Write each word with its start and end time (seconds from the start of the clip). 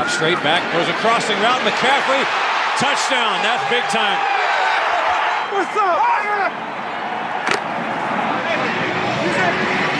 Drop 0.00 0.12
straight 0.12 0.40
back, 0.42 0.64
goes 0.72 0.88
a 0.88 0.96
crossing 1.04 1.36
route. 1.44 1.60
McCaffrey, 1.60 2.24
touchdown. 2.80 3.36
That's 3.44 3.60
big 3.68 3.84
time. 3.92 4.16
What's 5.52 5.76
up? 5.76 6.00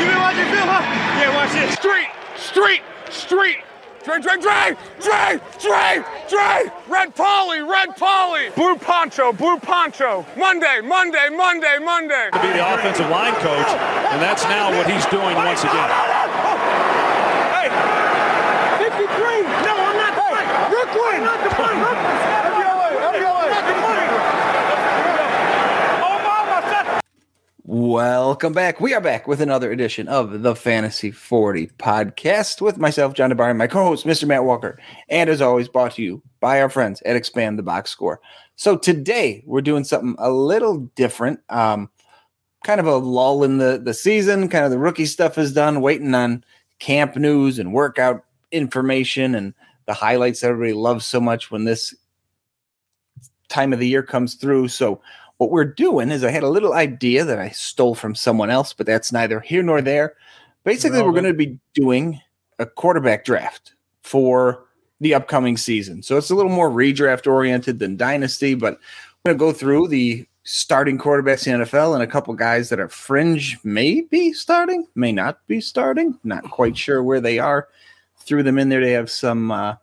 You 0.00 0.06
been 0.08 0.16
watching 0.16 0.48
film, 0.48 0.68
huh? 0.72 0.80
Yeah, 1.20 1.36
watch 1.36 1.52
this. 1.52 1.74
Street, 1.74 2.08
street, 2.38 2.80
street. 3.10 3.58
Dre, 4.02 4.18
Dre, 4.22 4.40
Dre, 4.40 4.74
Dre, 5.02 5.38
Dre, 5.60 6.02
Dre, 6.30 6.72
Red 6.88 7.14
Polly, 7.14 7.60
Red 7.60 7.94
Polly, 7.98 8.48
Blue 8.56 8.76
Poncho, 8.76 9.34
Blue 9.34 9.58
Poncho, 9.58 10.24
Monday, 10.34 10.80
Monday, 10.80 11.28
Monday, 11.28 11.76
Monday. 11.78 12.30
To 12.32 12.40
be 12.40 12.48
the 12.48 12.74
offensive 12.74 13.10
line 13.10 13.34
coach, 13.34 13.68
and 13.68 14.22
that's 14.22 14.44
now 14.44 14.70
what 14.70 14.90
he's 14.90 15.04
doing 15.12 15.36
once 15.36 15.60
again. 15.60 15.90
Hey, 17.52 17.68
53. 18.80 19.20
No, 19.60 19.76
I'm 19.76 19.96
not 19.96 20.14
the 20.16 20.22
hey, 20.22 20.46
Brooklyn. 20.70 21.20
I'm 21.20 21.24
not 21.24 21.40
the 21.44 21.50
money. 21.60 21.80
FBLA, 21.80 22.88
FBLA. 23.12 23.44
Not 23.52 23.64
the 23.68 23.74
money. 23.84 24.06
Oh, 26.00 26.16
mama, 26.24 26.58
set. 26.70 27.04
Welcome 27.80 28.52
back. 28.52 28.78
We 28.78 28.92
are 28.92 29.00
back 29.00 29.26
with 29.26 29.40
another 29.40 29.72
edition 29.72 30.06
of 30.06 30.42
the 30.42 30.54
Fantasy 30.54 31.10
40 31.10 31.68
podcast 31.78 32.60
with 32.60 32.76
myself, 32.76 33.14
John 33.14 33.30
DeBar, 33.30 33.48
and 33.48 33.56
my 33.56 33.68
co 33.68 33.82
host, 33.82 34.04
Mr. 34.04 34.28
Matt 34.28 34.44
Walker. 34.44 34.78
And 35.08 35.30
as 35.30 35.40
always, 35.40 35.66
brought 35.66 35.92
to 35.92 36.02
you 36.02 36.22
by 36.40 36.60
our 36.60 36.68
friends 36.68 37.00
at 37.06 37.16
Expand 37.16 37.58
the 37.58 37.62
Box 37.62 37.90
Score. 37.90 38.20
So 38.54 38.76
today 38.76 39.42
we're 39.46 39.62
doing 39.62 39.84
something 39.84 40.14
a 40.18 40.30
little 40.30 40.80
different. 40.94 41.40
Um, 41.48 41.88
kind 42.64 42.80
of 42.80 42.86
a 42.86 42.96
lull 42.96 43.44
in 43.44 43.56
the, 43.56 43.80
the 43.82 43.94
season, 43.94 44.50
kind 44.50 44.66
of 44.66 44.70
the 44.70 44.78
rookie 44.78 45.06
stuff 45.06 45.38
is 45.38 45.54
done, 45.54 45.80
waiting 45.80 46.14
on 46.14 46.44
camp 46.80 47.16
news 47.16 47.58
and 47.58 47.72
workout 47.72 48.26
information 48.52 49.34
and 49.34 49.54
the 49.86 49.94
highlights 49.94 50.42
that 50.42 50.48
everybody 50.48 50.74
loves 50.74 51.06
so 51.06 51.18
much 51.18 51.50
when 51.50 51.64
this 51.64 51.94
time 53.48 53.72
of 53.72 53.78
the 53.78 53.88
year 53.88 54.02
comes 54.02 54.34
through. 54.34 54.68
So 54.68 55.00
what 55.40 55.50
we're 55.50 55.64
doing 55.64 56.10
is 56.10 56.22
I 56.22 56.30
had 56.30 56.42
a 56.42 56.50
little 56.50 56.74
idea 56.74 57.24
that 57.24 57.38
I 57.38 57.48
stole 57.48 57.94
from 57.94 58.14
someone 58.14 58.50
else, 58.50 58.74
but 58.74 58.84
that's 58.84 59.10
neither 59.10 59.40
here 59.40 59.62
nor 59.62 59.80
there. 59.80 60.14
Basically, 60.64 61.00
we're 61.00 61.12
going 61.12 61.24
to 61.24 61.32
be 61.32 61.58
doing 61.72 62.20
a 62.58 62.66
quarterback 62.66 63.24
draft 63.24 63.72
for 64.02 64.66
the 65.00 65.14
upcoming 65.14 65.56
season. 65.56 66.02
So 66.02 66.18
it's 66.18 66.28
a 66.28 66.34
little 66.34 66.52
more 66.52 66.68
redraft 66.68 67.26
oriented 67.26 67.78
than 67.78 67.96
dynasty, 67.96 68.54
but 68.54 68.74
we're 69.24 69.32
going 69.32 69.38
to 69.38 69.52
go 69.52 69.58
through 69.58 69.88
the 69.88 70.26
starting 70.42 70.98
quarterbacks 70.98 71.46
in 71.46 71.58
the 71.58 71.64
NFL 71.64 71.94
and 71.94 72.02
a 72.02 72.06
couple 72.06 72.34
guys 72.34 72.68
that 72.68 72.78
are 72.78 72.90
fringe, 72.90 73.56
may 73.64 74.02
be 74.02 74.34
starting, 74.34 74.86
may 74.94 75.10
not 75.10 75.38
be 75.46 75.58
starting. 75.58 76.18
Not 76.22 76.50
quite 76.50 76.76
sure 76.76 77.02
where 77.02 77.22
they 77.22 77.38
are. 77.38 77.68
Threw 78.18 78.42
them 78.42 78.58
in 78.58 78.68
there. 78.68 78.84
They 78.84 78.92
have 78.92 79.10
some 79.10 79.50
uh, 79.50 79.76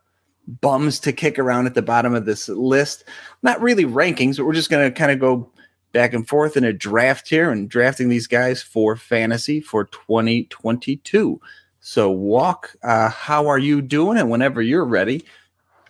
bums 0.48 0.98
to 1.00 1.12
kick 1.12 1.38
around 1.38 1.66
at 1.66 1.74
the 1.74 1.82
bottom 1.82 2.14
of 2.14 2.24
this 2.24 2.48
list. 2.48 3.04
Not 3.42 3.60
really 3.60 3.84
rankings, 3.84 4.36
but 4.36 4.46
we're 4.46 4.54
just 4.54 4.70
going 4.70 4.90
to 4.90 4.98
kind 4.98 5.12
of 5.12 5.20
go 5.20 5.50
back 5.92 6.12
and 6.12 6.26
forth 6.26 6.56
in 6.56 6.64
a 6.64 6.72
draft 6.72 7.28
here 7.28 7.50
and 7.50 7.68
drafting 7.68 8.08
these 8.08 8.26
guys 8.26 8.62
for 8.62 8.96
fantasy 8.96 9.60
for 9.60 9.84
2022. 9.84 11.40
So, 11.80 12.10
Walk, 12.10 12.76
uh, 12.82 13.08
how 13.08 13.46
are 13.46 13.58
you 13.58 13.80
doing? 13.80 14.18
And 14.18 14.30
whenever 14.30 14.60
you're 14.60 14.84
ready, 14.84 15.24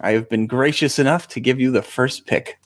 I 0.01 0.13
have 0.13 0.29
been 0.29 0.47
gracious 0.47 0.99
enough 0.99 1.29
to 1.29 1.41
give 1.41 1.59
you 1.61 1.71
the 1.71 1.83
first 1.83 2.27
pick. 2.27 2.59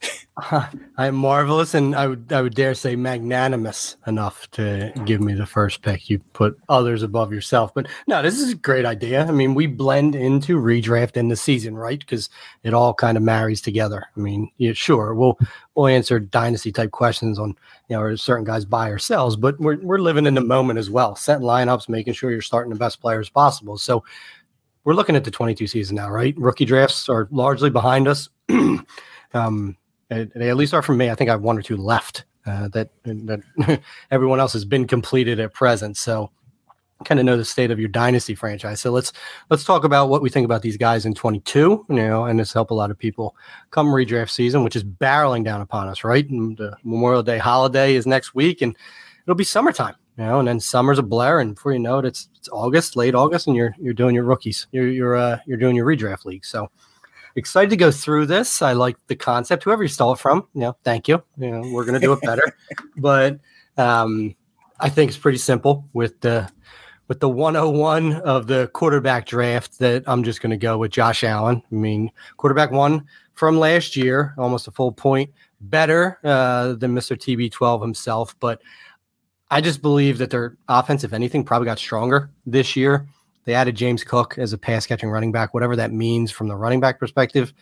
I'm 0.96 1.14
marvelous, 1.14 1.74
and 1.74 1.94
I 1.94 2.06
would 2.06 2.32
I 2.32 2.42
would 2.42 2.54
dare 2.54 2.74
say 2.74 2.96
magnanimous 2.96 3.96
enough 4.06 4.50
to 4.52 4.92
give 5.04 5.20
me 5.20 5.34
the 5.34 5.46
first 5.46 5.82
pick. 5.82 6.08
You 6.08 6.20
put 6.32 6.58
others 6.68 7.02
above 7.02 7.32
yourself, 7.32 7.74
but 7.74 7.86
no, 8.06 8.22
this 8.22 8.38
is 8.38 8.52
a 8.52 8.56
great 8.56 8.84
idea. 8.84 9.26
I 9.26 9.30
mean, 9.30 9.54
we 9.54 9.66
blend 9.66 10.14
into 10.14 10.58
redraft 10.58 11.16
in 11.16 11.28
the 11.28 11.36
season, 11.36 11.76
right? 11.76 11.98
Because 11.98 12.30
it 12.62 12.74
all 12.74 12.94
kind 12.94 13.16
of 13.16 13.22
marries 13.22 13.60
together. 13.60 14.06
I 14.16 14.20
mean, 14.20 14.50
yeah, 14.56 14.72
sure, 14.72 15.14
we'll 15.14 15.38
we'll 15.74 15.88
answer 15.88 16.18
dynasty 16.18 16.72
type 16.72 16.92
questions 16.92 17.38
on 17.38 17.56
you 17.88 17.96
know, 17.96 18.16
certain 18.16 18.44
guys 18.44 18.64
buy 18.64 18.88
or 18.88 18.98
sells, 18.98 19.36
but 19.36 19.60
we're 19.60 19.78
we're 19.82 19.98
living 19.98 20.24
in 20.24 20.34
the 20.34 20.40
moment 20.40 20.78
as 20.78 20.88
well, 20.88 21.14
setting 21.14 21.46
lineups, 21.46 21.90
making 21.90 22.14
sure 22.14 22.30
you're 22.30 22.40
starting 22.40 22.72
the 22.72 22.78
best 22.78 23.02
players 23.02 23.28
possible. 23.28 23.76
So 23.76 24.02
we're 24.84 24.94
looking 24.94 25.16
at 25.16 25.24
the 25.24 25.30
22 25.30 25.66
season 25.66 25.96
now, 25.96 26.10
right? 26.10 26.34
Rookie 26.36 26.64
drafts 26.64 27.08
are 27.08 27.28
largely 27.30 27.70
behind 27.70 28.08
us. 28.08 28.28
um, 29.34 29.76
they, 30.08 30.48
at 30.48 30.56
least 30.56 30.74
are 30.74 30.82
for 30.82 30.94
me. 30.94 31.10
I 31.10 31.14
think 31.14 31.30
I 31.30 31.32
have 31.32 31.42
one 31.42 31.58
or 31.58 31.62
two 31.62 31.76
left 31.76 32.24
uh, 32.46 32.68
that 32.68 32.90
that 33.04 33.80
everyone 34.10 34.40
else 34.40 34.52
has 34.52 34.64
been 34.64 34.86
completed 34.86 35.40
at 35.40 35.54
present. 35.54 35.96
So 35.96 36.30
kind 37.04 37.18
of 37.18 37.26
know 37.26 37.36
the 37.36 37.44
state 37.44 37.70
of 37.70 37.80
your 37.80 37.88
dynasty 37.88 38.34
franchise. 38.34 38.80
So 38.80 38.90
let's 38.90 39.12
let's 39.50 39.64
talk 39.64 39.84
about 39.84 40.08
what 40.08 40.22
we 40.22 40.30
think 40.30 40.44
about 40.44 40.62
these 40.62 40.76
guys 40.76 41.06
in 41.06 41.14
22. 41.14 41.86
You 41.88 41.94
know, 41.94 42.24
and 42.24 42.38
this 42.38 42.52
help 42.52 42.70
a 42.70 42.74
lot 42.74 42.90
of 42.90 42.98
people 42.98 43.36
come 43.70 43.88
redraft 43.88 44.30
season, 44.30 44.64
which 44.64 44.76
is 44.76 44.84
barreling 44.84 45.44
down 45.44 45.60
upon 45.60 45.88
us. 45.88 46.04
Right, 46.04 46.28
and 46.28 46.56
the 46.56 46.76
Memorial 46.82 47.22
Day 47.22 47.38
holiday 47.38 47.94
is 47.94 48.06
next 48.06 48.34
week, 48.34 48.60
and 48.62 48.76
it'll 49.24 49.36
be 49.36 49.44
summertime 49.44 49.94
you 50.18 50.24
know, 50.24 50.38
and 50.38 50.48
then 50.48 50.60
summer's 50.60 50.98
a 50.98 51.02
blur, 51.02 51.40
and 51.40 51.54
before 51.54 51.72
you 51.72 51.78
know 51.78 51.98
it, 51.98 52.04
it's 52.04 52.28
it's 52.36 52.48
August, 52.52 52.96
late 52.96 53.14
August, 53.14 53.46
and 53.46 53.56
you're 53.56 53.74
you're 53.78 53.94
doing 53.94 54.14
your 54.14 54.24
rookies, 54.24 54.66
you're 54.72 54.88
you're 54.88 55.16
uh, 55.16 55.38
you're 55.46 55.56
doing 55.56 55.74
your 55.74 55.86
redraft 55.86 56.24
league. 56.24 56.44
So 56.44 56.70
excited 57.34 57.70
to 57.70 57.76
go 57.76 57.90
through 57.90 58.26
this. 58.26 58.60
I 58.60 58.72
like 58.72 58.96
the 59.06 59.16
concept. 59.16 59.64
Whoever 59.64 59.82
you 59.82 59.88
stole 59.88 60.12
it 60.12 60.18
from, 60.18 60.46
you 60.54 60.60
know, 60.60 60.76
thank 60.84 61.08
you. 61.08 61.22
You 61.38 61.50
know, 61.50 61.72
we're 61.72 61.84
gonna 61.84 62.00
do 62.00 62.12
it 62.12 62.20
better, 62.20 62.42
but 62.96 63.38
um, 63.78 64.34
I 64.80 64.90
think 64.90 65.08
it's 65.08 65.18
pretty 65.18 65.38
simple 65.38 65.88
with 65.92 66.20
the 66.20 66.50
with 67.08 67.20
the 67.20 67.28
101 67.28 68.14
of 68.22 68.46
the 68.46 68.68
quarterback 68.74 69.26
draft. 69.26 69.78
That 69.78 70.04
I'm 70.06 70.24
just 70.24 70.42
gonna 70.42 70.58
go 70.58 70.76
with 70.76 70.90
Josh 70.90 71.24
Allen. 71.24 71.62
I 71.70 71.74
mean, 71.74 72.10
quarterback 72.36 72.70
one 72.70 73.06
from 73.32 73.58
last 73.58 73.96
year, 73.96 74.34
almost 74.36 74.68
a 74.68 74.70
full 74.70 74.92
point 74.92 75.30
better 75.62 76.18
uh, 76.24 76.74
than 76.74 76.94
Mr. 76.94 77.16
TB12 77.16 77.80
himself, 77.80 78.36
but 78.40 78.60
I 79.52 79.60
just 79.60 79.82
believe 79.82 80.16
that 80.16 80.30
their 80.30 80.56
offense, 80.66 81.04
if 81.04 81.12
anything, 81.12 81.44
probably 81.44 81.66
got 81.66 81.78
stronger 81.78 82.30
this 82.46 82.74
year. 82.74 83.06
They 83.44 83.52
added 83.52 83.74
James 83.74 84.02
Cook 84.02 84.38
as 84.38 84.54
a 84.54 84.58
pass 84.58 84.86
catching 84.86 85.10
running 85.10 85.30
back, 85.30 85.52
whatever 85.52 85.76
that 85.76 85.92
means 85.92 86.30
from 86.30 86.48
the 86.48 86.56
running 86.56 86.80
back 86.80 86.98
perspective 86.98 87.52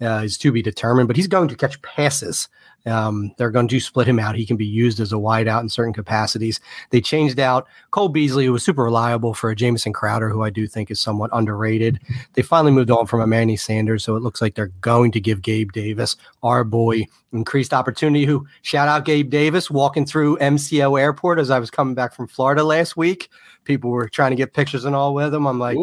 uh, 0.00 0.22
is 0.24 0.38
to 0.38 0.52
be 0.52 0.62
determined, 0.62 1.08
but 1.08 1.16
he's 1.16 1.28
going 1.28 1.48
to 1.48 1.56
catch 1.56 1.80
passes. 1.82 2.48
Um, 2.86 3.34
they're 3.36 3.50
going 3.50 3.68
to 3.68 3.80
split 3.80 4.08
him 4.08 4.18
out. 4.18 4.36
He 4.36 4.46
can 4.46 4.56
be 4.56 4.66
used 4.66 5.00
as 5.00 5.12
a 5.12 5.16
wideout 5.16 5.60
in 5.60 5.68
certain 5.68 5.92
capacities. 5.92 6.60
They 6.90 7.00
changed 7.00 7.38
out 7.38 7.66
Cole 7.90 8.08
Beasley, 8.08 8.46
who 8.46 8.52
was 8.52 8.64
super 8.64 8.84
reliable 8.84 9.34
for 9.34 9.50
a 9.50 9.56
Jamison 9.56 9.92
Crowder, 9.92 10.30
who 10.30 10.42
I 10.42 10.50
do 10.50 10.66
think 10.66 10.90
is 10.90 11.00
somewhat 11.00 11.30
underrated. 11.32 12.00
They 12.34 12.42
finally 12.42 12.72
moved 12.72 12.90
on 12.90 13.06
from 13.06 13.20
a 13.20 13.26
Manny 13.26 13.56
Sanders, 13.56 14.04
so 14.04 14.16
it 14.16 14.22
looks 14.22 14.40
like 14.40 14.54
they're 14.54 14.72
going 14.80 15.12
to 15.12 15.20
give 15.20 15.42
Gabe 15.42 15.72
Davis, 15.72 16.16
our 16.42 16.64
boy, 16.64 17.06
increased 17.32 17.74
opportunity. 17.74 18.24
Who 18.24 18.46
shout 18.62 18.88
out 18.88 19.04
Gabe 19.04 19.30
Davis 19.30 19.70
walking 19.70 20.06
through 20.06 20.38
MCO 20.38 20.98
Airport 20.98 21.38
as 21.38 21.50
I 21.50 21.58
was 21.58 21.70
coming 21.70 21.94
back 21.94 22.14
from 22.14 22.28
Florida 22.28 22.64
last 22.64 22.96
week. 22.96 23.28
People 23.70 23.90
were 23.90 24.08
trying 24.08 24.30
to 24.30 24.36
get 24.36 24.52
pictures 24.52 24.84
and 24.84 24.96
all 24.96 25.14
with 25.14 25.32
him. 25.32 25.46
I'm 25.46 25.60
like, 25.60 25.76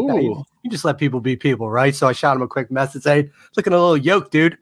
you 0.62 0.70
just 0.70 0.84
let 0.84 0.98
people 0.98 1.22
be 1.22 1.38
people, 1.38 1.70
right? 1.70 1.96
So 1.96 2.06
I 2.06 2.12
shot 2.12 2.36
him 2.36 2.42
a 2.42 2.48
quick 2.48 2.70
message, 2.70 3.06
hey, 3.06 3.30
looking 3.56 3.72
a 3.72 3.78
little 3.78 3.96
yoked, 3.96 4.30
dude. 4.30 4.58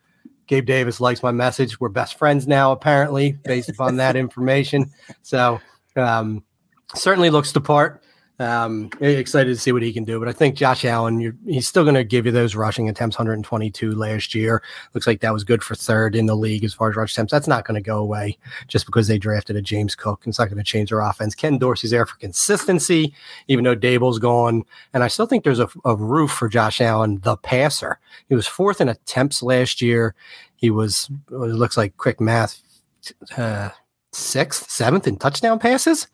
Gabe 0.45 0.67
Davis 0.67 1.01
likes 1.01 1.23
my 1.23 1.31
message. 1.31 1.79
We're 1.79 1.89
best 1.89 2.19
friends 2.19 2.45
now, 2.45 2.71
apparently, 2.71 3.31
based 3.43 3.67
upon 3.67 3.97
that 3.97 4.15
information. 4.25 4.91
So 5.23 5.59
um, 5.95 6.43
certainly 6.93 7.31
looks 7.31 7.51
the 7.51 7.61
part. 7.61 8.03
Um, 8.37 8.89
excited 8.99 9.49
to 9.53 9.59
see 9.59 9.71
what 9.71 9.81
he 9.81 9.93
can 9.93 10.03
do. 10.03 10.19
But 10.19 10.27
I 10.27 10.33
think 10.33 10.55
Josh 10.55 10.83
Allen, 10.83 11.37
he's 11.45 11.67
still 11.67 11.83
going 11.83 11.95
to 11.95 12.03
give 12.03 12.25
you 12.25 12.33
those 12.33 12.53
rushing 12.53 12.89
attempts. 12.89 13.17
122 13.17 13.91
last 13.91 14.35
year. 14.35 14.61
Looks 14.93 15.07
like 15.07 15.21
that 15.21 15.33
was 15.33 15.43
good 15.43 15.63
for 15.63 15.73
third 15.75 16.15
in 16.15 16.25
the 16.25 16.35
league 16.35 16.65
as 16.65 16.73
far 16.73 16.89
as 16.89 16.95
rush 16.97 17.13
attempts. 17.13 17.31
That's 17.31 17.47
not 17.47 17.65
going 17.65 17.75
to 17.75 17.81
go 17.81 17.97
away 17.97 18.37
just 18.67 18.85
because 18.85 19.07
they 19.07 19.17
drafted 19.17 19.55
a 19.55 19.61
James 19.61 19.95
Cook. 19.95 20.23
It's 20.25 20.37
not 20.37 20.49
going 20.49 20.57
to 20.57 20.63
change 20.63 20.89
their 20.89 20.99
offense. 20.99 21.33
Ken 21.33 21.57
Dorsey's 21.57 21.91
there 21.91 22.05
for 22.05 22.17
consistency, 22.17 23.13
even 23.47 23.63
though 23.63 23.75
Daboll's 23.75 24.19
gone. 24.19 24.63
And 24.93 25.03
I 25.03 25.07
still 25.07 25.27
think 25.27 25.43
there's 25.43 25.59
a, 25.59 25.69
a 25.85 25.95
roof 25.95 26.31
for 26.31 26.49
Josh 26.49 26.81
Allen, 26.81 27.21
the 27.23 27.37
passer. 27.37 27.99
He 28.27 28.35
was 28.35 28.47
fourth 28.47 28.81
in 28.81 28.89
attempts 28.89 29.41
last 29.41 29.81
year. 29.81 30.13
He 30.57 30.69
was, 30.69 31.09
it 31.31 31.35
looks 31.35 31.77
like 31.77 31.95
quick 31.97 32.19
math, 32.19 32.61
uh, 33.37 33.69
sixth, 34.11 34.69
seventh 34.69 35.07
in 35.07 35.17
touchdown 35.17 35.59
passes. 35.59 36.07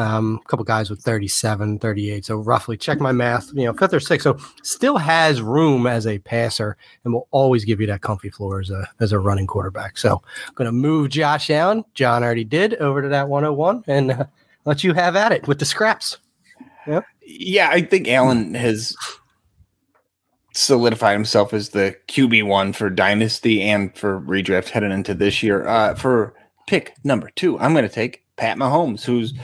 Um, 0.00 0.40
a 0.42 0.48
couple 0.48 0.64
guys 0.64 0.88
with 0.88 1.02
37, 1.02 1.78
38. 1.78 2.24
So 2.24 2.36
roughly 2.36 2.78
check 2.78 3.00
my 3.00 3.12
math, 3.12 3.50
you 3.52 3.66
know, 3.66 3.74
fifth 3.74 3.92
or 3.92 4.00
sixth. 4.00 4.24
So 4.24 4.38
still 4.62 4.96
has 4.96 5.42
room 5.42 5.86
as 5.86 6.06
a 6.06 6.18
passer 6.20 6.78
and 7.04 7.12
will 7.12 7.28
always 7.32 7.66
give 7.66 7.82
you 7.82 7.86
that 7.88 8.00
comfy 8.00 8.30
floor 8.30 8.60
as 8.60 8.70
a, 8.70 8.88
as 9.00 9.12
a 9.12 9.18
running 9.18 9.46
quarterback. 9.46 9.98
So 9.98 10.22
I'm 10.48 10.54
going 10.54 10.66
to 10.66 10.72
move 10.72 11.10
Josh 11.10 11.50
Allen. 11.50 11.84
John 11.92 12.24
already 12.24 12.44
did 12.44 12.76
over 12.76 13.02
to 13.02 13.08
that 13.08 13.28
101 13.28 13.84
and 13.88 14.12
uh, 14.12 14.24
let 14.64 14.82
you 14.82 14.94
have 14.94 15.16
at 15.16 15.32
it 15.32 15.46
with 15.46 15.58
the 15.58 15.66
scraps. 15.66 16.16
Yep. 16.86 17.04
Yeah, 17.20 17.68
I 17.70 17.82
think 17.82 18.08
Allen 18.08 18.54
has 18.54 18.96
solidified 20.54 21.12
himself 21.14 21.52
as 21.52 21.70
the 21.70 21.94
QB 22.08 22.46
one 22.46 22.72
for 22.72 22.88
Dynasty 22.88 23.60
and 23.62 23.94
for 23.94 24.20
redraft 24.22 24.70
heading 24.70 24.92
into 24.92 25.12
this 25.12 25.42
year. 25.42 25.66
Uh, 25.66 25.94
for 25.94 26.34
pick 26.66 26.94
number 27.04 27.30
two, 27.36 27.58
I'm 27.58 27.72
going 27.74 27.86
to 27.86 27.94
take 27.94 28.24
Pat 28.36 28.56
Mahomes, 28.56 29.04
who's 29.04 29.34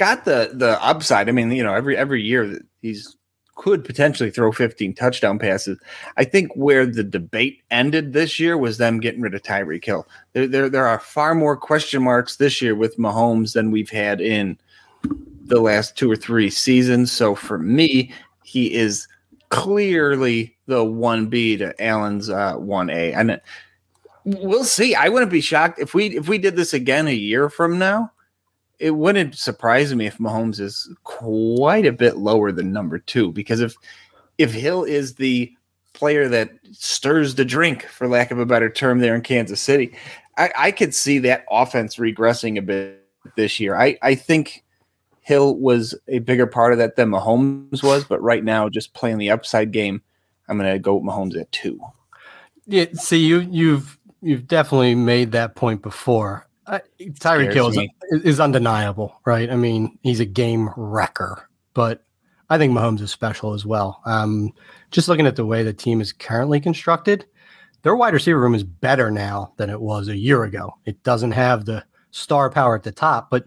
got 0.00 0.24
the 0.24 0.50
the 0.54 0.82
upside. 0.82 1.28
I 1.28 1.32
mean, 1.32 1.52
you 1.52 1.62
know, 1.62 1.74
every 1.74 1.96
every 1.96 2.22
year 2.22 2.58
he's 2.80 3.16
could 3.56 3.84
potentially 3.84 4.30
throw 4.30 4.50
15 4.50 4.94
touchdown 4.94 5.38
passes. 5.38 5.78
I 6.16 6.24
think 6.24 6.50
where 6.54 6.86
the 6.86 7.04
debate 7.04 7.62
ended 7.70 8.14
this 8.14 8.40
year 8.40 8.56
was 8.56 8.78
them 8.78 9.00
getting 9.00 9.20
rid 9.20 9.34
of 9.34 9.42
Tyreek 9.42 9.84
Hill. 9.84 10.08
There, 10.32 10.46
there, 10.48 10.70
there 10.70 10.86
are 10.86 10.98
far 10.98 11.34
more 11.34 11.58
question 11.58 12.02
marks 12.02 12.36
this 12.36 12.62
year 12.62 12.74
with 12.74 12.96
Mahomes 12.96 13.52
than 13.52 13.70
we've 13.70 13.90
had 13.90 14.22
in 14.22 14.56
the 15.44 15.60
last 15.60 15.94
two 15.98 16.10
or 16.10 16.16
three 16.16 16.48
seasons. 16.48 17.12
So 17.12 17.34
for 17.34 17.58
me, 17.58 18.14
he 18.44 18.72
is 18.72 19.06
clearly 19.50 20.56
the 20.64 20.82
1B 20.82 21.58
to 21.58 21.82
Allen's 21.84 22.30
uh, 22.30 22.54
1A. 22.54 23.14
And 23.14 23.38
we'll 24.24 24.64
see. 24.64 24.94
I 24.94 25.10
wouldn't 25.10 25.30
be 25.30 25.42
shocked 25.42 25.78
if 25.78 25.92
we 25.92 26.16
if 26.16 26.28
we 26.28 26.38
did 26.38 26.56
this 26.56 26.72
again 26.72 27.08
a 27.08 27.14
year 27.14 27.50
from 27.50 27.78
now. 27.78 28.10
It 28.80 28.92
wouldn't 28.92 29.36
surprise 29.36 29.94
me 29.94 30.06
if 30.06 30.18
Mahomes 30.18 30.58
is 30.58 30.92
quite 31.04 31.86
a 31.86 31.92
bit 31.92 32.16
lower 32.16 32.50
than 32.50 32.72
number 32.72 32.98
two 32.98 33.32
because 33.32 33.60
if 33.60 33.74
if 34.38 34.52
Hill 34.52 34.84
is 34.84 35.14
the 35.14 35.52
player 35.92 36.28
that 36.28 36.50
stirs 36.72 37.34
the 37.34 37.44
drink, 37.44 37.84
for 37.84 38.08
lack 38.08 38.30
of 38.30 38.38
a 38.38 38.46
better 38.46 38.70
term, 38.70 39.00
there 39.00 39.14
in 39.14 39.20
Kansas 39.20 39.60
City, 39.60 39.94
I, 40.38 40.50
I 40.56 40.70
could 40.70 40.94
see 40.94 41.18
that 41.18 41.44
offense 41.50 41.96
regressing 41.96 42.56
a 42.56 42.62
bit 42.62 43.06
this 43.36 43.60
year. 43.60 43.76
I, 43.76 43.98
I 44.00 44.14
think 44.14 44.64
Hill 45.20 45.56
was 45.56 45.94
a 46.08 46.20
bigger 46.20 46.46
part 46.46 46.72
of 46.72 46.78
that 46.78 46.96
than 46.96 47.10
Mahomes 47.10 47.82
was, 47.82 48.04
but 48.04 48.22
right 48.22 48.42
now, 48.42 48.68
just 48.68 48.94
playing 48.94 49.18
the 49.18 49.30
upside 49.30 49.72
game, 49.72 50.00
I'm 50.48 50.58
going 50.58 50.72
to 50.72 50.78
go 50.78 50.94
with 50.94 51.04
Mahomes 51.04 51.38
at 51.38 51.52
two. 51.52 51.78
Yeah, 52.66 52.86
see, 52.94 53.18
you 53.18 53.40
you've 53.40 53.98
you've 54.22 54.46
definitely 54.46 54.94
made 54.94 55.32
that 55.32 55.54
point 55.54 55.82
before. 55.82 56.46
Uh, 56.66 56.78
Tyreek 57.00 57.52
Hill 57.52 57.68
is, 57.68 57.88
is, 58.22 58.40
undeniable, 58.40 59.20
right? 59.24 59.50
I 59.50 59.56
mean, 59.56 59.98
he's 60.02 60.20
a 60.20 60.24
game 60.24 60.70
wrecker, 60.76 61.48
but 61.74 62.04
I 62.48 62.58
think 62.58 62.72
Mahomes 62.72 63.00
is 63.00 63.10
special 63.10 63.54
as 63.54 63.64
well. 63.64 64.00
Um, 64.04 64.52
just 64.90 65.08
looking 65.08 65.26
at 65.26 65.36
the 65.36 65.46
way 65.46 65.62
the 65.62 65.72
team 65.72 66.00
is 66.00 66.12
currently 66.12 66.60
constructed, 66.60 67.26
their 67.82 67.96
wide 67.96 68.14
receiver 68.14 68.38
room 68.38 68.54
is 68.54 68.64
better 68.64 69.10
now 69.10 69.52
than 69.56 69.70
it 69.70 69.80
was 69.80 70.08
a 70.08 70.16
year 70.16 70.44
ago. 70.44 70.74
It 70.84 71.02
doesn't 71.02 71.32
have 71.32 71.64
the 71.64 71.84
star 72.10 72.50
power 72.50 72.74
at 72.74 72.82
the 72.82 72.92
top, 72.92 73.30
but 73.30 73.46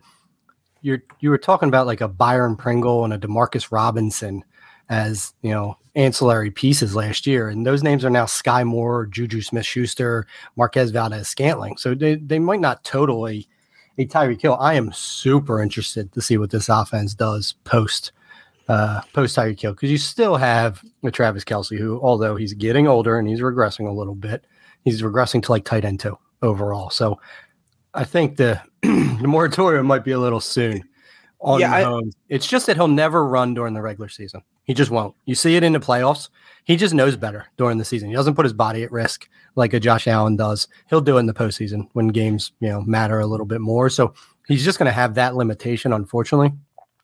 you're 0.82 1.04
you 1.20 1.30
were 1.30 1.38
talking 1.38 1.70
about 1.70 1.88
like 1.88 2.02
a 2.02 2.08
Byron 2.08 2.56
Pringle 2.56 3.04
and 3.06 3.14
a 3.14 3.18
Demarcus 3.18 3.72
Robinson 3.72 4.44
as 4.90 5.34
you 5.42 5.52
know 5.52 5.78
ancillary 5.96 6.52
pieces 6.52 6.96
last 6.96 7.28
year, 7.28 7.50
and 7.50 7.66
those 7.66 7.84
names 7.84 8.04
are 8.04 8.10
now 8.10 8.26
Sky 8.26 8.64
Moore, 8.64 9.06
Juju 9.06 9.42
Smith 9.42 9.66
Schuster, 9.66 10.26
Marquez 10.56 10.92
Valdes 10.92 11.28
Scantling. 11.28 11.78
So 11.78 11.94
they, 11.94 12.16
they 12.16 12.40
might 12.40 12.60
not 12.60 12.84
totally 12.84 13.48
a 13.98 14.06
Tyreek 14.06 14.42
Hill. 14.42 14.58
I 14.60 14.74
am 14.74 14.92
super 14.92 15.62
interested 15.62 16.12
to 16.14 16.22
see 16.22 16.38
what 16.38 16.50
this 16.50 16.70
offense 16.70 17.14
does 17.14 17.54
post 17.64 18.12
uh, 18.68 19.02
post 19.14 19.38
Tyreek 19.38 19.60
Hill 19.60 19.74
because 19.74 19.92
you 19.92 19.98
still 19.98 20.38
have 20.38 20.84
a 21.04 21.12
Travis 21.12 21.44
Kelce 21.44 21.78
who, 21.78 22.00
although 22.02 22.36
he's 22.36 22.54
getting 22.54 22.88
older 22.88 23.20
and 23.20 23.28
he's 23.28 23.42
regressing 23.42 23.88
a 23.88 23.92
little 23.92 24.16
bit, 24.16 24.46
he's 24.84 25.02
regressing 25.02 25.44
to 25.44 25.52
like 25.52 25.66
tight 25.66 25.86
end 25.86 26.00
two 26.00 26.18
overall. 26.42 26.90
So 26.90 27.20
I 27.94 28.04
think 28.04 28.38
the 28.38 28.62
the 28.82 29.28
moratorium 29.28 29.86
might 29.86 30.04
be 30.04 30.12
a 30.12 30.20
little 30.20 30.40
soon 30.40 30.84
on 31.40 31.60
yeah, 31.60 31.90
I, 31.90 32.02
it's 32.30 32.48
just 32.48 32.66
that 32.68 32.78
he'll 32.78 32.88
never 32.88 33.26
run 33.26 33.54
during 33.54 33.74
the 33.74 33.82
regular 33.82 34.10
season. 34.10 34.42
He 34.64 34.74
just 34.74 34.92
won't. 34.92 35.16
You 35.26 35.36
see 35.36 35.56
it 35.56 35.64
in 35.64 35.74
the 35.74 35.80
playoffs. 35.80 36.30
He 36.64 36.78
just 36.78 36.94
knows 36.94 37.18
better 37.18 37.48
during 37.58 37.78
the 37.78 37.86
season. 37.86 38.10
He 38.10 38.16
doesn't 38.16 38.36
put 38.36 38.46
his 38.46 38.54
body 38.54 38.84
at 38.84 38.92
risk 38.92 39.28
like 39.56 39.74
a 39.74 39.80
Josh 39.80 40.08
Allen 40.08 40.36
does. 40.36 40.68
He'll 40.90 41.02
do 41.02 41.18
it 41.18 41.22
in 41.22 41.26
the 41.26 41.34
postseason 41.34 41.88
when 41.94 42.08
games, 42.08 42.52
you 42.60 42.70
know, 42.70 42.82
matter 42.82 43.20
a 43.20 43.28
little 43.28 43.46
bit 43.46 43.62
more. 43.62 43.90
So 43.90 44.14
he's 44.48 44.64
just 44.64 44.80
going 44.80 44.88
to 44.88 44.94
have 44.94 45.16
that 45.16 45.36
limitation, 45.36 45.92
unfortunately, 45.94 46.52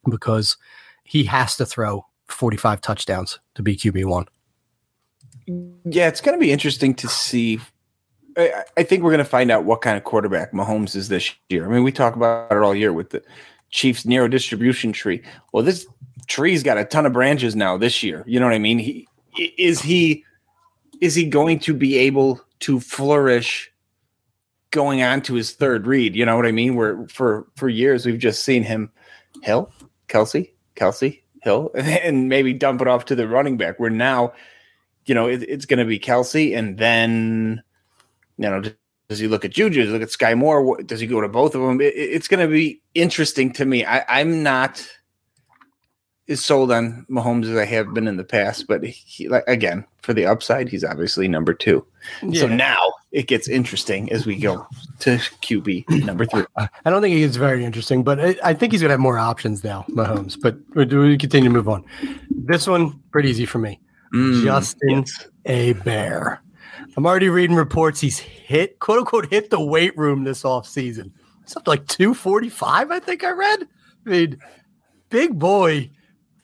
because 0.10 0.58
he 1.04 1.26
has 1.26 1.56
to 1.58 1.66
throw 1.66 2.06
45 2.28 2.82
touchdowns 2.82 3.40
to 3.56 3.62
be 3.62 3.76
QB 3.76 4.06
one. 4.06 4.26
Yeah, 5.86 6.08
it's 6.08 6.22
going 6.22 6.38
to 6.38 6.40
be 6.40 6.52
interesting 6.52 6.94
to 6.96 7.08
see. 7.08 7.60
I, 8.38 8.64
I 8.78 8.84
think 8.84 9.04
we're 9.04 9.12
going 9.12 9.18
to 9.20 9.26
find 9.26 9.52
out 9.52 9.66
what 9.66 9.82
kind 9.82 9.98
of 9.98 10.04
quarterback 10.04 10.54
Mahomes 10.54 10.96
is 10.96 11.10
this 11.10 11.34
year. 11.50 11.66
I 11.66 11.74
mean, 11.74 11.84
we 11.84 11.92
talk 11.92 12.16
about 12.16 12.52
it 12.52 12.60
all 12.60 12.76
year 12.76 12.94
with 12.94 13.10
the 13.10 13.24
Chiefs 13.72 14.06
narrow 14.06 14.28
distribution 14.28 14.92
tree. 14.92 15.22
Well, 15.52 15.64
this 15.64 15.88
tree's 16.30 16.64
got 16.64 16.78
a 16.78 16.86
ton 16.86 17.06
of 17.06 17.12
branches 17.12 17.56
now 17.56 17.78
this 17.78 18.02
year. 18.02 18.24
You 18.26 18.40
know 18.40 18.46
what 18.46 18.56
I 18.56 18.60
mean? 18.60 18.80
He 18.80 19.08
is 19.58 19.82
he 19.82 20.24
is 21.02 21.16
he 21.16 21.26
going 21.26 21.60
to 21.60 21.74
be 21.74 21.98
able 21.98 22.42
to 22.62 22.80
flourish 22.80 23.72
going 24.72 25.02
on 25.02 25.22
to 25.24 25.34
his 25.34 25.52
third 25.52 25.88
read? 25.88 26.16
You 26.16 26.26
know 26.26 26.38
what 26.38 26.46
I 26.46 26.52
mean? 26.52 26.76
Where 26.76 27.06
for 27.08 27.48
for 27.56 27.68
years 27.68 28.06
we've 28.06 28.20
just 28.20 28.44
seen 28.44 28.64
him 28.64 28.92
Hill, 29.44 29.72
Kelce, 30.08 30.52
Kelce, 30.76 31.22
Hill, 31.42 31.72
and 31.76 32.30
maybe 32.30 32.54
dump 32.54 32.82
it 32.82 32.88
off 32.88 33.06
to 33.06 33.16
the 33.16 33.28
running 33.28 33.58
back. 33.58 33.80
Where 33.80 33.90
now, 33.90 34.34
you 35.06 35.16
know, 35.16 35.28
it, 35.28 35.44
it's 35.44 35.66
going 35.66 35.80
to 35.80 35.86
be 35.86 36.00
Kelce, 36.00 36.56
and 36.58 36.78
then 36.78 37.62
you 38.38 38.50
know 38.50 38.62
does 39.10 39.18
he 39.18 39.28
look 39.28 39.44
at 39.44 39.52
Juju? 39.52 39.80
Does 39.80 39.88
he 39.88 39.94
look 39.94 40.04
at 40.04 40.12
Sky 40.12 40.36
Moore? 40.36 40.84
Does 40.84 41.00
he 41.00 41.08
go 41.08 41.20
to 41.20 41.28
both 41.28 41.56
of 41.56 41.62
them? 41.62 41.82
It, 41.82 41.96
it's 41.96 42.28
going 42.28 42.48
to 42.48 42.52
be 42.52 42.80
interesting 42.94 43.52
to 43.54 43.66
me. 43.66 43.84
I, 43.84 44.00
I, 44.08 44.22
am 44.22 44.44
not 44.44 44.88
as 46.30 46.46
sold 46.46 46.72
on 46.72 47.06
Mahomes 47.10 47.50
as 47.50 47.58
I 47.58 47.66
have 47.66 47.94
been 47.94 48.08
in 48.08 48.16
the 48.16 48.24
past, 48.24 48.68
but 48.68 48.84
he, 48.84 49.28
like, 49.28 49.44
again, 49.48 49.84
for 50.04 50.14
the 50.14 50.28
upside, 50.28 50.70
he's 50.70 50.84
obviously 50.84 51.28
number 51.28 51.54
two. 51.56 51.86
Yeah. 52.22 52.42
So 52.42 52.48
now 52.48 52.94
it 53.12 53.28
gets 53.28 53.50
interesting 53.50 54.12
as 54.12 54.28
we 54.28 54.36
go 54.38 54.68
to 55.00 55.18
QB 55.18 56.06
number 56.06 56.26
three. 56.26 56.46
I 56.56 56.70
don't 56.86 57.02
think 57.02 57.16
he 57.16 57.22
gets 57.22 57.36
very 57.36 57.66
interesting, 57.66 58.04
but 58.04 58.20
I, 58.20 58.36
I 58.44 58.54
think 58.54 58.72
he's 58.72 58.82
going 58.82 58.90
to 58.90 58.94
have 58.94 59.00
more 59.00 59.18
options 59.18 59.64
now, 59.64 59.86
Mahomes. 59.90 60.40
But 60.40 60.58
we, 60.76 60.86
we 60.86 61.18
continue 61.18 61.50
to 61.50 61.54
move 61.54 61.68
on. 61.68 61.84
This 62.30 62.68
one 62.68 63.00
pretty 63.12 63.30
easy 63.30 63.46
for 63.46 63.58
me. 63.58 63.80
Mm, 64.14 64.44
Justin 64.44 65.00
yes. 65.00 65.28
a 65.46 65.74
Bear. 65.74 66.42
I'm 66.96 67.06
already 67.06 67.30
reading 67.30 67.56
reports 67.56 68.02
he's 68.02 68.20
hit, 68.20 68.80
quote 68.80 69.00
unquote, 69.00 69.28
hit 69.32 69.50
the 69.50 69.62
weight 69.62 69.98
room 69.98 70.24
this 70.24 70.46
off 70.46 70.68
season. 70.68 71.12
Something 71.46 71.72
like 71.72 71.88
245, 71.88 72.92
I 72.92 73.00
think 73.00 73.24
I 73.24 73.32
read. 73.32 73.68
I 74.06 74.10
mean, 74.10 74.38
big 75.10 75.38
boy 75.38 75.90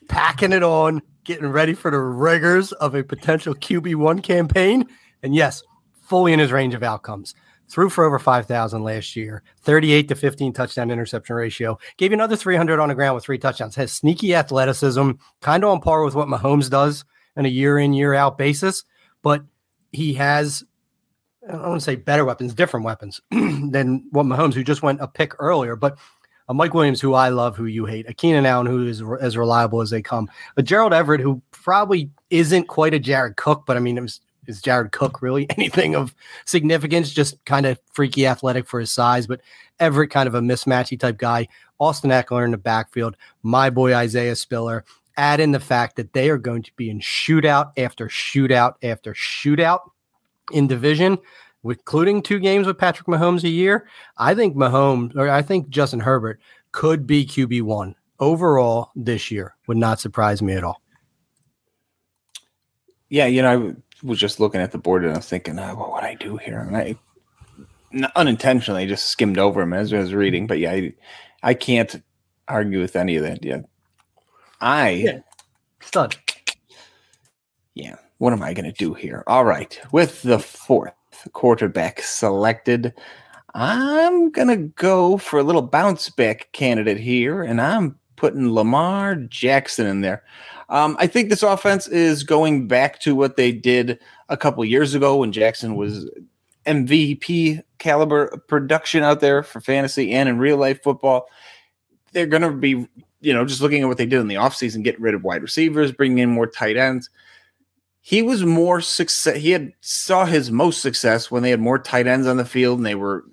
packing 0.08 0.52
it 0.52 0.62
on, 0.62 1.02
getting 1.24 1.46
ready 1.46 1.74
for 1.74 1.90
the 1.90 1.98
rigors 1.98 2.72
of 2.72 2.94
a 2.94 3.02
potential 3.02 3.54
QB1 3.54 4.22
campaign. 4.22 4.86
And 5.22 5.34
yes, 5.34 5.62
fully 6.02 6.32
in 6.32 6.38
his 6.38 6.52
range 6.52 6.74
of 6.74 6.82
outcomes. 6.82 7.34
Threw 7.68 7.90
for 7.90 8.04
over 8.04 8.20
5,000 8.20 8.84
last 8.84 9.16
year, 9.16 9.42
38 9.62 10.08
to 10.08 10.14
15 10.14 10.52
touchdown 10.52 10.90
interception 10.90 11.34
ratio. 11.34 11.78
Gave 11.96 12.12
you 12.12 12.14
another 12.14 12.36
300 12.36 12.78
on 12.78 12.88
the 12.88 12.94
ground 12.94 13.16
with 13.16 13.24
three 13.24 13.38
touchdowns. 13.38 13.74
Has 13.74 13.92
sneaky 13.92 14.36
athleticism, 14.36 15.12
kind 15.40 15.64
of 15.64 15.70
on 15.70 15.80
par 15.80 16.04
with 16.04 16.14
what 16.14 16.28
Mahomes 16.28 16.70
does 16.70 17.04
on 17.36 17.44
a 17.44 17.48
year 17.48 17.78
in, 17.78 17.92
year 17.92 18.14
out 18.14 18.38
basis. 18.38 18.84
But 19.22 19.42
he 19.90 20.14
has 20.14 20.64
I 21.48 21.52
don't 21.52 21.68
want 21.68 21.80
to 21.80 21.84
say 21.84 21.96
better 21.96 22.24
weapons, 22.24 22.54
different 22.54 22.84
weapons 22.84 23.20
than 23.30 24.06
what 24.10 24.26
Mahomes, 24.26 24.54
who 24.54 24.64
just 24.64 24.82
went 24.82 25.00
a 25.00 25.06
pick 25.06 25.32
earlier, 25.38 25.76
but 25.76 25.98
a 26.48 26.54
Mike 26.54 26.74
Williams, 26.74 27.00
who 27.00 27.14
I 27.14 27.28
love, 27.28 27.56
who 27.56 27.66
you 27.66 27.86
hate, 27.86 28.08
a 28.08 28.14
Keenan 28.14 28.46
Allen, 28.46 28.66
who 28.66 28.86
is 28.86 29.02
re- 29.02 29.18
as 29.20 29.36
reliable 29.36 29.80
as 29.80 29.90
they 29.90 30.02
come, 30.02 30.30
a 30.56 30.62
Gerald 30.62 30.92
Everett, 30.92 31.20
who 31.20 31.42
probably 31.50 32.10
isn't 32.30 32.68
quite 32.68 32.94
a 32.94 32.98
Jared 32.98 33.36
Cook, 33.36 33.64
but 33.66 33.76
I 33.76 33.80
mean, 33.80 33.98
is 34.46 34.62
Jared 34.62 34.92
Cook 34.92 35.22
really 35.22 35.48
anything 35.56 35.94
of 35.94 36.14
significance? 36.44 37.12
Just 37.12 37.44
kind 37.44 37.66
of 37.66 37.80
freaky 37.92 38.26
athletic 38.26 38.66
for 38.66 38.80
his 38.80 38.92
size, 38.92 39.26
but 39.26 39.40
Everett 39.80 40.10
kind 40.10 40.26
of 40.26 40.34
a 40.34 40.40
mismatchy 40.40 40.98
type 40.98 41.18
guy. 41.18 41.48
Austin 41.78 42.10
Ekeler 42.10 42.44
in 42.44 42.52
the 42.52 42.56
backfield, 42.56 43.16
my 43.42 43.68
boy 43.68 43.94
Isaiah 43.94 44.36
Spiller, 44.36 44.84
add 45.16 45.40
in 45.40 45.52
the 45.52 45.60
fact 45.60 45.96
that 45.96 46.12
they 46.12 46.30
are 46.30 46.38
going 46.38 46.62
to 46.62 46.72
be 46.76 46.90
in 46.90 47.00
shootout 47.00 47.72
after 47.76 48.08
shootout 48.08 48.74
after 48.82 49.12
shootout 49.12 49.80
in 50.52 50.66
division, 50.66 51.18
including 51.64 52.22
two 52.22 52.38
games 52.38 52.66
with 52.66 52.78
Patrick 52.78 53.06
Mahomes 53.06 53.44
a 53.44 53.48
year. 53.48 53.88
I 54.18 54.34
think 54.34 54.56
Mahomes, 54.56 55.16
or 55.16 55.28
I 55.28 55.42
think 55.42 55.68
Justin 55.68 56.00
Herbert 56.00 56.40
could 56.72 57.06
be 57.06 57.26
QB 57.26 57.62
one 57.62 57.94
overall 58.20 58.90
this 58.94 59.30
year. 59.30 59.54
Would 59.66 59.76
not 59.76 60.00
surprise 60.00 60.42
me 60.42 60.54
at 60.54 60.64
all. 60.64 60.80
Yeah, 63.08 63.26
you 63.26 63.42
know, 63.42 63.68
I 63.70 64.06
was 64.06 64.18
just 64.18 64.40
looking 64.40 64.60
at 64.60 64.72
the 64.72 64.78
board 64.78 65.04
and 65.04 65.12
I 65.12 65.16
was 65.16 65.28
thinking, 65.28 65.58
oh, 65.58 65.74
what 65.74 65.92
would 65.92 66.04
I 66.04 66.14
do 66.14 66.36
here? 66.36 66.60
And 66.60 66.76
I 66.76 66.96
unintentionally 68.14 68.86
just 68.86 69.08
skimmed 69.08 69.38
over 69.38 69.62
him 69.62 69.72
as 69.72 69.92
I 69.92 69.98
was 69.98 70.12
reading. 70.12 70.46
But 70.46 70.58
yeah, 70.58 70.72
I, 70.72 70.94
I 71.42 71.54
can't 71.54 72.02
argue 72.48 72.80
with 72.80 72.96
any 72.96 73.16
of 73.16 73.22
that. 73.22 73.44
Yeah, 73.44 73.60
I 74.60 74.90
yeah. 74.90 75.18
stud. 75.80 76.16
Yeah. 77.74 77.96
What 78.18 78.32
am 78.32 78.42
I 78.42 78.54
going 78.54 78.64
to 78.64 78.72
do 78.72 78.94
here? 78.94 79.22
All 79.26 79.44
right. 79.44 79.78
With 79.92 80.22
the 80.22 80.38
fourth 80.38 80.94
quarterback 81.32 82.00
selected, 82.00 82.92
I'm 83.54 84.30
going 84.30 84.48
to 84.48 84.56
go 84.56 85.16
for 85.16 85.38
a 85.38 85.42
little 85.42 85.62
bounce 85.62 86.10
back 86.10 86.50
candidate 86.52 86.98
here, 86.98 87.42
and 87.42 87.60
I'm 87.60 87.98
putting 88.16 88.52
Lamar 88.52 89.14
Jackson 89.16 89.86
in 89.86 90.00
there. 90.00 90.22
Um, 90.68 90.96
I 90.98 91.06
think 91.06 91.28
this 91.28 91.42
offense 91.42 91.86
is 91.88 92.22
going 92.22 92.66
back 92.66 93.00
to 93.00 93.14
what 93.14 93.36
they 93.36 93.52
did 93.52 93.98
a 94.28 94.36
couple 94.36 94.64
years 94.64 94.94
ago 94.94 95.18
when 95.18 95.32
Jackson 95.32 95.76
was 95.76 96.10
MVP 96.66 97.62
caliber 97.78 98.36
production 98.48 99.02
out 99.04 99.20
there 99.20 99.42
for 99.42 99.60
fantasy 99.60 100.12
and 100.12 100.28
in 100.28 100.38
real 100.38 100.56
life 100.56 100.82
football. 100.82 101.28
They're 102.12 102.26
going 102.26 102.42
to 102.42 102.52
be 102.52 102.88
you 103.20 103.32
know, 103.32 103.44
just 103.44 103.60
looking 103.60 103.82
at 103.82 103.88
what 103.88 103.98
they 103.98 104.06
did 104.06 104.20
in 104.20 104.28
the 104.28 104.36
offseason, 104.36 104.84
getting 104.84 105.02
rid 105.02 105.14
of 105.14 105.24
wide 105.24 105.42
receivers, 105.42 105.90
bringing 105.90 106.18
in 106.18 106.30
more 106.30 106.46
tight 106.46 106.76
ends. 106.76 107.10
He 108.06 108.22
was 108.22 108.44
more 108.44 108.80
success. 108.80 109.36
He 109.38 109.50
had 109.50 109.72
saw 109.80 110.26
his 110.26 110.48
most 110.48 110.80
success 110.80 111.28
when 111.28 111.42
they 111.42 111.50
had 111.50 111.58
more 111.58 111.76
tight 111.76 112.06
ends 112.06 112.28
on 112.28 112.36
the 112.36 112.44
field 112.44 112.78
and 112.78 112.86
they 112.86 112.94
were 112.94 113.24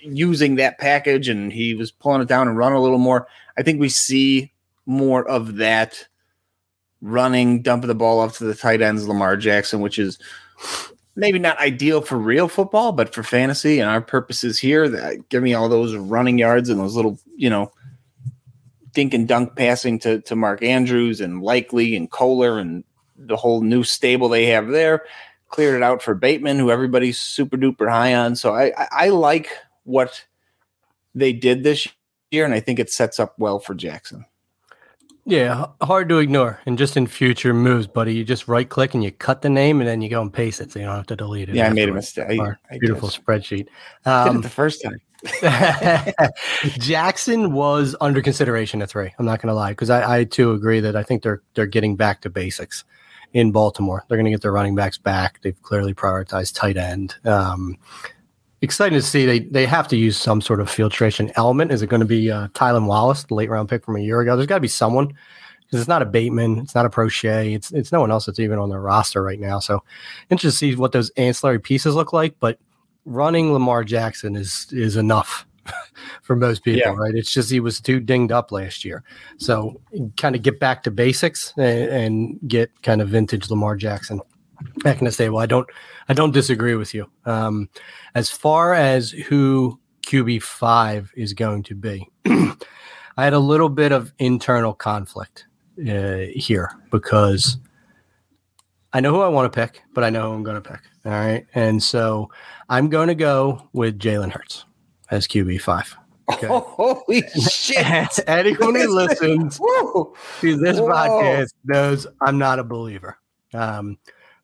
using 0.00 0.56
that 0.56 0.76
package 0.76 1.30
and 1.30 1.50
he 1.50 1.74
was 1.74 1.90
pulling 1.90 2.20
it 2.20 2.28
down 2.28 2.46
and 2.46 2.58
running 2.58 2.76
a 2.76 2.82
little 2.82 2.98
more. 2.98 3.26
I 3.56 3.62
think 3.62 3.80
we 3.80 3.88
see 3.88 4.52
more 4.84 5.26
of 5.26 5.56
that 5.56 6.06
running, 7.00 7.62
dumping 7.62 7.88
the 7.88 7.94
ball 7.94 8.20
off 8.20 8.36
to 8.36 8.44
the 8.44 8.54
tight 8.54 8.82
ends, 8.82 9.08
Lamar 9.08 9.34
Jackson, 9.38 9.80
which 9.80 9.98
is 9.98 10.18
maybe 11.16 11.38
not 11.38 11.58
ideal 11.58 12.02
for 12.02 12.18
real 12.18 12.48
football, 12.48 12.92
but 12.92 13.14
for 13.14 13.22
fantasy 13.22 13.80
and 13.80 13.88
our 13.88 14.02
purposes 14.02 14.58
here, 14.58 14.90
that 14.90 15.30
give 15.30 15.42
me 15.42 15.54
all 15.54 15.70
those 15.70 15.96
running 15.96 16.38
yards 16.38 16.68
and 16.68 16.78
those 16.78 16.96
little, 16.96 17.18
you 17.34 17.48
know, 17.48 17.72
dink 18.92 19.14
and 19.14 19.26
dunk 19.26 19.56
passing 19.56 19.98
to, 20.00 20.20
to 20.20 20.36
Mark 20.36 20.62
Andrews 20.62 21.22
and 21.22 21.42
Likely 21.42 21.96
and 21.96 22.10
Kolar 22.10 22.58
and 22.58 22.84
the 23.16 23.36
whole 23.36 23.62
new 23.62 23.82
stable 23.82 24.28
they 24.28 24.46
have 24.46 24.68
there. 24.68 25.04
Cleared 25.48 25.76
it 25.76 25.82
out 25.82 26.02
for 26.02 26.14
Bateman, 26.14 26.58
who 26.58 26.70
everybody's 26.70 27.18
super 27.18 27.56
duper 27.56 27.88
high 27.88 28.14
on. 28.14 28.34
So 28.34 28.54
I, 28.54 28.72
I, 28.76 28.88
I 28.90 29.08
like 29.10 29.50
what 29.84 30.24
they 31.14 31.32
did 31.32 31.62
this 31.62 31.86
year, 32.30 32.44
and 32.44 32.54
I 32.54 32.60
think 32.60 32.78
it 32.78 32.90
sets 32.90 33.20
up 33.20 33.38
well 33.38 33.60
for 33.60 33.74
Jackson. 33.74 34.24
Yeah, 35.26 35.66
hard 35.80 36.10
to 36.10 36.18
ignore. 36.18 36.60
And 36.66 36.76
just 36.76 36.96
in 36.96 37.06
future 37.06 37.54
moves, 37.54 37.86
buddy, 37.86 38.14
you 38.14 38.24
just 38.24 38.46
right 38.46 38.68
click 38.68 38.92
and 38.92 39.02
you 39.02 39.10
cut 39.10 39.40
the 39.40 39.48
name 39.48 39.80
and 39.80 39.88
then 39.88 40.02
you 40.02 40.10
go 40.10 40.20
and 40.20 40.30
paste 40.30 40.60
it 40.60 40.70
so 40.70 40.78
you 40.78 40.84
don't 40.84 40.96
have 40.96 41.06
to 41.06 41.16
delete 41.16 41.48
it. 41.48 41.54
Yeah, 41.54 41.68
I 41.68 41.72
made 41.72 41.88
a 41.88 41.94
mistake. 41.94 42.38
I, 42.38 42.56
I 42.70 42.78
beautiful 42.78 43.08
guess. 43.08 43.18
spreadsheet. 43.18 43.68
Um, 44.04 44.42
the 44.42 44.50
first 44.50 44.82
time. 44.82 45.00
Jackson 46.78 47.54
was 47.54 47.96
under 48.02 48.20
consideration 48.20 48.82
at 48.82 48.90
three. 48.90 49.14
I'm 49.18 49.24
not 49.24 49.40
going 49.40 49.48
to 49.48 49.54
lie 49.54 49.70
because 49.70 49.88
I, 49.88 50.18
I 50.18 50.24
too 50.24 50.52
agree 50.52 50.80
that 50.80 50.94
I 50.94 51.02
think 51.02 51.22
they're 51.22 51.40
they're 51.54 51.64
getting 51.64 51.96
back 51.96 52.20
to 52.22 52.30
basics 52.30 52.84
in 53.34 53.50
Baltimore. 53.50 54.04
They're 54.08 54.16
going 54.16 54.24
to 54.24 54.30
get 54.30 54.40
their 54.40 54.52
running 54.52 54.74
backs 54.74 54.96
back. 54.96 55.42
They've 55.42 55.60
clearly 55.62 55.92
prioritized 55.92 56.54
tight 56.54 56.76
end. 56.76 57.16
Um, 57.24 57.76
exciting 58.62 58.96
to 58.96 59.02
see 59.02 59.26
they 59.26 59.40
they 59.40 59.66
have 59.66 59.88
to 59.88 59.96
use 59.96 60.16
some 60.16 60.40
sort 60.40 60.60
of 60.60 60.70
filtration 60.70 61.30
element. 61.36 61.72
Is 61.72 61.82
it 61.82 61.88
going 61.88 62.00
to 62.00 62.06
be 62.06 62.30
uh, 62.30 62.48
Tylan 62.48 62.86
Wallace, 62.86 63.24
the 63.24 63.34
late 63.34 63.50
round 63.50 63.68
pick 63.68 63.84
from 63.84 63.96
a 63.96 64.00
year 64.00 64.20
ago? 64.20 64.36
There's 64.36 64.46
got 64.46 64.56
to 64.56 64.60
be 64.60 64.68
someone 64.68 65.08
because 65.08 65.80
it's 65.80 65.88
not 65.88 66.02
a 66.02 66.06
Bateman, 66.06 66.58
it's 66.58 66.74
not 66.74 66.86
a 66.86 66.90
Proche, 66.90 67.54
it's 67.54 67.72
it's 67.72 67.92
no 67.92 68.00
one 68.00 68.12
else 68.12 68.26
that's 68.26 68.38
even 68.38 68.58
on 68.58 68.70
their 68.70 68.80
roster 68.80 69.22
right 69.22 69.40
now. 69.40 69.58
So 69.58 69.82
interested 70.30 70.66
to 70.68 70.74
see 70.74 70.76
what 70.76 70.92
those 70.92 71.10
ancillary 71.10 71.58
pieces 71.58 71.94
look 71.94 72.12
like. 72.12 72.36
But 72.38 72.58
running 73.04 73.52
Lamar 73.52 73.82
Jackson 73.82 74.36
is 74.36 74.68
is 74.70 74.96
enough 74.96 75.44
for 76.22 76.36
most 76.36 76.64
people, 76.64 76.92
yeah. 76.92 76.94
right? 76.96 77.14
It's 77.14 77.32
just 77.32 77.50
he 77.50 77.60
was 77.60 77.80
too 77.80 78.00
dinged 78.00 78.32
up 78.32 78.52
last 78.52 78.84
year. 78.84 79.02
So 79.38 79.80
kind 80.16 80.34
of 80.34 80.42
get 80.42 80.60
back 80.60 80.82
to 80.84 80.90
basics 80.90 81.52
and, 81.56 81.90
and 81.90 82.48
get 82.48 82.70
kind 82.82 83.00
of 83.00 83.08
vintage 83.08 83.50
Lamar 83.50 83.76
Jackson 83.76 84.20
back 84.82 84.98
in 84.98 85.04
the 85.04 85.12
stable. 85.12 85.38
I 85.38 85.46
don't 85.46 85.68
I 86.08 86.14
don't 86.14 86.32
disagree 86.32 86.74
with 86.74 86.94
you. 86.94 87.10
Um, 87.24 87.68
as 88.14 88.30
far 88.30 88.74
as 88.74 89.10
who 89.10 89.78
QB 90.06 90.42
five 90.42 91.12
is 91.16 91.32
going 91.32 91.62
to 91.64 91.74
be, 91.74 92.08
I 92.26 93.24
had 93.24 93.32
a 93.32 93.38
little 93.38 93.68
bit 93.68 93.92
of 93.92 94.12
internal 94.18 94.74
conflict 94.74 95.46
uh, 95.80 96.26
here 96.34 96.70
because 96.90 97.58
I 98.92 99.00
know 99.00 99.10
who 99.10 99.20
I 99.22 99.28
want 99.28 99.52
to 99.52 99.60
pick, 99.60 99.82
but 99.92 100.04
I 100.04 100.10
know 100.10 100.30
who 100.30 100.36
I'm 100.36 100.42
going 100.42 100.62
to 100.62 100.70
pick. 100.70 100.80
All 101.04 101.12
right, 101.12 101.46
and 101.54 101.82
so 101.82 102.30
I'm 102.68 102.88
going 102.88 103.08
to 103.08 103.14
go 103.14 103.68
with 103.72 103.98
Jalen 103.98 104.32
Hurts 104.32 104.64
as 105.14 105.26
QB 105.26 105.60
five. 105.60 105.96
Okay. 106.32 106.46
Holy 106.50 107.22
shit! 107.30 108.18
Anyone 108.26 108.74
who 108.74 108.94
listens 108.94 109.58
to 110.40 110.56
this 110.56 110.78
Whoa. 110.78 110.88
podcast 110.88 111.54
knows 111.64 112.06
I'm 112.20 112.38
not 112.38 112.58
a 112.58 112.64
believer. 112.64 113.18
Um, 113.52 113.98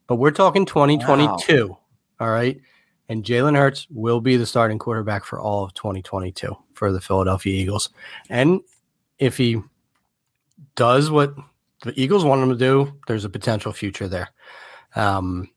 but 0.07 0.17
we're 0.17 0.31
talking 0.31 0.65
2022. 0.65 1.69
Wow. 1.69 1.79
All 2.21 2.31
right. 2.31 2.61
And 3.09 3.25
Jalen 3.25 3.57
Hurts 3.57 3.89
will 3.91 4.21
be 4.21 4.37
the 4.37 4.47
starting 4.47 4.79
quarterback 4.79 5.25
for 5.25 5.41
all 5.41 5.65
of 5.65 5.75
2022 5.75 6.57
for 6.75 6.93
the 6.93 7.01
Philadelphia 7.01 7.53
Eagles. 7.53 7.91
And 8.29 8.61
if 9.19 9.37
he 9.37 9.61
does 10.77 11.11
what 11.11 11.35
the 11.83 11.93
Eagles 12.01 12.25
want 12.25 12.43
him 12.43 12.51
to 12.51 12.57
do, 12.57 12.93
there's 13.09 13.25
a 13.25 13.31
potential 13.31 13.73
future 13.73 14.07
there. 14.07 14.29
Um, 14.95 15.51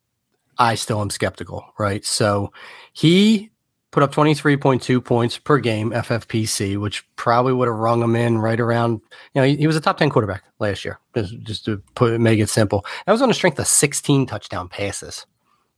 I 0.57 0.75
still 0.75 1.01
am 1.01 1.09
skeptical, 1.09 1.65
right? 1.77 2.03
So 2.05 2.51
he 2.93 3.51
put 3.93 4.01
up 4.01 4.11
23.2 4.11 5.05
points 5.05 5.37
per 5.37 5.59
game 5.59 5.91
FFPC, 5.91 6.77
which 6.77 7.05
probably 7.15 7.53
would 7.53 7.67
have 7.67 7.77
rung 7.77 8.01
him 8.01 8.15
in 8.15 8.39
right 8.39 8.59
around, 8.59 8.93
you 9.33 9.41
know, 9.41 9.43
he, 9.43 9.55
he 9.55 9.67
was 9.67 9.75
a 9.75 9.81
top 9.81 9.97
10 9.97 10.09
quarterback 10.09 10.43
last 10.57 10.83
year, 10.83 10.99
just, 11.15 11.39
just 11.43 11.65
to 11.65 11.81
put 11.93 12.19
make 12.19 12.39
it 12.39 12.49
simple. 12.49 12.83
That 13.05 13.11
was 13.11 13.21
on 13.21 13.29
a 13.29 13.35
strength 13.35 13.59
of 13.59 13.67
16 13.67 14.25
touchdown 14.25 14.67
passes. 14.67 15.27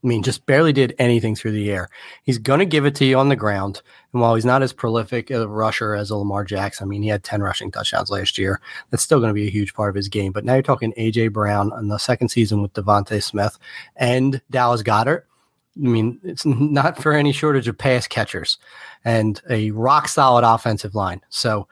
I 0.01 0.07
mean, 0.07 0.23
just 0.23 0.45
barely 0.45 0.71
did 0.71 0.95
anything 0.97 1.35
through 1.35 1.51
the 1.51 1.69
air. 1.69 1.89
He's 2.23 2.37
going 2.37 2.59
to 2.59 2.65
give 2.65 2.85
it 2.85 2.95
to 2.95 3.05
you 3.05 3.17
on 3.17 3.27
the 3.27 3.35
ground. 3.35 3.81
And 4.13 4.21
while 4.21 4.35
he's 4.35 4.45
not 4.45 4.63
as 4.63 4.71
prolific 4.71 5.29
a 5.29 5.45
rusher 5.45 5.93
as 5.93 6.09
a 6.09 6.15
Lamar 6.15 6.45
Jackson, 6.45 6.85
I 6.85 6.87
mean, 6.87 7.01
he 7.01 7.09
had 7.09 7.23
10 7.23 7.41
rushing 7.41 7.69
touchdowns 7.69 8.11
last 8.11 8.37
year. 8.37 8.61
That's 8.91 9.03
still 9.03 9.19
going 9.19 9.31
to 9.31 9.33
be 9.33 9.47
a 9.47 9.51
huge 9.51 9.73
part 9.73 9.89
of 9.89 9.95
his 9.95 10.07
game. 10.07 10.31
But 10.31 10.45
now 10.45 10.53
you're 10.53 10.61
talking 10.61 10.93
A.J. 10.95 11.29
Brown 11.29 11.71
in 11.77 11.89
the 11.89 11.97
second 11.97 12.29
season 12.29 12.61
with 12.61 12.73
DeVonta 12.73 13.21
Smith 13.21 13.57
and 13.97 14.41
Dallas 14.49 14.83
Goedert. 14.83 15.23
I 15.77 15.87
mean, 15.87 16.19
it's 16.23 16.45
not 16.45 17.01
for 17.01 17.13
any 17.13 17.31
shortage 17.31 17.67
of 17.67 17.77
pass 17.77 18.07
catchers 18.07 18.57
and 19.03 19.41
a 19.49 19.71
rock 19.71 20.07
solid 20.07 20.43
offensive 20.43 20.95
line. 20.95 21.21
So 21.29 21.67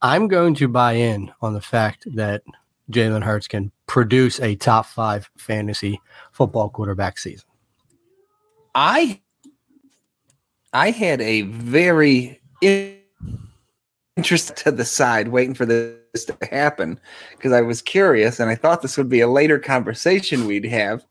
I'm 0.00 0.26
going 0.28 0.54
to 0.56 0.68
buy 0.68 0.94
in 0.94 1.30
on 1.42 1.52
the 1.52 1.60
fact 1.60 2.06
that 2.14 2.42
Jalen 2.90 3.22
Hurts 3.22 3.48
can 3.48 3.70
produce 3.86 4.40
a 4.40 4.56
top 4.56 4.86
five 4.86 5.30
fantasy 5.36 6.00
football 6.32 6.70
quarterback 6.70 7.18
season. 7.18 7.48
I 8.74 9.20
I 10.72 10.90
had 10.90 11.20
a 11.20 11.42
very 11.42 12.40
interest 14.16 14.56
to 14.56 14.72
the 14.72 14.84
side 14.84 15.28
waiting 15.28 15.54
for 15.54 15.66
this 15.66 16.24
to 16.24 16.36
happen 16.50 16.98
because 17.36 17.52
I 17.52 17.60
was 17.60 17.82
curious 17.82 18.40
and 18.40 18.50
I 18.50 18.54
thought 18.54 18.82
this 18.82 18.96
would 18.96 19.08
be 19.08 19.20
a 19.20 19.28
later 19.28 19.58
conversation 19.58 20.46
we'd 20.46 20.64
have 20.64 21.04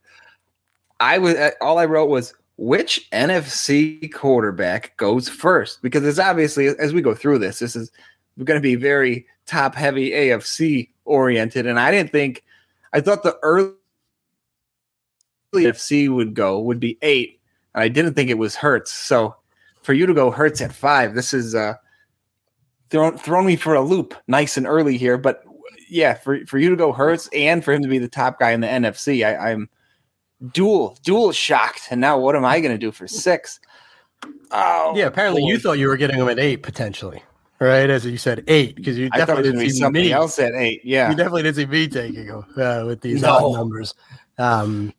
I 1.02 1.18
was 1.18 1.36
uh, 1.36 1.50
all 1.60 1.80
I 1.80 1.86
wrote 1.86 2.10
was 2.10 2.34
which 2.58 3.10
NFC 3.12 4.14
quarterback 4.14 4.96
goes 4.98 5.28
first 5.28 5.82
because 5.82 6.06
it's 6.06 6.20
obviously 6.20 6.68
as 6.68 6.94
we 6.94 7.02
go 7.02 7.16
through 7.16 7.40
this, 7.40 7.60
this 7.60 7.76
is 7.76 7.92
going 8.44 8.58
to 8.58 8.62
be 8.62 8.76
very 8.76 9.26
top 9.48 9.74
heavy 9.74 10.12
AFC 10.12 10.90
oriented, 11.06 11.66
and 11.66 11.80
I 11.80 11.92
didn't 11.92 12.12
think 12.12 12.44
I 12.94 13.02
thought 13.02 13.24
the 13.24 13.38
early 13.42 13.74
AFC 15.56 16.08
would 16.08 16.36
go 16.36 16.60
would 16.60 16.80
be 16.80 17.00
eight, 17.02 17.42
and 17.74 17.82
I 17.82 17.88
didn't 17.88 18.14
think 18.14 18.30
it 18.30 18.38
was 18.38 18.56
Hurts. 18.56 18.92
So 18.92 19.36
for 19.82 19.94
you 19.94 20.06
to 20.06 20.14
go 20.14 20.30
Hurts 20.30 20.62
at 20.62 20.72
five, 20.72 21.16
this 21.16 21.34
is 21.34 21.56
uh 21.56 21.74
thrown 22.92 23.18
thrown 23.18 23.48
me 23.48 23.56
for 23.56 23.74
a 23.74 23.82
loop, 23.82 24.14
nice 24.28 24.56
and 24.56 24.68
early 24.68 24.98
here, 25.00 25.18
but 25.18 25.44
yeah, 25.90 26.14
for 26.14 26.46
for 26.46 26.60
you 26.60 26.70
to 26.70 26.76
go 26.76 26.94
Hurts 26.94 27.28
and 27.34 27.66
for 27.66 27.74
him 27.74 27.82
to 27.82 27.90
be 27.90 27.98
the 27.98 28.08
top 28.08 28.40
guy 28.40 28.52
in 28.52 28.62
the 28.62 28.68
NFC, 28.68 29.26
I, 29.26 29.52
I'm 29.52 29.68
dual 30.54 30.98
dual 31.04 31.32
shocked 31.32 31.88
and 31.92 32.02
now 32.02 32.18
what 32.18 32.36
am 32.36 32.44
i 32.44 32.60
going 32.60 32.72
to 32.72 32.78
do 32.78 32.92
for 32.92 33.08
six? 33.08 33.60
Oh, 34.52 34.94
yeah 34.96 35.06
apparently 35.06 35.42
boy. 35.42 35.50
you 35.50 35.60
thought 35.60 35.74
you 35.74 35.88
were 35.88 35.98
getting 35.98 36.18
them 36.18 36.30
at 36.30 36.40
eight 36.40 36.58
potentially 36.58 37.24
right 37.60 37.90
as 37.90 38.06
you 38.06 38.18
said 38.18 38.44
eight 38.48 38.76
because 38.76 38.98
you 38.98 39.10
definitely 39.12 39.44
didn't 39.44 39.60
see 39.62 39.70
something 39.70 40.02
me. 40.04 40.12
else 40.12 40.40
at 40.40 40.54
eight 40.54 40.82
yeah 40.84 41.10
you 41.10 41.16
definitely 41.16 41.44
didn't 41.44 41.56
see 41.56 41.66
me 41.66 41.88
taking 41.88 42.28
them 42.28 42.46
uh, 42.58 42.84
with 42.86 43.02
these 43.02 43.22
no. 43.22 43.54
numbers 43.54 43.94
um 44.38 44.94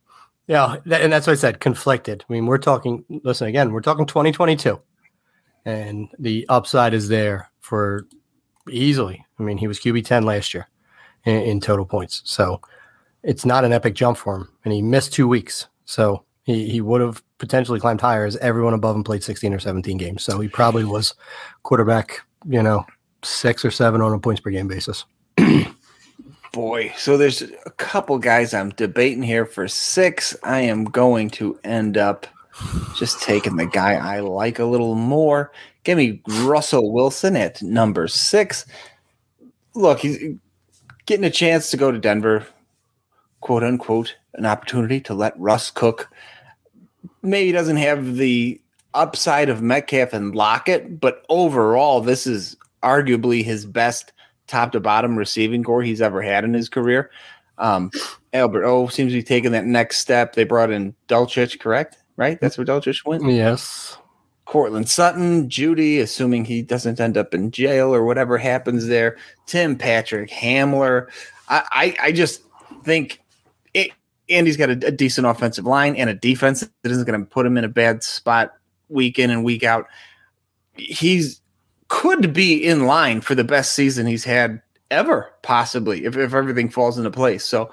yeah 0.46 0.76
and 0.90 1.12
that's 1.12 1.26
what 1.26 1.32
i 1.32 1.37
said 1.37 1.61
conflicted 1.61 2.25
i 2.28 2.32
mean 2.32 2.46
we're 2.46 2.58
talking 2.58 3.04
listen 3.25 3.46
again 3.49 3.72
we're 3.72 3.80
talking 3.80 4.06
2022 4.06 4.80
and 5.64 6.08
the 6.18 6.46
upside 6.49 6.94
is 6.94 7.08
there 7.08 7.50
for 7.61 8.06
easily 8.70 9.25
i 9.38 9.42
mean 9.42 9.58
he 9.58 9.68
was 9.68 9.78
qb 9.78 10.04
10 10.04 10.25
last 10.25 10.54
year 10.54 10.68
in, 11.25 11.42
in 11.42 11.61
total 11.61 11.84
points 11.84 12.22
so 12.25 12.61
it's 13.23 13.45
not 13.45 13.64
an 13.64 13.73
epic 13.73 13.95
jump 13.95 14.19
for 14.19 14.37
him, 14.37 14.49
and 14.64 14.73
he 14.73 14.83
missed 14.83 15.12
two 15.12 15.29
weeks. 15.29 15.69
So 15.85 16.25
he, 16.45 16.69
he 16.69 16.81
would 16.81 17.00
have 17.00 17.23
potentially 17.38 17.81
climbed 17.81 18.00
higher 18.00 18.25
as 18.25 18.37
everyone 18.38 18.75
above 18.75 18.97
him 18.97 19.05
played 19.05 19.23
16 19.23 19.52
or 19.52 19.59
17 19.59 19.97
games. 19.97 20.23
So 20.23 20.41
he 20.41 20.49
probably 20.49 20.85
was 20.85 21.14
quarterback, 21.62 22.21
you 22.47 22.62
know, 22.62 22.85
six 23.23 23.64
or 23.64 23.71
seven 23.71 24.00
on 24.00 24.12
a 24.12 24.19
points 24.19 24.41
per 24.41 24.50
game 24.50 24.69
basis. 24.69 25.05
Boy, 26.52 26.93
so 26.99 27.17
there's 27.17 27.43
a 27.43 27.71
couple 27.79 28.19
guys 28.19 28.52
I'm 28.52 28.71
debating 28.71 29.23
here 29.23 29.47
for 29.47 29.69
six. 29.69 30.37
I 30.43 30.61
am 30.61 30.85
going 30.85 31.31
to 31.31 31.59
end 31.64 31.97
up 31.97 32.26
just 32.95 33.23
taking 33.23 33.57
the 33.57 33.67
guy 33.67 33.95
I 33.95 34.21
like 34.21 34.59
a 34.59 34.67
little 34.67 34.95
more. 34.95 35.50
Give 35.85 35.97
me 35.97 36.21
Russell 36.43 36.93
Wilson 36.93 37.37
at 37.37 37.62
number 37.62 38.07
six. 38.07 38.67
Look, 39.75 40.00
he's 40.00 40.37
getting 41.07 41.25
a 41.25 41.31
chance 41.31 41.71
to 41.71 41.79
go 41.79 41.91
to 41.91 41.99
Denver 41.99 42.47
quote 43.42 43.62
unquote 43.62 44.16
an 44.34 44.46
opportunity 44.46 45.00
to 45.02 45.14
let 45.14 45.38
Russ 45.38 45.70
cook. 45.70 46.08
Maybe 47.20 47.52
doesn't 47.52 47.76
have 47.76 48.16
the 48.16 48.58
upside 48.94 49.49
of 49.49 49.61
Metcalf 49.61 50.14
and 50.14 50.34
Lockett, 50.34 50.99
but 51.00 51.25
overall, 51.28 52.00
this 52.00 52.26
is 52.26 52.56
arguably 52.82 53.44
his 53.44 53.66
best 53.66 54.12
top 54.46 54.72
to 54.72 54.80
bottom 54.80 55.16
receiving 55.16 55.62
core 55.62 55.82
he's 55.82 56.00
ever 56.02 56.22
had 56.22 56.44
in 56.44 56.54
his 56.54 56.68
career. 56.68 57.11
Um, 57.58 57.90
Albert 58.32 58.64
O 58.64 58.88
seems 58.88 59.12
to 59.12 59.18
be 59.18 59.22
taking 59.22 59.52
that 59.52 59.66
next 59.66 59.99
step. 59.99 60.34
They 60.34 60.44
brought 60.44 60.70
in 60.70 60.94
Dulcich, 61.08 61.61
correct? 61.61 61.99
Right? 62.16 62.40
That's 62.40 62.58
where 62.58 62.64
Dulcich 62.64 63.04
went. 63.04 63.25
Yes. 63.25 63.99
Courtland 64.44 64.88
Sutton, 64.88 65.49
Jeudy, 65.49 66.00
assuming 66.00 66.44
he 66.44 66.62
doesn't 66.62 67.00
end 67.00 67.16
up 67.16 67.32
in 67.32 67.50
jail 67.50 67.94
or 67.94 68.04
whatever 68.04 68.37
happens 68.37 68.87
there. 68.87 69.16
Tim 69.46 69.76
Patrick, 69.76 70.30
Hamler. 70.30 71.08
I, 71.49 71.62
I, 71.70 71.96
I 72.08 72.12
just 72.12 72.42
think 72.84 73.22
it, 74.29 74.33
Andy's 74.33 74.57
got 74.57 74.71
a, 74.71 74.87
a 74.87 74.91
decent 74.91 75.26
offensive 75.26 75.67
line 75.67 75.97
and 75.97 76.11
a 76.11 76.14
defense 76.14 76.61
that 76.61 76.93
isn't 76.93 77.07
going 77.07 77.21
to 77.21 77.26
put 77.26 77.47
him 77.47 77.57
in 77.57 77.64
a 77.64 77.69
bad 77.69 78.02
spot 78.02 78.52
week 78.88 79.19
in 79.19 79.31
and 79.31 79.45
week 79.45 79.64
out. 79.64 79.87
He's 80.75 81.41
could 81.88 82.33
be 82.33 82.55
in 82.64 82.87
line 82.87 83.21
for 83.21 83.35
the 83.35 83.45
best 83.45 83.75
season 83.75 84.07
he's 84.07 84.25
had 84.25 84.62
ever, 84.91 85.31
possibly, 85.43 86.07
if, 86.07 86.17
if 86.17 86.33
everything 86.33 86.71
falls 86.71 86.97
into 86.97 87.11
place. 87.11 87.45
So, 87.45 87.71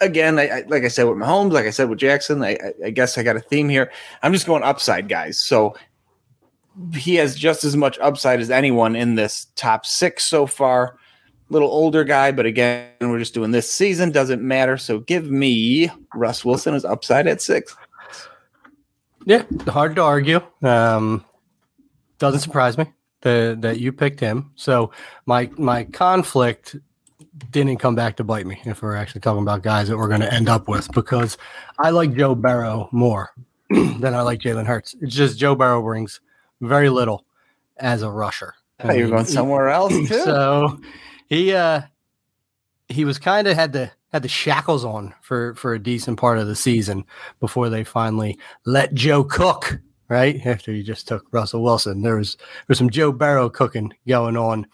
again, 0.00 0.38
I, 0.38 0.48
I, 0.48 0.64
like 0.68 0.84
I 0.84 0.88
said 0.88 1.04
with 1.04 1.18
Mahomes, 1.18 1.50
like 1.50 1.66
I 1.66 1.70
said 1.70 1.88
with 1.88 1.98
Jackson, 1.98 2.44
I, 2.44 2.56
I 2.84 2.90
guess 2.90 3.18
I 3.18 3.24
got 3.24 3.34
a 3.34 3.40
theme 3.40 3.68
here. 3.68 3.90
I'm 4.22 4.32
just 4.32 4.46
going 4.46 4.62
upside, 4.62 5.08
guys. 5.08 5.36
So 5.36 5.74
he 6.92 7.16
has 7.16 7.34
just 7.34 7.64
as 7.64 7.76
much 7.76 7.98
upside 7.98 8.40
as 8.40 8.50
anyone 8.50 8.94
in 8.94 9.16
this 9.16 9.48
top 9.56 9.84
six 9.84 10.24
so 10.24 10.46
far. 10.46 10.96
Little 11.50 11.68
older 11.68 12.04
guy, 12.04 12.32
but 12.32 12.46
again, 12.46 12.88
we're 13.00 13.18
just 13.18 13.34
doing 13.34 13.50
this 13.50 13.70
season. 13.70 14.10
Doesn't 14.10 14.42
matter. 14.42 14.78
So 14.78 15.00
give 15.00 15.30
me 15.30 15.90
Russ 16.14 16.44
Wilson 16.44 16.74
as 16.74 16.84
upside 16.84 17.26
at 17.26 17.42
six. 17.42 17.76
Yeah, 19.26 19.44
hard 19.68 19.96
to 19.96 20.02
argue. 20.02 20.40
Um, 20.62 21.24
doesn't 22.18 22.40
surprise 22.40 22.78
me 22.78 22.86
that 23.20 23.60
that 23.62 23.80
you 23.80 23.92
picked 23.92 24.20
him. 24.20 24.52
So 24.54 24.90
my 25.26 25.50
my 25.56 25.84
conflict 25.84 26.76
didn't 27.50 27.78
come 27.78 27.94
back 27.94 28.16
to 28.16 28.24
bite 28.24 28.46
me 28.46 28.60
if 28.64 28.82
we're 28.82 28.96
actually 28.96 29.20
talking 29.20 29.42
about 29.42 29.62
guys 29.62 29.88
that 29.88 29.96
we're 29.96 30.08
going 30.08 30.20
to 30.20 30.32
end 30.32 30.48
up 30.48 30.68
with 30.68 30.90
because 30.92 31.36
I 31.78 31.90
like 31.90 32.14
Joe 32.14 32.34
Burrow 32.34 32.88
more 32.92 33.32
than 33.70 34.14
I 34.14 34.22
like 34.22 34.40
Jalen 34.40 34.66
Hurts. 34.66 34.94
It's 35.00 35.14
just 35.14 35.38
Joe 35.38 35.54
Burrow 35.54 35.82
brings 35.82 36.20
very 36.60 36.88
little 36.88 37.24
as 37.78 38.02
a 38.02 38.10
rusher. 38.10 38.54
I 38.80 38.94
you're 38.94 39.08
going 39.08 39.24
somewhere 39.24 39.68
else 39.68 39.92
too. 39.92 40.06
So 40.06 40.80
he 41.26 41.52
uh 41.52 41.82
he 42.88 43.04
was 43.04 43.18
kind 43.18 43.46
of 43.46 43.56
had 43.56 43.72
the 43.72 43.90
had 44.12 44.22
the 44.22 44.28
shackles 44.28 44.84
on 44.84 45.14
for 45.22 45.54
for 45.54 45.74
a 45.74 45.82
decent 45.82 46.18
part 46.18 46.38
of 46.38 46.46
the 46.46 46.56
season 46.56 47.04
before 47.40 47.68
they 47.68 47.84
finally 47.84 48.38
let 48.64 48.94
Joe 48.94 49.24
cook. 49.24 49.78
Right 50.08 50.44
after 50.44 50.70
he 50.70 50.82
just 50.82 51.08
took 51.08 51.24
Russell 51.32 51.62
Wilson, 51.62 52.02
there 52.02 52.16
was 52.16 52.36
there 52.36 52.64
was 52.68 52.78
some 52.78 52.90
Joe 52.90 53.10
Burrow 53.10 53.48
cooking 53.48 53.92
going 54.06 54.36
on 54.36 54.66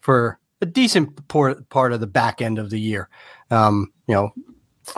for 0.00 0.40
a 0.60 0.66
decent 0.66 1.28
part 1.28 1.68
part 1.68 1.92
of 1.92 2.00
the 2.00 2.06
back 2.06 2.42
end 2.42 2.58
of 2.58 2.68
the 2.68 2.80
year. 2.80 3.08
Um, 3.50 3.92
you 4.08 4.14
know, 4.14 4.32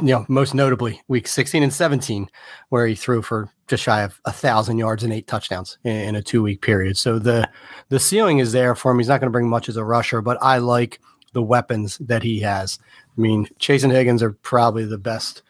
you 0.01 0.09
know, 0.09 0.25
most 0.29 0.55
notably 0.55 1.03
week 1.09 1.29
16 1.29 1.63
and 1.63 1.73
17, 1.73 2.29
where 2.71 2.87
he 2.87 2.95
threw 2.95 3.23
for 3.23 3.51
just 3.67 3.83
shy 3.83 4.03
of 4.03 4.21
a 4.25 4.33
thousand 4.33 4.79
yards 4.79 5.03
and 5.03 5.13
eight 5.13 5.27
touchdowns 5.27 5.79
in, 5.85 5.97
in 5.97 6.15
a 6.17 6.23
two 6.23 6.43
week 6.43 6.63
period. 6.63 6.97
So 6.97 7.19
the 7.19 7.49
the 7.89 8.01
ceiling 8.01 8.39
is 8.39 8.53
there 8.53 8.75
for 8.75 8.93
him. 8.93 8.99
He's 8.99 9.09
not 9.09 9.21
going 9.21 9.29
to 9.29 9.33
bring 9.33 9.49
much 9.49 9.69
as 9.69 9.77
a 9.77 9.85
rusher, 9.85 10.21
but 10.21 10.39
I 10.43 10.59
like 10.59 11.01
the 11.33 11.43
weapons 11.43 11.99
that 11.99 12.23
he 12.23 12.41
has. 12.41 12.79
I 13.17 13.21
mean, 13.21 13.49
Chase 13.59 13.83
and 13.83 13.93
Higgins 13.93 14.23
are 14.23 14.33
probably 14.33 14.85
the 14.85 14.99
best 14.99 15.43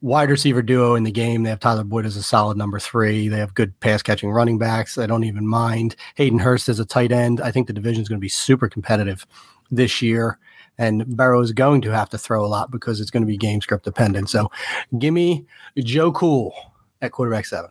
wide 0.00 0.30
receiver 0.30 0.62
duo 0.62 0.94
in 0.94 1.04
the 1.04 1.10
game. 1.10 1.42
They 1.42 1.50
have 1.50 1.60
Tyler 1.60 1.84
Boyd 1.84 2.06
as 2.06 2.16
a 2.16 2.22
solid 2.22 2.56
number 2.56 2.78
three. 2.78 3.28
They 3.28 3.38
have 3.38 3.54
good 3.54 3.78
pass 3.80 4.02
catching 4.02 4.30
running 4.30 4.58
backs. 4.58 4.98
I 4.98 5.06
don't 5.06 5.24
even 5.24 5.46
mind 5.46 5.96
Hayden 6.16 6.38
Hurst 6.38 6.68
as 6.68 6.78
a 6.78 6.84
tight 6.84 7.12
end. 7.12 7.40
I 7.40 7.50
think 7.50 7.66
the 7.66 7.72
division 7.72 8.02
is 8.02 8.08
going 8.08 8.18
to 8.18 8.24
be 8.24 8.28
super 8.28 8.68
competitive 8.68 9.26
this 9.70 10.02
year. 10.02 10.38
And 10.78 11.06
Burrow 11.16 11.40
is 11.40 11.52
going 11.52 11.80
to 11.82 11.90
have 11.90 12.10
to 12.10 12.18
throw 12.18 12.44
a 12.44 12.46
lot 12.48 12.70
because 12.70 13.00
it's 13.00 13.10
going 13.10 13.22
to 13.22 13.26
be 13.26 13.36
game 13.38 13.60
script 13.60 13.84
dependent. 13.84 14.28
So 14.28 14.50
give 14.98 15.14
me 15.14 15.46
Joe 15.78 16.12
Cool 16.12 16.54
at 17.00 17.12
quarterback 17.12 17.46
seven. 17.46 17.70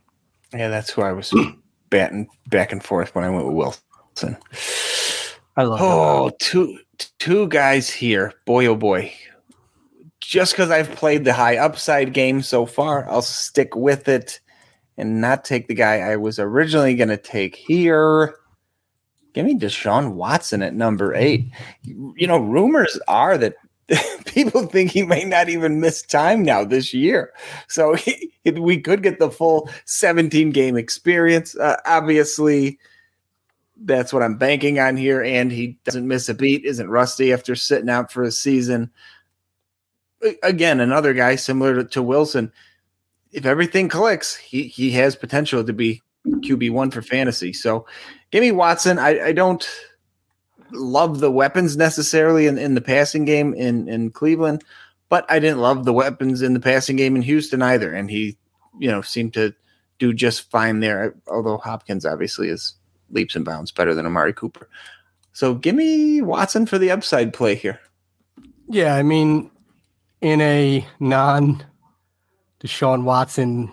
Yeah, 0.53 0.69
that's 0.69 0.89
who 0.89 1.01
I 1.01 1.11
was 1.11 1.33
batting 1.89 2.27
back 2.47 2.71
and 2.71 2.83
forth 2.83 3.13
when 3.13 3.23
I 3.23 3.29
went 3.29 3.45
with 3.47 3.55
Wilson. 3.55 4.37
I 5.57 5.63
love 5.63 5.79
Oh, 5.81 6.31
two 6.39 6.79
two 7.19 7.47
guys 7.47 7.89
here. 7.89 8.33
Boy, 8.45 8.65
oh 8.67 8.75
boy. 8.75 9.13
Just 10.19 10.53
because 10.53 10.71
I've 10.71 10.89
played 10.91 11.23
the 11.23 11.33
high 11.33 11.57
upside 11.57 12.13
game 12.13 12.41
so 12.41 12.65
far, 12.65 13.07
I'll 13.09 13.21
stick 13.21 13.75
with 13.75 14.07
it 14.07 14.39
and 14.97 15.21
not 15.21 15.45
take 15.45 15.67
the 15.67 15.75
guy 15.75 15.97
I 15.99 16.15
was 16.15 16.39
originally 16.39 16.95
going 16.95 17.09
to 17.09 17.17
take 17.17 17.55
here. 17.55 18.35
Give 19.35 19.45
me 19.45 19.59
Deshaun 19.59 20.13
Watson 20.13 20.61
at 20.61 20.73
number 20.73 21.13
eight. 21.13 21.51
You 21.83 22.25
know, 22.25 22.37
rumors 22.37 22.97
are 23.09 23.37
that 23.37 23.55
people 24.25 24.65
think 24.65 24.91
he 24.91 25.03
may 25.03 25.25
not 25.25 25.49
even 25.49 25.81
miss 25.81 26.01
time 26.03 26.41
now 26.41 26.63
this 26.63 26.93
year. 26.93 27.33
So 27.67 27.93
he, 27.95 28.31
we 28.45 28.79
could 28.79 29.03
get 29.03 29.19
the 29.19 29.29
full 29.29 29.69
17 29.83 30.51
game 30.51 30.77
experience. 30.77 31.53
Uh, 31.57 31.75
obviously, 31.85 32.79
that's 33.75 34.13
what 34.13 34.23
I'm 34.23 34.37
banking 34.37 34.79
on 34.79 34.95
here. 34.95 35.21
And 35.21 35.51
he 35.51 35.77
doesn't 35.83 36.07
miss 36.07 36.29
a 36.29 36.33
beat, 36.33 36.63
isn't 36.63 36.89
rusty 36.89 37.33
after 37.33 37.57
sitting 37.57 37.89
out 37.89 38.13
for 38.13 38.23
a 38.23 38.31
season. 38.31 38.89
Again, 40.43 40.79
another 40.79 41.13
guy 41.13 41.35
similar 41.35 41.75
to, 41.75 41.83
to 41.83 42.01
Wilson. 42.01 42.53
If 43.33 43.45
everything 43.45 43.89
clicks, 43.89 44.33
he, 44.33 44.63
he 44.63 44.91
has 44.91 45.17
potential 45.17 45.61
to 45.61 45.73
be 45.73 46.01
QB 46.25 46.71
one 46.71 46.89
for 46.89 47.01
fantasy. 47.01 47.51
So 47.53 47.85
me 48.41 48.51
Watson. 48.51 48.99
I, 48.99 49.27
I 49.27 49.31
don't 49.31 49.67
love 50.71 51.19
the 51.19 51.31
weapons 51.31 51.77
necessarily 51.77 52.47
in, 52.47 52.57
in 52.57 52.75
the 52.75 52.81
passing 52.81 53.25
game 53.25 53.53
in, 53.53 53.87
in 53.87 54.11
Cleveland, 54.11 54.63
but 55.09 55.25
I 55.29 55.39
didn't 55.39 55.59
love 55.59 55.85
the 55.85 55.93
weapons 55.93 56.41
in 56.41 56.53
the 56.53 56.59
passing 56.59 56.95
game 56.95 57.15
in 57.15 57.21
Houston 57.21 57.61
either. 57.61 57.93
And 57.93 58.09
he, 58.09 58.37
you 58.79 58.89
know, 58.89 59.01
seemed 59.01 59.33
to 59.35 59.53
do 59.99 60.13
just 60.13 60.49
fine 60.49 60.79
there. 60.79 61.15
Although 61.27 61.57
Hopkins 61.57 62.05
obviously 62.05 62.49
is 62.49 62.75
leaps 63.09 63.35
and 63.35 63.45
bounds 63.45 63.71
better 63.71 63.93
than 63.93 64.05
Amari 64.05 64.33
Cooper. 64.33 64.69
So 65.33 65.53
give 65.53 65.75
me 65.75 66.21
Watson 66.21 66.65
for 66.65 66.77
the 66.77 66.91
upside 66.91 67.33
play 67.33 67.55
here. 67.55 67.79
Yeah, 68.67 68.95
I 68.95 69.03
mean, 69.03 69.51
in 70.21 70.41
a 70.41 70.85
non 70.99 71.63
Deshaun 72.61 73.03
Watson, 73.03 73.71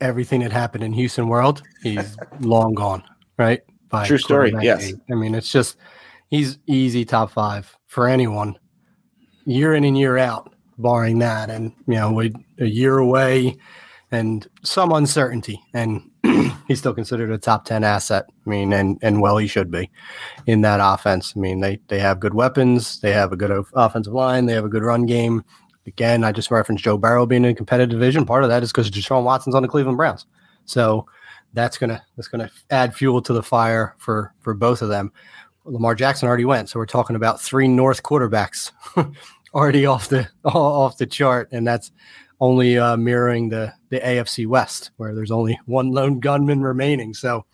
everything 0.00 0.40
that 0.42 0.52
happened 0.52 0.84
in 0.84 0.92
Houston 0.92 1.28
world, 1.28 1.62
he's 1.82 2.16
long 2.40 2.74
gone, 2.74 3.02
right? 3.38 3.62
By 3.88 4.06
True 4.06 4.18
story. 4.18 4.52
Yes. 4.60 4.92
I 5.10 5.14
mean, 5.14 5.34
it's 5.34 5.50
just 5.50 5.76
he's 6.28 6.58
easy 6.66 7.04
top 7.04 7.30
five 7.30 7.76
for 7.86 8.06
anyone, 8.06 8.58
year 9.44 9.74
in 9.74 9.84
and 9.84 9.96
year 9.96 10.18
out, 10.18 10.52
barring 10.76 11.18
that. 11.20 11.50
And 11.50 11.72
you 11.86 11.94
know, 11.94 12.12
we 12.12 12.32
a 12.58 12.66
year 12.66 12.98
away 12.98 13.56
and 14.10 14.46
some 14.62 14.92
uncertainty, 14.92 15.62
and 15.74 16.02
he's 16.68 16.78
still 16.78 16.94
considered 16.94 17.30
a 17.30 17.38
top 17.38 17.64
10 17.64 17.84
asset. 17.84 18.26
I 18.46 18.50
mean, 18.50 18.72
and, 18.72 18.98
and 19.02 19.20
well, 19.20 19.36
he 19.36 19.46
should 19.46 19.70
be 19.70 19.90
in 20.46 20.62
that 20.62 20.80
offense. 20.82 21.34
I 21.36 21.40
mean, 21.40 21.60
they, 21.60 21.78
they 21.88 21.98
have 21.98 22.20
good 22.20 22.34
weapons. 22.34 23.00
They 23.00 23.12
have 23.12 23.32
a 23.32 23.36
good 23.36 23.64
offensive 23.74 24.12
line. 24.12 24.46
They 24.46 24.54
have 24.54 24.64
a 24.64 24.70
good 24.70 24.82
run 24.82 25.06
game. 25.06 25.44
Again, 25.86 26.24
I 26.24 26.32
just 26.32 26.50
referenced 26.50 26.84
Joe 26.84 26.98
Burrow 26.98 27.26
being 27.26 27.44
in 27.44 27.50
a 27.50 27.54
competitive 27.54 27.90
division. 27.90 28.26
Part 28.26 28.44
of 28.44 28.50
that 28.50 28.62
is 28.62 28.70
because 28.72 28.90
Deshaun 28.90 29.24
Watson's 29.24 29.54
on 29.54 29.62
the 29.62 29.68
Cleveland 29.68 29.96
Browns. 29.96 30.26
So 30.64 31.06
that's 31.52 31.78
gonna 31.78 32.02
that's 32.16 32.28
gonna 32.28 32.50
add 32.70 32.94
fuel 32.94 33.22
to 33.22 33.32
the 33.32 33.42
fire 33.42 33.94
for 33.98 34.34
for 34.40 34.54
both 34.54 34.82
of 34.82 34.88
them. 34.88 35.12
Lamar 35.64 35.94
Jackson 35.94 36.28
already 36.28 36.44
went, 36.44 36.68
so 36.68 36.78
we're 36.78 36.86
talking 36.86 37.16
about 37.16 37.40
three 37.40 37.68
North 37.68 38.02
quarterbacks 38.02 38.72
already 39.54 39.86
off 39.86 40.08
the 40.08 40.28
off 40.44 40.98
the 40.98 41.06
chart, 41.06 41.48
and 41.52 41.66
that's 41.66 41.92
only 42.40 42.78
uh, 42.78 42.96
mirroring 42.96 43.48
the 43.48 43.72
the 43.90 44.00
AFC 44.00 44.46
West, 44.46 44.90
where 44.96 45.14
there's 45.14 45.30
only 45.30 45.58
one 45.66 45.92
lone 45.92 46.20
gunman 46.20 46.62
remaining. 46.62 47.14
So 47.14 47.44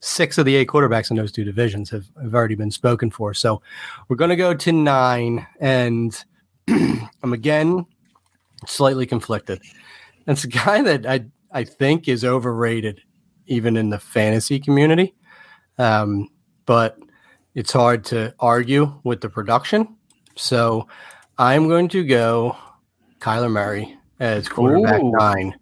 six 0.00 0.38
of 0.38 0.46
the 0.46 0.56
eight 0.56 0.68
quarterbacks 0.68 1.10
in 1.10 1.16
those 1.16 1.32
two 1.32 1.44
divisions 1.44 1.90
have, 1.90 2.06
have 2.22 2.34
already 2.34 2.54
been 2.54 2.70
spoken 2.70 3.10
for. 3.10 3.34
So 3.34 3.62
we're 4.08 4.16
going 4.16 4.30
to 4.30 4.36
go 4.36 4.54
to 4.54 4.72
nine, 4.72 5.46
and 5.60 6.24
I'm 6.68 7.32
again 7.32 7.86
slightly 8.66 9.06
conflicted. 9.06 9.60
It's 10.26 10.44
a 10.44 10.48
guy 10.48 10.82
that 10.82 11.06
I 11.06 11.24
I 11.52 11.64
think 11.64 12.08
is 12.08 12.24
overrated, 12.24 13.00
even 13.46 13.76
in 13.76 13.90
the 13.90 13.98
fantasy 13.98 14.60
community. 14.60 15.14
Um, 15.78 16.28
but 16.66 16.98
it's 17.54 17.72
hard 17.72 18.04
to 18.06 18.34
argue 18.38 19.00
with 19.02 19.20
the 19.20 19.28
production. 19.28 19.96
So 20.36 20.86
I'm 21.38 21.68
going 21.68 21.88
to 21.88 22.04
go 22.04 22.56
Kyler 23.18 23.50
Murray 23.50 23.96
as 24.20 24.48
quarterback 24.48 25.02
Ooh. 25.02 25.12
nine, 25.12 25.54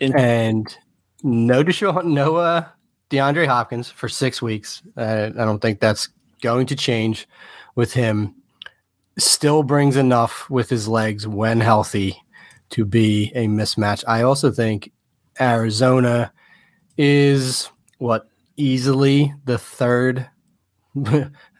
and 0.00 0.76
no 1.22 1.64
Deshaun, 1.64 2.04
no 2.04 2.36
uh, 2.36 2.64
DeAndre 3.10 3.46
Hopkins 3.46 3.90
for 3.90 4.08
six 4.08 4.40
weeks. 4.40 4.82
Uh, 4.96 5.30
I 5.36 5.44
don't 5.44 5.60
think 5.60 5.80
that's 5.80 6.08
going 6.42 6.66
to 6.66 6.76
change 6.76 7.26
with 7.74 7.92
him. 7.92 8.34
Still 9.18 9.62
brings 9.62 9.96
enough 9.96 10.48
with 10.48 10.70
his 10.70 10.86
legs 10.86 11.26
when 11.26 11.60
healthy 11.60 12.22
to 12.70 12.84
be 12.84 13.32
a 13.34 13.46
mismatch. 13.46 14.04
I 14.06 14.22
also 14.22 14.52
think 14.52 14.92
Arizona 15.40 16.32
is 16.96 17.70
what 17.98 18.28
easily 18.56 19.32
the 19.44 19.58
third 19.58 20.28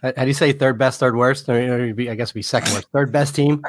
how 0.02 0.10
do 0.10 0.26
you 0.26 0.34
say 0.34 0.52
third 0.52 0.78
best, 0.78 1.00
third 1.00 1.16
worst? 1.16 1.48
I, 1.48 1.92
guess 1.92 2.32
be 2.32 2.42
second 2.42 2.72
worst, 2.72 2.88
third 2.92 3.12
best 3.12 3.34
team 3.34 3.62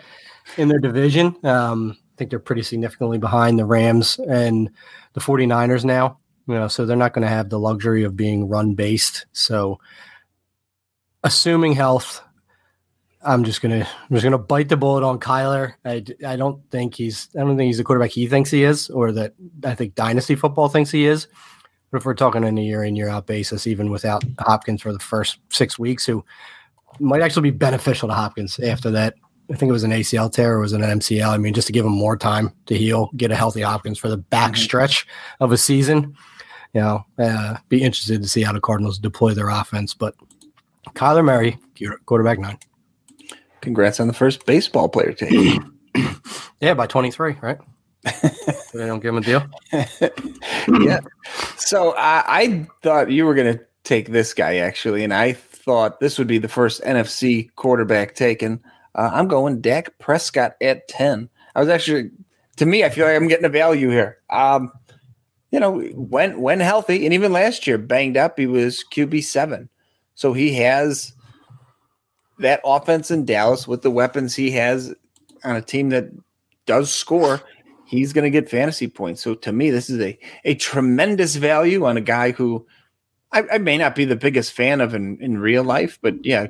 in 0.57 0.67
their 0.67 0.79
division. 0.79 1.35
Um, 1.43 1.97
I 1.99 2.17
think 2.17 2.29
they're 2.29 2.39
pretty 2.39 2.63
significantly 2.63 3.17
behind 3.17 3.59
the 3.59 3.65
Rams 3.65 4.19
and 4.19 4.69
the 5.13 5.21
49ers 5.21 5.85
now. 5.85 6.19
You 6.47 6.55
know, 6.55 6.67
so 6.67 6.85
they're 6.85 6.97
not 6.97 7.13
going 7.13 7.23
to 7.23 7.33
have 7.33 7.49
the 7.49 7.59
luxury 7.59 8.03
of 8.03 8.17
being 8.17 8.47
run 8.47 8.73
based. 8.73 9.27
So, 9.33 9.79
assuming 11.23 11.73
health, 11.73 12.23
I'm 13.21 13.43
just 13.43 13.61
gonna 13.61 13.85
I'm 13.85 14.15
just 14.15 14.23
gonna 14.23 14.37
bite 14.37 14.69
the 14.69 14.77
bullet 14.77 15.03
on 15.03 15.19
Kyler. 15.19 15.73
I, 15.83 16.03
I 16.25 16.35
don't 16.35 16.61
think 16.71 16.95
he's 16.95 17.29
I 17.35 17.39
don't 17.39 17.57
think 17.57 17.67
he's 17.67 17.77
the 17.77 17.83
quarterback 17.83 18.11
he 18.11 18.27
thinks 18.27 18.49
he 18.49 18.63
is, 18.63 18.89
or 18.89 19.11
that 19.11 19.33
I 19.63 19.75
think 19.75 19.95
dynasty 19.95 20.35
football 20.35 20.69
thinks 20.69 20.89
he 20.89 21.05
is. 21.05 21.27
But 21.91 21.97
if 21.97 22.05
we're 22.05 22.13
talking 22.13 22.45
on 22.45 22.57
a 22.57 22.61
year 22.61 22.83
in 22.83 22.95
year 22.95 23.09
out 23.09 23.27
basis, 23.27 23.67
even 23.67 23.89
without 23.91 24.23
Hopkins 24.39 24.81
for 24.81 24.93
the 24.93 24.99
first 24.99 25.39
six 25.49 25.77
weeks, 25.77 26.05
who 26.05 26.23
might 26.99 27.21
actually 27.21 27.51
be 27.51 27.57
beneficial 27.57 28.07
to 28.07 28.13
Hopkins 28.13 28.59
after 28.59 28.91
that. 28.91 29.15
I 29.51 29.55
think 29.55 29.69
it 29.69 29.73
was 29.73 29.83
an 29.83 29.91
ACL 29.91 30.31
tear 30.31 30.53
or 30.53 30.59
was 30.59 30.73
it 30.73 30.81
an 30.81 30.99
MCL. 30.99 31.27
I 31.27 31.37
mean, 31.37 31.55
just 31.55 31.65
to 31.67 31.73
give 31.73 31.83
him 31.85 31.91
more 31.91 32.15
time 32.15 32.53
to 32.67 32.77
heal, 32.77 33.09
get 33.17 33.31
a 33.31 33.35
healthy 33.35 33.61
Hopkins 33.61 33.97
for 33.97 34.07
the 34.07 34.17
back 34.17 34.51
mm-hmm. 34.51 34.61
stretch 34.61 35.07
of 35.39 35.51
a 35.51 35.57
season. 35.57 36.15
You 36.73 36.81
know, 36.81 37.05
uh, 37.17 37.57
be 37.67 37.81
interested 37.81 38.21
to 38.21 38.29
see 38.29 38.43
how 38.43 38.53
the 38.53 38.61
Cardinals 38.61 38.99
deploy 38.99 39.33
their 39.33 39.49
offense. 39.49 39.95
But 39.95 40.13
Kyler 40.89 41.25
Murray, 41.25 41.57
quarterback 42.05 42.37
nine. 42.37 42.59
Congrats 43.61 43.99
on 43.99 44.07
the 44.07 44.13
first 44.13 44.45
baseball 44.45 44.89
player 44.89 45.13
take. 45.13 45.61
yeah, 46.61 46.73
by 46.73 46.87
23, 46.87 47.37
right? 47.41 47.57
they 48.73 48.85
don't 48.85 49.01
give 49.01 49.13
him 49.13 49.17
a 49.17 49.21
deal. 49.21 49.45
yeah. 50.81 50.99
So 51.57 51.93
I, 51.95 52.23
I 52.27 52.67
thought 52.81 53.11
you 53.11 53.25
were 53.25 53.35
going 53.35 53.57
to 53.57 53.63
take 53.83 54.09
this 54.09 54.33
guy 54.33 54.57
actually, 54.57 55.03
and 55.03 55.13
I 55.13 55.33
thought 55.33 55.99
this 55.99 56.17
would 56.17 56.27
be 56.27 56.37
the 56.37 56.47
first 56.47 56.81
NFC 56.83 57.53
quarterback 57.55 58.15
taken. 58.15 58.61
Uh, 58.95 59.09
I'm 59.13 59.27
going 59.27 59.61
Dak 59.61 59.97
Prescott 59.99 60.55
at 60.61 60.87
10. 60.87 61.29
I 61.55 61.59
was 61.59 61.69
actually, 61.69 62.11
to 62.57 62.65
me, 62.65 62.83
I 62.83 62.89
feel 62.89 63.05
like 63.05 63.15
I'm 63.15 63.27
getting 63.27 63.45
a 63.45 63.49
value 63.49 63.89
here. 63.89 64.17
Um, 64.29 64.71
you 65.51 65.59
know, 65.59 65.79
when 65.79 66.39
when 66.39 66.59
healthy, 66.59 67.05
and 67.05 67.13
even 67.13 67.33
last 67.33 67.65
year 67.65 67.77
banged 67.77 68.17
up, 68.17 68.37
he 68.37 68.45
was 68.45 68.83
QB 68.93 69.23
seven. 69.23 69.67
So 70.13 70.33
he 70.33 70.53
has 70.55 71.13
that 72.39 72.61
offense 72.63 73.11
in 73.11 73.25
Dallas 73.25 73.67
with 73.67 73.81
the 73.81 73.91
weapons 73.91 74.35
he 74.35 74.51
has 74.51 74.93
on 75.43 75.55
a 75.55 75.61
team 75.61 75.89
that 75.89 76.09
does 76.65 76.91
score. 76.91 77.41
He's 77.85 78.13
going 78.13 78.23
to 78.23 78.29
get 78.29 78.49
fantasy 78.49 78.87
points. 78.87 79.21
So 79.21 79.33
to 79.35 79.51
me, 79.51 79.71
this 79.71 79.89
is 79.89 79.99
a 79.99 80.17
a 80.45 80.55
tremendous 80.55 81.35
value 81.35 81.85
on 81.85 81.97
a 81.97 82.01
guy 82.01 82.31
who 82.31 82.65
I, 83.31 83.43
I 83.53 83.57
may 83.57 83.77
not 83.77 83.95
be 83.95 84.05
the 84.05 84.15
biggest 84.15 84.53
fan 84.53 84.81
of 84.81 84.93
in, 84.93 85.17
in 85.21 85.37
real 85.37 85.63
life, 85.63 85.99
but 86.01 86.23
yeah, 86.25 86.47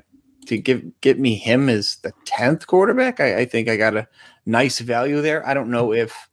to 0.48 0.58
give 0.58 0.84
get 1.02 1.20
me 1.20 1.36
him 1.36 1.70
as 1.70 1.98
the 1.98 2.14
tenth 2.26 2.68
quarterback, 2.68 3.20
I, 3.20 3.40
I, 3.40 3.46
think 3.46 3.70
I 3.70 3.76
got 3.76 3.96
a 3.96 4.08
nice 4.46 4.80
value 4.80 5.22
there. 5.22 5.48
I 5.48 5.54
don't 5.54 5.70
know 5.70 5.94
if 5.94 6.30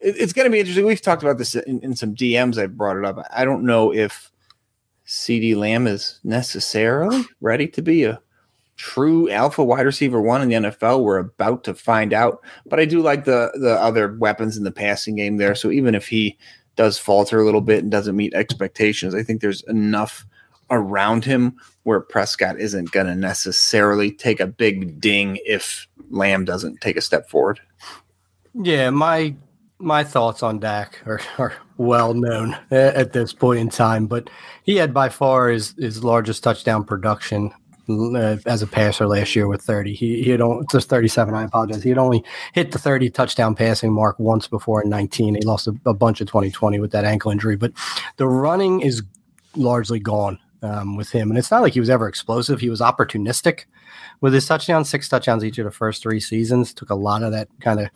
it, 0.00 0.16
it's 0.18 0.32
going 0.32 0.44
to 0.44 0.50
be 0.50 0.60
interesting. 0.60 0.86
We've 0.86 1.00
talked 1.00 1.22
about 1.22 1.38
this 1.38 1.54
in, 1.54 1.80
in 1.80 1.96
some 1.96 2.14
DMs. 2.14 2.58
I 2.58 2.66
brought 2.66 2.98
it 2.98 3.04
up. 3.04 3.18
I 3.30 3.44
don't 3.44 3.64
know 3.64 3.92
if 3.92 4.30
CeeDee 5.06 5.56
Lamb 5.56 5.86
is 5.86 6.20
necessarily 6.22 7.24
ready 7.40 7.66
to 7.68 7.82
be 7.82 8.04
a 8.04 8.20
true 8.82 9.30
alpha 9.30 9.62
wide 9.62 9.86
receiver 9.86 10.20
one 10.20 10.42
in 10.42 10.48
the 10.48 10.70
NFL. 10.70 11.04
We're 11.04 11.18
about 11.18 11.62
to 11.64 11.74
find 11.74 12.12
out, 12.12 12.42
but 12.66 12.80
I 12.80 12.84
do 12.84 13.00
like 13.00 13.24
the 13.24 13.52
the 13.54 13.74
other 13.80 14.16
weapons 14.16 14.56
in 14.56 14.64
the 14.64 14.72
passing 14.72 15.14
game 15.14 15.36
there. 15.36 15.54
So 15.54 15.70
even 15.70 15.94
if 15.94 16.08
he 16.08 16.36
does 16.74 16.98
falter 16.98 17.40
a 17.40 17.44
little 17.44 17.60
bit 17.60 17.84
and 17.84 17.92
doesn't 17.92 18.16
meet 18.16 18.34
expectations, 18.34 19.14
I 19.14 19.22
think 19.22 19.40
there's 19.40 19.62
enough 19.68 20.26
around 20.68 21.24
him 21.24 21.54
where 21.84 22.00
Prescott 22.00 22.58
isn't 22.58 22.90
going 22.90 23.06
to 23.06 23.14
necessarily 23.14 24.10
take 24.10 24.40
a 24.40 24.46
big 24.48 25.00
ding 25.00 25.38
if 25.44 25.86
Lamb 26.10 26.44
doesn't 26.44 26.80
take 26.80 26.96
a 26.96 27.02
step 27.02 27.28
forward. 27.28 27.60
Yeah, 28.52 28.90
my 28.90 29.36
my 29.78 30.02
thoughts 30.02 30.42
on 30.42 30.58
Dak 30.58 31.00
are, 31.06 31.20
are 31.38 31.54
well 31.76 32.14
known 32.14 32.56
at 32.72 33.12
this 33.12 33.32
point 33.32 33.60
in 33.60 33.68
time, 33.68 34.08
but 34.08 34.28
he 34.64 34.74
had 34.74 34.92
by 34.92 35.08
far 35.08 35.50
his, 35.50 35.74
his 35.78 36.02
largest 36.02 36.42
touchdown 36.42 36.84
production 36.84 37.52
uh, 38.16 38.38
as 38.46 38.62
a 38.62 38.66
passer 38.66 39.06
last 39.06 39.34
year 39.34 39.48
with 39.48 39.62
30. 39.62 39.94
He, 39.94 40.22
he 40.22 40.30
had 40.30 40.40
only, 40.40 40.64
just 40.70 40.88
37. 40.88 41.34
I 41.34 41.44
apologize. 41.44 41.82
He 41.82 41.88
had 41.88 41.98
only 41.98 42.24
hit 42.52 42.72
the 42.72 42.78
30 42.78 43.10
touchdown 43.10 43.54
passing 43.54 43.92
mark 43.92 44.18
once 44.18 44.48
before 44.48 44.82
in 44.82 44.90
19. 44.90 45.34
He 45.34 45.40
lost 45.42 45.66
a, 45.66 45.74
a 45.86 45.94
bunch 45.94 46.20
of 46.20 46.26
2020 46.28 46.80
with 46.80 46.92
that 46.92 47.04
ankle 47.04 47.30
injury, 47.30 47.56
but 47.56 47.72
the 48.16 48.26
running 48.26 48.80
is 48.80 49.02
largely 49.56 49.98
gone 49.98 50.38
um, 50.62 50.96
with 50.96 51.10
him. 51.10 51.30
And 51.30 51.38
it's 51.38 51.50
not 51.50 51.62
like 51.62 51.74
he 51.74 51.80
was 51.80 51.90
ever 51.90 52.08
explosive. 52.08 52.60
He 52.60 52.70
was 52.70 52.80
opportunistic 52.80 53.64
with 54.20 54.32
his 54.32 54.46
touchdowns, 54.46 54.88
six 54.88 55.08
touchdowns 55.08 55.44
each 55.44 55.58
of 55.58 55.64
the 55.64 55.70
first 55.70 56.02
three 56.02 56.20
seasons. 56.20 56.72
Took 56.72 56.90
a 56.90 56.94
lot 56.94 57.22
of 57.22 57.32
that 57.32 57.48
kind 57.60 57.80
of, 57.80 57.88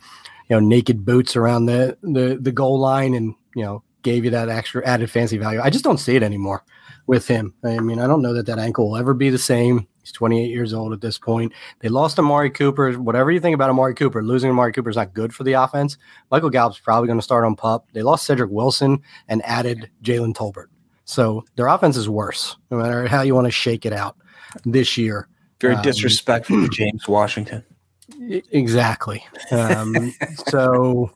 you 0.49 0.55
know, 0.55 0.59
naked 0.59 1.05
boots 1.05 1.35
around 1.35 1.65
the, 1.65 1.97
the, 2.01 2.37
the 2.39 2.51
goal 2.51 2.79
line 2.79 3.13
and, 3.13 3.35
you 3.55 3.63
know, 3.63 3.83
gave 4.03 4.23
you 4.23 4.31
that 4.31 4.49
extra 4.49 4.85
added 4.85 5.09
fancy 5.09 5.37
value. 5.37 5.59
I 5.61 5.69
just 5.69 5.83
don't 5.83 5.97
see 5.97 6.15
it 6.15 6.23
anymore 6.23 6.63
with 7.07 7.27
him. 7.27 7.53
I 7.63 7.79
mean, 7.79 7.99
I 7.99 8.07
don't 8.07 8.21
know 8.21 8.33
that 8.33 8.45
that 8.45 8.59
ankle 8.59 8.89
will 8.89 8.97
ever 8.97 9.13
be 9.13 9.29
the 9.29 9.37
same. 9.37 9.87
He's 10.01 10.11
28 10.11 10.49
years 10.49 10.73
old 10.73 10.93
at 10.93 11.01
this 11.01 11.17
point. 11.17 11.53
They 11.79 11.89
lost 11.89 12.19
Amari 12.19 12.49
Cooper. 12.49 12.93
Whatever 12.93 13.31
you 13.31 13.39
think 13.39 13.55
about 13.55 13.69
Amari 13.69 13.95
Cooper, 13.95 14.23
losing 14.23 14.49
Amari 14.49 14.71
Cooper 14.71 14.89
is 14.89 14.95
not 14.95 15.13
good 15.13 15.33
for 15.33 15.43
the 15.43 15.53
offense. 15.53 15.97
Michael 16.29 16.49
Gallup's 16.49 16.79
probably 16.79 17.07
going 17.07 17.19
to 17.19 17.23
start 17.23 17.45
on 17.45 17.55
pup. 17.55 17.87
They 17.93 18.03
lost 18.03 18.25
Cedric 18.25 18.51
Wilson 18.51 19.01
and 19.27 19.41
added 19.43 19.89
Jalen 20.03 20.33
Tolbert. 20.33 20.67
So 21.05 21.43
their 21.55 21.67
offense 21.67 21.97
is 21.97 22.09
worse, 22.09 22.57
no 22.69 22.77
matter 22.77 23.07
how 23.07 23.21
you 23.21 23.33
want 23.33 23.47
to 23.47 23.51
shake 23.51 23.85
it 23.85 23.93
out 23.93 24.17
this 24.65 24.97
year. 24.97 25.27
Very 25.59 25.75
um, 25.75 25.81
disrespectful 25.81 26.61
to 26.61 26.69
James 26.69 27.07
Washington. 27.07 27.63
Exactly. 28.51 29.25
Um, 29.51 30.13
so 30.47 31.11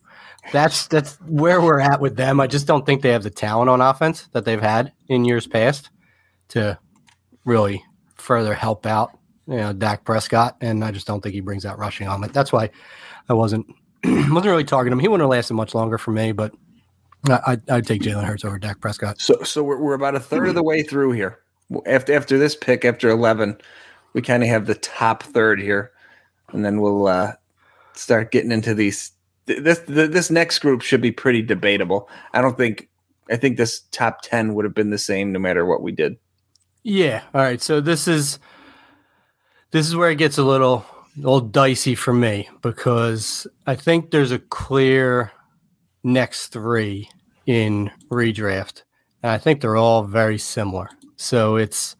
that's 0.52 0.88
that's 0.88 1.16
where 1.28 1.62
we're 1.62 1.80
at 1.80 2.02
with 2.02 2.16
them. 2.16 2.40
I 2.40 2.48
just 2.48 2.68
don't 2.68 2.86
think 2.86 3.02
they 3.02 3.12
have 3.12 3.24
the 3.24 3.30
talent 3.30 3.70
on 3.70 3.82
offense 3.82 4.28
that 4.34 4.46
they've 4.46 4.62
had 4.62 4.92
in 5.08 5.26
years 5.26 5.48
past 5.48 5.90
to 6.50 6.78
really 7.46 7.84
further 8.16 8.54
help 8.54 8.86
out 8.86 9.18
you 9.48 9.58
know 9.58 9.74
Dak 9.74 10.06
Prescott, 10.06 10.58
and 10.62 10.84
I 10.84 10.92
just 10.92 11.08
don't 11.08 11.22
think 11.22 11.36
he 11.36 11.42
brings 11.42 11.64
that 11.64 11.78
rushing 11.78 12.08
on 12.08 12.24
it. 12.24 12.34
That's 12.34 12.52
why 12.52 12.70
I 13.30 13.34
wasn't 13.34 13.68
wasn't 14.04 14.46
really 14.46 14.64
targeting 14.64 14.98
him. 14.98 15.00
He 15.00 15.08
wouldn't 15.08 15.24
have 15.24 15.30
lasted 15.30 15.54
much 15.56 15.76
longer 15.76 15.98
for 15.98 16.12
me, 16.12 16.32
but 16.32 16.54
I, 17.30 17.58
I'd 17.70 17.86
take 17.86 18.02
Jalen 18.02 18.24
Hurts 18.24 18.46
over 18.46 18.58
Dak 18.58 18.80
Prescott. 18.80 19.22
So, 19.22 19.44
so 19.44 19.64
we're, 19.64 19.78
we're 19.78 19.94
about 19.94 20.16
a 20.16 20.20
third 20.20 20.48
of 20.48 20.56
the 20.56 20.64
way 20.64 20.82
through 20.82 21.12
here. 21.12 21.40
After 21.86 22.14
after 22.14 22.38
this 22.38 22.56
pick, 22.56 22.86
after 22.86 23.10
eleven, 23.10 23.58
we 24.14 24.22
kind 24.22 24.44
of 24.44 24.50
have 24.50 24.66
the 24.66 24.76
top 24.76 25.24
third 25.24 25.62
here, 25.62 25.92
and 26.52 26.64
then 26.66 26.82
we'll 26.82 27.08
uh, 27.08 27.34
start 27.94 28.32
getting 28.32 28.52
into 28.52 28.74
these. 28.74 29.12
This 29.60 29.80
this 29.88 30.30
next 30.30 30.60
group 30.60 30.82
should 30.82 31.02
be 31.02 31.12
pretty 31.12 31.42
debatable. 31.42 32.10
I 32.34 32.42
don't 32.42 32.58
think. 32.58 32.90
I 33.30 33.38
think 33.38 33.58
this 33.58 33.82
top 33.92 34.22
ten 34.22 34.54
would 34.54 34.66
have 34.66 34.76
been 34.76 34.90
the 34.90 34.98
same 34.98 35.32
no 35.32 35.40
matter 35.40 35.66
what 35.66 35.82
we 35.82 35.92
did. 35.92 36.18
Yeah. 36.84 37.24
All 37.34 37.42
right. 37.42 37.62
So 37.62 37.80
this 37.80 38.08
is 38.08 38.40
this 39.72 39.88
is 39.88 39.96
where 39.96 40.12
it 40.12 40.18
gets 40.18 40.38
a 40.38 40.44
little 40.44 40.86
a 41.18 41.20
little 41.20 41.42
dicey 41.42 41.96
for 41.96 42.14
me 42.14 42.50
because 42.62 43.48
I 43.68 43.76
think 43.76 44.12
there's 44.12 44.32
a 44.32 44.40
clear 44.40 45.32
next 46.04 46.48
three 46.48 47.10
in 47.46 47.92
redraft. 48.10 48.84
And 49.24 49.32
I 49.32 49.38
think 49.38 49.62
they're 49.62 49.76
all 49.76 50.04
very 50.04 50.38
similar. 50.38 50.90
So 51.16 51.56
it's 51.56 51.96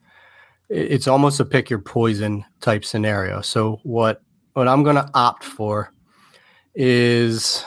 it's 0.70 1.08
almost 1.08 1.40
a 1.40 1.46
pick 1.46 1.70
your 1.70 1.80
poison 1.80 2.46
type 2.62 2.86
scenario. 2.86 3.42
So 3.42 3.80
what 3.84 4.22
what 4.54 4.68
I'm 4.68 4.84
going 4.84 4.96
to 4.96 5.10
opt 5.14 5.44
for 5.44 5.94
is 6.76 7.64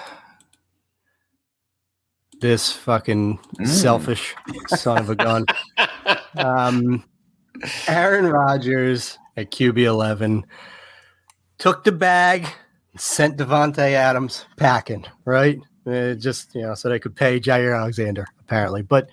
this 2.41 2.73
fucking 2.73 3.39
mm. 3.39 3.67
selfish 3.67 4.35
son 4.69 4.99
of 4.99 5.11
a 5.11 5.17
gun. 5.17 5.47
Um, 6.37 7.05
Aaron 7.87 8.27
Rodgers 8.27 9.21
at 9.37 9.53
QB 9.53 9.79
11 9.79 10.45
took 11.59 11.85
the 11.85 11.93
bag, 11.93 12.49
sent 12.97 13.37
Davante 13.37 13.93
Adams 13.93 14.47
packing, 14.57 15.07
right? 15.25 15.61
Uh, 15.87 16.15
just 16.15 16.55
you 16.57 16.63
know, 16.63 16.75
so 16.75 16.89
they 16.89 16.99
could 16.99 17.15
pay 17.15 17.39
Jaire 17.39 17.79
Alexander 17.79 18.27
apparently, 18.41 18.83
but 18.83 19.09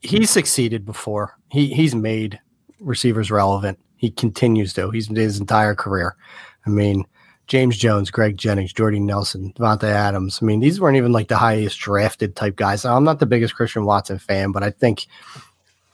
he 0.00 0.24
succeeded 0.26 0.86
before. 0.86 1.36
He 1.50 1.74
he's 1.74 1.94
made 1.94 2.38
receivers 2.80 3.30
relevant. 3.30 3.78
He 3.96 4.10
continues 4.10 4.72
to. 4.74 4.90
He's 4.90 5.08
his 5.08 5.40
entire 5.40 5.74
career. 5.74 6.14
I 6.66 6.70
mean, 6.70 7.04
James 7.48 7.78
Jones, 7.78 8.10
Greg 8.10 8.36
Jennings, 8.36 8.72
Jordy 8.72 9.00
Nelson, 9.00 9.52
Davante 9.54 9.84
Adams. 9.84 10.38
I 10.40 10.44
mean, 10.44 10.60
these 10.60 10.80
weren't 10.80 10.98
even 10.98 11.12
like 11.12 11.28
the 11.28 11.38
highest 11.38 11.78
drafted 11.80 12.36
type 12.36 12.56
guys. 12.56 12.84
I'm 12.84 13.04
not 13.04 13.18
the 13.18 13.26
biggest 13.26 13.54
Christian 13.54 13.84
Watson 13.84 14.18
fan, 14.18 14.52
but 14.52 14.62
I 14.62 14.70
think 14.70 15.06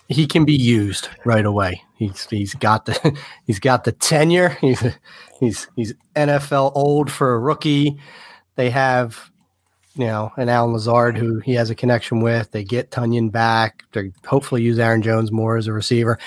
he 0.08 0.26
can 0.26 0.44
be 0.44 0.54
used 0.54 1.08
right 1.24 1.44
away. 1.44 1.82
He's 1.96 2.26
he's 2.26 2.54
got 2.54 2.86
the 2.86 3.16
he's 3.46 3.60
got 3.60 3.84
the 3.84 3.92
tenure. 3.92 4.48
He's 4.60 4.82
he's 5.40 5.68
he's 5.76 5.94
NFL 6.16 6.72
old 6.74 7.10
for 7.10 7.34
a 7.34 7.38
rookie. 7.38 7.98
They 8.56 8.70
have 8.70 9.30
you 9.96 10.06
know, 10.06 10.32
an 10.36 10.48
Allen 10.48 10.72
Lazard, 10.72 11.16
who 11.16 11.38
he 11.38 11.54
has 11.54 11.70
a 11.70 11.74
connection 11.74 12.20
with. 12.20 12.50
They 12.50 12.64
get 12.64 12.90
Tonyan 12.90 13.30
back. 13.30 13.84
They 13.92 14.12
hopefully 14.26 14.62
use 14.62 14.78
Aaron 14.78 15.02
Jones 15.02 15.30
more 15.30 15.56
as 15.56 15.68
a 15.68 15.72
receiver. 15.72 16.18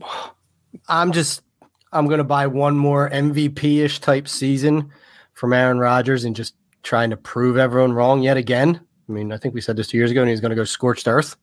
I'm 0.88 1.12
just 1.12 1.42
I'm 1.92 2.08
gonna 2.08 2.24
buy 2.24 2.46
one 2.46 2.76
more 2.76 3.10
MVP 3.10 3.84
ish 3.84 4.00
type 4.00 4.28
season 4.28 4.90
from 5.34 5.52
Aaron 5.52 5.78
Rodgers 5.78 6.24
and 6.24 6.36
just 6.36 6.54
trying 6.82 7.10
to 7.10 7.16
prove 7.16 7.56
everyone 7.56 7.92
wrong 7.92 8.22
yet 8.22 8.36
again. 8.36 8.80
I 9.08 9.12
mean, 9.12 9.32
I 9.32 9.36
think 9.36 9.54
we 9.54 9.60
said 9.60 9.76
this 9.76 9.88
two 9.88 9.98
years 9.98 10.10
ago, 10.10 10.20
and 10.20 10.30
he's 10.30 10.40
going 10.40 10.50
to 10.50 10.56
go 10.56 10.64
scorched 10.64 11.08
earth, 11.08 11.36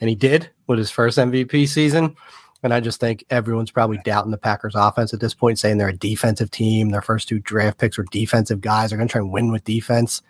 and 0.00 0.08
he 0.08 0.16
did 0.16 0.50
with 0.66 0.78
his 0.78 0.90
first 0.90 1.18
MVP 1.18 1.68
season. 1.68 2.16
And 2.62 2.72
I 2.72 2.80
just 2.80 3.00
think 3.00 3.24
everyone's 3.30 3.70
probably 3.70 3.98
doubting 4.04 4.30
the 4.30 4.38
Packers 4.38 4.74
offense 4.74 5.12
at 5.14 5.20
this 5.20 5.34
point, 5.34 5.58
saying 5.58 5.78
they're 5.78 5.88
a 5.88 5.96
defensive 5.96 6.50
team. 6.50 6.90
Their 6.90 7.02
first 7.02 7.28
two 7.28 7.38
draft 7.38 7.78
picks 7.78 7.98
were 7.98 8.06
defensive 8.10 8.60
guys. 8.60 8.90
They're 8.90 8.96
going 8.96 9.08
to 9.08 9.12
try 9.12 9.20
and 9.20 9.32
win 9.32 9.52
with 9.52 9.64
defense. 9.64 10.22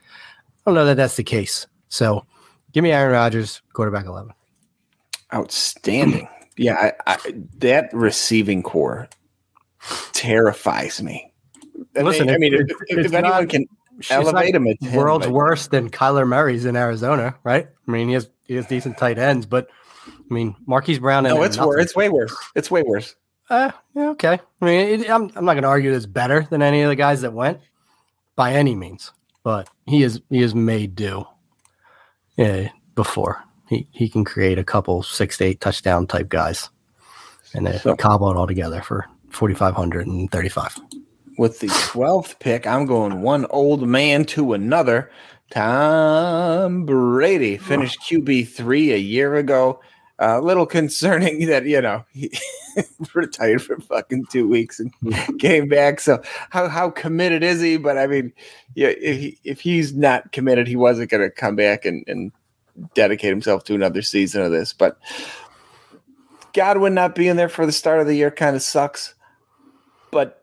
I 0.66 0.70
don't 0.70 0.74
know 0.74 0.84
that 0.86 0.96
that's 0.96 1.16
the 1.16 1.24
case. 1.24 1.66
So 1.88 2.26
give 2.72 2.82
me 2.82 2.90
Aaron 2.90 3.12
Rodgers, 3.12 3.62
quarterback 3.72 4.06
11. 4.06 4.32
Outstanding. 5.32 6.28
Yeah, 6.56 6.92
I, 7.06 7.14
I, 7.14 7.34
that 7.58 7.90
receiving 7.92 8.62
core 8.62 9.08
terrifies 10.12 11.02
me. 11.02 11.32
I 11.96 12.02
Listen, 12.02 12.26
mean, 12.26 12.34
I 12.34 12.38
mean, 12.38 12.54
it- 12.54 12.70
if, 12.88 13.06
if 13.06 13.12
anyone 13.12 13.42
not- 13.42 13.48
can 13.48 13.66
elevate 14.10 14.54
him, 14.54 14.66
it's 14.66 14.84
him, 14.84 14.94
world's 14.94 15.26
but- 15.26 15.32
worse 15.34 15.68
than 15.68 15.90
Kyler 15.90 16.26
Murray's 16.26 16.64
in 16.64 16.76
Arizona, 16.76 17.34
right? 17.44 17.68
I 17.86 17.90
mean, 17.90 18.08
he 18.08 18.14
has 18.14 18.28
he 18.46 18.54
has 18.56 18.66
decent 18.66 18.98
tight 18.98 19.18
ends, 19.18 19.46
but 19.46 19.68
I 20.08 20.34
mean, 20.34 20.54
Marquise 20.66 20.98
Brown. 20.98 21.24
No, 21.24 21.36
and 21.36 21.44
it's 21.44 21.58
worse. 21.58 21.82
It's 21.82 21.96
way 21.96 22.08
worse. 22.08 22.34
It's 22.54 22.70
way 22.70 22.82
worse. 22.82 23.14
Uh, 23.48 23.70
yeah, 23.94 24.10
okay. 24.10 24.38
I 24.60 24.64
mean, 24.64 25.00
it, 25.00 25.10
I'm 25.10 25.30
I'm 25.36 25.44
not 25.44 25.54
going 25.54 25.62
to 25.62 25.68
argue 25.68 25.92
it's 25.92 26.06
better 26.06 26.46
than 26.50 26.62
any 26.62 26.82
of 26.82 26.88
the 26.88 26.96
guys 26.96 27.20
that 27.22 27.32
went 27.32 27.60
by 28.34 28.52
any 28.54 28.74
means, 28.74 29.12
but 29.42 29.68
he 29.86 30.02
is 30.02 30.20
he 30.30 30.42
is 30.42 30.54
made 30.54 30.94
do. 30.94 31.24
Yeah, 32.36 32.68
before 32.94 33.42
he 33.68 33.86
he 33.92 34.08
can 34.08 34.24
create 34.24 34.58
a 34.58 34.64
couple 34.64 35.02
six 35.02 35.38
to 35.38 35.44
eight 35.44 35.60
touchdown 35.60 36.06
type 36.06 36.28
guys, 36.28 36.68
and 37.54 37.68
So- 37.80 37.96
cobble 37.96 38.30
it 38.30 38.36
all 38.36 38.46
together 38.46 38.82
for 38.82 39.06
forty 39.30 39.54
five 39.54 39.74
hundred 39.74 40.06
and 40.06 40.30
thirty 40.30 40.48
five. 40.48 40.76
With 41.38 41.60
the 41.60 41.66
12th 41.66 42.38
pick, 42.38 42.66
I'm 42.66 42.86
going 42.86 43.20
one 43.20 43.44
old 43.50 43.86
man 43.86 44.24
to 44.26 44.54
another. 44.54 45.10
Tom 45.50 46.86
Brady 46.86 47.58
finished 47.58 48.00
QB3 48.00 48.94
a 48.94 48.98
year 48.98 49.34
ago. 49.36 49.80
A 50.18 50.40
little 50.40 50.64
concerning 50.64 51.46
that, 51.48 51.66
you 51.66 51.80
know, 51.82 52.04
he 52.10 52.32
retired 53.14 53.62
for 53.62 53.78
fucking 53.80 54.24
two 54.30 54.48
weeks 54.48 54.80
and 54.80 54.90
came 55.38 55.68
back. 55.68 56.00
So, 56.00 56.22
how, 56.48 56.68
how 56.68 56.88
committed 56.88 57.42
is 57.42 57.60
he? 57.60 57.76
But 57.76 57.98
I 57.98 58.06
mean, 58.06 58.32
yeah, 58.74 58.88
if, 58.88 59.18
he, 59.18 59.38
if 59.44 59.60
he's 59.60 59.94
not 59.94 60.32
committed, 60.32 60.66
he 60.66 60.76
wasn't 60.76 61.10
going 61.10 61.22
to 61.22 61.30
come 61.30 61.54
back 61.54 61.84
and, 61.84 62.02
and 62.08 62.32
dedicate 62.94 63.30
himself 63.30 63.64
to 63.64 63.74
another 63.74 64.00
season 64.00 64.40
of 64.40 64.52
this. 64.52 64.72
But 64.72 64.98
Godwin 66.54 66.94
not 66.94 67.14
being 67.14 67.36
there 67.36 67.50
for 67.50 67.66
the 67.66 67.72
start 67.72 68.00
of 68.00 68.06
the 68.06 68.16
year 68.16 68.30
kind 68.30 68.56
of 68.56 68.62
sucks. 68.62 69.14
But 70.16 70.42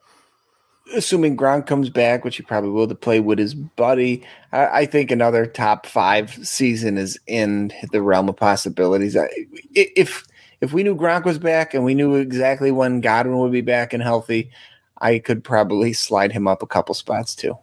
assuming 0.94 1.36
Gronk 1.36 1.66
comes 1.66 1.90
back, 1.90 2.24
which 2.24 2.38
he 2.38 2.44
probably 2.44 2.70
will, 2.70 2.88
to 2.88 2.94
play 2.94 3.20
with 3.20 3.40
his 3.40 3.56
buddy, 3.56 4.24
I, 4.52 4.66
I 4.82 4.86
think 4.86 5.10
another 5.10 5.48
top 5.48 5.88
five 5.88 6.30
season 6.48 7.00
is 7.00 7.20
in 7.26 7.72
the 7.92 8.04
realm 8.04 8.30
of 8.30 8.36
possibilities. 8.36 9.18
I, 9.18 9.28
if 9.74 10.28
if 10.62 10.74
we 10.74 10.84
knew 10.84 10.96
Gronk 10.96 11.26
was 11.26 11.40
back 11.40 11.74
and 11.74 11.84
we 11.84 11.96
knew 11.96 12.14
exactly 12.14 12.70
when 12.70 13.02
Godwin 13.02 13.40
would 13.40 13.52
be 13.52 13.62
back 13.62 13.94
and 13.94 14.04
healthy, 14.04 14.52
I 15.02 15.18
could 15.18 15.44
probably 15.44 15.92
slide 15.92 16.32
him 16.32 16.48
up 16.48 16.62
a 16.62 16.68
couple 16.68 16.94
spots 16.94 17.34
too. 17.34 17.58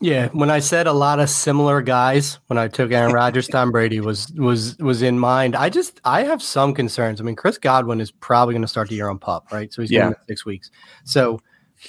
Yeah, 0.00 0.28
when 0.28 0.48
I 0.50 0.60
said 0.60 0.86
a 0.86 0.92
lot 0.92 1.18
of 1.18 1.28
similar 1.28 1.82
guys, 1.82 2.38
when 2.46 2.56
I 2.56 2.68
took 2.68 2.92
Aaron 2.92 3.12
Rodgers, 3.22 3.48
Tom 3.48 3.72
Brady 3.72 4.00
was 4.00 4.30
was 4.36 4.76
was 4.78 5.02
in 5.02 5.18
mind. 5.18 5.56
I 5.56 5.68
just 5.70 6.00
I 6.04 6.22
have 6.22 6.40
some 6.40 6.72
concerns. 6.72 7.20
I 7.20 7.24
mean, 7.24 7.34
Chris 7.36 7.58
Godwin 7.58 8.00
is 8.00 8.10
probably 8.12 8.54
going 8.54 8.62
to 8.62 8.68
start 8.68 8.88
the 8.90 8.94
year 8.94 9.08
on 9.08 9.18
pup, 9.18 9.48
right? 9.52 9.72
So 9.72 9.82
he's 9.82 9.90
Yeah. 9.90 10.12
six 10.28 10.44
weeks. 10.46 10.70
So 11.04 11.40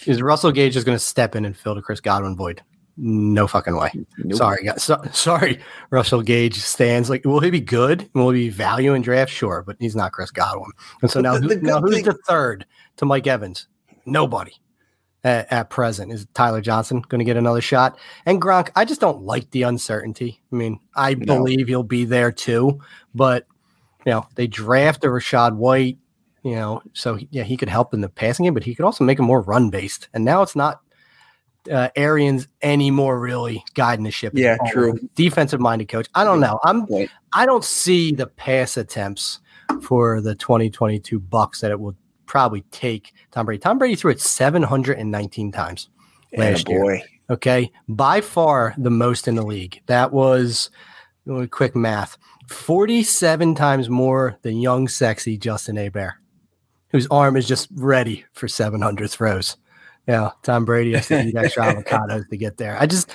is 0.06 0.22
Russell 0.24 0.52
Gage 0.52 0.74
just 0.74 0.86
going 0.88 0.98
to 0.98 1.04
step 1.04 1.36
in 1.36 1.45
and 1.45 1.56
fill 1.56 1.76
the 1.76 1.82
Chris 1.84 2.00
Godwin 2.00 2.36
void? 2.36 2.62
No 2.98 3.48
fucking 3.48 3.78
way. 3.78 3.91
Nope. 4.17 4.38
Sorry, 4.38 4.63
guys. 4.65 4.84
So, 4.84 5.02
sorry, 5.13 5.60
Russell 5.89 6.22
Gage 6.22 6.56
stands 6.58 7.10
like. 7.10 7.24
Will 7.24 7.39
he 7.39 7.50
be 7.50 7.62
good? 7.62 8.10
Will 8.13 8.32
he 8.32 8.45
be 8.45 8.50
value 8.50 8.93
in 8.93 9.02
draft? 9.02 9.32
Sure, 9.32 9.63
but 9.65 9.78
he's 9.80 9.95
not 9.95 10.12
Chris 10.12 10.32
Godwin. 10.32 10.72
And 11.02 11.10
so 11.10 11.22
now, 11.22 11.36
the- 11.36 11.41
who, 11.41 11.48
the 11.48 11.62
now 11.62 11.80
who's 11.80 11.93
thing- 11.95 12.06
the 12.06 12.17
third 12.28 12.65
to 12.98 13.06
Mike 13.06 13.26
Evans? 13.28 13.67
Nobody 14.06 14.52
at, 15.24 15.52
at 15.52 15.70
present. 15.70 16.12
Is 16.12 16.26
Tyler 16.34 16.62
Johnson 16.62 17.02
going 17.10 17.20
to 17.20 17.26
get 17.26 17.38
another 17.38 17.62
shot? 17.62 17.98
And 18.26 18.42
Gronk, 18.42 18.70
I 18.76 18.86
just 18.86 19.02
don't 19.02 19.24
like 19.24 19.52
the 19.52 19.64
uncertainty. 19.64 20.42
I 20.52 20.56
mean, 20.56 20.80
I 20.96 21.14
No. 21.16 21.38
believe 21.38 21.68
he'll 21.68 21.84
be 21.84 22.06
there 22.06 22.32
too, 22.32 22.80
but 23.14 23.46
you 24.06 24.12
know, 24.14 24.26
they 24.36 24.48
drafted 24.48 25.10
Rachaad 25.10 25.56
White, 25.56 25.98
you 26.44 26.56
know, 26.56 26.82
so 26.94 27.16
he- 27.16 27.28
yeah, 27.32 27.44
he 27.44 27.58
could 27.58 27.70
help 27.70 27.94
in 27.94 28.02
the 28.02 28.08
passing 28.10 28.46
game, 28.46 28.54
but 28.54 28.64
he 28.64 28.74
could 28.74 28.86
also 28.86 29.04
make 29.04 29.20
him 29.20 29.26
more 29.26 29.42
run 29.42 29.70
based. 29.70 30.08
And 30.14 30.24
now 30.24 30.42
it's 30.42 30.56
not 30.56 30.82
uh, 31.70 31.90
Arians 31.98 32.48
anymore 32.62 33.20
really 33.20 33.64
guiding 33.74 34.06
the 34.06 34.12
ship. 34.12 34.32
Yeah, 34.36 34.58
true. 34.72 34.98
Defensive 35.16 35.60
minded 35.60 35.90
coach. 35.90 36.08
I 36.16 36.24
don't 36.24 36.40
know. 36.40 36.58
I'm 36.64 36.86
Right. 36.86 37.10
I 37.34 37.46
don't 37.46 37.66
see 37.66 38.14
the 38.14 38.26
pass 38.28 38.78
attempts 38.78 39.40
for 39.82 40.22
the 40.22 40.34
2022 40.34 41.20
Bucs 41.20 41.60
that 41.60 41.70
it 41.72 41.80
will 41.80 41.96
probably 42.30 42.62
take 42.72 43.13
Tom 43.32 43.48
Brady. 43.48 43.60
Tom 43.60 43.80
Brady 43.80 43.96
threw 43.96 44.12
it 44.12 44.22
719 44.22 45.52
times 45.52 45.89
last 46.38 46.70
year. 46.70 46.82
boy. 46.82 47.04
Okay. 47.30 47.72
By 47.89 48.22
far 48.22 48.74
the 48.78 48.92
most 48.92 49.28
in 49.28 49.36
the 49.36 49.46
league. 49.46 49.82
That 49.88 50.13
was 50.13 50.70
quick 51.52 51.76
math 51.76 52.18
47 52.48 53.56
times 53.56 53.89
more 53.89 54.38
than 54.44 54.58
young, 54.58 54.88
sexy 54.88 55.38
Justin 55.38 55.78
Abear, 55.78 56.13
whose 56.89 57.08
arm 57.12 57.36
is 57.36 57.48
just 57.48 57.68
ready 57.74 58.24
for 58.34 58.48
700 58.48 59.10
throws. 59.10 59.58
Yeah. 60.08 60.30
Tom 60.44 60.65
Brady 60.65 60.94
has 60.94 61.08
to 61.08 61.28
eat 61.28 61.36
extra 61.36 61.63
avocados 61.74 62.30
to 62.30 62.38
get 62.38 62.58
there. 62.58 62.78
I 62.80 62.86
just, 62.86 63.12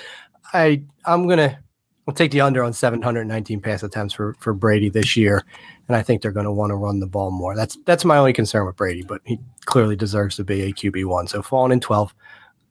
I, 0.52 0.82
I'm 1.06 1.26
going 1.26 1.38
to, 1.38 1.58
I'll 2.06 2.14
take 2.14 2.32
the 2.32 2.40
under 2.42 2.62
on 2.62 2.72
719 2.72 3.60
pass 3.60 3.82
attempts 3.82 4.12
for, 4.12 4.34
for 4.38 4.52
Brady 4.52 4.90
this 4.90 5.16
year. 5.16 5.42
And 5.88 5.96
I 5.96 6.02
think 6.02 6.20
they're 6.20 6.32
going 6.32 6.44
to 6.44 6.52
want 6.52 6.70
to 6.70 6.76
run 6.76 7.00
the 7.00 7.06
ball 7.06 7.30
more. 7.30 7.56
That's, 7.56 7.78
that's 7.86 8.04
my 8.04 8.18
only 8.18 8.32
concern 8.32 8.66
with 8.66 8.76
Brady, 8.76 9.02
but 9.02 9.22
he 9.24 9.38
clearly 9.64 9.96
deserves 9.96 10.36
to 10.36 10.44
be 10.44 10.62
a 10.62 10.72
QB1. 10.72 11.30
So 11.30 11.40
falling 11.40 11.72
in 11.72 11.80
12, 11.80 12.14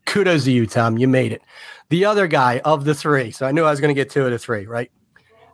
kudos 0.06 0.43
to 0.46 0.52
you, 0.52 0.67
Tom. 0.67 0.98
You 0.98 1.08
made 1.08 1.32
it. 1.32 1.41
The 1.89 2.06
other 2.06 2.28
guy 2.28 2.60
of 2.63 2.86
the 2.86 2.93
three. 2.93 3.32
So 3.32 3.48
I 3.48 3.52
knew 3.52 3.63
I 3.63 3.72
was 3.72 3.80
going 3.80 3.93
to 3.93 4.00
get 4.00 4.10
two 4.10 4.26
of 4.26 4.32
the 4.32 4.39
three, 4.39 4.65
right? 4.65 4.91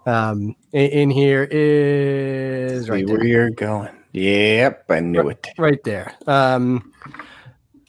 Um, 0.05 0.55
in, 0.73 0.89
in 0.89 1.09
here 1.09 1.47
is 1.49 2.89
right 2.89 3.05
where 3.07 3.17
there. 3.19 3.27
you're 3.27 3.49
going. 3.51 3.89
Yep, 4.13 4.85
I 4.89 4.99
knew 5.01 5.29
it. 5.29 5.47
Right 5.57 5.83
there. 5.83 6.15
Um, 6.25 6.93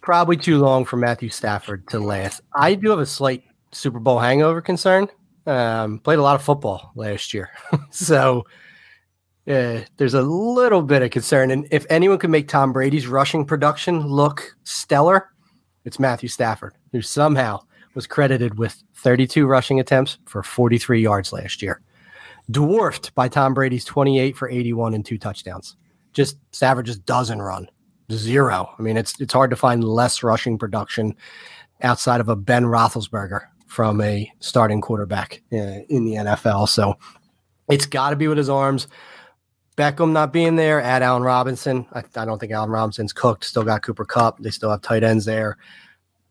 probably 0.03 0.37
too 0.37 0.59
long 0.59 0.85
for 0.85 0.97
Matthew 0.97 1.31
Stafford 1.31 1.87
to 1.89 1.99
last. 1.99 2.43
I 2.55 2.75
do 2.75 2.91
have 2.91 2.99
a 2.99 3.07
slight 3.07 3.45
Super 3.73 3.99
Bowl 3.99 4.19
hangover 4.19 4.61
concern. 4.61 5.09
Um, 5.47 5.99
played 5.99 6.19
a 6.19 6.23
lot 6.23 6.35
of 6.35 6.43
football 6.43 6.93
last 6.95 7.33
year, 7.33 7.51
so 7.91 8.45
uh, 9.49 9.81
there's 9.97 10.15
a 10.15 10.23
little 10.23 10.83
bit 10.83 11.03
of 11.03 11.11
concern. 11.11 11.51
And 11.51 11.67
if 11.71 11.87
anyone 11.89 12.19
can 12.19 12.31
make 12.31 12.47
Tom 12.47 12.73
Brady's 12.73 13.07
rushing 13.07 13.45
production 13.45 14.07
look 14.07 14.55
stellar, 14.65 15.31
it's 15.85 15.99
Matthew 15.99 16.29
Stafford, 16.29 16.75
who 16.93 17.01
somehow 17.01 17.61
was 17.95 18.07
credited 18.07 18.59
with 18.59 18.83
32 18.95 19.47
rushing 19.47 19.81
attempts 19.81 20.19
for 20.27 20.43
43 20.43 21.01
yards 21.01 21.33
last 21.33 21.63
year, 21.63 21.81
dwarfed 22.51 23.15
by 23.15 23.29
Tom 23.29 23.55
Brady's 23.55 23.85
28 23.85 24.37
for 24.37 24.49
81 24.49 24.95
and 24.95 25.05
two 25.05 25.19
touchdowns. 25.19 25.77
Just 26.13 26.37
Stafford 26.53 26.87
just 26.87 27.05
doesn't 27.07 27.41
run 27.41 27.69
zero. 28.13 28.73
I 28.79 28.83
mean, 28.83 28.97
it's 28.97 29.21
it's 29.21 29.33
hard 29.33 29.51
to 29.51 29.57
find 29.57 29.85
less 29.85 30.23
rushing 30.23 30.59
production 30.59 31.15
outside 31.83 32.21
of 32.21 32.29
a 32.29 32.37
Ben 32.37 32.65
Roethlisberger 32.65 33.43
from 33.71 34.01
a 34.01 34.31
starting 34.41 34.81
quarterback 34.81 35.41
in 35.53 36.05
the 36.05 36.15
NFL. 36.15 36.69
So 36.69 36.97
it's 37.71 37.87
got 37.87 38.11
to 38.11 38.17
be 38.17 38.27
with 38.27 38.37
his 38.37 38.51
arms. 38.51 38.89
Beckham 39.77 40.11
not 40.11 40.33
being 40.33 40.57
there, 40.57 40.83
add 40.83 41.05
Allen 41.05 41.23
Robinson. 41.23 41.87
I, 41.93 42.03
I 42.17 42.25
don't 42.25 42.41
think 42.41 42.51
Allen 42.51 42.71
Robinson's 42.71 43.13
cooked. 43.13 43.45
Still 43.45 43.63
got 43.63 43.83
Cooper 43.83 44.05
Kupp. 44.05 44.41
They 44.41 44.51
still 44.51 44.71
have 44.71 44.83
tight 44.83 45.05
ends 45.05 45.25
there. 45.25 45.57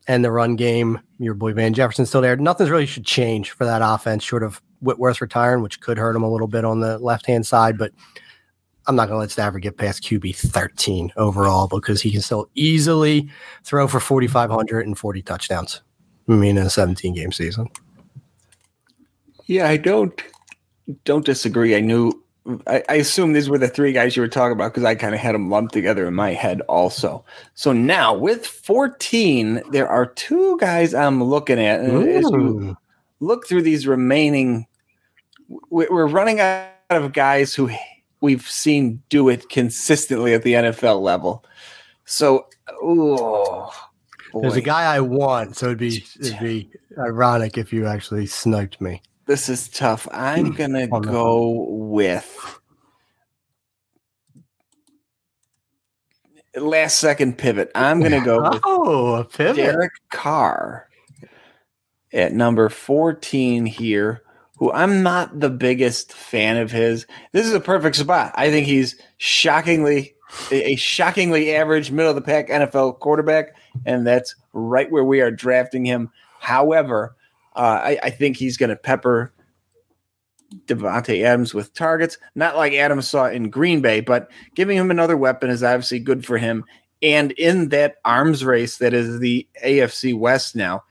And 0.06 0.24
the 0.24 0.32
run 0.32 0.58
game, 0.58 1.00
your 1.18 1.34
boy 1.34 1.54
Van 1.54 1.74
Jefferson's 1.74 2.10
still 2.10 2.20
there. 2.20 2.36
Nothing's 2.36 2.70
really 2.70 2.86
should 2.86 3.06
change 3.06 3.52
for 3.52 3.64
that 3.64 3.82
offense, 3.82 4.22
short 4.24 4.44
of 4.44 4.62
Whitworth 4.82 5.22
retiring, 5.22 5.64
which 5.64 5.80
could 5.80 5.98
hurt 5.98 6.18
him 6.18 6.24
a 6.24 6.30
little 6.30 6.48
bit 6.48 6.66
on 6.66 6.82
the 6.82 7.00
left 7.00 7.26
hand 7.26 7.48
side. 7.48 7.78
But 7.78 7.94
I'm 8.86 8.98
not 8.98 9.08
going 9.08 9.16
to 9.16 9.20
let 9.20 9.32
Stafford 9.32 9.62
get 9.62 9.78
past 9.78 10.04
QB 10.04 10.36
13 10.36 11.14
overall 11.16 11.70
because 11.70 12.02
he 12.02 12.12
can 12.12 12.22
still 12.22 12.50
easily 12.56 13.30
throw 13.64 13.88
for 13.88 14.02
4,540 14.02 15.22
touchdowns. 15.22 15.82
I 16.30 16.34
mean, 16.34 16.58
in 16.58 16.66
a 16.66 16.70
17 16.70 17.14
game 17.16 17.32
season. 17.32 17.68
Yeah, 19.46 19.68
I 19.68 19.78
don't 19.78 20.22
don't 21.04 21.26
disagree. 21.26 21.76
I 21.76 21.82
knew 21.82 22.12
I, 22.68 22.84
I 22.90 22.96
assume 22.96 23.34
these 23.34 23.50
were 23.50 23.58
the 23.58 23.68
three 23.68 23.92
guys 23.92 24.16
you 24.16 24.22
were 24.22 24.28
talking 24.28 24.54
about 24.54 24.72
because 24.74 24.84
I 24.84 24.96
kind 24.96 25.14
of 25.14 25.20
had 25.22 25.36
them 25.36 25.50
lumped 25.50 25.74
together 25.74 26.08
in 26.08 26.14
my 26.14 26.34
head 26.34 26.62
also. 26.62 27.24
So 27.54 27.74
now 27.74 28.14
with 28.16 28.46
14, 28.46 29.62
there 29.72 29.88
are 29.88 30.06
two 30.08 30.58
guys 30.60 30.94
I'm 30.94 31.24
looking 31.24 31.60
at. 31.60 31.80
And 31.82 32.08
as 32.10 32.24
you 32.24 32.78
look 33.20 33.48
through 33.48 33.64
these 33.64 33.86
remaining, 33.88 34.66
we- 35.70 35.88
we're 35.90 36.08
running 36.08 36.40
out 36.40 36.70
of 36.90 37.14
guys 37.14 37.54
who 37.54 37.70
we've 38.22 38.48
seen 38.48 39.02
do 39.10 39.30
it 39.30 39.50
consistently 39.50 40.34
at 40.34 40.44
the 40.44 40.54
NFL 40.54 41.02
level. 41.02 41.44
So, 42.06 42.48
oh, 44.34 44.42
there's 44.42 44.56
a 44.56 44.62
guy 44.62 44.94
I 44.94 45.00
want, 45.00 45.58
so 45.58 45.68
it'd 45.68 45.78
be 45.78 46.06
it'd 46.20 46.40
be 46.40 46.70
ironic 46.98 47.58
if 47.58 47.74
you 47.74 47.86
actually 47.86 48.26
sniped 48.26 48.80
me. 48.82 49.02
This 49.26 49.50
is 49.50 49.70
tough. 49.70 50.08
I'm 50.12 50.52
gonna 50.56 50.88
oh, 50.92 51.00
no. 51.00 51.12
go 51.12 51.66
with 51.70 52.60
last 56.56 57.00
second 57.00 57.38
pivot. 57.38 57.72
I'm 57.76 58.02
gonna 58.02 58.24
go 58.24 58.42
with 58.50 58.62
oh, 58.64 59.16
a 59.16 59.26
pivot. 59.26 59.58
Derek 59.58 59.94
Carr 60.10 60.88
at 62.12 62.34
number 62.34 62.70
14 62.70 63.66
here, 63.66 64.24
who 64.58 64.72
I'm 64.72 65.04
not 65.04 65.40
the 65.40 65.50
biggest 65.50 66.14
fan 66.14 66.58
of 66.58 66.72
his. 66.72 67.06
This 67.32 67.46
is 67.46 67.54
a 67.54 67.60
perfect 67.60 67.96
spot. 67.96 68.34
I 68.36 68.50
think 68.50 68.66
he's 68.66 69.00
shockingly 69.18 70.16
a, 70.52 70.76
shockingly 70.76 71.56
average 71.56 71.92
middle 71.92 72.10
of 72.12 72.16
the 72.16 72.22
pack 72.22 72.50
NFL 72.50 73.00
quarterback, 73.00 73.56
and 73.86 74.06
that's 74.06 74.36
right 74.54 74.92
where 74.92 75.04
we 75.04 75.22
are 75.22 75.32
drafting 75.32 75.86
him. 75.86 76.12
However, 76.40 77.16
uh, 77.56 77.82
I, 77.84 78.00
I 78.04 78.10
think 78.10 78.38
he's 78.38 78.58
going 78.58 78.70
to 78.70 78.76
pepper 78.76 79.34
Davante 80.66 81.24
Adams 81.24 81.54
with 81.54 81.74
targets, 81.74 82.18
not 82.36 82.56
like 82.56 82.74
Adams 82.74 83.08
saw 83.08 83.28
in 83.28 83.50
Green 83.50 83.82
Bay, 83.82 84.00
but 84.00 84.30
giving 84.56 84.78
him 84.78 84.92
another 84.92 85.18
weapon 85.18 85.50
is 85.50 85.64
obviously 85.64 86.00
good 86.00 86.26
for 86.26 86.38
him. 86.38 86.66
And 87.02 87.32
in 87.34 87.70
that 87.70 87.96
arms 88.04 88.44
race 88.44 88.78
that 88.78 88.94
is 88.94 89.20
the 89.20 89.48
AFC 89.64 90.18
West 90.18 90.56
now, 90.56 90.84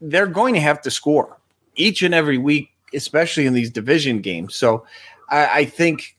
they're 0.00 0.26
going 0.26 0.54
to 0.54 0.60
have 0.60 0.80
to 0.82 0.90
score 0.90 1.38
each 1.76 2.02
and 2.02 2.14
every 2.14 2.38
week, 2.38 2.70
especially 2.92 3.46
in 3.46 3.52
these 3.52 3.70
division 3.70 4.20
games. 4.20 4.54
So 4.54 4.84
I, 5.30 5.60
I 5.60 5.64
think 5.64 6.16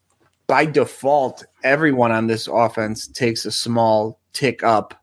by 0.48 0.66
default, 0.66 1.46
everyone 1.64 2.12
on 2.12 2.28
this 2.28 2.48
offense 2.48 3.08
takes 3.08 3.46
a 3.46 3.52
small 3.52 4.20
tick 4.34 4.64
up 4.64 5.02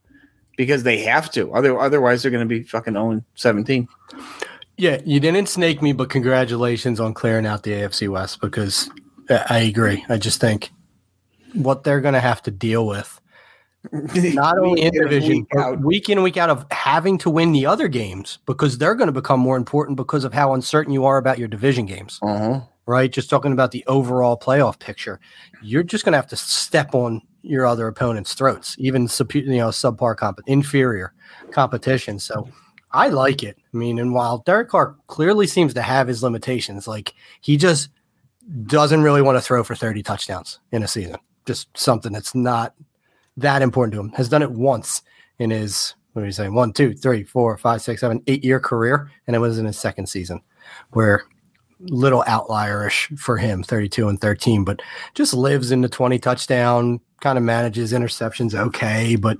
because 0.56 0.82
they 0.82 0.98
have 0.98 1.30
to. 1.32 1.52
Other, 1.52 1.78
otherwise, 1.78 2.22
they're 2.22 2.30
going 2.30 2.48
to 2.48 2.54
be 2.54 2.62
fucking 2.62 2.94
0 2.94 3.24
17. 3.34 3.88
Yeah, 4.78 5.00
you 5.04 5.20
didn't 5.20 5.48
snake 5.48 5.82
me, 5.82 5.92
but 5.92 6.08
congratulations 6.08 7.00
on 7.00 7.14
clearing 7.14 7.46
out 7.46 7.62
the 7.62 7.72
AFC 7.72 8.08
West 8.08 8.40
because 8.40 8.90
I 9.28 9.58
agree. 9.58 10.04
I 10.08 10.18
just 10.18 10.40
think 10.40 10.70
what 11.52 11.84
they're 11.84 12.00
going 12.00 12.14
to 12.14 12.20
have 12.20 12.42
to 12.42 12.50
deal 12.50 12.86
with, 12.86 13.20
not 13.92 14.58
only 14.58 14.82
in 14.82 14.92
division, 14.92 15.46
week, 15.54 15.78
week 15.80 16.08
in 16.08 16.22
week 16.22 16.36
out 16.36 16.50
of 16.50 16.64
having 16.70 17.18
to 17.18 17.30
win 17.30 17.52
the 17.52 17.66
other 17.66 17.88
games 17.88 18.38
because 18.46 18.78
they're 18.78 18.94
going 18.94 19.08
to 19.08 19.12
become 19.12 19.40
more 19.40 19.56
important 19.56 19.96
because 19.96 20.24
of 20.24 20.32
how 20.32 20.54
uncertain 20.54 20.92
you 20.92 21.04
are 21.04 21.18
about 21.18 21.38
your 21.38 21.48
division 21.48 21.86
games. 21.86 22.18
Uh-huh 22.22 22.60
right? 22.86 23.12
Just 23.12 23.30
talking 23.30 23.52
about 23.52 23.70
the 23.70 23.84
overall 23.86 24.38
playoff 24.38 24.78
picture, 24.78 25.20
you're 25.62 25.82
just 25.82 26.04
going 26.04 26.12
to 26.12 26.18
have 26.18 26.28
to 26.28 26.36
step 26.36 26.94
on 26.94 27.22
your 27.42 27.66
other 27.66 27.86
opponent's 27.88 28.34
throats, 28.34 28.76
even 28.78 29.02
you 29.02 29.06
know 29.06 29.68
subpar 29.68 30.16
comp 30.16 30.40
inferior 30.46 31.12
competition. 31.50 32.18
So 32.18 32.48
I 32.92 33.08
like 33.08 33.42
it. 33.42 33.56
I 33.72 33.76
mean, 33.76 33.98
and 33.98 34.14
while 34.14 34.38
Derek 34.38 34.68
Carr 34.68 34.96
clearly 35.08 35.46
seems 35.46 35.74
to 35.74 35.82
have 35.82 36.08
his 36.08 36.22
limitations, 36.22 36.86
like 36.86 37.14
he 37.40 37.56
just 37.56 37.88
doesn't 38.66 39.02
really 39.02 39.22
want 39.22 39.36
to 39.36 39.42
throw 39.42 39.64
for 39.64 39.74
30 39.74 40.02
touchdowns 40.02 40.60
in 40.72 40.82
a 40.82 40.88
season. 40.88 41.16
Just 41.46 41.76
something 41.76 42.12
that's 42.12 42.34
not 42.34 42.74
that 43.36 43.62
important 43.62 43.94
to 43.94 44.00
him. 44.00 44.10
Has 44.10 44.28
done 44.28 44.42
it 44.42 44.50
once 44.50 45.02
in 45.38 45.50
his 45.50 45.94
what 46.12 46.22
are 46.22 46.26
you 46.26 46.32
saying? 46.32 46.54
One, 46.54 46.72
two, 46.72 46.94
three, 46.94 47.24
four, 47.24 47.56
five, 47.56 47.80
six, 47.80 48.02
seven, 48.02 48.22
eight 48.26 48.44
year 48.44 48.60
career, 48.60 49.10
and 49.26 49.34
it 49.34 49.38
was 49.38 49.58
in 49.58 49.64
his 49.64 49.78
second 49.78 50.08
season 50.08 50.42
where 50.90 51.24
little 51.88 52.22
outlierish 52.24 53.18
for 53.18 53.36
him, 53.36 53.62
32 53.62 54.08
and 54.08 54.20
13, 54.20 54.64
but 54.64 54.80
just 55.14 55.34
lives 55.34 55.70
in 55.70 55.80
the 55.80 55.88
20 55.88 56.18
touchdown, 56.18 57.00
kind 57.20 57.38
of 57.38 57.44
manages 57.44 57.92
interceptions 57.92 58.54
okay, 58.54 59.16
but 59.16 59.38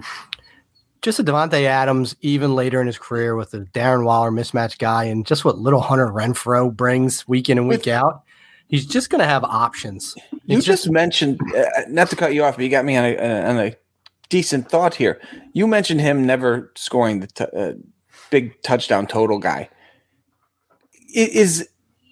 just 1.03 1.19
a 1.19 1.25
Davante 1.25 1.65
Adams, 1.65 2.15
even 2.21 2.55
later 2.55 2.81
in 2.81 2.87
his 2.87 2.99
career 2.99 3.35
with 3.35 3.51
the 3.51 3.61
Darren 3.75 4.05
Waller 4.05 4.31
mismatch 4.31 4.79
guy, 4.79 5.05
and 5.05 5.27
just 5.27 5.45
what 5.45 5.59
little 5.59 5.81
Hunter 5.81 6.07
Renfrow 6.07 6.75
brings 6.75 7.27
week 7.27 7.49
in 7.49 7.59
and 7.59 7.69
week 7.69 7.89
out, 7.89 8.23
he's 8.69 8.87
just 8.87 9.11
going 9.11 9.19
to 9.19 9.27
have 9.27 9.43
options. 9.43 10.15
You 10.47 10.57
just, 10.57 10.67
just, 10.67 10.91
mentioned, 10.91 11.41
uh, 11.57 11.83
not 11.89 12.09
to 12.11 12.17
cut 12.17 12.35
you 12.35 12.45
off, 12.45 12.57
but 12.57 12.63
you 12.65 12.71
got 12.71 12.85
me 12.85 12.97
on 12.97 13.05
a, 13.05 13.17
uh, 13.17 13.51
on 13.51 13.59
a 13.59 13.77
decent 14.29 14.71
thought 14.71 14.95
here. 14.95 15.21
You 15.53 15.67
mentioned 15.67 16.01
him 16.01 16.25
never 16.25 16.73
scoring 16.77 17.21
the 17.21 17.27
t- 17.27 17.45
uh, 17.57 17.73
big 18.31 18.61
touchdown 18.63 19.07
total 19.07 19.39
guy. 19.39 19.69
Is 21.15 21.69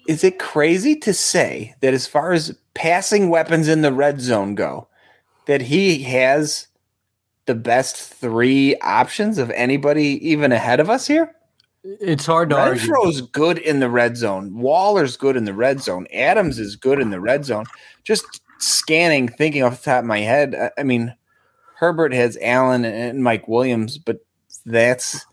is 0.07 0.23
it 0.23 0.39
crazy 0.39 0.95
to 0.97 1.13
say 1.13 1.75
that 1.81 1.93
as 1.93 2.07
far 2.07 2.33
as 2.33 2.57
passing 2.73 3.29
weapons 3.29 3.67
in 3.67 3.81
the 3.81 3.93
red 3.93 4.19
zone 4.21 4.55
go, 4.55 4.87
that 5.45 5.61
he 5.61 6.03
has 6.03 6.67
the 7.45 7.55
best 7.55 7.97
three 7.97 8.75
options 8.77 9.37
of 9.37 9.51
anybody 9.51 10.19
even 10.27 10.51
ahead 10.51 10.79
of 10.79 10.89
us 10.89 11.07
here? 11.07 11.35
It's 11.83 12.25
hard 12.25 12.51
to 12.51 12.57
argue. 12.57 12.91
Renfrow's 12.91 13.21
good 13.21 13.57
in 13.57 13.79
the 13.79 13.89
red 13.89 14.15
zone. 14.15 14.55
Waller's 14.57 15.17
good 15.17 15.35
in 15.35 15.45
the 15.45 15.53
red 15.53 15.81
zone. 15.81 16.05
Adams 16.13 16.59
is 16.59 16.75
good 16.75 16.99
in 16.99 17.09
the 17.09 17.19
red 17.19 17.43
zone. 17.43 17.65
Just 18.03 18.41
scanning, 18.59 19.27
thinking 19.27 19.63
off 19.63 19.81
the 19.81 19.91
top 19.91 19.99
of 20.01 20.05
my 20.05 20.19
head, 20.19 20.71
I 20.77 20.83
mean, 20.83 21.15
Herbert 21.75 22.13
has 22.13 22.37
Allen 22.41 22.85
and 22.85 23.23
Mike 23.23 23.47
Williams, 23.47 23.97
but 23.97 24.19
that's 24.65 25.25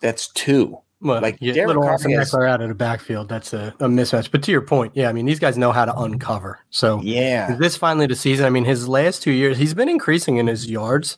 that's 0.00 0.28
two. 0.28 0.78
Well, 1.02 1.22
like 1.22 1.38
yeah, 1.40 1.64
little 1.64 1.84
Austin 1.84 2.10
Ekeler 2.10 2.46
out 2.46 2.60
of 2.60 2.68
the 2.68 2.74
backfield, 2.74 3.30
that's 3.30 3.54
a, 3.54 3.74
a, 3.80 3.86
mismatch. 3.86 4.30
But 4.30 4.42
to 4.42 4.52
your 4.52 4.60
point, 4.60 4.92
yeah, 4.94 5.08
I 5.08 5.14
mean 5.14 5.24
these 5.24 5.38
guys 5.38 5.56
know 5.56 5.72
how 5.72 5.86
to 5.86 5.96
uncover. 5.96 6.58
So 6.68 7.00
yeah, 7.02 7.56
this 7.56 7.74
finally 7.74 8.06
the 8.06 8.14
season. 8.14 8.44
I 8.44 8.50
mean 8.50 8.66
his 8.66 8.86
last 8.86 9.22
two 9.22 9.30
years, 9.30 9.56
he's 9.56 9.72
been 9.72 9.88
increasing 9.88 10.36
in 10.36 10.46
his 10.46 10.70
yards, 10.70 11.16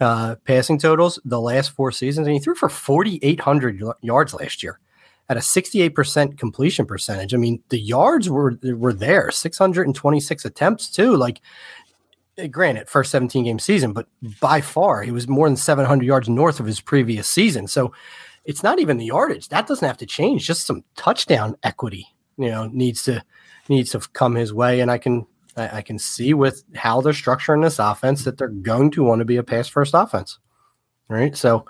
uh, 0.00 0.36
passing 0.44 0.78
totals 0.78 1.18
the 1.24 1.40
last 1.40 1.72
four 1.72 1.90
seasons, 1.90 2.28
and 2.28 2.34
he 2.34 2.40
threw 2.40 2.54
for 2.54 2.68
forty 2.68 3.18
eight 3.22 3.40
hundred 3.40 3.82
yards 4.02 4.34
last 4.34 4.62
year 4.62 4.78
at 5.28 5.36
a 5.36 5.42
sixty 5.42 5.82
eight 5.82 5.96
percent 5.96 6.38
completion 6.38 6.86
percentage. 6.86 7.34
I 7.34 7.36
mean 7.36 7.60
the 7.70 7.80
yards 7.80 8.30
were 8.30 8.56
were 8.62 8.92
there, 8.92 9.32
six 9.32 9.58
hundred 9.58 9.88
and 9.88 9.96
twenty 9.96 10.20
six 10.20 10.44
attempts 10.44 10.88
too. 10.88 11.16
Like 11.16 11.40
eh, 12.38 12.46
granted, 12.46 12.88
first 12.88 13.10
17 13.10 13.42
game 13.42 13.58
season, 13.58 13.92
but 13.92 14.06
by 14.40 14.60
far 14.60 15.02
he 15.02 15.10
was 15.10 15.26
more 15.26 15.48
than 15.48 15.56
700 15.56 16.04
yards 16.04 16.28
north 16.28 16.60
of 16.60 16.66
his 16.66 16.80
previous 16.80 17.26
season. 17.26 17.66
So 17.66 17.92
it's 18.44 18.62
not 18.62 18.78
even 18.78 18.98
the 18.98 19.06
yardage 19.06 19.48
that 19.48 19.66
doesn't 19.66 19.86
have 19.86 19.98
to 19.98 20.06
change. 20.06 20.46
Just 20.46 20.66
some 20.66 20.84
touchdown 20.96 21.56
equity, 21.62 22.06
you 22.36 22.50
know, 22.50 22.66
needs 22.66 23.02
to 23.04 23.22
needs 23.68 23.90
to 23.92 24.00
come 24.12 24.34
his 24.34 24.52
way. 24.52 24.80
And 24.80 24.90
I 24.90 24.98
can 24.98 25.26
I, 25.56 25.78
I 25.78 25.82
can 25.82 25.98
see 25.98 26.34
with 26.34 26.64
how 26.74 27.00
they're 27.00 27.12
structuring 27.12 27.62
this 27.62 27.78
offense 27.78 28.24
that 28.24 28.38
they're 28.38 28.48
going 28.48 28.90
to 28.92 29.04
want 29.04 29.20
to 29.20 29.24
be 29.24 29.36
a 29.36 29.42
pass 29.42 29.68
first 29.68 29.94
offense. 29.94 30.38
Right. 31.08 31.36
So 31.36 31.66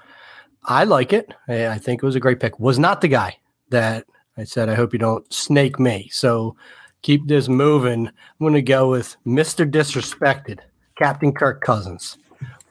I 0.64 0.84
like 0.84 1.12
it. 1.12 1.32
I, 1.48 1.68
I 1.68 1.78
think 1.78 2.02
it 2.02 2.06
was 2.06 2.16
a 2.16 2.20
great 2.20 2.40
pick. 2.40 2.58
Was 2.58 2.78
not 2.78 3.00
the 3.00 3.08
guy 3.08 3.36
that 3.70 4.06
I 4.36 4.44
said, 4.44 4.68
I 4.68 4.74
hope 4.74 4.92
you 4.92 4.98
don't 4.98 5.30
snake 5.32 5.78
me. 5.78 6.08
So 6.12 6.56
keep 7.02 7.26
this 7.26 7.48
moving. 7.48 8.08
I'm 8.08 8.14
going 8.40 8.54
to 8.54 8.62
go 8.62 8.90
with 8.90 9.16
Mr. 9.26 9.70
Disrespected, 9.70 10.60
Captain 10.96 11.32
Kirk 11.32 11.60
Cousins 11.60 12.18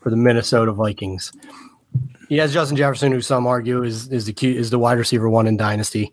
for 0.02 0.10
the 0.10 0.18
Minnesota 0.18 0.74
Vikings. 0.74 1.32
He 2.34 2.40
has 2.40 2.52
Justin 2.52 2.76
Jefferson, 2.76 3.12
who 3.12 3.22
some 3.22 3.46
argue 3.46 3.84
is 3.84 4.08
is 4.08 4.26
the 4.26 4.34
is 4.42 4.72
the 4.72 4.80
wide 4.80 4.98
receiver 4.98 5.30
one 5.30 5.46
in 5.46 5.56
Dynasty. 5.56 6.12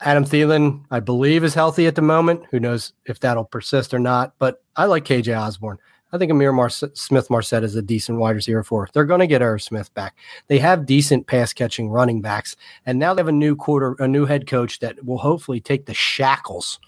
Adam 0.00 0.24
Thielen, 0.24 0.82
I 0.90 0.98
believe, 0.98 1.44
is 1.44 1.54
healthy 1.54 1.86
at 1.86 1.94
the 1.94 2.02
moment. 2.02 2.42
Who 2.50 2.58
knows 2.58 2.94
if 3.06 3.20
that'll 3.20 3.44
persist 3.44 3.94
or 3.94 4.00
not? 4.00 4.34
But 4.40 4.60
I 4.74 4.86
like 4.86 5.04
KJ 5.04 5.40
Osborn. 5.40 5.78
I 6.10 6.18
think 6.18 6.32
Ihmir 6.32 6.52
Mar- 6.52 6.68
Smith 6.68 7.30
Marsette 7.30 7.62
is 7.62 7.76
a 7.76 7.80
decent 7.80 8.18
wide 8.18 8.34
receiver 8.34 8.64
for. 8.64 8.88
They're 8.92 9.04
going 9.04 9.20
to 9.20 9.28
get 9.28 9.40
Irv 9.40 9.62
Smith 9.62 9.94
back. 9.94 10.16
They 10.48 10.58
have 10.58 10.84
decent 10.84 11.28
pass 11.28 11.52
catching 11.52 11.88
running 11.88 12.20
backs, 12.20 12.56
and 12.84 12.98
now 12.98 13.14
they 13.14 13.20
have 13.20 13.28
a 13.28 13.32
new 13.32 13.54
quarter, 13.54 13.94
a 14.00 14.08
new 14.08 14.26
head 14.26 14.48
coach 14.48 14.80
that 14.80 15.04
will 15.04 15.18
hopefully 15.18 15.60
take 15.60 15.86
the 15.86 15.94
shackles 15.94 16.80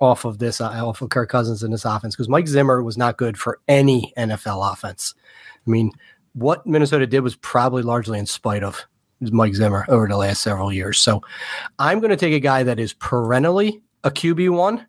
off 0.00 0.26
of 0.26 0.36
this, 0.36 0.60
uh, 0.60 0.68
off 0.86 1.00
of 1.00 1.08
Kirk 1.08 1.30
Cousins 1.30 1.62
in 1.62 1.70
this 1.70 1.86
offense 1.86 2.14
because 2.14 2.28
Mike 2.28 2.46
Zimmer 2.46 2.82
was 2.82 2.98
not 2.98 3.16
good 3.16 3.38
for 3.38 3.58
any 3.68 4.12
NFL 4.18 4.70
offense. 4.70 5.14
I 5.66 5.70
mean, 5.70 5.92
what 6.38 6.66
Minnesota 6.66 7.06
did 7.06 7.20
was 7.20 7.36
probably 7.36 7.82
largely 7.82 8.18
in 8.18 8.26
spite 8.26 8.62
of 8.62 8.84
Mike 9.20 9.54
Zimmer 9.54 9.84
over 9.88 10.06
the 10.06 10.16
last 10.16 10.42
several 10.42 10.72
years. 10.72 10.98
So 10.98 11.22
I'm 11.78 12.00
going 12.00 12.10
to 12.10 12.16
take 12.16 12.34
a 12.34 12.40
guy 12.40 12.62
that 12.62 12.78
is 12.78 12.92
perennially 12.94 13.82
a 14.04 14.10
QB 14.10 14.50
one, 14.50 14.86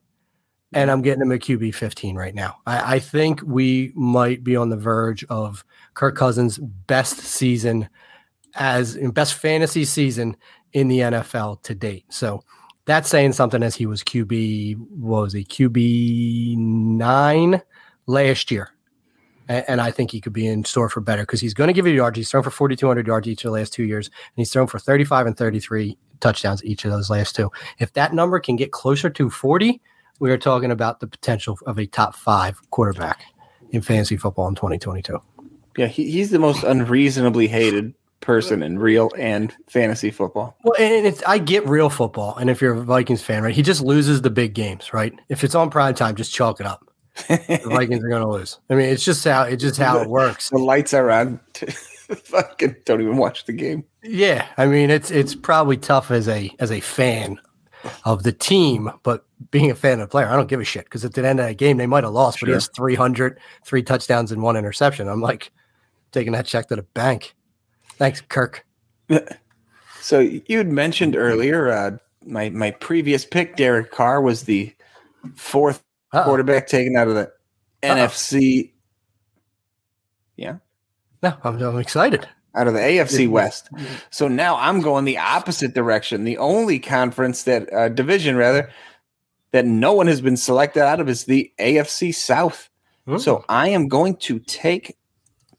and 0.74 0.92
I'm 0.92 1.02
getting 1.02 1.24
him 1.24 1.32
a 1.32 1.38
QB 1.38 1.74
15 1.74 2.16
right 2.16 2.36
now. 2.36 2.58
I, 2.66 2.96
I 2.96 3.00
think 3.00 3.42
we 3.44 3.92
might 3.96 4.44
be 4.44 4.56
on 4.56 4.70
the 4.70 4.78
verge 4.78 5.24
of 5.26 5.64
Kirk 5.96 6.16
Cousins' 6.16 6.58
best 6.58 7.18
season 7.18 7.90
as 8.56 8.98
best 9.14 9.36
fantasy 9.36 9.86
season 9.86 10.36
in 10.74 10.88
the 10.88 11.00
NFL 11.00 11.64
to 11.64 11.74
date. 11.74 12.06
So 12.10 12.44
that's 12.86 13.10
saying 13.10 13.34
something 13.34 13.64
as 13.64 13.76
he 13.76 13.86
was 13.86 14.04
QB, 14.04 14.78
was 14.92 15.34
he 15.34 15.44
QB 15.44 16.58
nine 16.58 17.62
last 18.08 18.52
year 18.52 18.72
and, 19.50 19.66
and 19.68 19.82
I 19.82 19.92
think 19.92 20.12
he 20.12 20.22
could 20.22 20.32
be 20.32 20.48
in 20.48 20.64
store 20.64 20.88
for 20.88 21.02
better 21.02 21.24
because 21.24 21.42
he's 21.42 21.54
going 21.54 21.68
to 21.68 21.74
give 21.74 21.86
you 21.86 21.94
yards. 21.94 22.16
He's 22.16 22.32
thrown 22.32 22.44
for 22.44 22.52
4,200 22.52 23.06
yards 23.06 23.28
each 23.28 23.44
of 23.44 23.52
the 23.52 23.58
last 23.58 23.74
two 23.74 23.84
years, 23.84 24.08
and 24.08 24.38
he's 24.38 24.54
thrown 24.54 24.68
for 24.68 24.80
35 24.80 25.28
and 25.28 25.38
33 25.38 25.98
touchdowns 26.22 26.64
each 26.64 26.86
of 26.86 26.92
those 26.92 27.10
last 27.10 27.36
two. 27.36 27.52
If 27.80 27.94
that 27.94 28.14
number 28.14 28.40
can 28.40 28.56
get 28.56 28.72
closer 28.72 29.10
to 29.10 29.30
40, 29.30 29.82
we 30.20 30.32
are 30.32 30.38
talking 30.38 30.72
about 30.72 31.00
the 31.00 31.08
potential 31.08 31.58
of 31.66 31.78
a 31.78 31.86
top 31.86 32.16
five 32.16 32.62
quarterback 32.70 33.24
in 33.72 33.82
fantasy 33.82 34.18
football 34.18 34.48
in 34.48 34.56
2022. 34.56 35.22
Yeah, 35.78 35.88
he, 35.88 36.10
he's 36.12 36.30
the 36.30 36.40
most 36.40 36.64
unreasonably 36.64 37.48
hated 37.48 37.94
person 38.20 38.62
in 38.62 38.78
real 38.78 39.12
and 39.18 39.56
fantasy 39.68 40.12
football. 40.12 40.58
Well, 40.64 40.76
and 40.78 41.08
it's 41.08 41.24
I 41.24 41.38
get 41.38 41.66
real 41.68 41.90
football, 41.90 42.36
and 42.36 42.50
if 42.50 42.62
you're 42.62 42.74
a 42.74 42.82
Vikings 42.82 43.22
fan, 43.24 43.44
right, 43.44 43.56
he 43.56 43.62
just 43.62 43.82
loses 43.82 44.22
the 44.22 44.30
big 44.30 44.54
games, 44.54 44.94
right? 44.94 45.14
If 45.30 45.44
it's 45.44 45.56
on 45.56 45.70
prime 45.70 45.96
time, 45.96 46.16
just 46.16 46.34
chalk 46.34 46.60
it 46.60 46.66
up. 46.66 46.89
The 47.28 47.62
Vikings 47.66 48.04
are 48.04 48.10
going 48.10 48.22
to 48.22 48.28
lose. 48.28 48.60
I 48.70 48.76
mean, 48.76 48.90
it's 48.90 49.04
just 49.04 49.24
how 49.24 49.44
it's 49.44 49.64
just 49.64 49.80
how 49.80 50.00
it 50.00 50.10
works. 50.10 50.50
The 50.50 50.58
lights 50.58 50.94
are 50.94 51.10
on. 51.12 51.40
Fucking 52.10 52.76
don't 52.86 53.02
even 53.02 53.18
watch 53.18 53.46
the 53.46 53.54
game. 53.54 53.84
Yeah, 54.04 54.48
I 54.58 54.66
mean, 54.66 54.90
it's 54.90 55.12
it's 55.12 55.36
probably 55.36 55.78
tough 55.78 56.10
as 56.12 56.28
a 56.28 56.52
as 56.60 56.72
a 56.72 56.80
fan 56.80 57.40
of 58.06 58.24
the 58.24 58.32
team, 58.32 58.92
but 59.04 59.26
being 59.52 59.72
a 59.72 59.76
fan 59.76 59.94
of 59.94 60.10
the 60.10 60.12
player, 60.12 60.28
I 60.28 60.36
don't 60.36 60.50
give 60.50 60.60
a 60.60 60.66
shit 60.66 60.86
because 60.86 61.06
at 61.06 61.14
the 61.14 61.26
end 61.26 61.40
of 61.40 61.46
that 61.46 61.58
game, 61.58 61.78
they 61.78 61.88
might 61.88 62.04
have 62.04 62.14
lost, 62.14 62.40
sure. 62.40 62.48
but 62.48 62.52
he 62.52 62.54
has 62.56 62.68
300, 62.76 63.40
three 63.64 63.84
touchdowns 63.84 64.32
and 64.32 64.42
one 64.42 64.58
interception. 64.58 65.08
I'm 65.08 65.22
like 65.22 65.52
taking 66.12 66.34
that 66.34 66.46
check 66.46 66.68
to 66.70 66.76
the 66.76 66.84
bank. 66.84 67.36
Thanks, 67.98 68.22
Kirk. 68.22 68.66
So 70.02 70.20
you 70.20 70.58
had 70.58 70.70
mentioned 70.70 71.16
earlier, 71.16 71.72
uh, 71.72 71.98
my 72.26 72.50
my 72.50 72.72
previous 72.72 73.26
pick, 73.26 73.58
Derek 73.58 73.92
Carr, 73.92 74.22
was 74.22 74.44
the 74.46 74.74
4th 75.36 75.82
Uh-oh. 76.12 76.24
quarterback 76.24 76.68
taken 76.68 76.96
out 76.96 77.08
of 77.08 77.16
the 77.16 77.22
Uh-oh. 77.84 77.96
NFC. 77.96 78.72
Yeah. 80.36 80.58
No, 81.22 81.38
I'm, 81.44 81.62
I'm 81.62 81.80
excited 81.80 82.28
out 82.56 82.68
of 82.68 82.74
the 82.74 82.80
AFC 82.80 83.30
West. 83.30 83.70
So 84.10 84.28
now 84.28 84.58
I'm 84.58 84.82
going 84.82 85.06
the 85.06 85.18
opposite 85.18 85.74
direction. 85.74 86.24
The 86.24 86.38
only 86.38 86.80
conference 86.80 87.44
that 87.44 87.72
uh, 87.74 87.90
division 87.90 88.36
rather 88.36 88.70
that 89.52 89.66
no 89.66 89.94
one 89.94 90.08
has 90.08 90.22
been 90.22 90.38
selected 90.38 90.84
out 90.84 91.00
of 91.00 91.10
is 91.10 91.26
the 91.26 91.52
AFC 91.60 92.14
South. 92.14 92.70
Mm. 93.08 93.20
So 93.20 93.44
I 93.50 93.70
am 93.70 93.88
going 93.88 94.16
to 94.18 94.40
take 94.40 94.98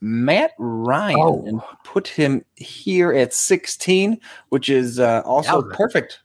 Matt 0.01 0.53
Ryan 0.59 1.19
oh. 1.19 1.45
and 1.47 1.61
put 1.85 2.09
him 2.09 2.45
here 2.57 3.13
at 3.13 3.35
16, 3.35 4.21
which 4.49 4.69
is 4.69 4.99
uh, 4.99 5.23
also 5.25 5.67
yeah. 5.69 5.77
perfect. 5.77 6.21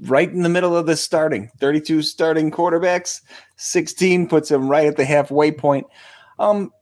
Right 0.00 0.30
in 0.30 0.42
the 0.42 0.48
middle 0.48 0.76
of 0.76 0.86
the 0.86 0.96
starting 0.96 1.50
32 1.58 2.02
starting 2.02 2.50
quarterbacks, 2.50 3.20
16 3.56 4.26
puts 4.26 4.50
him 4.50 4.68
right 4.68 4.86
at 4.86 4.96
the 4.96 5.04
halfway 5.04 5.52
point. 5.52 5.86
Um, 6.38 6.72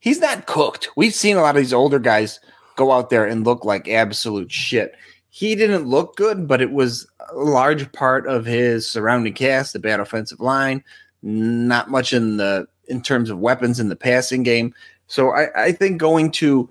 he's 0.00 0.20
not 0.20 0.46
cooked. 0.46 0.88
We've 0.96 1.14
seen 1.14 1.36
a 1.36 1.42
lot 1.42 1.56
of 1.56 1.62
these 1.62 1.72
older 1.72 2.00
guys 2.00 2.40
go 2.76 2.92
out 2.92 3.10
there 3.10 3.24
and 3.24 3.44
look 3.44 3.64
like 3.64 3.88
absolute 3.88 4.50
shit. 4.50 4.96
He 5.30 5.54
didn't 5.54 5.86
look 5.86 6.16
good, 6.16 6.46
but 6.46 6.60
it 6.60 6.72
was 6.72 7.06
a 7.30 7.36
large 7.36 7.90
part 7.92 8.26
of 8.26 8.44
his 8.44 8.88
surrounding 8.88 9.34
cast, 9.34 9.72
the 9.72 9.78
bad 9.78 10.00
offensive 10.00 10.40
line, 10.40 10.82
not 11.22 11.90
much 11.90 12.12
in 12.12 12.36
the 12.36 12.66
in 12.86 13.00
terms 13.00 13.30
of 13.30 13.38
weapons 13.38 13.80
in 13.80 13.88
the 13.88 13.96
passing 13.96 14.42
game. 14.42 14.74
So 15.06 15.30
I, 15.30 15.48
I 15.64 15.72
think 15.72 15.98
going 15.98 16.30
to 16.32 16.68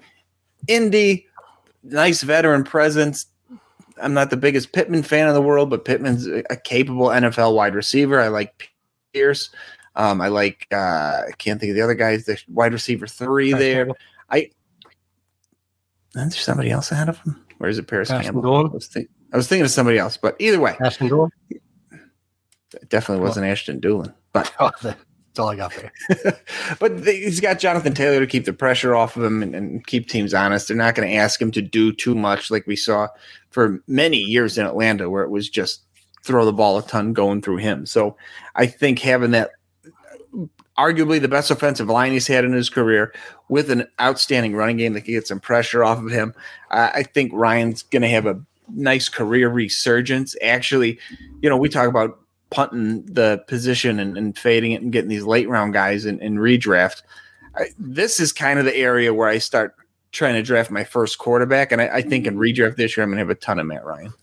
Indy, 0.68 1.28
nice 1.84 2.22
veteran 2.22 2.64
presence. 2.64 3.26
I'm 4.02 4.14
not 4.14 4.30
the 4.30 4.38
biggest 4.38 4.72
Pittman 4.72 5.04
fan 5.04 5.28
in 5.28 5.34
the 5.34 5.42
world, 5.42 5.70
but 5.70 5.86
Pittman's 5.86 6.28
a 6.28 6.56
capable 6.56 7.08
NFL 7.08 7.56
wide 7.56 7.76
receiver. 7.76 8.20
I 8.20 8.28
like 8.28 8.70
Pierce. 9.14 9.50
Um, 9.96 10.22
I 10.22 10.28
like 10.28 10.68
uh, 10.72 10.76
I 11.28 11.32
can't 11.38 11.60
think 11.60 11.72
of 11.72 11.76
the 11.76 11.82
other 11.82 11.94
guys. 11.94 12.26
The 12.26 12.42
wide 12.48 12.74
receiver 12.74 13.08
three 13.08 13.54
there. 13.54 13.88
I 14.30 14.50
and 16.16 16.32
there's 16.32 16.42
somebody 16.42 16.72
else 16.72 16.92
ahead 16.92 17.10
of 17.10 17.20
him. 17.20 17.44
Where 17.58 17.70
is 17.70 17.78
it? 17.78 17.88
Parris 17.88 18.10
Ashton 18.10 18.34
Campbell. 18.34 18.68
I 18.68 18.70
was, 18.70 18.88
think, 18.88 19.10
I 19.32 19.38
was, 19.38 19.48
thinking 19.48 19.66
of 19.66 19.72
somebody 19.72 19.98
else, 19.98 20.18
but 20.18 20.36
either 20.40 20.60
way, 20.60 20.76
Ashton. 20.84 21.30
It 21.50 22.90
definitely 22.90 23.24
wasn't 23.24 23.46
Ashton 23.46 23.80
Dulin, 23.80 24.14
but 24.32 24.52
oh, 24.60 24.72
that's 25.34 25.40
all 25.40 25.50
I 25.50 25.56
got 25.56 25.74
there. 25.74 26.40
but 26.80 27.00
he's 27.08 27.40
got 27.40 27.58
Jonathan 27.58 27.96
Taylor 27.96 28.20
to 28.20 28.28
keep 28.28 28.46
the 28.46 28.54
pressure 28.54 28.94
off 28.94 29.18
of 29.18 29.24
him 29.24 29.42
and, 29.42 29.56
and 29.56 29.88
keep 29.88 30.08
teams 30.08 30.32
honest. 30.32 30.68
They're 30.68 30.78
not 30.78 30.94
going 30.94 31.10
to 31.10 31.16
ask 31.16 31.42
him 31.42 31.50
to 31.52 31.62
do 31.62 31.92
too 31.92 32.14
much, 32.14 32.52
like 32.52 32.68
we 32.68 32.76
saw 32.76 33.08
for 33.50 33.82
many 33.88 34.18
years 34.18 34.60
in 34.60 34.68
Atlanta, 34.68 35.10
where 35.10 35.24
it 35.24 35.32
was 35.32 35.50
just 35.50 35.82
throw 36.22 36.46
the 36.46 36.54
ball 36.54 36.78
a 36.78 36.84
ton 36.84 37.14
going 37.14 37.42
through 37.42 37.58
him. 37.58 37.88
So 37.88 38.16
I 38.54 38.68
think 38.68 39.00
having 39.00 39.32
that 39.32 39.50
arguably 40.78 41.20
the 41.20 41.28
best 41.28 41.50
offensive 41.50 41.88
line 41.88 42.12
he's 42.12 42.28
had 42.28 42.46
in 42.46 42.54
his 42.54 42.70
career 42.70 43.12
with 43.50 43.72
an 43.72 43.88
outstanding 44.00 44.56
running 44.56 44.78
game 44.78 44.94
that 44.94 45.02
can 45.02 45.16
get 45.16 45.28
some 45.28 45.40
pressure 45.40 45.84
off 45.84 45.98
of 45.98 46.12
him. 46.12 46.32
I 46.70 47.02
think 47.02 47.32
Ryan's 47.34 47.82
going 47.82 48.04
to 48.04 48.10
have 48.10 48.28
a 48.28 48.40
nice 48.70 49.10
career 49.10 49.50
resurgence. 49.50 50.36
Actually, 50.44 51.00
you 51.42 51.50
know, 51.50 51.58
we 51.58 51.70
talk 51.70 51.88
about 51.88 52.20
punting 52.54 53.06
the 53.06 53.44
position 53.48 54.00
and, 54.00 54.18
and 54.18 54.38
fading 54.38 54.72
it 54.72 54.82
and 54.82 54.92
getting 54.92 55.10
these 55.10 55.24
late 55.24 55.50
round 55.50 55.74
guys 55.74 56.06
in, 56.06 56.20
in 56.20 56.36
redraft. 56.36 57.02
I, 57.56 57.66
this 57.78 58.20
is 58.20 58.32
kind 58.32 58.60
of 58.60 58.66
the 58.66 58.76
area 58.76 59.14
where 59.14 59.28
I 59.28 59.40
start 59.40 59.76
trying 60.12 60.36
to 60.36 60.44
draft 60.44 60.72
my 60.72 60.84
first 60.84 61.18
quarterback. 61.18 61.72
And 61.72 61.82
I, 61.82 61.88
I 61.88 62.02
think 62.02 62.28
in 62.28 62.38
redraft 62.38 62.78
this 62.78 62.96
year, 62.96 63.04
I'm 63.04 63.10
going 63.10 63.18
to 63.18 63.22
have 63.22 63.30
a 63.30 63.36
ton 63.36 63.60
of 63.60 63.66
Matt 63.66 63.86
Ryan. 63.86 64.14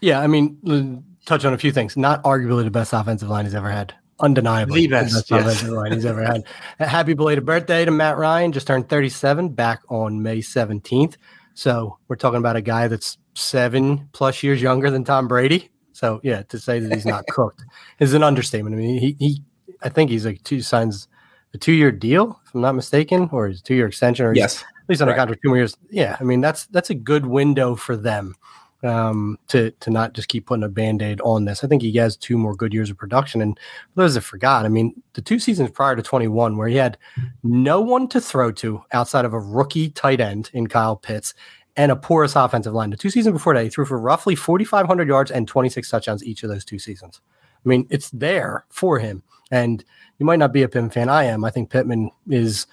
Yeah. 0.00 0.20
I 0.20 0.26
mean, 0.26 1.04
touch 1.24 1.44
on 1.44 1.54
a 1.54 1.58
few 1.58 1.72
things. 1.72 1.96
Not 1.96 2.22
arguably 2.24 2.64
the 2.64 2.70
best 2.70 2.92
offensive 2.92 3.28
line 3.28 3.44
he's 3.44 3.54
ever 3.54 3.70
had 3.70 3.94
undeniably 4.20 4.82
the 4.82 4.88
best, 4.88 5.28
the 5.28 5.36
best 5.36 5.62
yes. 5.62 5.70
line 5.70 5.92
he's 5.92 6.04
ever 6.04 6.22
had. 6.22 6.44
Happy 6.78 7.14
belated 7.14 7.44
birthday 7.44 7.84
to 7.84 7.90
Matt 7.90 8.18
Ryan, 8.18 8.52
just 8.52 8.66
turned 8.66 8.88
37 8.88 9.50
back 9.50 9.80
on 9.88 10.22
May 10.22 10.38
17th. 10.38 11.16
So 11.54 11.98
we're 12.08 12.16
talking 12.16 12.38
about 12.38 12.56
a 12.56 12.60
guy 12.60 12.88
that's 12.88 13.18
seven 13.34 14.08
plus 14.12 14.42
years 14.42 14.62
younger 14.62 14.90
than 14.90 15.04
Tom 15.04 15.28
Brady. 15.28 15.70
So 16.00 16.18
yeah, 16.22 16.40
to 16.44 16.58
say 16.58 16.80
that 16.80 16.94
he's 16.94 17.04
not 17.04 17.26
cooked 17.26 17.62
is 17.98 18.14
an 18.14 18.22
understatement. 18.22 18.74
I 18.74 18.78
mean, 18.78 18.98
he, 18.98 19.16
he 19.18 19.42
I 19.82 19.90
think 19.90 20.08
he's 20.08 20.24
like 20.24 20.42
two 20.44 20.62
signs 20.62 21.08
a 21.52 21.58
two 21.58 21.72
year 21.72 21.92
deal, 21.92 22.40
if 22.46 22.54
I'm 22.54 22.62
not 22.62 22.74
mistaken, 22.74 23.28
or 23.32 23.48
his 23.48 23.60
two 23.60 23.74
year 23.74 23.86
extension, 23.86 24.24
or 24.24 24.34
yes, 24.34 24.62
at 24.62 24.88
least 24.88 25.02
on 25.02 25.10
a 25.10 25.14
contract 25.14 25.42
two 25.42 25.50
more 25.50 25.58
years. 25.58 25.76
Yeah, 25.90 26.16
I 26.18 26.24
mean 26.24 26.40
that's 26.40 26.64
that's 26.68 26.88
a 26.88 26.94
good 26.94 27.26
window 27.26 27.74
for 27.74 27.98
them 27.98 28.34
um, 28.82 29.38
to 29.48 29.72
to 29.72 29.90
not 29.90 30.14
just 30.14 30.28
keep 30.28 30.46
putting 30.46 30.62
a 30.62 30.70
band-aid 30.70 31.20
on 31.20 31.44
this. 31.44 31.62
I 31.62 31.68
think 31.68 31.82
he 31.82 31.94
has 31.98 32.16
two 32.16 32.38
more 32.38 32.54
good 32.54 32.72
years 32.72 32.88
of 32.88 32.96
production. 32.96 33.42
And 33.42 33.58
for 33.94 34.00
those 34.02 34.14
that 34.14 34.22
forgot, 34.22 34.64
I 34.64 34.68
mean, 34.68 35.02
the 35.12 35.20
two 35.20 35.38
seasons 35.38 35.70
prior 35.70 35.96
to 35.96 36.02
21, 36.02 36.56
where 36.56 36.68
he 36.68 36.76
had 36.76 36.96
no 37.42 37.82
one 37.82 38.08
to 38.08 38.22
throw 38.22 38.52
to 38.52 38.82
outside 38.92 39.26
of 39.26 39.34
a 39.34 39.38
rookie 39.38 39.90
tight 39.90 40.22
end 40.22 40.50
in 40.54 40.66
Kyle 40.66 40.96
Pitts 40.96 41.34
and 41.80 41.90
a 41.90 41.96
porous 41.96 42.36
offensive 42.36 42.74
line. 42.74 42.90
The 42.90 42.96
two 42.98 43.08
seasons 43.08 43.32
before 43.32 43.54
that, 43.54 43.64
he 43.64 43.70
threw 43.70 43.86
for 43.86 43.98
roughly 43.98 44.34
4,500 44.34 45.08
yards 45.08 45.30
and 45.30 45.48
26 45.48 45.88
touchdowns 45.88 46.22
each 46.22 46.42
of 46.42 46.50
those 46.50 46.62
two 46.62 46.78
seasons. 46.78 47.22
I 47.32 47.68
mean, 47.70 47.86
it's 47.88 48.10
there 48.10 48.66
for 48.68 48.98
him. 48.98 49.22
And 49.50 49.82
you 50.18 50.26
might 50.26 50.38
not 50.38 50.52
be 50.52 50.62
a 50.62 50.68
Pittman 50.68 50.90
fan. 50.90 51.08
I 51.08 51.24
am. 51.24 51.42
I 51.42 51.48
think 51.48 51.70
Pittman 51.70 52.10
is 52.28 52.66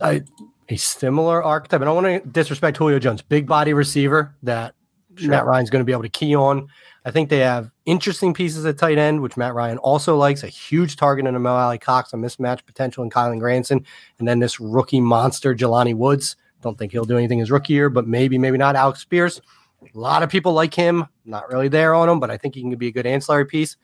a, 0.00 0.22
a 0.70 0.76
similar 0.76 1.44
archetype. 1.44 1.82
And 1.82 1.90
I 1.90 1.92
don't 1.92 2.02
want 2.02 2.24
to 2.24 2.30
disrespect 2.30 2.78
Julio 2.78 2.98
Jones, 2.98 3.20
big 3.20 3.46
body 3.46 3.74
receiver 3.74 4.34
that 4.44 4.74
sure. 5.16 5.28
Matt 5.28 5.44
Ryan's 5.44 5.68
going 5.68 5.82
to 5.82 5.84
be 5.86 5.92
able 5.92 6.04
to 6.04 6.08
key 6.08 6.34
on. 6.34 6.68
I 7.04 7.10
think 7.10 7.28
they 7.28 7.40
have 7.40 7.70
interesting 7.84 8.32
pieces 8.32 8.64
at 8.64 8.78
tight 8.78 8.96
end, 8.96 9.20
which 9.20 9.36
Matt 9.36 9.52
Ryan 9.52 9.76
also 9.78 10.16
likes. 10.16 10.42
A 10.42 10.48
huge 10.48 10.96
target 10.96 11.26
in 11.26 11.40
Mo 11.42 11.54
Alie-Cox, 11.54 12.14
a 12.14 12.16
mismatch 12.16 12.64
potential 12.64 13.04
in 13.04 13.10
Kylen 13.10 13.40
Granson, 13.40 13.84
and 14.18 14.26
then 14.26 14.38
this 14.38 14.58
rookie 14.58 15.02
monster, 15.02 15.54
Jelani 15.54 15.94
Woods. 15.94 16.36
Don't 16.66 16.76
think 16.76 16.90
he'll 16.90 17.04
do 17.04 17.16
anything 17.16 17.38
his 17.38 17.52
rookie 17.52 17.74
year, 17.74 17.88
but 17.88 18.08
maybe, 18.08 18.38
maybe 18.38 18.58
not. 18.58 18.74
Alex 18.74 18.98
Spears. 18.98 19.40
A 19.82 19.96
lot 19.96 20.24
of 20.24 20.28
people 20.28 20.52
like 20.52 20.74
him. 20.74 21.06
Not 21.24 21.48
really 21.48 21.68
there 21.68 21.94
on 21.94 22.08
him, 22.08 22.18
but 22.18 22.28
I 22.28 22.36
think 22.36 22.56
he 22.56 22.60
can 22.60 22.74
be 22.74 22.88
a 22.88 22.90
good 22.90 23.06
ancillary 23.06 23.46
piece 23.46 23.76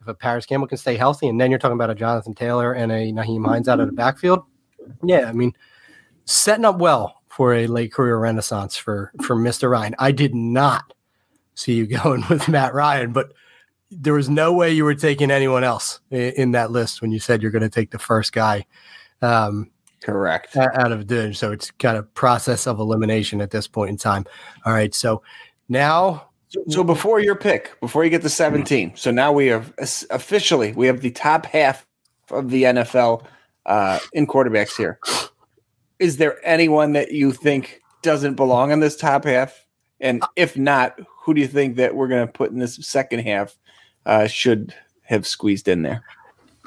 if 0.00 0.06
a 0.06 0.14
Parris 0.14 0.46
Campbell 0.46 0.68
can 0.68 0.78
stay 0.78 0.96
healthy. 0.96 1.26
And 1.26 1.40
then 1.40 1.50
you're 1.50 1.58
talking 1.58 1.74
about 1.74 1.90
a 1.90 1.96
Jonathan 1.96 2.36
Taylor 2.36 2.74
and 2.74 2.92
a 2.92 3.10
Nyheim 3.12 3.44
Hines 3.44 3.66
out 3.66 3.80
of 3.80 3.88
the 3.88 3.92
backfield. 3.92 4.44
Yeah, 5.02 5.28
I 5.28 5.32
mean, 5.32 5.52
setting 6.26 6.64
up 6.64 6.78
well 6.78 7.22
for 7.26 7.54
a 7.54 7.66
late 7.66 7.92
career 7.92 8.16
renaissance 8.16 8.76
for 8.76 9.10
for 9.20 9.34
Mr. 9.34 9.68
Ryan. 9.68 9.96
I 9.98 10.12
did 10.12 10.32
not 10.32 10.94
see 11.56 11.74
you 11.74 11.86
going 12.04 12.22
with 12.30 12.46
Matt 12.46 12.72
Ryan, 12.72 13.12
but 13.12 13.32
there 13.90 14.14
was 14.14 14.30
no 14.30 14.52
way 14.52 14.70
you 14.70 14.84
were 14.84 14.94
taking 14.94 15.32
anyone 15.32 15.64
else 15.64 15.98
in, 16.12 16.32
in 16.36 16.52
that 16.52 16.70
list 16.70 17.02
when 17.02 17.10
you 17.10 17.18
said 17.18 17.42
you're 17.42 17.50
going 17.50 17.62
to 17.62 17.68
take 17.68 17.90
the 17.90 17.98
first 17.98 18.32
guy. 18.32 18.64
Um, 19.22 19.72
Correct. 20.02 20.56
Out 20.56 20.92
of 20.92 21.08
the 21.08 21.34
so 21.34 21.52
it's 21.52 21.70
kind 21.72 21.96
of 21.96 22.12
process 22.14 22.66
of 22.66 22.78
elimination 22.78 23.40
at 23.40 23.50
this 23.50 23.66
point 23.66 23.90
in 23.90 23.96
time. 23.96 24.24
All 24.64 24.72
right, 24.72 24.94
so 24.94 25.22
now. 25.68 26.24
So, 26.50 26.64
so 26.68 26.84
before 26.84 27.20
your 27.20 27.34
pick, 27.34 27.78
before 27.78 28.04
you 28.04 28.10
get 28.10 28.22
to 28.22 28.30
17, 28.30 28.96
so 28.96 29.10
now 29.10 29.32
we 29.32 29.48
have 29.48 29.74
officially 30.10 30.72
we 30.72 30.86
have 30.86 31.02
the 31.02 31.10
top 31.10 31.44
half 31.44 31.86
of 32.30 32.48
the 32.48 32.62
NFL 32.62 33.26
uh, 33.66 33.98
in 34.14 34.26
quarterbacks 34.26 34.74
here 34.74 34.98
is 35.98 36.16
there 36.16 36.38
anyone 36.46 36.92
that 36.92 37.12
you 37.12 37.32
think 37.32 37.80
doesn't 38.02 38.34
belong 38.34 38.70
in 38.70 38.80
this 38.80 38.96
top 38.96 39.24
half? 39.24 39.66
And 40.00 40.22
if 40.36 40.56
not, 40.56 40.98
who 41.22 41.34
do 41.34 41.40
you 41.40 41.48
think 41.48 41.76
that 41.76 41.94
we're 41.94 42.08
going 42.08 42.26
to 42.26 42.32
put 42.32 42.50
in 42.50 42.58
this 42.58 42.76
second 42.76 43.20
half 43.20 43.56
uh, 44.06 44.26
should 44.26 44.74
have 45.02 45.26
squeezed 45.26 45.66
in 45.68 45.82
there? 45.82 46.04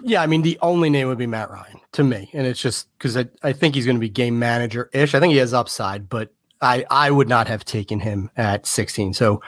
Yeah, 0.04 0.22
I 0.22 0.28
mean, 0.28 0.42
the 0.42 0.58
only 0.62 0.90
name 0.90 1.08
would 1.08 1.18
be 1.18 1.28
Matt 1.28 1.50
Ryan 1.50 1.80
to 1.94 2.04
me. 2.04 2.30
And 2.34 2.48
it's 2.48 2.62
just 2.62 2.88
because 2.98 3.18
I, 3.18 3.26
I 3.44 3.54
think 3.54 3.76
he's 3.76 3.86
going 3.86 3.98
to 3.98 4.02
be 4.02 4.10
game 4.10 4.40
manager 4.40 4.90
ish. 4.94 5.14
I 5.14 5.20
think 5.20 5.32
he 5.32 5.38
has 5.38 5.54
upside, 5.54 6.10
but 6.10 6.34
I, 6.62 6.86
I 6.90 7.12
would 7.12 7.30
not 7.30 7.48
have 7.48 7.66
taken 7.66 8.00
him 8.00 8.30
at 8.38 8.66
16. 8.66 9.14
So 9.14 9.42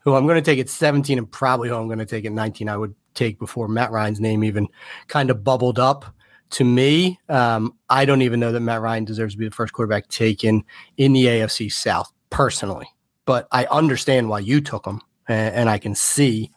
who 0.00 0.14
I'm 0.14 0.26
going 0.26 0.36
to 0.36 0.42
take 0.42 0.58
at 0.58 0.68
17 0.68 1.18
and 1.18 1.30
probably 1.30 1.68
who 1.68 1.74
I'm 1.74 1.86
going 1.88 1.98
to 1.98 2.06
take 2.06 2.24
at 2.24 2.32
19, 2.32 2.68
I 2.68 2.76
would 2.76 2.94
take 3.14 3.38
before 3.38 3.66
Matt 3.68 3.90
Ryan's 3.90 4.20
name 4.20 4.44
even 4.44 4.68
kind 5.08 5.30
of 5.30 5.42
bubbled 5.42 5.78
up. 5.78 6.04
To 6.50 6.64
me, 6.64 7.18
um, 7.28 7.74
I 7.90 8.04
don't 8.04 8.22
even 8.22 8.38
know 8.38 8.52
that 8.52 8.60
Matt 8.60 8.80
Ryan 8.80 9.04
deserves 9.04 9.34
to 9.34 9.38
be 9.38 9.48
the 9.48 9.54
first 9.54 9.72
quarterback 9.72 10.06
taken 10.06 10.62
in 10.96 11.12
the 11.12 11.24
AFC 11.24 11.72
South 11.72 12.12
personally, 12.30 12.86
but 13.24 13.48
I 13.50 13.64
understand 13.64 14.28
why 14.28 14.38
you 14.38 14.60
took 14.60 14.86
him, 14.86 15.00
and, 15.26 15.54
and 15.56 15.68
I 15.68 15.78
can 15.78 15.96
see 15.96 16.52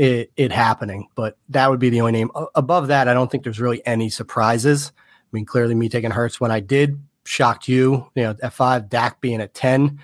it, 0.00 0.32
it, 0.38 0.50
happening. 0.50 1.08
But 1.14 1.36
that 1.50 1.68
would 1.68 1.78
be 1.78 1.90
the 1.90 2.00
only 2.00 2.12
name. 2.12 2.30
above 2.54 2.88
that, 2.88 3.06
I 3.06 3.12
don't 3.12 3.30
think 3.30 3.44
there's 3.44 3.60
really 3.60 3.84
any 3.86 4.08
surprises. 4.08 4.92
I 4.96 5.28
mean, 5.30 5.44
clearly, 5.44 5.74
me 5.74 5.90
taking 5.90 6.10
Hurts 6.10 6.40
when 6.40 6.50
I 6.50 6.60
did 6.60 6.98
shocked 7.24 7.68
you. 7.68 8.10
You 8.14 8.22
know, 8.22 8.36
at 8.42 8.54
five, 8.54 8.88
Dak 8.88 9.20
being 9.20 9.42
at 9.42 9.52
ten. 9.52 10.00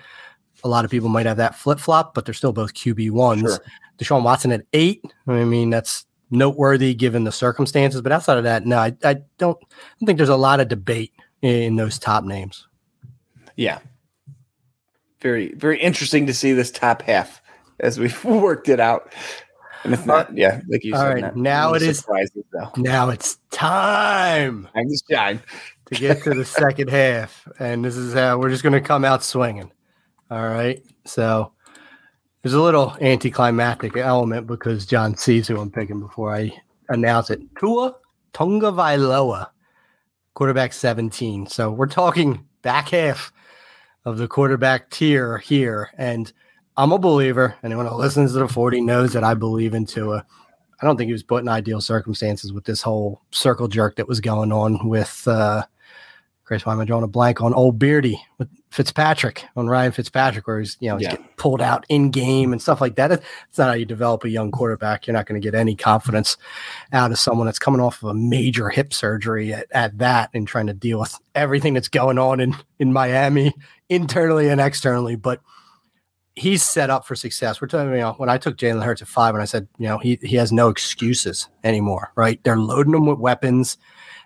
A 0.63 0.67
lot 0.67 0.85
of 0.85 0.91
people 0.91 1.09
might 1.09 1.25
have 1.25 1.37
that 1.37 1.55
flip 1.55 1.79
flop, 1.79 2.13
but 2.13 2.25
they're 2.25 2.35
still 2.35 2.53
both 2.53 2.75
QB 2.75 3.09
ones. 3.09 3.41
Sure. 3.41 3.59
Deshaun 3.97 4.23
Watson 4.23 4.51
at 4.51 4.65
eight. 4.73 5.03
I 5.27 5.43
mean, 5.43 5.71
that's 5.71 6.05
noteworthy 6.29 6.93
given 6.93 7.23
the 7.23 7.31
circumstances. 7.31 8.01
But 8.01 8.11
outside 8.11 8.37
of 8.37 8.43
that, 8.43 8.67
no, 8.67 8.77
I, 8.77 8.95
I 9.03 9.15
don't, 9.39 9.57
I 9.61 9.75
don't 9.99 10.05
think 10.05 10.17
there's 10.17 10.29
a 10.29 10.35
lot 10.35 10.59
of 10.59 10.67
debate 10.67 11.13
in 11.41 11.75
those 11.75 11.97
top 11.97 12.23
names. 12.23 12.67
Yeah. 13.55 13.79
Very, 15.21 15.53
very 15.55 15.79
interesting 15.79 16.27
to 16.27 16.33
see 16.35 16.53
this 16.53 16.69
top 16.69 17.01
half 17.01 17.41
as 17.79 17.99
we've 17.99 18.23
worked 18.25 18.69
it 18.69 18.79
out. 18.79 19.11
And 19.83 19.93
it's 19.93 20.05
not, 20.05 20.35
yeah, 20.35 20.61
like 20.67 20.83
you 20.83 20.93
all 20.93 21.01
said. 21.01 21.21
Right, 21.21 21.35
now 21.35 21.73
it 21.73 21.81
is. 21.81 22.05
Though. 22.05 22.71
Now 22.77 23.09
it's 23.09 23.37
time. 23.51 24.67
Time 24.73 25.41
to 25.85 25.95
get 25.95 26.23
to 26.23 26.33
the 26.33 26.45
second 26.45 26.89
half, 26.89 27.47
and 27.59 27.85
this 27.85 27.95
is 27.95 28.13
how 28.13 28.37
we're 28.37 28.49
just 28.49 28.63
going 28.63 28.73
to 28.73 28.81
come 28.81 29.05
out 29.05 29.23
swinging. 29.23 29.71
All 30.29 30.47
right, 30.47 30.83
so 31.05 31.53
there's 32.41 32.53
a 32.53 32.61
little 32.61 32.95
anticlimactic 33.01 33.95
element 33.97 34.47
because 34.47 34.85
John 34.85 35.15
sees 35.15 35.47
who 35.47 35.59
I'm 35.59 35.71
picking 35.71 35.99
before 35.99 36.33
I 36.33 36.51
announce 36.89 37.29
it. 37.29 37.41
Tua 37.59 37.95
Tagovailoa, 38.33 39.49
quarterback 40.33 40.73
17. 40.73 41.47
So 41.47 41.71
we're 41.71 41.87
talking 41.87 42.45
back 42.61 42.89
half 42.89 43.31
of 44.05 44.17
the 44.17 44.27
quarterback 44.27 44.89
tier 44.89 45.39
here. 45.39 45.89
And 45.97 46.31
I'm 46.77 46.91
a 46.91 46.99
believer. 46.99 47.55
Anyone 47.63 47.87
who 47.87 47.95
listens 47.95 48.33
to 48.33 48.39
the 48.39 48.47
40 48.47 48.81
knows 48.81 49.13
that 49.13 49.23
I 49.23 49.33
believe 49.33 49.73
in 49.73 49.85
Tua. 49.85 50.25
I 50.79 50.85
don't 50.85 50.95
think 50.95 51.07
he 51.07 51.13
was 51.13 51.23
put 51.23 51.41
in 51.41 51.49
ideal 51.49 51.81
circumstances 51.81 52.53
with 52.53 52.65
this 52.65 52.83
whole 52.83 53.21
circle 53.31 53.67
jerk 53.67 53.95
that 53.95 54.07
was 54.07 54.21
going 54.21 54.51
on 54.51 54.87
with 54.87 55.27
uh, 55.27 55.63
Chris, 56.47 56.65
why 56.65 56.71
am 56.71 56.79
I 56.79 56.85
drawing 56.85 57.03
a 57.03 57.07
blank 57.07 57.41
on 57.41 57.53
old 57.53 57.77
Beardy 57.77 58.23
with 58.37 58.47
Fitzpatrick 58.69 59.43
on 59.57 59.67
Ryan 59.67 59.91
Fitzpatrick, 59.91 60.47
where 60.47 60.59
he's 60.59 60.77
you 60.79 60.87
know 60.87 60.95
he's 60.95 61.03
yeah. 61.03 61.11
getting 61.11 61.27
pulled 61.35 61.61
out 61.61 61.85
in 61.89 62.09
game 62.09 62.53
and 62.53 62.61
stuff 62.61 62.79
like 62.79 62.95
that. 62.95 63.11
It's 63.11 63.57
not 63.57 63.67
how 63.67 63.73
you 63.73 63.83
develop 63.83 64.23
a 64.23 64.29
young 64.29 64.49
quarterback. 64.49 65.05
You're 65.05 65.13
not 65.13 65.25
going 65.25 65.41
to 65.41 65.45
get 65.45 65.59
any 65.59 65.75
confidence 65.75 66.37
out 66.93 67.11
of 67.11 67.19
someone 67.19 67.47
that's 67.47 67.59
coming 67.59 67.81
off 67.81 68.01
of 68.01 68.11
a 68.11 68.13
major 68.13 68.69
hip 68.69 68.93
surgery 68.93 69.53
at, 69.53 69.67
at 69.71 69.97
that 69.97 70.29
and 70.33 70.47
trying 70.47 70.67
to 70.67 70.73
deal 70.73 71.01
with 71.01 71.13
everything 71.35 71.73
that's 71.73 71.89
going 71.89 72.17
on 72.17 72.39
in 72.39 72.55
in 72.79 72.93
Miami 72.93 73.53
internally 73.89 74.47
and 74.47 74.61
externally. 74.61 75.17
But 75.17 75.41
he's 76.37 76.63
set 76.63 76.89
up 76.89 77.05
for 77.05 77.15
success. 77.15 77.61
We're 77.61 77.67
talking, 77.67 77.91
you 77.91 77.97
know, 77.97 78.13
when 78.13 78.29
I 78.29 78.37
took 78.37 78.57
Jalen 78.57 78.83
Hurts 78.83 79.01
at 79.01 79.07
five, 79.07 79.33
and 79.33 79.41
I 79.41 79.45
said, 79.45 79.67
you 79.77 79.87
know, 79.87 79.97
he 79.97 80.19
he 80.21 80.35
has 80.37 80.51
no 80.51 80.69
excuses 80.69 81.49
anymore, 81.63 82.11
right? 82.15 82.41
They're 82.43 82.57
loading 82.57 82.93
him 82.93 83.05
with 83.05 83.19
weapons 83.19 83.77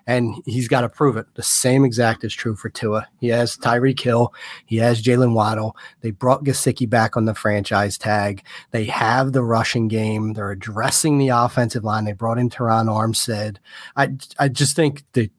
and 0.06 0.34
he's 0.46 0.68
got 0.68 0.82
to 0.82 0.88
prove 0.88 1.16
it. 1.16 1.26
The 1.34 1.42
same 1.42 1.84
exact 1.84 2.24
is 2.24 2.34
true 2.34 2.56
for 2.56 2.68
Tua. 2.68 3.06
He 3.20 3.28
has 3.28 3.56
Tyreek 3.56 4.00
Hill, 4.00 4.34
he 4.66 4.76
has 4.78 5.02
Jalen 5.02 5.34
Waddle. 5.34 5.76
They 6.00 6.10
brought 6.10 6.44
Gesicki 6.44 6.88
back 6.88 7.16
on 7.16 7.24
the 7.24 7.34
franchise 7.34 7.98
tag. 7.98 8.44
They 8.70 8.84
have 8.86 9.32
the 9.32 9.42
rushing 9.42 9.88
game. 9.88 10.32
They're 10.32 10.50
addressing 10.50 11.18
the 11.18 11.28
offensive 11.28 11.84
line. 11.84 12.04
They 12.04 12.12
brought 12.12 12.38
in 12.38 12.50
Terron 12.50 12.86
Armstead. 12.86 13.58
I 13.96 14.16
I 14.38 14.48
just 14.48 14.76
think 14.76 15.04
that 15.12 15.30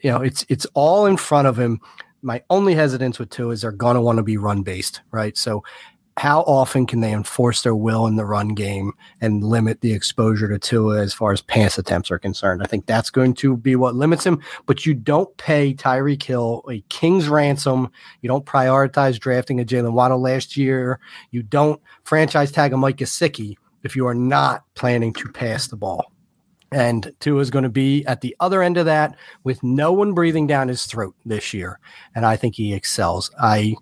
you 0.00 0.10
know 0.10 0.20
it's 0.20 0.44
it's 0.48 0.66
all 0.74 1.06
in 1.06 1.16
front 1.16 1.48
of 1.48 1.58
him. 1.58 1.80
My 2.24 2.42
only 2.50 2.74
hesitance 2.74 3.18
with 3.18 3.30
Tua 3.30 3.50
is 3.50 3.62
they're 3.62 3.72
going 3.72 3.96
to 3.96 4.00
want 4.00 4.18
to 4.18 4.22
be 4.22 4.36
run 4.36 4.62
based, 4.62 5.00
right? 5.10 5.36
So 5.36 5.64
how 6.18 6.40
often 6.42 6.86
can 6.86 7.00
they 7.00 7.12
enforce 7.12 7.62
their 7.62 7.74
will 7.74 8.06
in 8.06 8.16
the 8.16 8.24
run 8.24 8.48
game 8.48 8.92
and 9.20 9.42
limit 9.42 9.80
the 9.80 9.92
exposure 9.92 10.46
to 10.48 10.58
Tua 10.58 11.00
as 11.00 11.14
far 11.14 11.32
as 11.32 11.40
pass 11.40 11.78
attempts 11.78 12.10
are 12.10 12.18
concerned? 12.18 12.62
I 12.62 12.66
think 12.66 12.86
that's 12.86 13.10
going 13.10 13.34
to 13.34 13.56
be 13.56 13.76
what 13.76 13.94
limits 13.94 14.24
him. 14.24 14.40
But 14.66 14.84
you 14.84 14.94
don't 14.94 15.34
pay 15.38 15.72
Tyreek 15.72 16.22
Hill 16.22 16.62
a 16.70 16.80
king's 16.90 17.28
ransom. 17.28 17.90
You 18.20 18.28
don't 18.28 18.44
prioritize 18.44 19.18
drafting 19.18 19.60
a 19.60 19.64
Jalen 19.64 19.92
Waddle 19.92 20.20
last 20.20 20.56
year. 20.56 21.00
You 21.30 21.42
don't 21.42 21.80
franchise 22.04 22.52
tag 22.52 22.72
a 22.72 22.76
Mike 22.76 22.98
Gesicki 22.98 23.56
if 23.82 23.96
you 23.96 24.06
are 24.06 24.14
not 24.14 24.64
planning 24.74 25.14
to 25.14 25.28
pass 25.28 25.66
the 25.66 25.76
ball. 25.76 26.12
And 26.70 27.12
Tua 27.20 27.40
is 27.40 27.50
going 27.50 27.64
to 27.64 27.70
be 27.70 28.04
at 28.06 28.22
the 28.22 28.34
other 28.40 28.62
end 28.62 28.76
of 28.78 28.86
that 28.86 29.16
with 29.44 29.62
no 29.62 29.92
one 29.92 30.14
breathing 30.14 30.46
down 30.46 30.68
his 30.68 30.86
throat 30.86 31.14
this 31.24 31.52
year. 31.52 31.78
And 32.14 32.24
I 32.24 32.36
think 32.36 32.54
he 32.54 32.72
excels. 32.72 33.30
I 33.40 33.76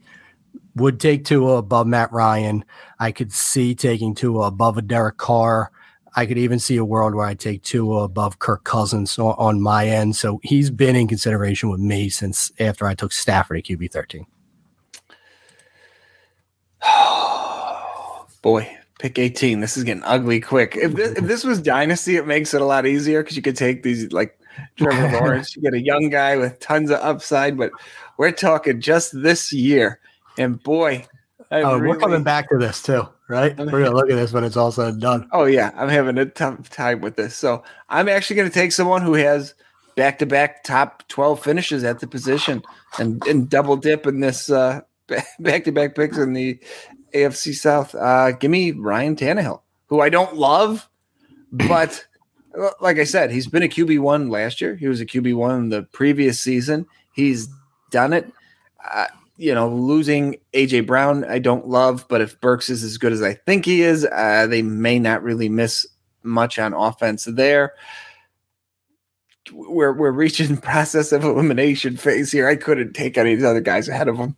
would 0.77 1.01
take 1.01 1.25
Tua 1.25 1.57
above 1.57 1.87
Matt 1.87 2.13
Ryan. 2.13 2.65
I 2.99 3.13
could 3.13 3.33
see 3.33 3.75
taking 3.75 4.15
Tua 4.15 4.47
above 4.47 4.79
a 4.79 4.83
Derek 4.83 5.17
Carr. 5.17 5.71
I 6.17 6.27
could 6.27 6.39
even 6.39 6.59
see 6.59 6.77
a 6.77 6.85
world 6.85 7.15
where 7.15 7.27
I 7.27 7.35
take 7.35 7.63
Tua 7.63 8.03
above 8.05 8.41
Kirk 8.41 8.65
Cousins 8.65 9.19
on, 9.19 9.61
my 9.61 9.87
end. 9.87 10.17
So 10.17 10.41
he's 10.43 10.71
been 10.71 10.97
in 10.97 11.07
consideration 11.07 11.71
with 11.71 11.81
me 11.81 12.09
since 12.09 12.51
after 12.59 12.87
I 12.87 12.95
took 12.95 13.13
Stafford 13.13 13.59
at 13.59 13.65
QB 13.65 13.93
13. 13.93 14.27
Boy, 18.43 18.77
pick 18.99 19.19
18. 19.19 19.61
This 19.61 19.77
is 19.77 19.85
getting 19.85 20.03
ugly 20.03 20.41
quick. 20.41 20.77
If 20.77 20.95
this, 20.95 21.17
if 21.17 21.25
this 21.25 21.45
was 21.45 21.61
Dynasty, 21.61 22.17
it 22.17 22.27
makes 22.27 22.55
it 22.55 22.61
a 22.61 22.65
lot 22.65 22.87
easier 22.87 23.23
because 23.23 23.37
you 23.37 23.43
could 23.43 23.57
take 23.57 23.85
these 23.85 24.11
like 24.13 24.37
Trevor 24.77 25.19
Lawrence. 25.21 25.55
You 25.55 25.63
get 25.63 25.75
a 25.75 25.81
young 25.81 26.11
guy 26.11 26.37
with 26.37 26.59
tons 26.59 26.91
of 26.91 26.99
upside, 27.01 27.57
but 27.57 27.71
we're 28.19 28.33
talking 28.33 28.81
just 28.81 29.13
this 29.23 29.53
year. 29.53 30.01
And 30.39 30.63
boy, 30.63 31.07
oh, 31.51 31.77
really, 31.77 31.89
we're 31.89 31.97
coming 31.97 32.23
back 32.23 32.49
to 32.51 32.59
this 32.59 32.83
too, 32.83 33.09
right? 33.29 33.59
I'm 33.59 33.67
we're 33.71 33.85
gonna 33.85 33.97
look 33.97 34.11
at 34.11 34.17
this 34.17 34.33
when 34.33 34.45
it's 34.45 34.57
all 34.57 34.73
said 34.73 34.95
and 34.95 35.01
done. 35.01 35.29
Oh 35.33 35.45
yeah, 35.45 35.73
I'm 35.77 35.89
having 35.89 36.19
a 36.19 36.27
tough 36.27 36.71
time 36.71 37.01
with 37.01 37.17
this. 37.17 37.37
So 37.37 37.63
I'm 37.89 38.09
actually 38.09 38.37
gonna 38.37 38.51
take 38.51 38.73
someone 38.73 39.03
who 39.03 39.15
has 39.15 39.55
back 39.97 40.19
to 40.21 40.27
back 40.27 40.63
top 40.65 41.07
12 41.09 41.43
finishes 41.43 41.85
at 41.85 42.01
the 42.01 42.07
position 42.07 42.63
and, 42.99 43.25
and 43.27 43.51
double 43.51 43.77
dip 43.77 44.07
in 44.07 44.21
this 44.21 44.51
uh 44.51 44.81
back 45.41 45.65
to 45.65 45.73
back 45.73 45.95
picks 45.95 46.17
in 46.17 46.33
the 46.33 46.59
AFC 47.15 47.55
South. 47.55 47.95
Uh 47.95 48.33
give 48.33 48.51
me 48.51 48.73
Ryan 48.73 49.17
Tannehill, 49.17 49.61
who 49.87 50.01
I 50.01 50.09
don't 50.09 50.37
love, 50.37 50.89
but 51.53 52.05
like 52.81 52.99
I 52.99 53.05
said, 53.05 53.31
he's 53.31 53.47
been 53.47 53.63
a 53.63 53.69
QB 53.69 54.01
one 54.01 54.31
last 54.31 54.61
year. 54.61 54.77
He 54.77 54.89
was 54.89 55.01
a 55.01 55.07
QB 55.07 55.35
one 55.35 55.69
the 55.69 55.83
previous 55.83 56.41
season. 56.41 56.87
He's 57.13 57.49
done 57.91 58.13
it. 58.13 58.33
You 59.41 59.55
know, 59.55 59.71
losing 59.71 60.37
AJ 60.53 60.87
Brown, 60.87 61.25
I 61.25 61.39
don't 61.39 61.67
love, 61.67 62.05
but 62.09 62.21
if 62.21 62.39
Burks 62.43 62.69
is 62.69 62.85
as 62.85 62.99
good 62.99 63.11
as 63.13 63.23
I 63.23 63.33
think 63.33 63.65
he 63.65 63.81
is, 63.81 64.05
uh, 64.05 64.47
they 64.47 64.61
may 64.61 64.99
not 64.99 65.23
really 65.23 65.49
miss 65.49 65.87
much 66.23 66.59
on 66.59 66.75
offense 66.75 67.25
there. 67.25 67.73
We're 69.51 69.95
we're 69.95 70.11
reaching 70.11 70.57
process 70.59 71.11
of 71.13 71.25
elimination 71.25 71.97
phase 71.97 72.31
here. 72.31 72.49
I 72.49 72.57
couldn't 72.57 72.93
take 72.93 73.17
any 73.17 73.33
of 73.33 73.39
these 73.39 73.47
other 73.47 73.63
guys 73.63 73.89
ahead 73.89 74.09
of 74.09 74.19
them. 74.19 74.37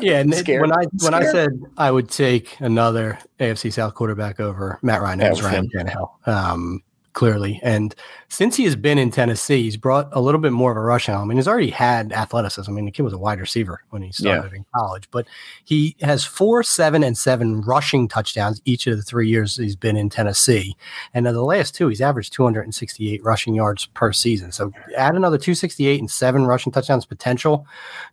Yeah, 0.00 0.18
and 0.18 0.30
when 0.32 0.72
I 0.72 0.84
when 1.02 1.14
I 1.14 1.30
said 1.30 1.50
I 1.76 1.90
would 1.90 2.10
take 2.10 2.58
another 2.60 3.18
AFC 3.38 3.72
South 3.72 3.94
quarterback 3.94 4.40
over 4.40 4.78
Matt 4.82 5.02
Ryan, 5.02 5.20
it 5.20 5.30
was 5.30 5.42
Ryan 5.42 5.68
Tannehill. 5.74 6.28
Um, 6.28 6.82
clearly. 7.12 7.60
And 7.62 7.94
since 8.28 8.56
he 8.56 8.64
has 8.64 8.76
been 8.76 8.98
in 8.98 9.10
Tennessee, 9.10 9.62
he's 9.62 9.76
brought 9.76 10.08
a 10.12 10.20
little 10.20 10.40
bit 10.40 10.52
more 10.52 10.70
of 10.70 10.76
a 10.76 10.80
rushing 10.80 11.14
element. 11.14 11.38
He's 11.38 11.48
already 11.48 11.70
had 11.70 12.12
athleticism. 12.12 12.70
I 12.70 12.74
mean, 12.74 12.84
the 12.84 12.90
kid 12.90 13.02
was 13.02 13.12
a 13.12 13.18
wide 13.18 13.40
receiver 13.40 13.82
when 13.90 14.02
he 14.02 14.12
started 14.12 14.52
yeah. 14.52 14.58
in 14.58 14.66
college, 14.74 15.08
but 15.10 15.26
he 15.64 15.96
has 16.00 16.24
four, 16.24 16.62
seven, 16.62 17.02
and 17.02 17.18
seven 17.18 17.62
rushing 17.62 18.06
touchdowns 18.06 18.62
each 18.64 18.86
of 18.86 18.96
the 18.96 19.02
three 19.02 19.28
years 19.28 19.56
he's 19.56 19.76
been 19.76 19.96
in 19.96 20.08
Tennessee. 20.08 20.76
And 21.12 21.26
in 21.26 21.34
the 21.34 21.42
last 21.42 21.74
two, 21.74 21.88
he's 21.88 22.00
averaged 22.00 22.32
268 22.32 23.24
rushing 23.24 23.54
yards 23.54 23.86
per 23.86 24.12
season. 24.12 24.52
So 24.52 24.72
add 24.96 25.16
another 25.16 25.38
268 25.38 26.00
and 26.00 26.10
seven 26.10 26.46
rushing 26.46 26.72
touchdowns 26.72 27.06
potential 27.06 27.66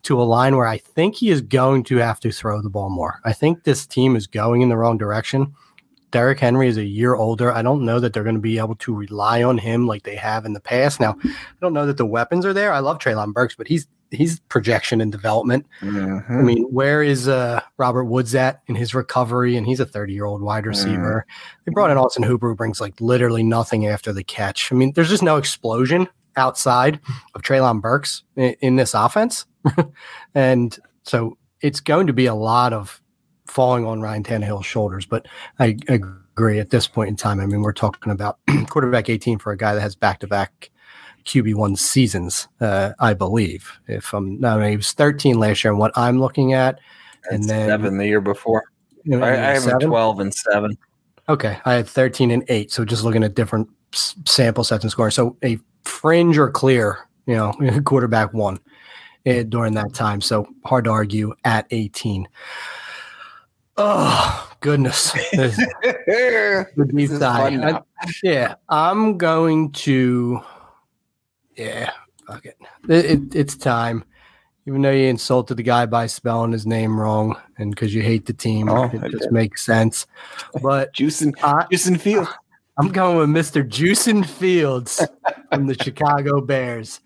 to 0.03 0.19
a 0.19 0.23
line 0.23 0.55
where 0.55 0.67
I 0.67 0.79
think 0.79 1.15
he 1.15 1.29
is 1.29 1.41
going 1.41 1.83
to 1.85 1.97
have 1.97 2.19
to 2.21 2.31
throw 2.31 2.61
the 2.61 2.69
ball 2.69 2.89
more. 2.89 3.19
I 3.23 3.33
think 3.33 3.63
this 3.63 3.85
team 3.85 4.15
is 4.15 4.25
going 4.25 4.61
in 4.61 4.69
the 4.69 4.77
wrong 4.77 4.97
direction. 4.97 5.53
Derrick 6.11 6.39
Henry 6.39 6.67
is 6.67 6.77
a 6.77 6.83
year 6.83 7.15
older. 7.15 7.51
I 7.51 7.61
don't 7.61 7.83
know 7.83 7.99
that 7.99 8.13
they're 8.13 8.23
going 8.23 8.35
to 8.35 8.41
be 8.41 8.59
able 8.59 8.75
to 8.75 8.95
rely 8.95 9.43
on 9.43 9.57
him 9.57 9.87
like 9.87 10.03
they 10.03 10.15
have 10.15 10.45
in 10.45 10.53
the 10.53 10.59
past. 10.59 10.99
Now, 10.99 11.17
I 11.23 11.35
don't 11.61 11.73
know 11.73 11.85
that 11.85 11.97
the 11.97 12.05
weapons 12.05 12.45
are 12.45 12.53
there. 12.53 12.71
I 12.71 12.79
love 12.79 12.99
Treylon 12.99 13.33
Burks, 13.33 13.55
but 13.55 13.67
he's 13.67 13.87
he's 14.11 14.39
projection 14.41 15.01
and 15.01 15.11
development. 15.11 15.65
Mm-hmm. 15.81 16.31
I 16.31 16.41
mean, 16.41 16.63
where 16.71 17.03
is 17.03 17.27
uh, 17.27 17.61
Robert 17.77 18.05
Woods 18.05 18.35
at 18.35 18.61
in 18.67 18.75
his 18.75 18.95
recovery? 18.95 19.57
And 19.57 19.67
he's 19.67 19.79
a 19.79 19.85
30 19.85 20.13
year 20.13 20.25
old 20.25 20.41
wide 20.41 20.65
receiver. 20.65 21.25
Mm-hmm. 21.27 21.61
They 21.65 21.71
brought 21.73 21.91
in 21.91 21.97
Austin 21.97 22.23
Hooper, 22.23 22.49
who 22.49 22.55
brings 22.55 22.79
like 22.79 22.99
literally 23.01 23.43
nothing 23.43 23.87
after 23.87 24.13
the 24.13 24.23
catch. 24.23 24.71
I 24.71 24.75
mean, 24.75 24.93
there's 24.93 25.09
just 25.09 25.23
no 25.23 25.37
explosion 25.37 26.07
outside 26.37 26.99
of 27.33 27.41
Treylon 27.41 27.81
Burks 27.81 28.23
in, 28.35 28.55
in 28.61 28.75
this 28.75 28.93
offense. 28.93 29.45
and 30.35 30.77
so 31.03 31.37
it's 31.61 31.79
going 31.79 32.07
to 32.07 32.13
be 32.13 32.27
a 32.27 32.35
lot 32.35 32.73
of 32.73 33.01
falling 33.57 33.87
on 33.87 34.01
Ryan 34.01 34.21
Tannehill's 34.21 34.67
shoulders. 34.67 35.07
But 35.07 35.27
I 35.57 35.75
agree 35.87 36.59
at 36.59 36.69
this 36.69 36.85
point 36.85 37.09
in 37.09 37.15
time. 37.15 37.39
I 37.39 37.47
mean, 37.47 37.63
we're 37.63 37.73
talking 37.73 38.11
about 38.11 38.37
quarterback 38.69 39.09
18 39.09 39.39
for 39.39 39.51
a 39.51 39.57
guy 39.57 39.73
that 39.73 39.81
has 39.81 39.95
back 39.95 40.19
to 40.19 40.27
back 40.27 40.69
QB1 41.25 41.75
seasons, 41.75 42.47
uh, 42.61 42.91
I 42.99 43.15
believe. 43.15 43.71
If 43.87 44.13
I'm 44.13 44.39
no, 44.39 44.61
he 44.61 44.77
was 44.77 44.91
13 44.91 45.39
last 45.39 45.63
year, 45.63 45.71
and 45.71 45.79
what 45.79 45.91
I'm 45.95 46.19
looking 46.19 46.53
at, 46.53 46.79
and, 47.31 47.41
And 47.41 47.49
then 47.49 47.67
seven 47.67 47.97
the 47.97 48.05
year 48.05 48.21
before. 48.21 48.65
you 49.03 49.17
know, 49.17 49.25
I, 49.25 49.31
I 49.31 49.53
have 49.53 49.65
a 49.65 49.71
seven? 49.71 49.89
12 49.89 50.19
and 50.19 50.35
seven. 50.35 50.77
Okay, 51.27 51.57
I 51.65 51.73
had 51.73 51.89
13 51.89 52.29
and 52.29 52.43
8, 52.49 52.71
so 52.71 52.85
just 52.85 53.03
looking 53.03 53.23
at 53.23 53.33
different 53.33 53.67
sample 53.91 54.65
sets 54.65 54.83
and 54.83 54.91
scoring. 54.91 55.09
So 55.09 55.35
a 55.43 55.57
fringe 55.83 56.37
or 56.37 56.51
clear, 56.51 56.99
you 57.25 57.35
know, 57.35 57.53
quarterback 57.85 58.35
one 58.35 58.59
eh, 59.25 59.41
during 59.49 59.73
that 59.73 59.95
time. 59.95 60.21
So 60.21 60.47
hard 60.63 60.83
to 60.83 60.91
argue 60.91 61.33
at 61.43 61.65
18. 61.71 62.27
Oh, 63.77 64.49
goodness. 64.59 65.11
This 65.31 65.57
would 66.75 66.87
be 66.95 67.05
This 67.05 67.11
is 67.13 67.19
sigh. 67.19 67.37
fun 67.37 67.63
I- 67.63 67.71
now. 67.71 67.85
yeah, 68.23 68.55
I'm 68.69 69.17
going 69.17 69.71
to. 69.73 70.41
Yeah, 71.55 71.91
fuck 72.27 72.45
it. 72.45 72.57
It, 72.89 73.05
it. 73.05 73.35
It's 73.35 73.55
time. 73.55 74.03
Even 74.67 74.81
though 74.81 74.91
you 74.91 75.07
insulted 75.07 75.55
the 75.57 75.63
guy 75.63 75.85
by 75.85 76.07
spelling 76.07 76.51
his 76.51 76.65
name 76.67 76.99
wrong, 76.99 77.37
and 77.57 77.69
because 77.71 77.93
you 77.95 78.01
hate 78.01 78.25
the 78.25 78.33
team, 78.33 78.67
Oh, 78.67 78.83
it 78.91 79.11
just 79.11 79.31
makes 79.31 79.65
sense. 79.65 80.05
But 80.61 80.93
Juicing, 80.93 81.33
juicing 81.35 81.99
field. 81.99 82.27
I'm 82.77 82.89
going 82.89 83.17
with 83.17 83.29
Mr. 83.29 83.67
Juicin 83.67 84.25
Fields 84.25 85.07
from 85.53 85.67
the 85.67 85.73
Chicago 85.81 86.41
Bears. 86.41 86.99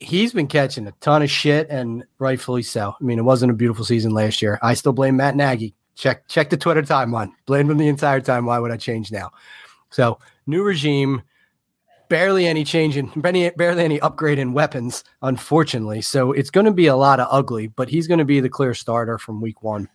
He's 0.00 0.32
been 0.32 0.48
catching 0.48 0.86
a 0.88 0.92
ton 1.00 1.22
of 1.22 1.30
shit, 1.30 1.68
and 1.70 2.04
rightfully 2.18 2.62
so. 2.64 2.94
I 3.00 3.04
mean, 3.04 3.18
it 3.18 3.22
wasn't 3.24 3.52
a 3.52 3.54
beautiful 3.54 3.84
season 3.84 4.10
last 4.12 4.42
year. 4.42 4.58
I 4.60 4.74
still 4.74 4.92
blame 4.92 5.16
Matt 5.16 5.36
Nagy. 5.36 5.74
Check 6.00 6.26
check 6.28 6.48
the 6.48 6.56
Twitter 6.56 6.80
timeline. 6.80 7.30
Blame 7.44 7.70
him 7.70 7.76
the 7.76 7.88
entire 7.88 8.22
time. 8.22 8.46
Why 8.46 8.58
would 8.58 8.70
I 8.70 8.78
change 8.78 9.12
now? 9.12 9.32
So 9.90 10.18
new 10.46 10.62
regime, 10.62 11.20
barely 12.08 12.46
any 12.46 12.64
change 12.64 12.96
in 12.96 13.08
barely, 13.16 13.50
barely 13.50 13.84
any 13.84 14.00
upgrade 14.00 14.38
in 14.38 14.54
weapons, 14.54 15.04
unfortunately. 15.20 16.00
So 16.00 16.32
it's 16.32 16.48
going 16.48 16.64
to 16.64 16.72
be 16.72 16.86
a 16.86 16.96
lot 16.96 17.20
of 17.20 17.28
ugly, 17.30 17.66
but 17.66 17.90
he's 17.90 18.06
going 18.06 18.18
to 18.18 18.24
be 18.24 18.40
the 18.40 18.48
clear 18.48 18.72
starter 18.72 19.18
from 19.18 19.42
week 19.42 19.62
one 19.62 19.90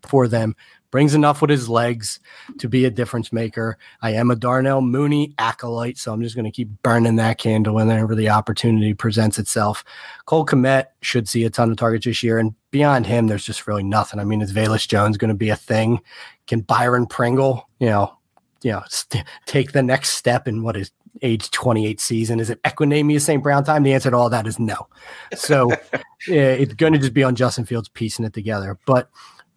for 0.00 0.28
them. 0.28 0.56
Brings 0.90 1.14
enough 1.14 1.42
with 1.42 1.50
his 1.50 1.68
legs 1.68 2.20
to 2.58 2.66
be 2.66 2.86
a 2.86 2.90
difference 2.90 3.30
maker. 3.30 3.76
I 4.00 4.12
am 4.12 4.30
a 4.30 4.36
Darnell 4.36 4.80
Mooney 4.80 5.34
acolyte, 5.36 5.98
so 5.98 6.10
I'm 6.10 6.22
just 6.22 6.34
going 6.34 6.46
to 6.46 6.50
keep 6.50 6.70
burning 6.82 7.16
that 7.16 7.36
candle 7.36 7.74
whenever 7.74 8.14
the 8.14 8.30
opportunity 8.30 8.94
presents 8.94 9.38
itself. 9.38 9.84
Cole 10.24 10.46
Kmet 10.46 10.86
should 11.02 11.28
see 11.28 11.44
a 11.44 11.50
ton 11.50 11.70
of 11.70 11.76
targets 11.76 12.06
this 12.06 12.22
year, 12.22 12.38
and 12.38 12.54
beyond 12.70 13.06
him, 13.06 13.26
there's 13.26 13.44
just 13.44 13.66
really 13.66 13.82
nothing. 13.82 14.20
I 14.20 14.24
mean, 14.24 14.42
is 14.42 14.52
Velus 14.52 14.86
Jones 14.86 15.16
going 15.16 15.30
to 15.30 15.34
be 15.34 15.50
a 15.50 15.56
thing? 15.56 16.00
Can 16.46 16.60
Byron 16.60 17.06
Pringle, 17.06 17.68
you 17.78 17.88
know, 17.88 18.16
you 18.62 18.72
know, 18.72 18.82
st- 18.88 19.24
take 19.46 19.72
the 19.72 19.82
next 19.82 20.10
step 20.10 20.46
in 20.46 20.62
what 20.62 20.76
is 20.76 20.90
age 21.22 21.50
28 21.50 22.00
season? 22.00 22.40
Is 22.40 22.50
it 22.50 22.62
Equanimeous 22.62 23.22
St. 23.22 23.42
Brown 23.42 23.64
time? 23.64 23.82
The 23.82 23.94
answer 23.94 24.10
to 24.10 24.16
all 24.16 24.30
that 24.30 24.46
is 24.46 24.58
no. 24.58 24.88
So 25.34 25.70
yeah, 26.28 26.52
it's 26.52 26.74
going 26.74 26.92
to 26.92 26.98
just 26.98 27.14
be 27.14 27.22
on 27.22 27.36
Justin 27.36 27.64
Fields 27.64 27.88
piecing 27.88 28.24
it 28.24 28.32
together. 28.32 28.78
But 28.86 29.08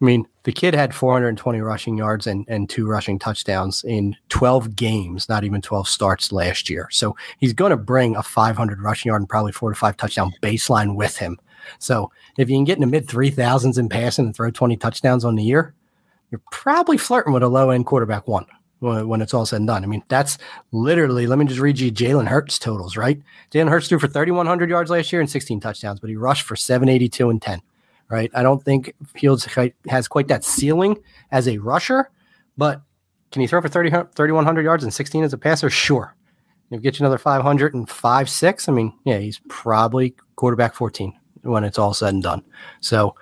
I 0.01 0.05
mean, 0.05 0.28
the 0.43 0.51
kid 0.51 0.74
had 0.74 0.93
420 0.93 1.61
rushing 1.61 1.97
yards 1.97 2.28
and, 2.28 2.45
and 2.49 2.70
two 2.70 2.86
rushing 2.88 3.20
touchdowns 3.20 3.86
in 3.86 4.16
12 4.30 4.76
games, 4.76 5.30
not 5.30 5.45
even 5.45 5.61
12 5.61 5.88
starts 5.88 6.32
last 6.34 6.70
year. 6.70 6.89
So 6.91 7.16
he's 7.38 7.53
going 7.53 7.70
to 7.70 7.78
bring 7.78 8.16
a 8.16 8.24
500 8.24 8.82
rushing 8.82 9.09
yard 9.09 9.22
and 9.22 9.30
probably 9.30 9.53
four 9.53 9.70
to 9.70 9.76
five 9.76 9.95
touchdown 9.95 10.34
baseline 10.41 10.95
with 10.95 11.18
him. 11.18 11.39
So 11.80 12.11
if 12.38 12.49
you 12.49 12.55
can 12.57 12.64
get 12.64 12.78
in 12.78 12.82
the 12.82 12.88
mid 12.88 13.07
3000s 13.07 13.78
in 13.78 13.89
passing 13.89 14.26
and 14.26 14.36
throw 14.36 14.51
20 14.51 14.78
touchdowns 14.78 15.26
on 15.26 15.36
the 15.36 15.43
year, 15.43 15.74
you're 16.32 16.41
probably 16.51 16.97
flirting 16.97 17.34
with 17.34 17.43
a 17.43 17.47
low 17.47 17.70
end 17.70 17.86
quarterback 17.86 18.28
one 18.28 18.45
when, 18.80 19.22
it's 19.22 19.34
all 19.34 19.45
said 19.45 19.57
and 19.57 19.68
done. 19.68 19.84
I 19.84 19.88
mean, 19.88 20.03
that's 20.09 20.38
literally, 20.72 21.26
let 21.26 21.39
me 21.39 21.45
just 21.45 21.61
read 21.61 21.80
you 21.80 21.91
Jalen 21.91 22.28
Hurts 22.28 22.59
totals, 22.59 22.97
right? 22.97 23.22
Jalen 23.51 23.70
Hurts 23.70 23.88
threw 23.88 23.99
for 23.99 24.07
3,100 24.07 24.70
yards 24.70 24.91
last 24.91 25.11
year 25.14 25.22
and 25.22 25.30
16 25.30 25.61
touchdowns, 25.61 25.99
but 25.99 26.09
he 26.09 26.18
rushed 26.18 26.43
for 26.43 26.55
782 26.55 27.30
and 27.30 27.41
10 27.41 27.61
right? 28.09 28.30
I 28.36 28.43
don't 28.43 28.64
think 28.64 28.93
Fields 29.07 29.47
has 29.88 30.07
quite 30.07 30.28
that 30.28 30.43
ceiling 30.43 31.01
as 31.32 31.47
a 31.47 31.57
rusher, 31.57 32.11
but 32.57 32.82
can 33.32 33.41
he 33.41 33.47
throw 33.47 33.59
for 33.59 33.70
30, 33.70 33.89
3,100 33.89 34.64
yards 34.64 34.84
and 34.84 34.93
16 34.93 35.24
as 35.24 35.34
a 35.34 35.38
passer? 35.38 35.70
Sure. 35.70 36.16
If 36.70 36.78
you 36.78 36.80
get 36.80 36.99
you 36.99 37.05
another 37.05 37.18
500 37.18 37.74
and 37.74 37.89
five, 37.89 38.30
six, 38.30 38.70
I 38.70 38.72
mean, 38.72 38.93
yeah, 39.03 39.18
he's 39.18 39.41
probably 39.49 40.16
quarterback 40.36 40.76
14 40.76 41.14
when 41.43 41.63
it's 41.63 41.77
all 41.77 41.93
said 41.93 42.13
and 42.13 42.23
done. 42.23 42.43
So 42.81 43.15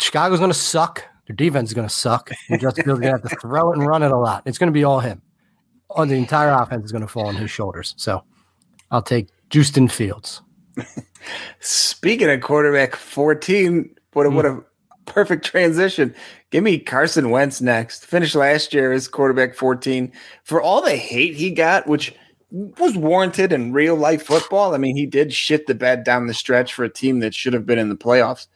Chicago's 0.00 0.38
going 0.38 0.50
to 0.50 0.58
suck. 0.58 1.04
Their 1.26 1.36
defense 1.36 1.70
is 1.70 1.74
going 1.74 1.88
to 1.88 1.94
suck. 1.94 2.30
And 2.48 2.60
Justin 2.60 2.84
Fields 2.84 3.00
is 3.00 3.02
going 3.02 3.16
to 3.16 3.20
have 3.22 3.30
to 3.30 3.36
throw 3.40 3.72
it 3.72 3.78
and 3.78 3.86
run 3.86 4.02
it 4.02 4.12
a 4.12 4.16
lot. 4.16 4.42
It's 4.46 4.58
going 4.58 4.68
to 4.68 4.72
be 4.72 4.84
all 4.84 5.00
him. 5.00 5.22
Oh, 5.90 6.04
the 6.04 6.14
entire 6.14 6.50
offense 6.50 6.84
is 6.84 6.92
going 6.92 7.02
to 7.02 7.08
fall 7.08 7.26
on 7.26 7.36
his 7.36 7.50
shoulders. 7.50 7.94
So 7.96 8.22
I'll 8.90 9.02
take 9.02 9.28
Justin 9.50 9.88
Fields. 9.88 10.42
Speaking 11.60 12.30
of 12.30 12.40
quarterback 12.40 12.96
14, 12.96 13.94
what 14.12 14.26
a, 14.26 14.30
what 14.30 14.46
a 14.46 14.62
perfect 15.06 15.44
transition. 15.44 16.14
Give 16.50 16.62
me 16.62 16.78
Carson 16.78 17.30
Wentz 17.30 17.60
next. 17.60 18.04
Finished 18.06 18.34
last 18.34 18.74
year 18.74 18.92
as 18.92 19.08
quarterback 19.08 19.54
14. 19.54 20.12
For 20.44 20.60
all 20.60 20.82
the 20.82 20.96
hate 20.96 21.34
he 21.34 21.50
got, 21.50 21.86
which 21.86 22.14
was 22.50 22.96
warranted 22.96 23.52
in 23.52 23.72
real 23.72 23.96
life 23.96 24.24
football, 24.24 24.74
I 24.74 24.78
mean, 24.78 24.96
he 24.96 25.06
did 25.06 25.32
shit 25.32 25.66
the 25.66 25.74
bed 25.74 26.04
down 26.04 26.26
the 26.26 26.34
stretch 26.34 26.72
for 26.72 26.84
a 26.84 26.92
team 26.92 27.20
that 27.20 27.34
should 27.34 27.52
have 27.52 27.66
been 27.66 27.78
in 27.78 27.88
the 27.88 27.96
playoffs. 27.96 28.46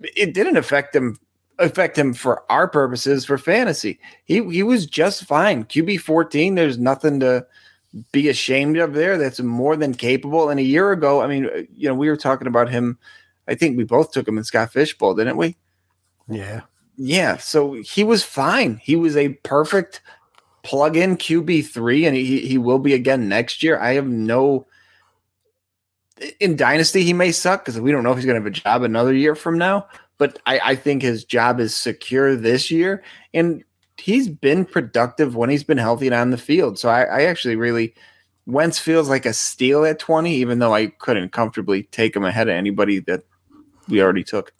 It 0.00 0.34
didn't 0.34 0.56
affect 0.56 0.94
him 0.94 1.18
affect 1.58 1.96
him 1.96 2.14
for 2.14 2.42
our 2.50 2.66
purposes 2.66 3.24
for 3.24 3.38
fantasy. 3.38 3.98
He 4.24 4.42
he 4.50 4.62
was 4.62 4.86
just 4.86 5.24
fine. 5.24 5.64
QB 5.64 6.00
14, 6.00 6.54
there's 6.54 6.78
nothing 6.78 7.20
to 7.20 7.46
be 8.12 8.28
ashamed 8.28 8.76
of 8.78 8.94
there. 8.94 9.16
That's 9.16 9.40
more 9.40 9.76
than 9.76 9.94
capable. 9.94 10.50
And 10.50 10.58
a 10.58 10.64
year 10.64 10.90
ago, 10.90 11.22
I 11.22 11.26
mean, 11.26 11.68
you 11.74 11.88
know, 11.88 11.94
we 11.94 12.08
were 12.08 12.16
talking 12.16 12.48
about 12.48 12.68
him. 12.68 12.98
I 13.46 13.54
think 13.54 13.76
we 13.76 13.84
both 13.84 14.10
took 14.10 14.26
him 14.26 14.38
in 14.38 14.44
Scott 14.44 14.72
Fish 14.72 14.96
Bowl, 14.96 15.14
didn't 15.14 15.36
we? 15.36 15.56
Yeah. 16.28 16.62
Yeah. 16.96 17.36
So 17.36 17.74
he 17.74 18.02
was 18.02 18.24
fine. 18.24 18.78
He 18.78 18.96
was 18.96 19.16
a 19.16 19.30
perfect 19.44 20.00
plug-in 20.64 21.16
QB 21.16 21.66
three, 21.68 22.04
and 22.06 22.16
he 22.16 22.40
he 22.40 22.58
will 22.58 22.80
be 22.80 22.94
again 22.94 23.28
next 23.28 23.62
year. 23.62 23.78
I 23.78 23.92
have 23.94 24.08
no. 24.08 24.66
In 26.40 26.56
Dynasty, 26.56 27.04
he 27.04 27.12
may 27.12 27.32
suck 27.32 27.64
because 27.64 27.80
we 27.80 27.92
don't 27.92 28.02
know 28.02 28.10
if 28.10 28.16
he's 28.16 28.26
going 28.26 28.36
to 28.36 28.40
have 28.40 28.46
a 28.46 28.50
job 28.50 28.82
another 28.82 29.12
year 29.12 29.34
from 29.34 29.58
now. 29.58 29.86
But 30.16 30.38
I, 30.46 30.60
I 30.62 30.74
think 30.76 31.02
his 31.02 31.24
job 31.24 31.58
is 31.58 31.74
secure 31.74 32.36
this 32.36 32.70
year, 32.70 33.02
and 33.32 33.64
he's 33.98 34.28
been 34.28 34.64
productive 34.64 35.34
when 35.34 35.50
he's 35.50 35.64
been 35.64 35.78
healthy 35.78 36.06
and 36.06 36.14
on 36.14 36.30
the 36.30 36.38
field. 36.38 36.78
So 36.78 36.88
I, 36.88 37.02
I 37.02 37.22
actually 37.24 37.56
really 37.56 37.94
Wentz 38.46 38.78
feels 38.78 39.08
like 39.08 39.26
a 39.26 39.32
steal 39.32 39.84
at 39.84 39.98
20, 39.98 40.32
even 40.34 40.60
though 40.60 40.72
I 40.72 40.86
couldn't 40.86 41.30
comfortably 41.32 41.84
take 41.84 42.14
him 42.14 42.24
ahead 42.24 42.48
of 42.48 42.54
anybody 42.54 43.00
that 43.00 43.24
we 43.88 44.00
already 44.00 44.24
took. 44.24 44.52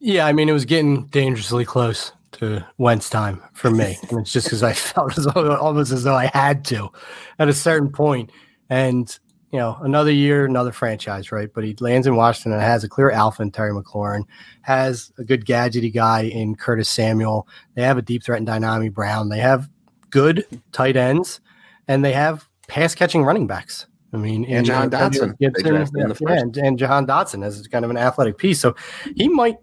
Yeah, 0.00 0.26
I 0.26 0.32
mean, 0.32 0.48
it 0.48 0.52
was 0.52 0.64
getting 0.64 1.06
dangerously 1.06 1.64
close 1.64 2.12
to 2.40 2.66
Wentz 2.78 3.08
time 3.08 3.42
for 3.52 3.70
me. 3.70 3.98
And 4.08 4.20
it's 4.20 4.32
just 4.32 4.46
because 4.46 4.62
I 4.62 4.72
felt 4.74 5.16
as 5.16 5.26
though, 5.26 5.56
almost 5.56 5.92
as 5.92 6.04
though 6.04 6.14
I 6.14 6.26
had 6.26 6.64
to 6.66 6.90
at 7.38 7.48
a 7.48 7.52
certain 7.52 7.90
point. 7.92 8.30
And, 8.68 9.18
you 9.52 9.58
know, 9.58 9.78
another 9.82 10.10
year, 10.10 10.46
another 10.46 10.72
franchise, 10.72 11.32
right? 11.32 11.48
But 11.52 11.64
he 11.64 11.76
lands 11.80 12.06
in 12.06 12.16
Washington 12.16 12.52
and 12.52 12.62
has 12.62 12.84
a 12.84 12.88
clear 12.88 13.10
alpha 13.10 13.42
in 13.42 13.50
Terry 13.50 13.72
McLaurin, 13.72 14.24
has 14.62 15.12
a 15.18 15.24
good 15.24 15.44
gadgety 15.44 15.92
guy 15.92 16.22
in 16.22 16.54
Curtis 16.54 16.88
Samuel. 16.88 17.46
They 17.74 17.82
have 17.82 17.98
a 17.98 18.02
deep 18.02 18.24
threat 18.24 18.40
in 18.40 18.46
Dyami 18.46 18.92
Brown. 18.92 19.28
They 19.28 19.40
have 19.40 19.68
good 20.10 20.44
tight 20.72 20.96
ends 20.96 21.40
and 21.88 22.04
they 22.04 22.12
have 22.12 22.48
pass 22.68 22.94
catching 22.94 23.22
running 23.22 23.46
backs. 23.46 23.86
I 24.12 24.16
mean, 24.16 24.44
And 24.46 24.68
uh, 24.68 24.72
Jahan 24.72 24.94
Antonio 24.94 25.08
Dotson, 25.08 25.38
they 25.38 25.46
Gibson, 25.46 26.00
in 26.00 26.08
the 26.08 26.18
yeah, 26.20 26.40
and, 26.40 26.56
and 26.56 26.78
Jahan 26.78 27.06
Dotson 27.06 27.44
as 27.44 27.64
kind 27.68 27.84
of 27.84 27.90
an 27.90 27.96
athletic 27.96 28.38
piece. 28.38 28.60
So 28.60 28.74
he 29.14 29.28
might 29.28 29.56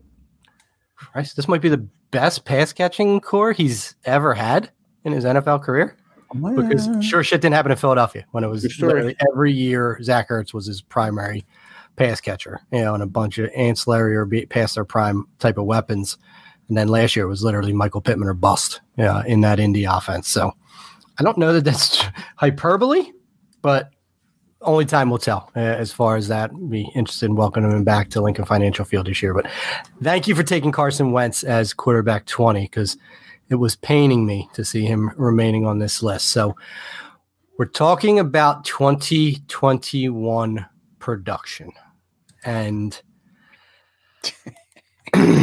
Christ, 0.98 1.36
this 1.36 1.48
might 1.48 1.62
be 1.62 1.70
the 1.70 1.88
best 2.12 2.46
pass 2.46 2.74
catching 2.74 3.20
core 3.20 3.52
he's 3.52 3.96
ever 4.06 4.34
had 4.34 4.72
in 5.04 5.14
his 5.14 5.26
NFL 5.26 5.64
career. 5.64 5.98
Because 6.34 6.90
sure 7.02 7.24
shit 7.24 7.42
didn't 7.42 7.56
happen 7.56 7.72
in 7.72 7.78
Philadelphia 7.78 8.26
when 8.32 8.44
it 8.44 8.48
was 8.48 8.80
literally 8.82 9.16
every 9.32 9.54
year 9.54 9.98
Zach 10.04 10.30
Ertz 10.30 10.54
was 10.54 10.66
his 10.66 10.82
primary 10.82 11.46
pass 11.96 12.20
catcher, 12.20 12.60
you 12.72 12.82
know, 12.82 12.94
and 12.94 13.02
a 13.02 13.08
bunch 13.08 13.38
of 13.38 13.50
ancillary 13.56 14.16
or 14.16 14.28
past 14.50 14.76
their 14.76 14.84
prime 14.84 15.26
type 15.40 15.58
of 15.58 15.66
weapons. 15.66 16.18
And 16.68 16.78
then 16.78 16.90
last 16.90 17.16
year 17.16 17.26
it 17.26 17.30
was 17.30 17.44
literally 17.44 17.72
Michael 17.72 18.02
Pittman 18.02 18.28
or 18.28 18.34
bust 18.34 18.82
yeah, 18.98 19.24
in 19.26 19.40
that 19.42 19.60
Indy 19.60 19.86
offense. 19.86 20.28
So 20.28 20.52
I 21.18 21.24
don't 21.24 21.38
know 21.38 21.54
that 21.54 21.64
that's 21.64 22.04
hyperbole, 22.36 23.12
but 23.62 23.92
only 24.62 24.86
time 24.86 25.10
will 25.10 25.18
tell 25.18 25.52
uh, 25.56 25.60
as 25.60 25.92
far 25.92 26.16
as 26.16 26.28
that. 26.28 26.52
Be 26.70 26.90
interested 26.96 27.28
in 27.28 27.36
welcoming 27.36 27.72
him 27.72 27.84
back 27.84 28.10
to 28.10 28.22
Lincoln 28.22 28.46
Financial 28.46 28.86
Field 28.86 29.08
this 29.08 29.22
year. 29.22 29.34
But 29.34 29.48
thank 30.02 30.28
you 30.28 30.36
for 30.36 30.44
taking 30.44 30.72
Carson 30.72 31.12
Wentz 31.12 31.44
as 31.44 31.74
quarterback 31.74 32.26
20 32.26 32.64
because 32.64 32.98
it 33.50 33.56
was 33.56 33.76
paining 33.76 34.26
me 34.26 34.50
to 34.54 34.66
see 34.66 34.86
him 34.86 35.12
remaining 35.16 35.66
on 35.66 35.80
this 35.80 36.04
list. 36.04 36.28
So 36.28 36.56
we're 37.58 37.66
talking 37.66 38.20
about 38.20 38.66
2021 38.66 40.66
production. 41.00 41.72
And 42.44 43.02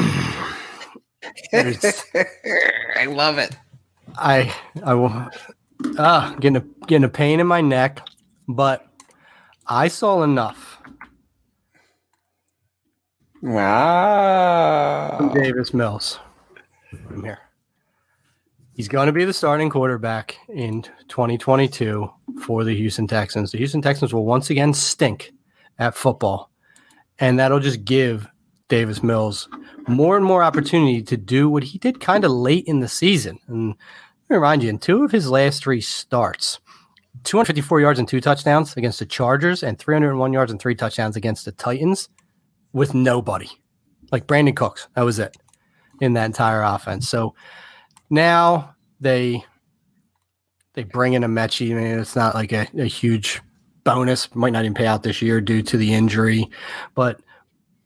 I 1.53 3.07
love 3.09 3.39
it. 3.39 3.57
I 4.17 4.55
I 4.85 4.95
will 4.95 5.29
ah 5.99 6.37
getting 6.39 6.57
a 6.57 6.87
getting 6.87 7.05
a 7.05 7.09
pain 7.09 7.41
in 7.41 7.47
my 7.47 7.61
neck, 7.61 8.07
but 8.47 8.87
I 9.67 9.89
saw 9.89 10.23
enough 10.23 10.81
Wow. 13.43 15.17
from 15.19 15.35
Davis 15.35 15.75
Mills. 15.75 16.19
Come 17.09 17.25
here. 17.25 17.39
He's 18.75 18.89
going 18.89 19.07
to 19.07 19.13
be 19.13 19.25
the 19.25 19.33
starting 19.33 19.71
quarterback 19.71 20.37
in 20.49 20.83
2022 21.09 22.11
for 22.43 22.65
the 22.65 22.75
Houston 22.75 23.07
Texans. 23.07 23.53
The 23.53 23.59
Houston 23.59 23.83
Texans 23.83 24.13
will 24.13 24.25
once 24.25 24.51
again 24.51 24.73
stink 24.75 25.33
at 25.79 25.95
football, 25.95 26.51
and 27.19 27.39
that'll 27.39 27.61
just 27.61 27.85
give 27.85 28.27
Davis 28.69 29.03
Mills 29.03 29.49
more 29.87 30.17
and 30.17 30.25
more 30.25 30.43
opportunity 30.43 31.03
to 31.03 31.17
do 31.17 31.49
what 31.51 31.63
he 31.63 31.79
did 31.79 32.01
kind 32.01 32.25
of 32.25 32.33
late 32.33 32.65
in 32.67 32.81
the 32.81 32.89
season. 32.89 33.39
And 33.47 33.69
let 33.69 33.77
me 34.31 34.37
remind 34.37 34.63
you, 34.63 34.71
in 34.71 34.79
two 34.79 35.05
of 35.05 35.13
his 35.13 35.31
last 35.31 35.63
three 35.63 35.81
starts, 35.83 36.59
254 37.25 37.81
yards 37.81 37.99
and 37.99 38.09
two 38.09 38.21
touchdowns 38.21 38.77
against 38.77 38.99
the 38.99 39.07
Chargers, 39.07 39.63
and 39.63 39.79
301 39.79 40.33
yards 40.33 40.53
and 40.53 40.61
three 40.61 40.75
touchdowns 40.75 41.17
against 41.17 41.45
the 41.45 41.53
Titans 41.53 42.09
with 42.73 42.95
nobody. 42.95 43.49
Like 44.13 44.27
Brandin 44.27 44.55
Cooks. 44.55 44.89
That 44.95 45.03
was 45.03 45.19
it 45.19 45.37
in 46.01 46.13
that 46.15 46.27
entire 46.27 46.63
offense. 46.63 47.09
So 47.09 47.35
now 48.11 48.75
they 49.01 49.45
they 50.75 50.85
bring 50.85 51.15
in 51.15 51.25
a 51.25 51.29
Metchie. 51.29 51.71
I 51.71 51.75
mean, 51.75 51.99
it's 51.99 52.17
not 52.17 52.35
like 52.35 52.53
a, 52.53 52.67
a 52.77 52.87
huge 52.87 53.41
bonus. 53.85 54.35
Might 54.35 54.53
not 54.53 54.65
even 54.65 54.75
pay 54.75 54.87
out 54.87 55.03
this 55.03 55.23
year 55.23 55.41
due 55.41 55.63
to 55.63 55.77
the 55.77 55.95
injury. 55.95 56.51
But 56.95 57.21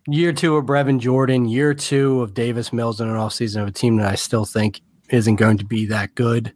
year 0.07 0.33
two 0.33 0.57
of 0.57 0.65
Brevin 0.65 0.99
Jordan, 0.99 1.49
year 1.49 1.75
two 1.75 2.23
of 2.23 2.35
Davis 2.35 2.73
Mills 2.73 3.01
in 3.01 3.09
an 3.09 3.17
offseason 3.17 3.63
of 3.63 3.69
a 3.69 3.73
team 3.73 3.97
that 3.97 4.11
I 4.11 4.15
still 4.15 4.45
think 4.45 4.81
isn't 5.11 5.37
going 5.37 5.59
to 5.59 5.65
be 5.65 5.87
that 5.87 6.15
good. 6.15 6.53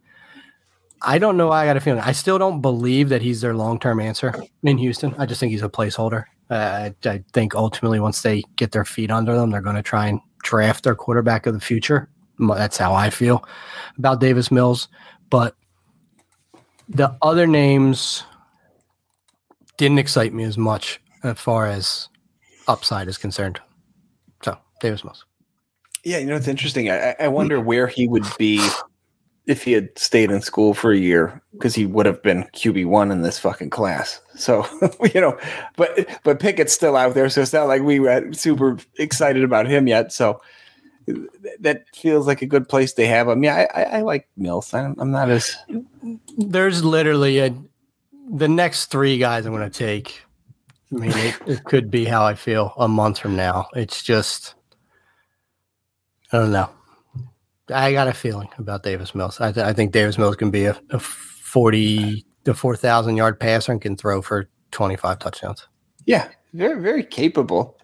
I 1.05 1.19
don't 1.19 1.37
know. 1.37 1.49
why 1.49 1.63
I 1.63 1.67
got 1.67 1.77
a 1.77 1.81
feeling. 1.81 2.01
I 2.01 2.13
still 2.13 2.39
don't 2.39 2.61
believe 2.61 3.09
that 3.09 3.23
he's 3.23 3.41
their 3.41 3.55
long 3.55 3.79
term 3.79 4.01
answer 4.01 4.35
in 4.63 4.79
Houston. 4.79 5.15
I 5.19 5.27
just 5.27 5.41
think 5.41 5.53
he's 5.53 5.63
a 5.63 5.69
placeholder. 5.69 6.25
Uh, 6.51 6.91
I, 7.05 7.09
I 7.09 7.25
think 7.33 7.55
ultimately, 7.55 8.01
once 8.01 8.23
they 8.23 8.43
get 8.57 8.73
their 8.73 8.85
feet 8.85 9.11
under 9.11 9.35
them, 9.35 9.51
they're 9.51 9.61
going 9.61 9.77
to 9.77 9.83
try 9.83 10.07
and 10.07 10.21
draft 10.43 10.85
their 10.85 10.95
quarterback 10.95 11.47
of 11.47 11.55
the 11.55 11.61
future. 11.61 12.09
That's 12.39 12.77
how 12.77 12.93
I 12.95 13.11
feel 13.11 13.45
about 13.99 14.21
Davis 14.21 14.51
Mills. 14.51 14.89
But 15.31 15.57
the 16.89 17.17
other 17.23 17.47
names 17.47 18.25
didn't 19.77 19.99
excite 19.99 20.33
me 20.33 20.45
as 20.45 20.59
much 20.59 21.01
as 21.23 21.39
far 21.39 21.67
as 21.67 22.09
upside 22.69 23.09
is 23.09 23.19
concerned. 23.19 23.61
So, 24.43 24.57
Davis 24.81 25.05
Mills. 25.05 25.25
Yeah, 26.05 26.19
you 26.19 26.27
know 26.27 26.37
it's 26.37 26.49
interesting. 26.49 26.91
I, 26.91 27.15
I 27.21 27.29
wonder 27.29 27.61
where 27.61 27.87
he 27.87 28.09
would 28.09 28.27
be 28.37 28.61
if 29.47 29.65
he 29.65 29.73
had 29.73 29.97
stayed 29.99 30.31
in 30.31 30.41
school 30.41 30.73
for 30.73 30.93
a 30.93 30.99
year 30.99 31.43
because 31.53 31.75
he 31.75 31.85
would 31.85 32.07
have 32.07 32.23
been 32.23 32.45
QB 32.55 32.87
one 32.87 33.11
in 33.11 33.23
this 33.23 33.39
fucking 33.39 33.71
class. 33.71 34.21
So 34.37 34.67
you 35.15 35.21
know, 35.21 35.39
but 35.77 36.09
but 36.25 36.41
Pickett's 36.41 36.73
still 36.73 36.97
out 36.97 37.15
there, 37.15 37.29
so 37.29 37.43
it's 37.43 37.53
not 37.53 37.69
like 37.69 37.83
we 37.83 38.01
were 38.01 38.33
super 38.33 38.79
excited 38.99 39.45
about 39.45 39.67
him 39.67 39.87
yet. 39.87 40.13
So 40.13 40.41
that 41.61 41.85
feels 41.95 42.27
like 42.27 42.43
a 42.43 42.47
good 42.47 42.69
place 42.69 42.93
to 42.95 43.07
have 43.07 43.29
him. 43.29 43.43
Yeah, 43.43 43.67
I, 43.75 43.83
I, 43.83 43.85
I 43.99 44.01
like 44.03 44.29
Mills. 44.37 44.73
I'm, 44.73 44.95
I'm 44.99 45.11
not 45.11 45.31
as 45.31 45.57
There's 46.37 46.85
literally 46.85 47.39
a 47.41 47.55
the 48.31 48.49
next 48.49 48.87
three 48.87 49.19
guys 49.19 49.47
I'm 49.47 49.53
going 49.53 49.69
to 49.69 49.79
take. 49.79 50.23
I 50.93 50.97
mean, 50.97 51.13
it, 51.13 51.37
it 51.47 51.65
could 51.65 51.91
be 51.91 52.05
how 52.05 52.25
I 52.25 52.35
feel 52.35 52.75
a 52.77 52.87
month 52.87 53.19
from 53.19 53.35
now. 53.35 53.69
It's 53.75 54.03
just, 54.03 54.55
I 56.33 56.39
don't 56.39 56.53
know. 56.53 56.71
I 57.71 57.93
got 57.93 58.09
a 58.09 58.13
feeling 58.13 58.49
about 58.59 58.83
Davis 58.83 59.15
Mills. 59.15 59.41
I, 59.41 59.53
th- 59.53 59.65
I 59.65 59.73
think 59.73 59.93
Davis 59.93 60.19
Mills 60.19 60.37
can 60.37 60.51
be 60.51 60.65
a, 60.65 60.79
a 60.91 60.99
40 60.99 62.25
to 62.45 62.55
4,000 62.55 63.17
yard 63.17 63.39
passer 63.39 63.73
and 63.73 63.81
can 63.81 63.97
throw 63.97 64.21
for 64.23 64.49
25 64.73 65.19
touchdowns. 65.19 65.69
yeah, 66.07 66.29
very 66.55 66.81
very 66.81 67.05
capable. 67.05 67.79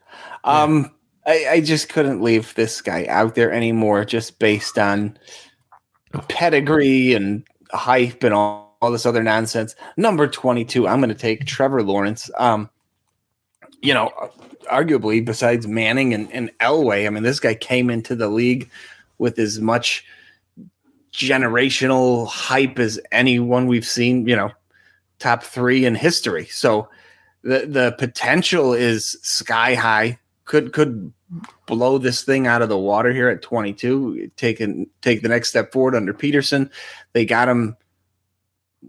Um, 0.44 0.90
I, 1.26 1.46
I 1.50 1.60
just 1.60 1.90
couldn't 1.90 2.22
leave 2.22 2.54
this 2.54 2.80
guy 2.80 3.06
out 3.06 3.34
there 3.34 3.52
anymore, 3.52 4.04
just 4.04 4.38
based 4.38 4.78
on 4.78 5.18
pedigree 6.28 7.12
and 7.12 7.46
hype 7.72 8.24
and 8.24 8.34
all, 8.34 8.76
all 8.80 8.90
this 8.90 9.06
other 9.06 9.22
nonsense. 9.22 9.76
Number 9.96 10.26
22, 10.26 10.88
I'm 10.88 11.00
going 11.00 11.10
to 11.10 11.14
take 11.14 11.44
Trevor 11.44 11.82
Lawrence. 11.82 12.30
Um, 12.38 12.70
you 13.82 13.92
know, 13.92 14.10
arguably 14.72 15.24
besides 15.24 15.66
Manning 15.66 16.14
and, 16.14 16.32
and 16.32 16.50
Elway, 16.60 17.06
I 17.06 17.10
mean, 17.10 17.22
this 17.22 17.40
guy 17.40 17.54
came 17.54 17.90
into 17.90 18.16
the 18.16 18.28
league 18.28 18.70
with 19.18 19.38
as 19.38 19.60
much 19.60 20.04
generational 21.12 22.26
hype 22.28 22.78
as 22.78 23.00
anyone 23.12 23.66
we've 23.66 23.86
seen, 23.86 24.26
you 24.26 24.36
know, 24.36 24.50
top 25.18 25.42
three 25.42 25.84
in 25.84 25.94
history. 25.94 26.46
So 26.46 26.88
the 27.42 27.66
the 27.66 27.94
potential 27.98 28.72
is 28.72 29.16
sky 29.22 29.74
high. 29.74 30.18
Could 30.44 30.72
could 30.72 31.12
blow 31.66 31.98
this 31.98 32.22
thing 32.22 32.46
out 32.46 32.62
of 32.62 32.68
the 32.68 32.78
water 32.78 33.12
here 33.12 33.28
at 33.28 33.42
22. 33.42 34.30
Take 34.36 34.60
and 34.60 34.86
take 35.02 35.22
the 35.22 35.28
next 35.28 35.50
step 35.50 35.72
forward 35.72 35.94
under 35.94 36.14
Pederson. 36.14 36.70
They 37.12 37.24
got 37.24 37.48
him. 37.48 37.76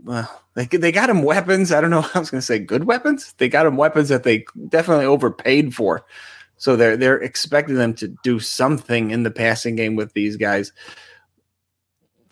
Well, 0.03 0.43
they 0.53 0.65
they 0.65 0.91
got 0.91 1.09
him 1.09 1.23
weapons. 1.23 1.71
I 1.71 1.81
don't 1.81 1.89
know. 1.89 2.05
I 2.13 2.19
was 2.19 2.29
going 2.29 2.41
to 2.41 2.45
say 2.45 2.59
good 2.59 2.85
weapons. 2.85 3.33
They 3.37 3.49
got 3.49 3.65
him 3.65 3.77
weapons 3.77 4.09
that 4.09 4.23
they 4.23 4.45
definitely 4.69 5.05
overpaid 5.05 5.73
for. 5.73 6.05
So 6.59 6.75
they're 6.75 6.95
they're 6.97 7.19
expecting 7.19 7.75
them 7.75 7.93
to 7.95 8.09
do 8.23 8.39
something 8.39 9.11
in 9.11 9.23
the 9.23 9.31
passing 9.31 9.75
game 9.75 9.95
with 9.95 10.13
these 10.13 10.35
guys. 10.37 10.71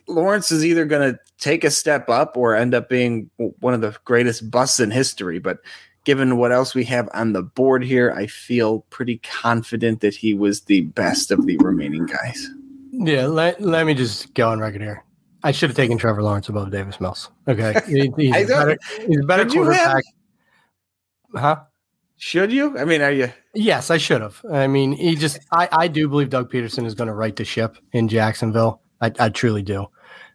Lawrence 0.07 0.51
is 0.51 0.65
either 0.65 0.86
going 0.86 1.13
to 1.13 1.19
take 1.38 1.63
a 1.63 1.71
step 1.71 2.09
up 2.09 2.38
or 2.38 2.55
end 2.55 2.73
up 2.73 2.88
being 2.89 3.30
one 3.38 3.73
of 3.73 3.82
the 3.82 3.95
greatest 4.05 4.49
busts 4.51 4.80
in 4.80 4.91
history. 4.91 5.39
But 5.39 5.59
given 6.05 6.38
what 6.38 6.51
else 6.51 6.73
we 6.75 6.86
have 6.86 7.09
on 7.13 7.34
the 7.34 7.41
board 7.43 7.84
here, 7.84 8.11
I 8.11 8.28
feel 8.28 8.82
pretty 8.89 9.17
confident 9.17 10.01
that 10.01 10.15
he 10.15 10.34
was 10.34 10.61
the 10.61 10.82
best 10.82 11.32
of 11.32 11.45
the 11.45 11.57
remaining 11.57 12.05
guys. 12.05 12.49
Yeah, 12.91 13.25
let, 13.25 13.61
let 13.61 13.86
me 13.86 13.93
just 13.93 14.34
go 14.34 14.49
on 14.49 14.59
record 14.59 14.82
here. 14.82 15.03
I 15.43 15.51
should 15.51 15.69
have 15.69 15.78
taken 15.78 15.97
Trevor 15.97 16.23
Lawrence 16.23 16.49
above 16.49 16.71
Davis 16.71 16.99
Mills. 16.99 17.30
Okay. 17.47 17.80
He- 17.88 18.11
he's, 18.17 18.47
better, 18.47 18.78
he's 19.05 19.19
a 19.19 19.23
better 19.23 19.43
you 19.43 19.63
have? 19.63 19.75
quarterback. 19.84 20.03
Huh? 21.36 21.59
Should 22.15 22.51
you? 22.51 22.78
I 22.78 22.86
mean, 22.86 23.01
are 23.01 23.11
you? 23.11 23.32
Yes, 23.60 23.89
I 23.89 23.97
should 23.97 24.22
have. 24.22 24.39
I 24.51 24.68
mean, 24.68 24.91
he 24.91 25.16
just, 25.16 25.39
I, 25.51 25.68
I 25.72 25.88
do 25.88 26.08
believe 26.08 26.30
Doug 26.30 26.51
Pederson 26.51 26.86
is 26.86 26.93
going 26.93 27.08
to 27.08 27.14
right 27.16 27.36
the 27.36 27.43
ship 27.43 27.76
in 27.91 28.08
Jacksonville. 28.08 28.82
I, 29.01 29.12
I 29.18 29.30
truly 29.30 29.64
do. 29.64 29.88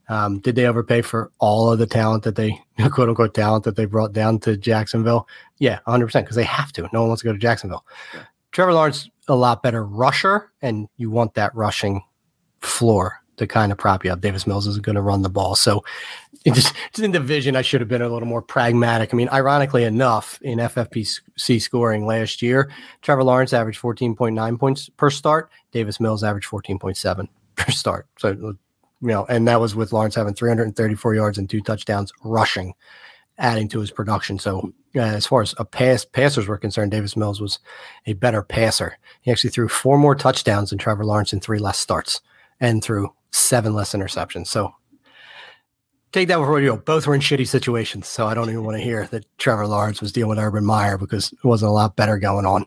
Um, 0.09 0.41
did 0.41 0.57
they 0.57 0.67
overpay 0.67 1.03
for 1.03 1.31
all 1.39 1.71
of 1.71 1.79
the 1.79 1.87
talent 1.87 2.25
that 2.25 2.35
they, 2.35 2.61
quote 2.91 3.09
unquote, 3.09 3.33
talent 3.33 3.63
that 3.63 3.77
they 3.77 3.85
brought 3.85 4.13
down 4.13 4.41
to 4.41 4.57
Jacksonville? 4.57 5.29
Yeah, 5.59 5.79
100%, 5.87 6.13
because 6.23 6.35
they 6.35 6.43
have 6.43 6.73
to. 6.73 6.89
No 6.93 7.03
one 7.03 7.11
wants 7.11 7.23
to 7.23 7.29
go 7.29 7.33
to 7.33 7.39
Jacksonville. 7.39 7.87
Trevor 8.51 8.73
Lawrence, 8.73 9.09
a 9.29 9.37
lot 9.37 9.63
better 9.63 9.87
rusher, 9.87 10.51
and 10.61 10.89
you 10.97 11.09
want 11.09 11.35
that 11.35 11.55
rushing 11.55 12.03
floor 12.61 13.23
to 13.37 13.47
kind 13.47 13.71
of 13.71 13.79
prop 13.79 14.05
you 14.05 14.13
up. 14.13 14.21
Davis 14.21 14.49
Mills 14.49 14.67
is 14.67 14.81
going 14.81 14.97
to 14.97 15.01
run 15.01 15.23
the 15.23 15.31
ball. 15.31 15.55
So 15.55 15.85
just, 16.55 16.75
just 16.93 17.05
in 17.05 17.13
division, 17.13 17.57
I 17.57 17.63
should 17.63 17.81
have 17.81 17.89
been 17.89 18.03
a 18.03 18.09
little 18.09 18.29
more 18.29 18.43
pragmatic. 18.43 19.13
I 19.13 19.17
mean, 19.17 19.29
ironically 19.29 19.85
enough, 19.85 20.41
in 20.43 20.59
FFPC 20.59 21.63
scoring 21.63 22.05
last 22.05 22.43
year, 22.43 22.71
Trevor 23.01 23.23
Lawrence 23.23 23.53
averaged 23.53 23.81
14.9 23.81 24.59
points 24.59 24.89
per 24.89 25.11
start. 25.11 25.51
Davis 25.71 26.01
Mills 26.01 26.25
averaged 26.25 26.49
14.7 26.49 27.29
per 27.57 27.71
start. 27.71 28.07
So, 28.19 28.31
you 28.33 28.59
know, 29.01 29.25
and 29.27 29.47
that 29.49 29.61
was 29.61 29.75
with 29.75 29.93
Lawrence 29.93 30.15
having 30.15 30.35
334 30.35 31.15
yards 31.15 31.39
and 31.39 31.49
two 31.49 31.61
touchdowns 31.61 32.13
rushing, 32.25 32.75
adding 33.39 33.69
to 33.69 33.81
his 33.81 33.91
production. 33.91 34.39
So, 34.39 34.73
uh, 34.95 35.01
as 35.01 35.27
far 35.27 35.43
as 35.43 35.55
a 35.59 35.65
pass 35.65 36.05
passers 36.05 36.47
were 36.47 36.59
concerned, 36.59 36.91
Davis 36.91 37.17
Mills 37.17 37.41
was 37.41 37.59
a 38.07 38.13
better 38.15 38.43
passer. 38.43 38.99
He 39.23 39.31
actually 39.31 39.51
threw 39.51 39.69
four 39.69 39.99
more 39.99 40.15
touchdowns 40.15 40.71
than 40.71 40.79
Trevor 40.79 41.05
Lawrence 41.05 41.33
in 41.33 41.41
three 41.41 41.59
less 41.59 41.79
starts 41.79 42.21
and 42.61 42.83
threw 42.83 43.13
seven 43.31 43.75
less 43.75 43.93
interceptions. 43.93 44.49
So, 44.49 44.75
take 46.13 46.29
that 46.29 46.39
before 46.39 46.61
you. 46.61 46.77
Both 46.77 47.07
were 47.07 47.15
in 47.15 47.21
shitty 47.21 47.49
situations. 47.49 48.07
So, 48.09 48.27
I 48.27 48.35
don't 48.35 48.49
even 48.49 48.65
want 48.65 48.77
to 48.77 48.83
hear 48.83 49.07
that 49.07 49.27
Trevor 49.39 49.67
Lawrence 49.67 50.01
was 50.01 50.13
dealing 50.13 50.31
with 50.31 50.39
Urban 50.39 50.65
Meyer 50.65 50.99
because 50.99 51.33
it 51.33 51.45
wasn't 51.45 51.71
a 51.71 51.73
lot 51.73 51.97
better 51.97 52.19
going 52.19 52.47
on 52.47 52.67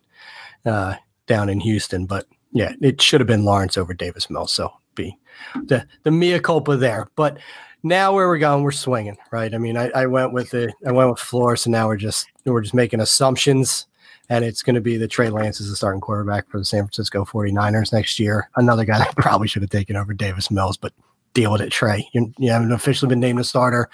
uh, 0.65 0.95
down 1.27 1.49
in 1.49 1.59
Houston. 1.59 2.05
But 2.05 2.25
yeah, 2.51 2.73
it 2.81 3.01
should 3.01 3.21
have 3.21 3.27
been 3.27 3.45
Lawrence 3.45 3.77
over 3.77 3.93
Davis 3.93 4.29
Mills. 4.29 4.51
So, 4.51 4.73
be 4.95 5.17
the 5.65 5.85
the 6.03 6.11
mea 6.11 6.39
culpa 6.39 6.75
there. 6.75 7.07
But 7.15 7.37
now 7.83 8.13
where 8.13 8.27
we're 8.27 8.39
going, 8.39 8.63
we're 8.63 8.71
swinging, 8.71 9.17
right? 9.31 9.53
I 9.53 9.57
mean, 9.57 9.77
I, 9.77 9.89
I 9.91 10.05
went 10.07 10.33
with 10.33 10.49
the 10.49 10.73
I 10.85 10.91
went 10.91 11.09
with 11.11 11.19
Flores, 11.19 11.65
and 11.65 11.71
now 11.71 11.87
we're 11.87 11.97
just 11.97 12.27
we're 12.45 12.61
just 12.61 12.73
making 12.73 12.99
assumptions. 12.99 13.85
And 14.27 14.43
it's 14.43 14.63
going 14.63 14.73
to 14.73 14.81
be 14.81 14.97
the 14.97 15.07
Trey 15.07 15.29
Lance 15.29 15.61
is 15.61 15.69
the 15.69 15.75
starting 15.75 16.01
quarterback 16.01 16.49
for 16.49 16.57
the 16.57 16.65
San 16.65 16.81
Francisco 16.81 17.25
49ers 17.25 17.93
next 17.93 18.19
year. 18.19 18.49
Another 18.55 18.83
guy 18.83 18.97
that 18.97 19.15
probably 19.17 19.47
should 19.47 19.61
have 19.61 19.69
taken 19.69 19.95
over 19.95 20.15
Davis 20.15 20.49
Mills, 20.49 20.77
but 20.77 20.93
deal 21.35 21.51
with 21.51 21.61
it, 21.61 21.71
Trey. 21.71 22.09
You, 22.13 22.33
you 22.39 22.49
haven't 22.49 22.71
officially 22.71 23.09
been 23.09 23.19
named 23.19 23.39
a 23.39 23.43
starter. 23.43 23.89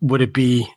Would 0.00 0.20
it 0.20 0.32
be 0.34 0.68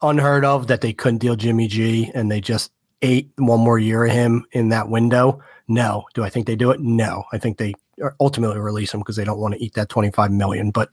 unheard 0.00 0.44
of 0.44 0.66
that 0.66 0.80
they 0.80 0.92
couldn't 0.92 1.18
deal 1.18 1.36
Jimmy 1.36 1.68
G 1.68 2.10
and 2.12 2.28
they 2.30 2.40
just 2.40 2.72
ate 3.02 3.30
one 3.36 3.60
more 3.60 3.78
year 3.78 4.04
of 4.04 4.10
him 4.10 4.44
in 4.50 4.70
that 4.70 4.88
window? 4.88 5.40
No. 5.68 6.04
Do 6.14 6.24
I 6.24 6.30
think 6.30 6.48
they 6.48 6.56
do 6.56 6.72
it? 6.72 6.80
No. 6.80 7.24
I 7.32 7.38
think 7.38 7.58
they 7.58 7.74
ultimately 8.18 8.58
release 8.58 8.92
him 8.92 9.00
because 9.00 9.14
they 9.14 9.24
don't 9.24 9.38
want 9.38 9.54
to 9.54 9.62
eat 9.62 9.74
that 9.74 9.88
25 9.88 10.32
million. 10.32 10.72
But 10.72 10.90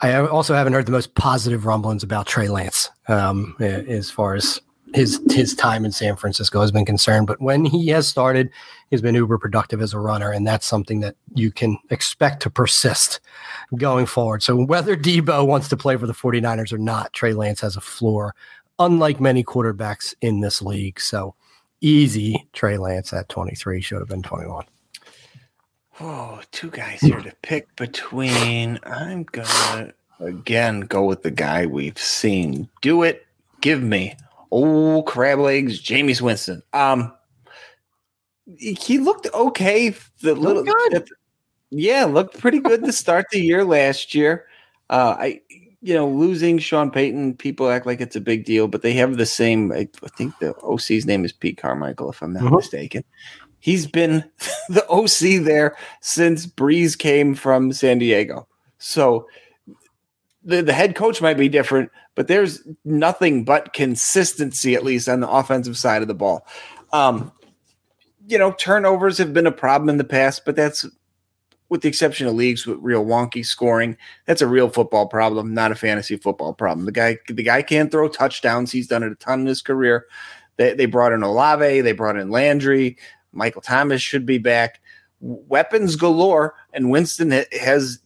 I 0.00 0.16
also 0.26 0.54
haven't 0.54 0.72
heard 0.72 0.86
the 0.86 0.92
most 0.92 1.14
positive 1.14 1.66
rumblings 1.66 2.02
about 2.02 2.26
Trey 2.26 2.48
Lance 2.48 2.90
um, 3.08 3.56
as 3.60 4.10
far 4.10 4.34
as 4.34 4.60
his 4.94 5.20
his 5.30 5.54
time 5.54 5.84
in 5.84 5.90
San 5.92 6.16
Francisco 6.16 6.60
has 6.60 6.70
been 6.70 6.84
concerned. 6.84 7.26
But 7.26 7.40
when 7.40 7.64
he 7.64 7.88
has 7.88 8.06
started, 8.06 8.50
he's 8.90 9.02
been 9.02 9.16
uber 9.16 9.38
productive 9.38 9.82
as 9.82 9.92
a 9.92 9.98
runner, 9.98 10.30
and 10.30 10.46
that's 10.46 10.66
something 10.66 11.00
that 11.00 11.16
you 11.34 11.50
can 11.50 11.76
expect 11.90 12.42
to 12.42 12.50
persist 12.50 13.20
going 13.76 14.06
forward. 14.06 14.42
So 14.42 14.64
whether 14.64 14.96
Debo 14.96 15.46
wants 15.46 15.68
to 15.68 15.76
play 15.76 15.96
for 15.96 16.06
the 16.06 16.12
49ers 16.12 16.72
or 16.72 16.78
not, 16.78 17.12
Trey 17.12 17.34
Lance 17.34 17.60
has 17.60 17.76
a 17.76 17.80
floor, 17.80 18.34
unlike 18.78 19.20
many 19.20 19.42
quarterbacks 19.42 20.14
in 20.20 20.40
this 20.40 20.62
league. 20.62 21.00
So 21.00 21.34
easy 21.80 22.48
Trey 22.52 22.78
Lance 22.78 23.12
at 23.12 23.28
23 23.28 23.80
should 23.80 23.98
have 23.98 24.08
been 24.08 24.22
21. 24.22 24.64
Oh, 26.00 26.40
two 26.52 26.70
guys 26.70 27.00
here 27.00 27.20
to 27.20 27.32
pick 27.42 27.74
between. 27.76 28.78
I'm 28.84 29.24
gonna 29.24 29.92
again 30.20 30.80
go 30.82 31.04
with 31.04 31.22
the 31.22 31.30
guy 31.30 31.66
we've 31.66 31.98
seen 31.98 32.68
do 32.80 33.02
it. 33.02 33.26
Give 33.60 33.82
me 33.82 34.16
oh 34.54 35.02
crab 35.02 35.40
legs, 35.40 35.82
Jameis 35.82 36.20
Winston. 36.20 36.62
Um, 36.72 37.12
he 38.58 38.98
looked 38.98 39.26
okay. 39.34 39.94
The 40.20 40.34
little, 40.34 40.62
good. 40.62 41.08
yeah, 41.70 42.04
looked 42.04 42.38
pretty 42.38 42.60
good 42.60 42.84
to 42.84 42.92
start 42.92 43.26
the 43.30 43.40
year 43.40 43.64
last 43.64 44.14
year. 44.14 44.46
Uh, 44.88 45.16
I, 45.18 45.40
you 45.80 45.94
know, 45.94 46.08
losing 46.08 46.58
Sean 46.58 46.90
Payton, 46.90 47.34
people 47.34 47.68
act 47.68 47.84
like 47.84 48.00
it's 48.00 48.16
a 48.16 48.20
big 48.20 48.44
deal, 48.44 48.68
but 48.68 48.82
they 48.82 48.92
have 48.92 49.16
the 49.16 49.26
same. 49.26 49.72
I, 49.72 49.88
I 50.02 50.08
think 50.16 50.38
the 50.38 50.54
OC's 50.62 51.04
name 51.04 51.24
is 51.24 51.32
Pete 51.32 51.58
Carmichael, 51.58 52.10
if 52.10 52.22
I'm 52.22 52.32
not 52.32 52.44
mm-hmm. 52.44 52.56
mistaken. 52.56 53.04
He's 53.58 53.86
been 53.86 54.24
the 54.68 54.86
OC 54.88 55.44
there 55.44 55.76
since 56.00 56.46
Brees 56.46 56.96
came 56.96 57.34
from 57.34 57.72
San 57.72 57.98
Diego. 57.98 58.46
So 58.78 59.26
the, 60.44 60.62
the 60.62 60.72
head 60.72 60.94
coach 60.94 61.20
might 61.20 61.38
be 61.38 61.48
different, 61.48 61.90
but 62.14 62.28
there's 62.28 62.62
nothing 62.84 63.44
but 63.44 63.72
consistency, 63.72 64.74
at 64.74 64.84
least 64.84 65.08
on 65.08 65.20
the 65.20 65.28
offensive 65.28 65.76
side 65.76 66.02
of 66.02 66.08
the 66.08 66.14
ball. 66.14 66.46
Um, 66.92 67.32
you 68.26 68.38
know, 68.38 68.52
turnovers 68.52 69.18
have 69.18 69.32
been 69.32 69.46
a 69.46 69.52
problem 69.52 69.88
in 69.88 69.98
the 69.98 70.04
past, 70.04 70.44
but 70.44 70.56
that's 70.56 70.86
with 71.68 71.80
the 71.80 71.88
exception 71.88 72.26
of 72.26 72.34
leagues 72.34 72.66
with 72.66 72.78
real 72.80 73.04
wonky 73.04 73.44
scoring. 73.44 73.96
That's 74.26 74.42
a 74.42 74.46
real 74.46 74.68
football 74.68 75.06
problem, 75.06 75.54
not 75.54 75.72
a 75.72 75.74
fantasy 75.74 76.16
football 76.16 76.52
problem. 76.52 76.86
The 76.86 76.92
guy, 76.92 77.18
the 77.26 77.42
guy 77.42 77.62
can't 77.62 77.90
throw 77.90 78.08
touchdowns. 78.08 78.70
He's 78.70 78.86
done 78.86 79.02
it 79.02 79.12
a 79.12 79.16
ton 79.16 79.40
in 79.40 79.46
his 79.46 79.62
career. 79.62 80.06
They, 80.56 80.74
they 80.74 80.86
brought 80.86 81.12
in 81.12 81.22
Olave, 81.22 81.80
they 81.80 81.92
brought 81.92 82.16
in 82.16 82.30
Landry. 82.30 82.96
Michael 83.32 83.62
Thomas 83.62 84.00
should 84.00 84.24
be 84.24 84.38
back. 84.38 84.80
Weapons 85.20 85.96
galore, 85.96 86.54
and 86.72 86.90
Winston 86.90 87.30
has, 87.60 87.98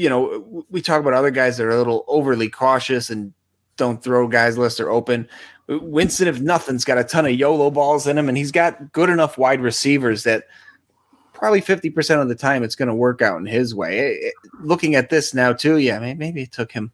you 0.00 0.08
know, 0.08 0.64
we 0.70 0.80
talk 0.80 0.98
about 0.98 1.12
other 1.12 1.30
guys 1.30 1.58
that 1.58 1.66
are 1.66 1.70
a 1.70 1.76
little 1.76 2.06
overly 2.08 2.48
cautious 2.48 3.10
and 3.10 3.34
don't 3.76 4.02
throw 4.02 4.26
guys 4.26 4.56
unless 4.56 4.78
they're 4.78 4.90
open. 4.90 5.28
Winston, 5.68 6.26
if 6.26 6.40
nothing's 6.40 6.86
got 6.86 6.96
a 6.96 7.04
ton 7.04 7.26
of 7.26 7.32
YOLO 7.32 7.70
balls 7.70 8.06
in 8.06 8.16
him, 8.16 8.28
and 8.28 8.38
he's 8.38 8.50
got 8.50 8.92
good 8.92 9.10
enough 9.10 9.36
wide 9.36 9.60
receivers 9.60 10.24
that 10.24 10.44
probably 11.34 11.60
50% 11.60 12.22
of 12.22 12.28
the 12.28 12.34
time 12.34 12.62
it's 12.62 12.74
going 12.74 12.88
to 12.88 12.94
work 12.94 13.20
out 13.20 13.38
in 13.38 13.46
his 13.46 13.74
way. 13.74 13.98
It, 13.98 14.34
looking 14.60 14.94
at 14.94 15.10
this 15.10 15.34
now, 15.34 15.52
too, 15.52 15.76
yeah, 15.76 15.98
maybe 15.98 16.42
it 16.42 16.52
took 16.52 16.72
him, 16.72 16.92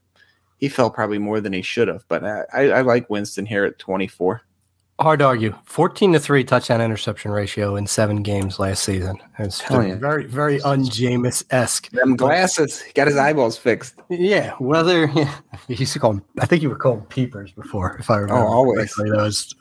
he 0.59 0.69
fell 0.69 0.91
probably 0.91 1.19
more 1.19 1.41
than 1.41 1.53
he 1.53 1.63
should 1.63 1.87
have, 1.87 2.05
but 2.09 2.25
uh, 2.25 2.43
I, 2.53 2.71
I 2.71 2.81
like 2.81 3.09
Winston 3.09 3.47
here 3.47 3.65
at 3.65 3.79
24. 3.79 4.43
Hard 4.99 5.19
to 5.19 5.27
argue. 5.27 5.55
14 5.65 6.15
to 6.15 6.19
3 6.19 6.43
touchdown 6.45 6.81
interception 6.81 7.31
ratio 7.31 7.77
in 7.77 7.87
seven 7.87 8.23
games 8.23 8.59
last 8.59 8.83
season. 8.83 9.19
It's 9.39 9.61
very, 9.69 10.25
very 10.25 10.59
un 10.63 10.85
Jameis 10.85 11.45
esque. 11.51 11.91
Them 11.91 12.17
glasses. 12.17 12.81
He 12.81 12.95
got 12.95 13.07
his 13.07 13.19
eyeballs 13.19 13.59
fixed. 13.59 13.97
Yeah. 14.09 14.55
Whether 14.55 15.05
yeah, 15.15 15.35
he 15.69 15.75
used 15.75 15.93
to 15.93 15.99
call 15.99 16.15
them, 16.15 16.25
I 16.41 16.47
think 16.47 16.63
you 16.63 16.71
were 16.71 16.77
called 16.77 17.07
peepers 17.11 17.53
before, 17.53 17.99
if 17.99 18.09
I 18.09 18.17
remember. 18.17 18.43
Oh, 18.43 18.49
always. 18.49 18.95
That 18.95 19.11
was 19.17 19.55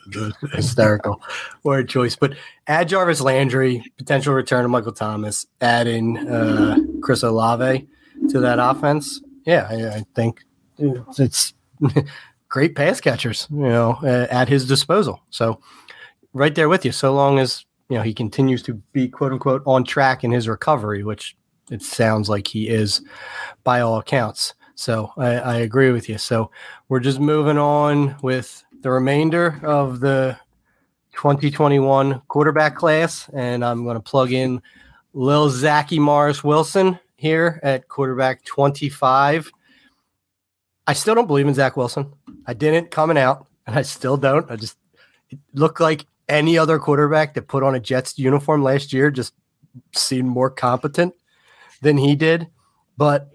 hysterical 0.54 1.22
word 1.64 1.90
choice. 1.90 2.16
But 2.16 2.36
add 2.68 2.88
Jarvis 2.88 3.20
Landry, 3.20 3.84
potential 3.98 4.34
return 4.34 4.64
of 4.64 4.72
Michael 4.72 4.94
Thomas, 4.94 5.46
add 5.60 5.86
in 5.88 6.30
uh, 6.30 6.78
Chris 7.02 7.24
Olave 7.24 7.86
to 8.30 8.40
that 8.40 8.60
offense. 8.60 9.22
Yeah, 9.46 9.68
I, 9.70 9.98
I 9.98 10.06
think 10.16 10.46
it's 11.18 11.54
great 12.56 12.74
pass 12.74 13.02
catchers, 13.02 13.50
you 13.52 13.68
know, 13.68 14.00
uh, 14.02 14.28
at 14.32 14.48
his 14.48 14.66
disposal. 14.66 15.22
So 15.30 15.60
right 16.32 16.56
there 16.56 16.70
with 16.70 16.86
you, 16.86 16.94
so 16.94 17.14
long 17.14 17.38
as 17.38 17.66
you 17.90 17.98
know 17.98 18.02
he 18.02 18.14
continues 18.14 18.64
to 18.64 18.76
be 18.94 19.10
quote 19.10 19.34
unquote 19.34 19.62
on 19.66 19.84
track 19.84 20.24
in 20.24 20.32
his 20.32 20.48
recovery, 20.48 21.04
which 21.04 21.36
it 21.70 21.82
sounds 21.82 22.30
like 22.30 22.48
he 22.48 22.70
is 22.70 23.02
by 23.66 23.82
all 23.82 23.98
accounts. 23.98 24.54
So 24.76 25.12
I, 25.18 25.32
I 25.36 25.56
agree 25.58 25.92
with 25.92 26.08
you. 26.08 26.18
So 26.18 26.50
we're 26.88 27.02
just 27.02 27.20
moving 27.20 27.58
on 27.58 28.16
with 28.22 28.64
the 28.80 28.90
remainder 28.90 29.60
of 29.62 30.00
the 30.00 30.38
2021 31.12 32.22
quarterback 32.30 32.78
class, 32.78 33.30
and 33.34 33.66
I'm 33.66 33.84
going 33.84 33.98
to 33.98 34.02
plug 34.02 34.32
in 34.32 34.62
Lil 35.14 35.50
Zachy 35.50 36.00
Morris 36.00 36.42
Wilson 36.42 37.00
here 37.18 37.60
at 37.64 37.90
quarterback 37.90 38.46
25. 38.46 39.52
I 40.88 40.94
still 40.94 41.16
don't 41.16 41.28
believe 41.28 41.48
in 41.48 41.54
Zach 41.54 41.76
Wilson. 41.76 42.14
I 42.48 42.54
didn't 42.54 42.92
coming 42.92 43.18
out, 43.18 43.48
and 43.68 43.76
I 43.76 43.82
still 43.82 44.18
don't. 44.18 44.50
I 44.50 44.56
just 44.56 44.78
looked 45.54 45.80
like 45.80 46.06
any 46.28 46.58
other 46.58 46.80
quarterback 46.80 47.34
that 47.34 47.48
put 47.48 47.64
on 47.64 47.76
a 47.76 47.80
Jets 47.80 48.18
uniform 48.18 48.64
last 48.64 48.94
year 48.94 49.12
just 49.12 49.34
seemed 49.94 50.28
more 50.28 50.50
competent 50.50 51.14
than 51.82 51.98
he 51.98 52.16
did. 52.16 52.48
But 52.98 53.30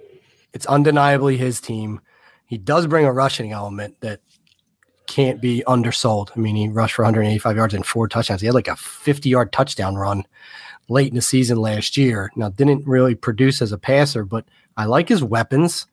it's 0.53 0.67
undeniably 0.67 1.37
his 1.37 1.61
team. 1.61 2.01
He 2.47 2.59
does 2.59 2.87
bring 2.87 3.05
a 3.05 3.13
rushing 3.13 3.53
element 3.53 4.01
that 4.01 4.21
can't 5.07 5.41
be 5.41 5.63
undersold. 5.67 6.31
I 6.35 6.39
mean, 6.39 6.57
he 6.57 6.69
rushed 6.69 6.95
for 6.95 7.03
185 7.03 7.57
yards 7.57 7.75
and 7.75 7.85
four 7.85 8.09
touchdowns. 8.09 8.41
He 8.41 8.47
had 8.47 8.55
like 8.55 8.69
a 8.69 8.77
50 8.77 9.29
yard 9.29 9.53
touchdown 9.53 9.97
run 9.97 10.25
late 10.89 11.09
in 11.09 11.17
the 11.17 11.23
season 11.23 11.59
last 11.59 11.97
year. 11.97 12.31
Now, 12.37 12.49
didn't 12.49 12.87
really 12.87 13.15
produce 13.15 13.61
as 13.61 13.73
a 13.73 13.79
passer, 13.79 14.25
but 14.25 14.47
I 14.77 14.87
like 14.87 15.09
his 15.09 15.23
weapons. 15.23 15.87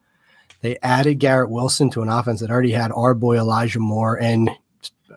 They 0.67 0.77
added 0.83 1.19
Garrett 1.19 1.49
Wilson 1.49 1.89
to 1.91 2.01
an 2.01 2.09
offense 2.09 2.41
that 2.41 2.51
already 2.51 2.73
had 2.73 2.91
our 2.91 3.13
boy 3.13 3.37
Elijah 3.37 3.79
Moore 3.79 4.21
and 4.21 4.49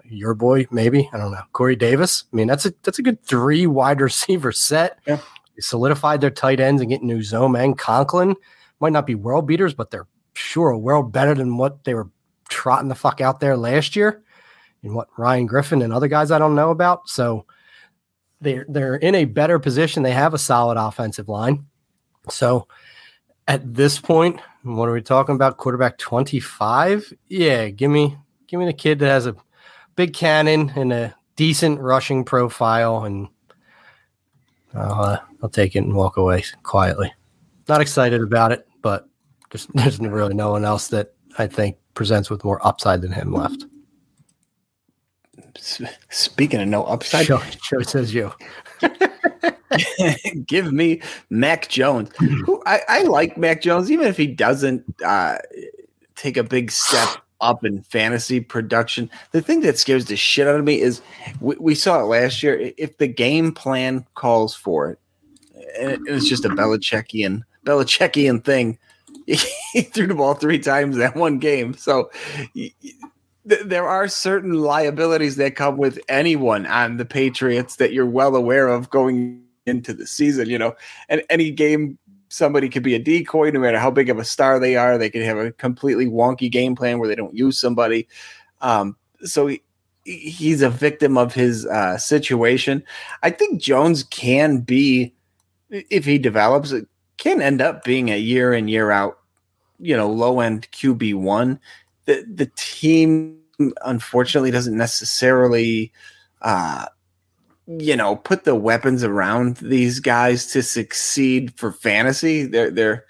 your 0.04 0.32
boy, 0.32 0.68
maybe 0.70 1.10
I 1.12 1.18
don't 1.18 1.32
know, 1.32 1.42
Corey 1.52 1.74
Davis. 1.74 2.22
I 2.32 2.36
mean, 2.36 2.46
that's 2.46 2.66
a 2.66 2.74
that's 2.84 3.00
a 3.00 3.02
good 3.02 3.20
three 3.24 3.66
wide 3.66 4.00
receiver 4.00 4.52
set. 4.52 5.00
Yeah. 5.08 5.16
They 5.16 5.60
solidified 5.60 6.20
their 6.20 6.30
tight 6.30 6.60
ends 6.60 6.80
and 6.80 6.88
getting 6.88 7.08
new 7.08 7.18
Uzomah 7.18 7.64
and 7.64 7.76
Conklin. 7.76 8.36
Might 8.78 8.92
not 8.92 9.08
be 9.08 9.16
world 9.16 9.48
beaters, 9.48 9.74
but 9.74 9.90
they're 9.90 10.06
sure 10.34 10.70
a 10.70 10.78
world 10.78 11.10
better 11.10 11.34
than 11.34 11.56
what 11.56 11.82
they 11.82 11.94
were 11.94 12.08
trotting 12.48 12.88
the 12.88 12.94
fuck 12.94 13.20
out 13.20 13.40
there 13.40 13.56
last 13.56 13.96
year, 13.96 14.22
and 14.84 14.94
what 14.94 15.08
Ryan 15.18 15.46
Griffin 15.46 15.82
and 15.82 15.92
other 15.92 16.06
guys 16.06 16.30
I 16.30 16.38
don't 16.38 16.54
know 16.54 16.70
about. 16.70 17.08
So 17.08 17.44
they're 18.40 18.66
they're 18.68 18.94
in 18.94 19.16
a 19.16 19.24
better 19.24 19.58
position. 19.58 20.04
They 20.04 20.12
have 20.12 20.32
a 20.32 20.38
solid 20.38 20.76
offensive 20.80 21.28
line. 21.28 21.66
So 22.28 22.68
at 23.48 23.74
this 23.74 23.98
point, 23.98 24.38
what 24.62 24.88
are 24.88 24.92
we 24.92 25.02
talking 25.02 25.34
about? 25.34 25.56
Quarterback 25.56 25.98
25? 25.98 27.12
Yeah, 27.28 27.68
give 27.68 27.90
me 27.90 28.16
give 28.46 28.60
me 28.60 28.66
the 28.66 28.72
kid 28.72 28.98
that 28.98 29.08
has 29.08 29.26
a 29.26 29.36
big 29.96 30.12
cannon 30.12 30.72
and 30.74 30.92
a 30.92 31.14
decent 31.36 31.80
rushing 31.80 32.24
profile 32.24 33.04
and 33.04 33.28
I'll, 34.74 35.00
uh, 35.00 35.20
I'll 35.42 35.48
take 35.48 35.74
it 35.74 35.80
and 35.80 35.94
walk 35.94 36.16
away 36.16 36.44
quietly. 36.62 37.12
Not 37.68 37.80
excited 37.80 38.20
about 38.22 38.52
it, 38.52 38.66
but 38.82 39.08
just 39.50 39.70
there's 39.74 39.98
really 39.98 40.34
no 40.34 40.52
one 40.52 40.64
else 40.64 40.88
that 40.88 41.14
I 41.38 41.46
think 41.46 41.76
presents 41.94 42.30
with 42.30 42.44
more 42.44 42.64
upside 42.66 43.02
than 43.02 43.12
him 43.12 43.32
left. 43.32 43.66
Speaking 46.10 46.60
of 46.60 46.68
no 46.68 46.84
upside, 46.84 47.26
show, 47.26 47.38
show 47.62 47.82
says 47.82 48.14
you. 48.14 48.32
give 50.46 50.72
me 50.72 51.00
Mac 51.30 51.68
Jones. 51.68 52.10
Who 52.18 52.62
I, 52.66 52.80
I, 52.88 53.02
like 53.02 53.36
Mac 53.36 53.62
Jones, 53.62 53.90
even 53.90 54.06
if 54.06 54.16
he 54.16 54.26
doesn't 54.26 54.84
uh, 55.04 55.38
take 56.16 56.36
a 56.36 56.44
big 56.44 56.70
step 56.70 57.08
up 57.40 57.64
in 57.64 57.82
fantasy 57.82 58.40
production. 58.40 59.08
The 59.32 59.40
thing 59.40 59.60
that 59.62 59.78
scares 59.78 60.06
the 60.06 60.16
shit 60.16 60.46
out 60.46 60.56
of 60.56 60.64
me 60.64 60.80
is 60.80 61.00
we, 61.40 61.56
we 61.56 61.74
saw 61.74 62.00
it 62.00 62.04
last 62.04 62.42
year. 62.42 62.72
If 62.76 62.98
the 62.98 63.06
game 63.06 63.52
plan 63.52 64.06
calls 64.14 64.54
for 64.54 64.90
it, 64.90 64.98
and 65.78 66.06
it's 66.06 66.28
just 66.28 66.44
a 66.44 66.48
Belichickian 66.48 67.42
Belichickian 67.64 68.44
thing. 68.44 68.78
He 69.72 69.82
threw 69.82 70.08
the 70.08 70.16
ball 70.16 70.34
three 70.34 70.58
times 70.58 70.96
that 70.96 71.14
one 71.14 71.38
game. 71.38 71.74
So 71.74 72.10
there 73.44 73.86
are 73.86 74.08
certain 74.08 74.54
liabilities 74.54 75.36
that 75.36 75.54
come 75.54 75.76
with 75.76 76.00
anyone 76.08 76.66
on 76.66 76.96
the 76.96 77.04
Patriots 77.04 77.76
that 77.76 77.92
you're 77.92 78.04
well 78.04 78.34
aware 78.34 78.66
of 78.66 78.90
going 78.90 79.44
into 79.66 79.92
the 79.92 80.06
season, 80.06 80.48
you 80.48 80.58
know, 80.58 80.74
and 81.08 81.22
any 81.30 81.50
game 81.50 81.98
somebody 82.28 82.68
could 82.68 82.82
be 82.82 82.94
a 82.94 82.98
decoy 82.98 83.50
no 83.50 83.60
matter 83.60 83.78
how 83.78 83.90
big 83.90 84.08
of 84.08 84.18
a 84.18 84.24
star 84.24 84.58
they 84.58 84.76
are. 84.76 84.96
They 84.96 85.10
could 85.10 85.22
have 85.22 85.38
a 85.38 85.52
completely 85.52 86.06
wonky 86.06 86.50
game 86.50 86.76
plan 86.76 86.98
where 86.98 87.08
they 87.08 87.16
don't 87.16 87.34
use 87.34 87.58
somebody. 87.58 88.06
Um, 88.60 88.96
so 89.22 89.48
he, 89.48 89.62
he's 90.04 90.62
a 90.62 90.70
victim 90.70 91.18
of 91.18 91.34
his 91.34 91.66
uh, 91.66 91.98
situation. 91.98 92.84
I 93.22 93.30
think 93.30 93.60
Jones 93.60 94.04
can 94.04 94.60
be, 94.60 95.12
if 95.70 96.04
he 96.04 96.18
develops, 96.18 96.70
it 96.70 96.86
can 97.16 97.42
end 97.42 97.60
up 97.60 97.82
being 97.84 98.10
a 98.10 98.18
year 98.18 98.52
in 98.54 98.68
year 98.68 98.90
out 98.90 99.20
you 99.80 99.96
know, 99.96 100.08
low 100.08 100.40
end 100.40 100.68
QB 100.72 101.14
one. 101.16 101.58
The 102.04 102.24
the 102.32 102.50
team 102.56 103.38
unfortunately 103.84 104.50
doesn't 104.50 104.76
necessarily 104.76 105.92
uh 106.42 106.86
you 107.78 107.94
know 107.96 108.16
put 108.16 108.44
the 108.44 108.54
weapons 108.54 109.04
around 109.04 109.56
these 109.58 110.00
guys 110.00 110.46
to 110.46 110.62
succeed 110.62 111.52
for 111.56 111.72
fantasy. 111.72 112.44
They're 112.44 112.70
they're 112.70 113.04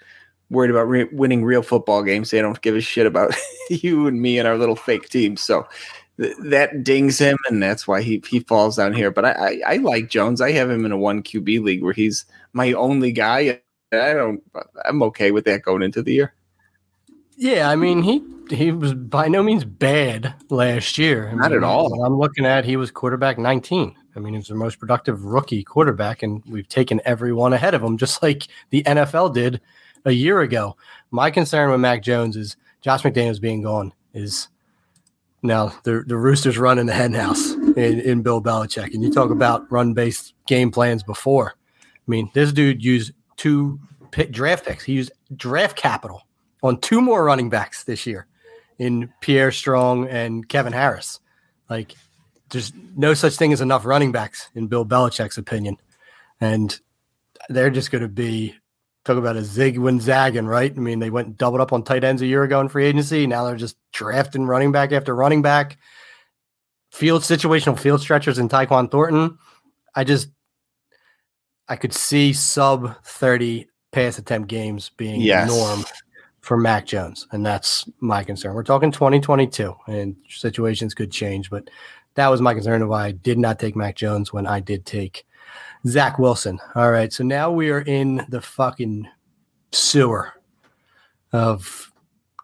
worried 0.49 0.69
about 0.69 0.87
re- 0.87 1.09
winning 1.11 1.43
real 1.43 1.63
football 1.63 2.03
games. 2.03 2.29
They 2.29 2.41
don't 2.41 2.61
give 2.61 2.75
a 2.75 2.81
shit 2.81 3.07
about 3.07 3.33
you 3.69 4.07
and 4.07 4.21
me 4.21 4.37
and 4.37 4.47
our 4.47 4.57
little 4.57 4.75
fake 4.75 5.09
team. 5.09 5.37
So 5.37 5.67
th- 6.19 6.35
that 6.43 6.83
dings 6.83 7.17
him, 7.17 7.37
and 7.49 7.63
that's 7.63 7.87
why 7.87 8.01
he 8.01 8.21
he 8.27 8.41
falls 8.41 8.77
down 8.77 8.93
here. 8.93 9.09
But 9.11 9.25
I, 9.25 9.31
I, 9.31 9.61
I 9.73 9.77
like 9.77 10.09
Jones. 10.09 10.41
I 10.41 10.51
have 10.51 10.69
him 10.69 10.85
in 10.85 10.91
a 10.91 10.97
one 10.97 11.23
QB 11.23 11.63
league 11.63 11.83
where 11.83 11.93
he's 11.93 12.25
my 12.53 12.73
only 12.73 13.11
guy. 13.11 13.61
I 13.91 14.13
don't. 14.13 14.43
I'm 14.85 15.01
okay 15.03 15.31
with 15.31 15.45
that 15.45 15.63
going 15.63 15.81
into 15.81 16.01
the 16.03 16.13
year. 16.13 16.33
Yeah, 17.35 17.69
I 17.69 17.75
mean 17.75 18.03
he 18.03 18.23
he 18.55 18.71
was 18.71 18.93
by 18.93 19.27
no 19.27 19.41
means 19.41 19.65
bad 19.65 20.35
last 20.49 20.97
year. 20.97 21.29
I 21.29 21.33
Not 21.33 21.51
mean, 21.51 21.57
at 21.57 21.63
all. 21.63 22.03
I'm 22.03 22.17
looking 22.17 22.45
at 22.45 22.65
he 22.65 22.75
was 22.77 22.91
quarterback 22.91 23.39
19. 23.39 23.95
I 24.15 24.19
mean, 24.19 24.33
he 24.33 24.37
was 24.37 24.47
the 24.47 24.55
most 24.55 24.79
productive 24.79 25.23
rookie 25.23 25.63
quarterback, 25.63 26.23
and 26.23 26.43
we've 26.45 26.67
taken 26.67 27.01
everyone 27.05 27.53
ahead 27.53 27.73
of 27.73 27.83
him, 27.83 27.97
just 27.99 28.21
like 28.21 28.47
the 28.69 28.83
NFL 28.83 29.33
did 29.33 29.61
a 30.05 30.11
year 30.11 30.41
ago. 30.41 30.75
My 31.11 31.31
concern 31.31 31.71
with 31.71 31.79
Mac 31.79 32.03
Jones 32.03 32.35
is 32.35 32.55
Josh 32.81 33.03
McDaniels 33.03 33.39
being 33.39 33.61
gone 33.61 33.93
is 34.13 34.47
now 35.43 35.73
the 35.83 36.03
the 36.05 36.17
Roosters 36.17 36.57
running 36.57 36.85
the 36.85 36.93
hen 36.93 37.13
house 37.13 37.51
in, 37.53 37.99
in 38.01 38.21
Bill 38.21 38.41
Belichick. 38.41 38.93
And 38.93 39.03
you 39.03 39.11
talk 39.11 39.31
about 39.31 39.71
run 39.71 39.93
based 39.93 40.33
game 40.47 40.71
plans 40.71 41.03
before. 41.03 41.53
I 41.77 42.11
mean, 42.11 42.29
this 42.33 42.51
dude 42.51 42.83
used 42.83 43.13
two 43.37 43.79
draft 44.31 44.65
picks. 44.65 44.83
He 44.83 44.93
used 44.93 45.11
draft 45.35 45.77
capital 45.77 46.27
on 46.63 46.79
two 46.79 47.01
more 47.01 47.23
running 47.23 47.49
backs 47.49 47.83
this 47.83 48.05
year 48.05 48.27
in 48.77 49.11
Pierre 49.21 49.51
Strong 49.51 50.07
and 50.07 50.47
Kevin 50.47 50.73
Harris. 50.73 51.19
Like, 51.69 51.95
there's 52.51 52.71
no 52.95 53.13
such 53.13 53.35
thing 53.35 53.53
as 53.53 53.61
enough 53.61 53.85
running 53.85 54.11
backs 54.11 54.49
in 54.55 54.67
Bill 54.67 54.85
Belichick's 54.85 55.37
opinion. 55.37 55.77
And 56.39 56.77
they're 57.49 57.69
just 57.69 57.91
going 57.91 58.01
to 58.03 58.07
be 58.07 58.55
talk 59.03 59.17
about 59.17 59.35
a 59.35 59.43
zig 59.43 59.77
when 59.77 59.99
zagging, 59.99 60.45
right? 60.45 60.71
I 60.75 60.79
mean, 60.79 60.99
they 60.99 61.09
went 61.09 61.37
doubled 61.37 61.61
up 61.61 61.73
on 61.73 61.83
tight 61.83 62.03
ends 62.03 62.21
a 62.21 62.27
year 62.27 62.43
ago 62.43 62.59
in 62.61 62.69
free 62.69 62.85
agency. 62.85 63.25
Now 63.25 63.45
they're 63.45 63.55
just 63.55 63.77
drafting 63.91 64.45
running 64.45 64.71
back 64.71 64.91
after 64.91 65.15
running 65.15 65.41
back. 65.41 65.77
Field 66.91 67.21
situational 67.23 67.79
field 67.79 68.01
stretchers 68.01 68.37
and 68.37 68.49
Tyquan 68.49 68.91
Thornton. 68.91 69.37
I 69.95 70.03
just 70.03 70.29
I 71.67 71.77
could 71.77 71.93
see 71.93 72.33
sub 72.33 73.01
30 73.05 73.67
pass 73.91 74.17
attempt 74.17 74.49
games 74.49 74.89
being 74.97 75.21
Yes. 75.21 75.47
norm 75.49 75.83
for 76.41 76.57
Mac 76.57 76.85
Jones. 76.85 77.27
And 77.31 77.45
that's 77.45 77.89
my 78.01 78.23
concern. 78.23 78.55
We're 78.55 78.63
talking 78.63 78.91
2022 78.91 79.73
and 79.87 80.15
situations 80.29 80.93
could 80.93 81.11
change, 81.11 81.49
but 81.49 81.69
that 82.15 82.27
was 82.27 82.41
my 82.41 82.53
concern 82.53 82.81
of 82.81 82.89
why 82.89 83.05
I 83.05 83.11
did 83.11 83.37
not 83.37 83.59
take 83.59 83.75
Mac 83.75 83.95
Jones 83.95 84.33
when 84.33 84.45
I 84.47 84.59
did 84.59 84.85
take 84.85 85.25
Zach 85.87 86.19
Wilson. 86.19 86.59
All 86.75 86.91
right. 86.91 87.11
So 87.11 87.23
now 87.23 87.51
we 87.51 87.69
are 87.69 87.81
in 87.81 88.25
the 88.29 88.41
fucking 88.41 89.07
sewer 89.71 90.33
of 91.31 91.91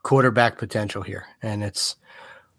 quarterback 0.03 0.57
potential 0.57 1.01
here. 1.01 1.25
And 1.41 1.63
it's 1.63 1.97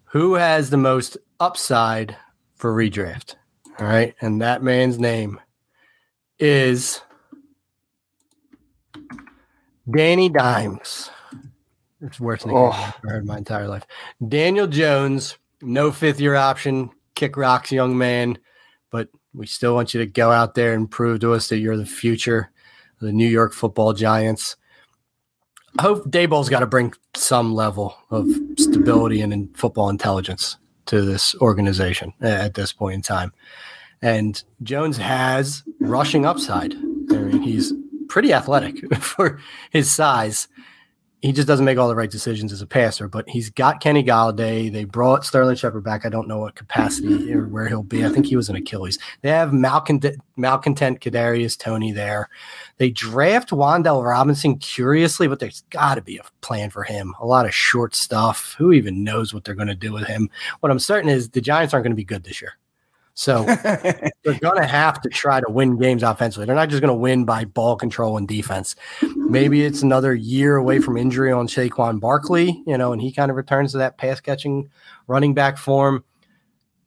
who 0.05 0.35
has 0.35 0.71
the 0.71 0.77
most 0.77 1.17
upside 1.41 2.17
for 2.57 2.75
redraft. 2.75 3.37
All 3.79 3.87
right. 3.87 4.15
And 4.21 4.43
that 4.43 4.63
man's 4.63 4.99
name 4.99 5.41
is 6.39 7.01
Danny 9.91 10.29
Dimes. 10.29 11.11
It's 12.01 12.21
worse 12.21 12.43
than 12.43 12.53
Oh. 12.55 12.71
I've 12.71 12.95
heard 13.03 13.27
my 13.27 13.39
entire 13.39 13.67
life. 13.67 13.87
Daniel 14.27 14.67
Jones, 14.67 15.37
no 15.63 15.91
fifth 15.91 16.21
year 16.21 16.37
option, 16.37 16.91
kick 17.19 17.37
rocks, 17.37 17.73
young 17.73 17.99
man, 17.99 18.39
but 18.91 19.09
we 19.35 19.47
still 19.47 19.75
want 19.75 19.93
you 19.93 19.99
to 19.99 20.07
go 20.07 20.31
out 20.31 20.55
there 20.55 20.73
and 20.73 20.89
prove 20.91 21.21
to 21.21 21.35
us 21.35 21.49
that 21.49 21.59
you're 21.59 21.77
the 21.77 21.85
future 21.85 22.51
of 23.01 23.07
the 23.07 23.13
New 23.13 23.27
York 23.27 23.53
football 23.53 23.93
giants. 23.93 24.57
I 25.79 25.83
hope 25.83 26.09
Daboll's 26.09 26.49
got 26.49 26.61
to 26.61 26.67
bring 26.67 26.95
some 27.15 27.55
level 27.55 27.97
of 28.11 28.29
stability 28.57 29.21
and 29.21 29.33
in 29.33 29.49
football 29.49 29.91
intelligence 29.91 30.57
to 30.87 31.03
this 31.03 31.35
organization 31.41 32.15
at 32.21 32.55
this 32.55 32.73
point 32.73 32.95
in 32.95 33.03
time. 33.03 33.33
And 34.01 34.43
Jones 34.63 34.97
has 34.97 35.65
rushing 35.81 36.25
upside. 36.25 36.73
I 36.75 37.17
mean, 37.17 37.43
he's 37.43 37.73
pretty 38.09 38.33
athletic 38.33 38.95
for 39.01 39.41
his 39.71 39.91
size. 39.91 40.47
He 41.21 41.33
just 41.33 41.49
doesn't 41.49 41.65
make 41.65 41.79
all 41.79 41.89
the 41.89 41.97
right 41.97 42.11
decisions 42.11 42.53
as 42.53 42.63
a 42.63 42.67
passer, 42.67 43.09
but 43.09 43.29
he's 43.29 43.51
got 43.51 43.81
Kenny 43.81 44.05
Golladay. 44.05 44.73
They 44.73 44.85
brought 44.85 45.25
Sterling 45.25 45.57
Shepard 45.57 45.83
back. 45.83 46.07
I 46.07 46.09
don't 46.09 46.29
know 46.29 46.39
what 46.39 46.55
capacity 46.55 47.35
or 47.35 47.49
where 47.49 47.67
he'll 47.67 47.83
be. 47.83 48.07
I 48.07 48.09
think 48.09 48.27
he 48.27 48.37
was 48.37 48.49
an 48.49 48.55
Achilles. 48.55 49.01
They 49.23 49.31
have 49.31 49.53
malcontent, 49.53 50.21
malcontent 50.37 51.01
Kadarius 51.01 51.59
Toney 51.59 51.91
there. 51.91 52.29
They 52.77 52.91
draft 52.91 53.51
Wan'Dale 53.51 54.05
Robinson 54.05 54.59
curiously, 54.59 55.27
but 55.27 55.41
there's 55.41 55.63
got 55.71 55.97
to 55.97 56.03
be 56.03 56.19
a 56.19 56.23
plan 56.41 56.71
for 56.71 56.85
him. 56.85 57.13
A 57.21 57.27
lot 57.27 57.47
of 57.47 57.55
short 57.55 57.97
stuff. 57.97 58.55
Who 58.57 58.71
even 58.71 59.03
knows 59.03 59.35
what 59.35 59.43
they're 59.43 59.57
going 59.57 59.67
to 59.67 59.75
do 59.75 59.93
with 59.93 60.07
him? 60.07 60.31
What 60.61 60.71
I'm 60.71 60.79
certain 60.79 61.11
is 61.11 61.31
the 61.31 61.41
Giants 61.41 61.75
aren't 61.75 61.83
going 61.83 61.93
to 61.93 61.97
be 61.97 62.05
good 62.05 62.23
this 62.23 62.41
year. 62.41 62.58
So 63.19 63.43
they're 64.23 64.39
going 64.39 64.63
to 64.63 64.67
have 64.67 65.01
to 65.01 65.09
try 65.09 65.41
to 65.41 65.51
win 65.51 65.77
games 65.77 66.05
offensively. 66.05 66.47
They're 66.47 66.55
not 66.55 66.69
just 66.69 66.81
going 66.81 66.95
to 66.95 66.95
win 66.95 67.25
by 67.25 67.47
ball 67.47 67.75
control 67.75 68.17
and 68.17 68.29
defense. 68.29 68.77
Maybe 69.17 69.65
it's 69.65 69.83
another 69.83 70.15
year 70.15 70.55
away 70.55 70.79
from 70.79 70.97
injury 70.97 71.33
on 71.33 71.49
Saquon 71.49 71.99
Barkley, 71.99 72.63
you 72.65 72.79
know, 72.79 72.93
and 72.93 73.03
he 73.03 73.11
kind 73.11 73.29
of 73.29 73.37
returns 73.37 73.73
to 73.73 73.79
that 73.79 73.99
pass 73.99 74.21
catching 74.21 74.71
running 75.09 75.35
back 75.35 75.59
form. 75.59 76.05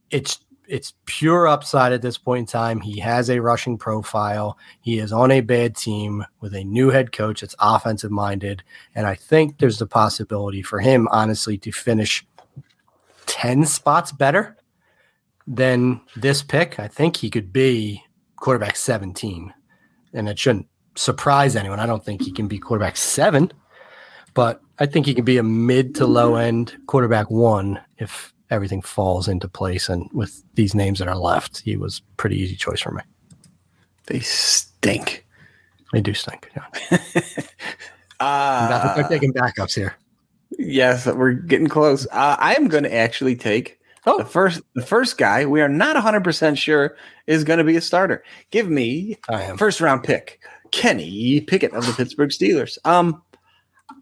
It's 0.09 0.39
it's 0.69 0.93
pure 1.05 1.49
upside 1.49 1.91
at 1.91 2.01
this 2.01 2.17
point 2.17 2.39
in 2.39 2.45
time. 2.45 2.79
He 2.79 3.01
has 3.01 3.29
a 3.29 3.41
rushing 3.41 3.77
profile. 3.77 4.57
He 4.79 4.99
is 4.99 5.11
on 5.11 5.32
a 5.32 5.41
bad 5.41 5.75
team 5.75 6.25
with 6.39 6.55
a 6.55 6.63
new 6.63 6.91
head 6.91 7.11
coach 7.11 7.41
that's 7.41 7.55
offensive 7.59 8.09
minded, 8.09 8.63
and 8.95 9.05
I 9.05 9.15
think 9.15 9.57
there's 9.57 9.79
the 9.79 9.86
possibility 9.86 10.61
for 10.61 10.79
him, 10.79 11.09
honestly, 11.11 11.57
to 11.57 11.73
finish 11.73 12.25
ten 13.25 13.65
spots 13.65 14.13
better 14.13 14.55
than 15.47 16.01
this 16.15 16.43
pick. 16.43 16.79
I 16.79 16.87
think 16.87 17.17
he 17.17 17.29
could 17.29 17.51
be 17.51 18.03
quarterback 18.37 18.75
17, 18.75 19.53
and 20.13 20.29
it 20.29 20.37
shouldn't 20.39 20.67
surprise 20.95 21.55
anyone. 21.55 21.79
I 21.79 21.85
don't 21.85 22.03
think 22.03 22.21
he 22.21 22.31
can 22.31 22.47
be 22.47 22.59
quarterback 22.59 22.97
seven, 22.97 23.51
but 24.33 24.61
I 24.79 24.85
think 24.85 25.05
he 25.05 25.13
can 25.13 25.25
be 25.25 25.37
a 25.37 25.43
mid 25.43 25.95
to 25.95 26.05
low 26.05 26.35
end 26.35 26.75
quarterback 26.87 27.29
one 27.31 27.79
if 27.97 28.33
everything 28.49 28.81
falls 28.81 29.27
into 29.27 29.47
place. 29.47 29.87
And 29.89 30.09
with 30.13 30.43
these 30.55 30.75
names 30.75 30.99
that 30.99 31.07
are 31.07 31.15
left, 31.17 31.61
he 31.61 31.77
was 31.77 32.01
pretty 32.17 32.37
easy 32.37 32.55
choice 32.55 32.81
for 32.81 32.91
me. 32.91 33.01
they 34.07 34.19
stink. 34.19 35.25
They 35.93 36.01
do 36.01 36.13
stink. 36.13 36.49
Yeah. 36.55 36.99
I'm 38.19 38.71
Uh, 38.71 38.93
start 38.93 39.09
taking 39.09 39.33
backups 39.33 39.73
here. 39.75 39.95
yes, 40.59 41.05
we're 41.07 41.31
getting 41.33 41.67
close. 41.67 42.05
Uh, 42.11 42.35
I 42.39 42.53
am 42.55 42.67
going 42.67 42.83
to 42.83 42.93
actually 42.93 43.35
take 43.35 43.79
Oh. 44.05 44.17
the 44.17 44.25
first 44.25 44.61
the 44.73 44.85
first 44.85 45.17
guy 45.17 45.45
we 45.45 45.61
are 45.61 45.69
not 45.69 45.95
100% 45.95 46.57
sure 46.57 46.95
is 47.27 47.43
going 47.43 47.59
to 47.59 47.63
be 47.63 47.75
a 47.75 47.81
starter. 47.81 48.23
Give 48.49 48.67
me 48.69 49.17
first 49.57 49.79
round 49.79 50.03
pick 50.03 50.39
Kenny 50.71 51.41
Pickett 51.41 51.73
of 51.73 51.85
the 51.85 51.93
Pittsburgh 51.93 52.31
Steelers. 52.31 52.77
Um, 52.83 53.21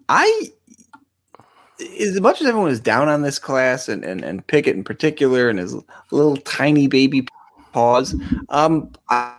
I 0.08 0.50
as 2.00 2.20
much 2.20 2.42
as 2.42 2.48
everyone 2.48 2.72
is 2.72 2.80
down 2.80 3.10
on 3.10 3.24
this 3.24 3.40
class 3.40 3.90
and 3.90 4.04
and, 4.06 4.24
and 4.24 4.46
Pickett 4.48 4.76
in 4.76 4.84
particular 4.84 5.50
and 5.50 5.60
his 5.60 5.76
little 6.12 6.38
tiny 6.38 6.88
baby 6.88 7.28
paws, 7.74 8.16
um, 8.50 8.92
I, 9.10 9.36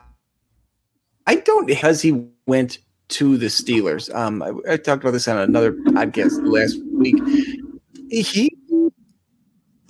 I 1.26 1.36
don't 1.36 1.66
because 1.66 2.02
he 2.02 2.26
went 2.46 2.78
to 3.08 3.36
the 3.36 3.46
Steelers. 3.46 4.14
Um, 4.14 4.42
I, 4.42 4.52
I 4.72 4.76
talked 4.76 5.02
about 5.02 5.12
this 5.12 5.26
on 5.26 5.38
another 5.38 5.72
podcast 5.72 6.38
last 6.46 6.76
week. 6.92 7.16
He 8.10 8.56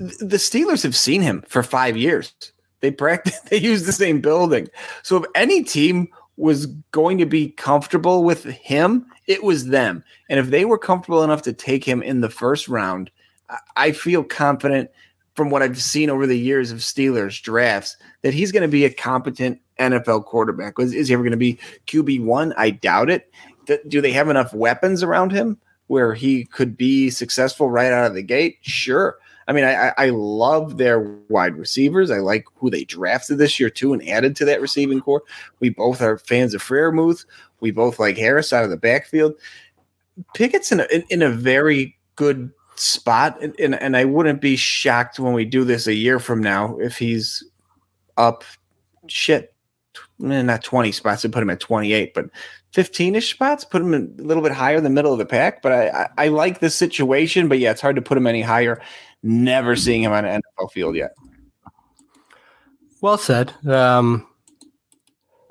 the 0.01 0.39
Steelers 0.39 0.83
have 0.83 0.97
seen 0.97 1.21
him 1.21 1.45
for 1.47 1.63
five 1.63 1.97
years. 1.97 2.35
They 2.81 2.91
practice, 2.91 3.39
they 3.51 3.59
use 3.59 3.85
the 3.85 3.93
same 3.93 4.21
building. 4.21 4.69
So 5.03 5.19
if 5.19 5.25
any 5.35 5.63
team 5.63 6.09
was 6.37 6.67
going 6.91 7.19
to 7.19 7.27
be 7.27 7.51
comfortable 7.51 8.25
with 8.25 8.45
him, 8.45 9.07
it 9.27 9.45
was 9.45 9.67
them. 9.67 10.03
And 10.31 10.41
if 10.41 10.47
they 10.47 10.65
were 10.65 10.79
comfortable 10.79 11.23
enough 11.23 11.43
to 11.43 11.53
take 11.53 11.85
him 11.85 12.03
in 12.03 12.23
the 12.23 12.31
first 12.31 12.67
round, 12.67 13.11
I- 13.77 13.93
feel 13.93 14.25
confident 14.25 14.91
from 15.35 15.51
what 15.51 15.63
I've 15.63 15.81
seen 15.81 16.09
over 16.09 16.27
the 16.27 16.39
years 16.39 16.71
of 16.71 16.79
Steelers 16.79 17.41
drafts 17.43 17.97
that 18.23 18.33
he's 18.33 18.53
going 18.53 18.63
to 18.63 18.69
be 18.69 18.85
a 18.85 18.93
competent 18.93 19.61
NFL 19.79 20.25
quarterback. 20.25 20.79
Is, 20.79 20.95
is 20.95 21.09
he 21.09 21.15
ever 21.15 21.23
going 21.23 21.33
to 21.33 21.37
be 21.37 21.59
QB 21.87 22.25
one? 22.25 22.55
I 22.57 22.71
doubt 22.71 23.11
it. 23.11 23.33
Do 23.89 24.01
they 24.01 24.13
have 24.13 24.29
enough 24.29 24.55
weapons 24.55 25.03
around 25.03 25.33
him 25.33 25.59
where 25.89 26.15
he 26.15 26.45
could 26.47 26.77
be 26.77 27.11
successful 27.11 27.71
right 27.71 27.93
out 27.93 28.07
of 28.07 28.15
the 28.15 28.23
gate? 28.23 28.59
Sure. 28.63 29.19
I 29.51 29.53
mean, 29.53 29.65
I, 29.65 29.93
I 29.99 30.11
love 30.11 30.79
their 30.79 31.01
wide 31.29 31.57
receivers. 31.57 32.13
I 32.13 32.19
like 32.19 32.45
who 32.55 32.71
they 32.71 32.85
drafted 32.85 33.39
this 33.39 33.59
year 33.59 33.69
too 33.69 33.93
and 33.93 34.09
added 34.09 34.37
to 34.37 34.45
that 34.45 34.61
receiving 34.61 35.01
core. 35.01 35.25
We 35.59 35.71
both 35.71 36.01
are 36.01 36.19
fans 36.19 36.55
of 36.55 36.63
Freiermuth. 36.63 37.25
We 37.59 37.73
both 37.73 37.99
like 37.99 38.17
Harris 38.17 38.53
out 38.53 38.63
of 38.63 38.71
the 38.71 38.77
backfield. 38.77 39.35
Pickett's 40.35 40.71
in 40.71 40.79
a, 40.79 40.87
in, 40.93 41.03
in 41.11 41.23
a 41.23 41.31
very 41.31 41.99
good 42.15 42.53
spot, 42.77 43.43
and, 43.43 43.59
and 43.59 43.75
and 43.75 43.97
I 43.97 44.05
wouldn't 44.05 44.41
be 44.41 44.55
shocked 44.55 45.19
when 45.19 45.33
we 45.33 45.45
do 45.45 45.65
this 45.65 45.89
a 45.89 45.95
year 45.95 46.21
from 46.21 46.41
now 46.41 46.79
if 46.79 46.97
he's 46.97 47.43
up 48.17 48.45
shit, 49.09 49.53
eh, 50.23 50.43
not 50.43 50.63
twenty 50.63 50.93
spots 50.93 51.23
to 51.23 51.29
put 51.29 51.43
him 51.43 51.51
at 51.51 51.59
twenty 51.59 51.93
eight, 51.93 52.15
but 52.15 52.27
15-ish 52.73 53.33
spots, 53.33 53.65
put 53.65 53.83
him 53.83 53.95
a 53.95 54.23
little 54.23 54.45
bit 54.45 54.53
higher 54.53 54.77
in 54.77 54.85
the 54.85 54.91
middle 54.91 55.13
of 55.13 55.19
the 55.19 55.27
pack. 55.27 55.61
But 55.61 55.73
I, 55.73 55.89
I, 55.89 56.09
I 56.19 56.29
like 56.29 56.61
the 56.61 56.71
situation, 56.71 57.49
but 57.49 57.59
yeah, 57.59 57.73
it's 57.73 57.81
hard 57.81 57.97
to 57.97 58.03
put 58.03 58.17
him 58.17 58.29
any 58.29 58.43
higher. 58.43 58.81
Never 59.23 59.77
seeing 59.77 60.03
him 60.03 60.13
on 60.13 60.25
an 60.25 60.41
NFL 60.59 60.71
field 60.73 60.97
yet. 60.97 61.13
Well 63.01 63.19
said. 63.19 63.53
Um, 63.67 64.27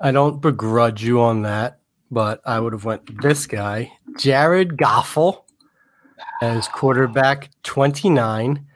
I 0.00 0.12
don't 0.12 0.40
begrudge 0.40 1.02
you 1.02 1.20
on 1.20 1.42
that, 1.42 1.80
but 2.10 2.40
I 2.44 2.58
would 2.58 2.72
have 2.72 2.84
went 2.84 3.20
this 3.22 3.46
guy, 3.46 3.92
Jared 4.18 4.76
Goffel, 4.76 5.44
as 6.42 6.68
quarterback 6.68 7.50
29. 7.64 8.66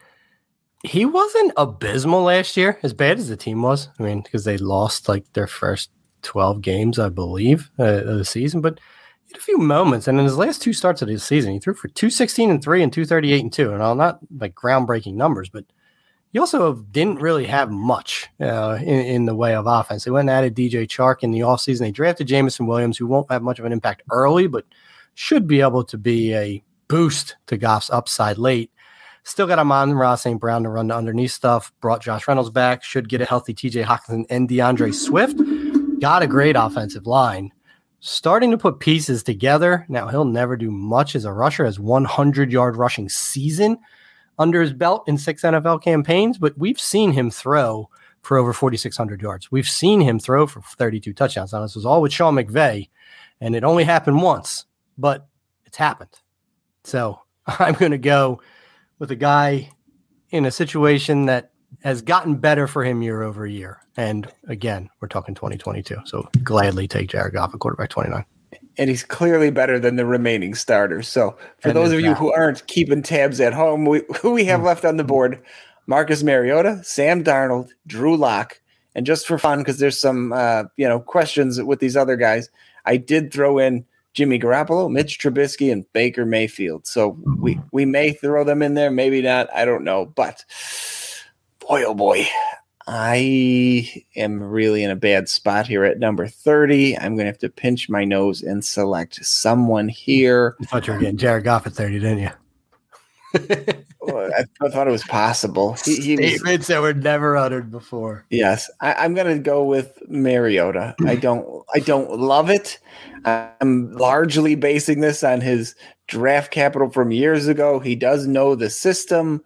He 0.83 1.05
wasn't 1.05 1.53
abysmal 1.57 2.23
last 2.23 2.55
year, 2.55 2.77
as 2.83 2.93
bad 2.93 3.17
as 3.17 3.27
the 3.27 3.37
team 3.37 3.61
was. 3.61 3.89
I 3.99 4.03
mean, 4.03 4.21
because 4.21 4.43
they 4.43 4.57
lost 4.57 5.09
like 5.09 5.25
their 5.33 5.47
first 5.47 5.89
12 6.21 6.61
games, 6.61 6.99
I 6.99 7.09
believe, 7.09 7.71
uh, 7.79 7.83
of 7.83 8.17
the 8.17 8.25
season, 8.25 8.61
but 8.61 8.79
a 9.37 9.41
few 9.41 9.57
moments. 9.57 10.07
And 10.07 10.19
in 10.19 10.25
his 10.25 10.37
last 10.37 10.61
two 10.61 10.73
starts 10.73 11.01
of 11.01 11.07
the 11.07 11.17
season, 11.19 11.53
he 11.53 11.59
threw 11.59 11.73
for 11.73 11.87
216 11.87 12.49
and 12.49 12.63
3 12.63 12.83
and 12.83 12.93
238 12.93 13.41
and 13.41 13.53
2. 13.53 13.73
And 13.73 13.81
all 13.81 13.95
not 13.95 14.19
like 14.37 14.55
groundbreaking 14.55 15.15
numbers, 15.15 15.49
but 15.49 15.65
he 16.31 16.39
also 16.39 16.73
didn't 16.91 17.21
really 17.21 17.45
have 17.45 17.71
much 17.71 18.27
uh, 18.41 18.77
in, 18.81 19.05
in, 19.05 19.25
the 19.25 19.35
way 19.35 19.55
of 19.55 19.67
offense. 19.67 20.03
They 20.03 20.11
went 20.11 20.29
and 20.29 20.37
added 20.37 20.53
DJ 20.53 20.85
Chark 20.85 21.23
in 21.23 21.31
the 21.31 21.39
offseason. 21.39 21.79
They 21.79 21.91
drafted 21.91 22.27
Jameson 22.27 22.67
Williams, 22.67 22.97
who 22.97 23.07
won't 23.07 23.31
have 23.31 23.41
much 23.41 23.57
of 23.57 23.63
an 23.63 23.71
impact 23.71 24.03
early, 24.11 24.47
but 24.47 24.65
should 25.13 25.47
be 25.47 25.61
able 25.61 25.85
to 25.85 25.97
be 25.97 26.33
a 26.33 26.61
boost 26.89 27.37
to 27.47 27.57
Goff's 27.57 27.89
upside 27.89 28.37
late. 28.37 28.69
Still 29.23 29.47
got 29.47 29.59
Amon-Ra 29.59 30.15
St. 30.15 30.39
Brown 30.39 30.63
to 30.63 30.69
run 30.69 30.87
the 30.87 30.95
underneath 30.95 31.31
stuff. 31.31 31.71
Brought 31.79 32.01
Josh 32.01 32.27
Reynolds 32.27 32.49
back. 32.49 32.83
Should 32.83 33.07
get 33.07 33.21
a 33.21 33.25
healthy 33.25 33.53
TJ 33.53 33.85
Hockenson 33.85 34.25
and 34.29 34.49
D'Andre 34.49 34.91
Swift. 34.91 35.39
Got 35.99 36.21
a 36.21 36.27
great 36.27 36.55
offensive 36.55 37.07
line. 37.07 37.51
Starting 38.07 38.51
to 38.51 38.57
put 38.59 38.79
pieces 38.79 39.23
together. 39.23 39.83
Now, 39.89 40.09
he'll 40.09 40.25
never 40.25 40.55
do 40.55 40.69
much 40.69 41.15
as 41.15 41.25
a 41.25 41.33
rusher, 41.33 41.65
as 41.65 41.79
100 41.79 42.51
yard 42.51 42.77
rushing 42.77 43.09
season 43.09 43.79
under 44.37 44.61
his 44.61 44.73
belt 44.73 45.07
in 45.07 45.17
six 45.17 45.41
NFL 45.41 45.81
campaigns, 45.81 46.37
but 46.37 46.55
we've 46.55 46.79
seen 46.79 47.13
him 47.13 47.31
throw 47.31 47.89
for 48.21 48.37
over 48.37 48.53
4,600 48.53 49.23
yards. 49.23 49.51
We've 49.51 49.67
seen 49.67 50.01
him 50.01 50.19
throw 50.19 50.45
for 50.45 50.61
32 50.61 51.13
touchdowns. 51.13 51.51
Now, 51.51 51.61
this 51.63 51.73
was 51.73 51.83
all 51.83 51.99
with 51.99 52.13
Sean 52.13 52.35
McVay, 52.35 52.89
and 53.41 53.55
it 53.55 53.63
only 53.63 53.83
happened 53.83 54.21
once, 54.21 54.67
but 54.99 55.27
it's 55.65 55.77
happened. 55.77 56.13
So 56.83 57.21
I'm 57.47 57.73
going 57.73 57.91
to 57.91 57.97
go 57.97 58.39
with 58.99 59.09
a 59.09 59.15
guy 59.15 59.71
in 60.29 60.45
a 60.45 60.51
situation 60.51 61.25
that 61.25 61.53
has 61.85 62.01
gotten 62.01 62.35
better 62.35 62.67
for 62.67 62.83
him 62.83 63.03
year 63.03 63.21
over 63.21 63.45
year. 63.45 63.79
And 63.95 64.27
again, 64.47 64.89
we're 64.99 65.07
talking 65.07 65.35
2022. 65.35 65.97
So 66.05 66.27
gladly 66.43 66.87
take 66.87 67.09
Jared 67.09 67.33
Goff 67.33 67.53
at 67.53 67.59
quarterback 67.59 67.89
29 67.89 68.25
and 68.77 68.89
he's 68.89 69.03
clearly 69.03 69.51
better 69.51 69.79
than 69.79 69.95
the 69.95 70.05
remaining 70.05 70.53
starters. 70.55 71.07
So, 71.07 71.37
for 71.59 71.69
and 71.69 71.77
those 71.77 71.93
of 71.93 72.01
you 72.01 72.13
who 72.13 72.33
aren't 72.33 72.67
keeping 72.67 73.01
tabs 73.01 73.39
at 73.39 73.53
home, 73.53 73.85
we, 73.85 74.01
who 74.21 74.31
we 74.31 74.43
have 74.45 74.59
hmm. 74.61 74.65
left 74.65 74.83
on 74.83 74.97
the 74.97 75.03
board 75.03 75.41
Marcus 75.87 76.23
Mariota, 76.23 76.81
Sam 76.83 77.23
Darnold, 77.23 77.69
Drew 77.87 78.17
Lock, 78.17 78.59
and 78.93 79.05
just 79.05 79.27
for 79.27 79.37
fun, 79.37 79.59
because 79.59 79.77
there's 79.77 79.97
some 79.97 80.33
uh, 80.33 80.63
you 80.75 80.89
know 80.89 80.99
questions 80.99 81.61
with 81.61 81.79
these 81.79 81.95
other 81.95 82.17
guys, 82.17 82.49
I 82.85 82.97
did 82.97 83.31
throw 83.31 83.59
in 83.59 83.85
Jimmy 84.13 84.39
Garoppolo, 84.39 84.91
Mitch 84.91 85.19
Trubisky, 85.19 85.71
and 85.71 85.85
Baker 85.93 86.25
Mayfield. 86.25 86.85
So 86.85 87.17
we 87.37 87.59
we 87.71 87.85
may 87.85 88.11
throw 88.11 88.43
them 88.43 88.61
in 88.61 88.73
there, 88.73 88.91
maybe 88.91 89.21
not. 89.21 89.47
I 89.53 89.63
don't 89.63 89.85
know, 89.85 90.05
but 90.05 90.43
boy, 91.67 91.83
oh 91.83 91.93
boy, 91.93 92.27
I 92.87 94.03
am 94.15 94.41
really 94.41 94.83
in 94.83 94.91
a 94.91 94.95
bad 94.95 95.27
spot 95.27 95.67
here 95.67 95.83
at 95.83 95.99
number 95.99 96.27
30. 96.27 96.97
I'm 96.97 97.15
going 97.15 97.25
to 97.25 97.31
have 97.31 97.39
to 97.39 97.49
pinch 97.49 97.89
my 97.89 98.03
nose 98.03 98.43
and 98.43 98.63
select 98.63 99.25
someone 99.25 99.87
here. 99.87 100.55
I 100.61 100.65
thought 100.65 100.87
you 100.87 100.93
were 100.93 100.99
getting 100.99 101.17
Jared 101.17 101.45
Goff 101.45 101.65
at 101.65 101.73
30, 101.73 101.99
didn't 101.99 102.19
you? 102.19 102.29
I, 104.07 104.45
I, 104.61 104.69
thought 104.69 104.87
it 104.87 104.91
was 104.91 105.03
possible. 105.03 105.73
He, 105.83 105.95
he 105.95 106.15
Statements 106.15 106.59
was, 106.59 106.67
that 106.67 106.81
were 106.81 106.93
never 106.93 107.35
uttered 107.35 107.71
before. 107.71 108.23
Yes, 108.29 108.69
I, 108.79 109.03
am 109.03 109.15
going 109.15 109.35
to 109.35 109.41
go 109.41 109.63
with 109.63 109.97
Mariota. 110.07 110.95
I 111.03 111.15
don't, 111.21 111.63
I 111.73 111.79
don't 111.79 112.19
love 112.19 112.51
it. 112.51 112.77
I'm 113.25 113.91
largely 113.93 114.53
basing 114.53 114.99
this 115.01 115.23
on 115.23 115.41
his 115.41 115.75
draft 116.07 116.51
capital 116.51 116.91
from 116.91 117.11
years 117.11 117.47
ago. 117.47 117.79
He 117.79 117.95
does 117.95 118.27
know 118.27 118.53
the 118.53 118.69
system. 118.69 119.43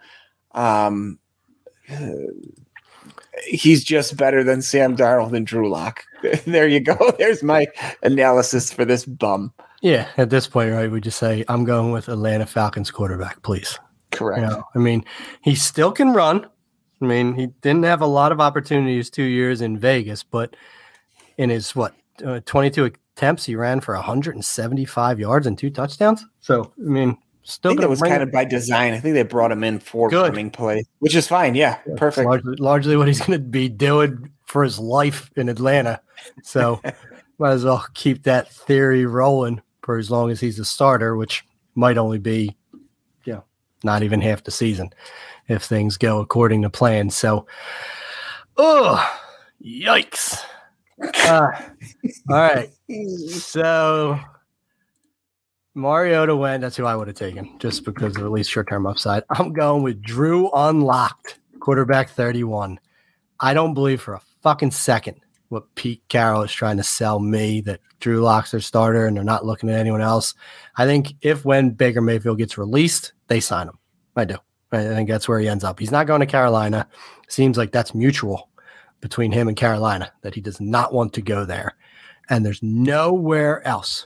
Um, 0.51 1.19
he's 3.45 3.83
just 3.83 4.17
better 4.17 4.43
than 4.43 4.61
Sam 4.61 4.95
Darnold 4.95 5.35
and 5.35 5.45
Drew 5.45 5.69
Lock. 5.69 6.03
there 6.45 6.67
you 6.67 6.79
go. 6.79 6.97
There's 7.17 7.43
my 7.43 7.67
analysis 8.03 8.71
for 8.71 8.85
this 8.85 9.05
bum. 9.05 9.53
Yeah, 9.81 10.09
at 10.17 10.29
this 10.29 10.47
point, 10.47 10.71
right, 10.71 10.91
we 10.91 10.99
just 10.99 11.19
say 11.19 11.45
I'm 11.47 11.63
going 11.63 11.91
with 11.91 12.09
Atlanta 12.09 12.45
Falcons 12.45 12.91
quarterback, 12.91 13.41
please. 13.43 13.79
Correct. 14.11 14.41
You 14.41 14.47
know, 14.47 14.63
I 14.75 14.79
mean, 14.79 15.05
he 15.41 15.55
still 15.55 15.91
can 15.91 16.11
run. 16.11 16.45
I 17.01 17.05
mean, 17.05 17.33
he 17.33 17.47
didn't 17.61 17.83
have 17.83 18.01
a 18.01 18.07
lot 18.07 18.33
of 18.33 18.41
opportunities 18.41 19.09
two 19.09 19.23
years 19.23 19.61
in 19.61 19.77
Vegas, 19.77 20.21
but 20.21 20.55
in 21.37 21.49
his 21.49 21.73
what 21.75 21.93
uh, 22.25 22.41
22 22.45 22.91
attempts, 23.15 23.45
he 23.45 23.55
ran 23.55 23.79
for 23.79 23.95
175 23.95 25.19
yards 25.19 25.47
and 25.47 25.57
two 25.57 25.69
touchdowns. 25.69 26.25
So, 26.41 26.73
I 26.77 26.89
mean, 26.89 27.17
Still, 27.49 27.79
it 27.81 27.89
was 27.89 28.01
kind 28.01 28.21
of 28.21 28.31
by 28.31 28.45
design. 28.45 28.93
I 28.93 28.99
think 28.99 29.15
they 29.15 29.23
brought 29.23 29.51
him 29.51 29.63
in 29.63 29.79
for 29.79 30.07
Good. 30.09 30.29
running 30.29 30.51
play, 30.51 30.85
which 30.99 31.15
is 31.15 31.27
fine. 31.27 31.55
Yeah, 31.55 31.79
yeah 31.87 31.95
perfect. 31.97 32.27
Largely, 32.27 32.55
largely, 32.57 32.95
what 32.95 33.07
he's 33.07 33.19
going 33.25 33.31
to 33.31 33.39
be 33.39 33.67
doing 33.69 34.31
for 34.45 34.63
his 34.63 34.77
life 34.77 35.31
in 35.35 35.49
Atlanta. 35.49 35.99
So, 36.43 36.79
might 37.39 37.51
as 37.51 37.65
well 37.65 37.85
keep 37.95 38.23
that 38.23 38.51
theory 38.51 39.05
rolling 39.05 39.61
for 39.81 39.97
as 39.97 40.11
long 40.11 40.29
as 40.29 40.39
he's 40.39 40.59
a 40.59 40.65
starter, 40.65 41.15
which 41.15 41.43
might 41.73 41.97
only 41.97 42.19
be, 42.19 42.55
you 43.23 43.33
know, 43.33 43.43
not 43.83 44.03
even 44.03 44.21
half 44.21 44.43
the 44.43 44.51
season 44.51 44.91
if 45.47 45.63
things 45.63 45.97
go 45.97 46.19
according 46.19 46.61
to 46.61 46.69
plan. 46.69 47.09
So, 47.09 47.47
oh, 48.57 49.19
yikes! 49.65 50.37
Uh, 51.01 51.51
all 52.29 52.35
right, 52.35 52.69
so 53.31 54.19
Mariota 55.75 56.35
went. 56.35 56.61
That's 56.61 56.75
who 56.75 56.85
I 56.85 56.95
would 56.95 57.07
have 57.07 57.15
taken 57.15 57.57
just 57.59 57.85
because 57.85 58.17
of 58.17 58.23
at 58.23 58.31
least 58.31 58.49
short 58.49 58.69
term 58.69 58.85
upside. 58.85 59.23
I'm 59.29 59.53
going 59.53 59.83
with 59.83 60.01
Drew 60.01 60.49
Unlocked, 60.51 61.39
quarterback 61.59 62.09
31. 62.09 62.79
I 63.39 63.53
don't 63.53 63.73
believe 63.73 64.01
for 64.01 64.15
a 64.15 64.21
fucking 64.41 64.71
second 64.71 65.21
what 65.49 65.73
Pete 65.75 66.03
Carroll 66.09 66.43
is 66.43 66.51
trying 66.51 66.77
to 66.77 66.83
sell 66.83 67.19
me 67.19 67.61
that 67.61 67.79
Drew 67.99 68.21
Lock's 68.21 68.51
their 68.51 68.59
starter 68.59 69.07
and 69.07 69.17
they're 69.17 69.23
not 69.23 69.45
looking 69.45 69.69
at 69.69 69.79
anyone 69.79 70.01
else. 70.01 70.35
I 70.77 70.85
think 70.85 71.13
if 71.21 71.43
when 71.43 71.71
Baker 71.71 72.01
Mayfield 72.01 72.37
gets 72.37 72.57
released, 72.57 73.13
they 73.27 73.39
sign 73.39 73.67
him. 73.67 73.77
I 74.15 74.25
do. 74.25 74.37
I 74.71 74.83
think 74.83 75.09
that's 75.09 75.27
where 75.27 75.39
he 75.39 75.49
ends 75.49 75.63
up. 75.63 75.79
He's 75.79 75.91
not 75.91 76.05
going 76.05 76.19
to 76.19 76.27
Carolina. 76.27 76.87
Seems 77.27 77.57
like 77.57 77.71
that's 77.71 77.95
mutual 77.95 78.49
between 79.01 79.31
him 79.31 79.47
and 79.47 79.57
Carolina 79.57 80.11
that 80.21 80.35
he 80.35 80.41
does 80.41 80.61
not 80.61 80.93
want 80.93 81.13
to 81.13 81.21
go 81.21 81.45
there. 81.45 81.75
And 82.29 82.45
there's 82.45 82.61
nowhere 82.61 83.65
else 83.65 84.05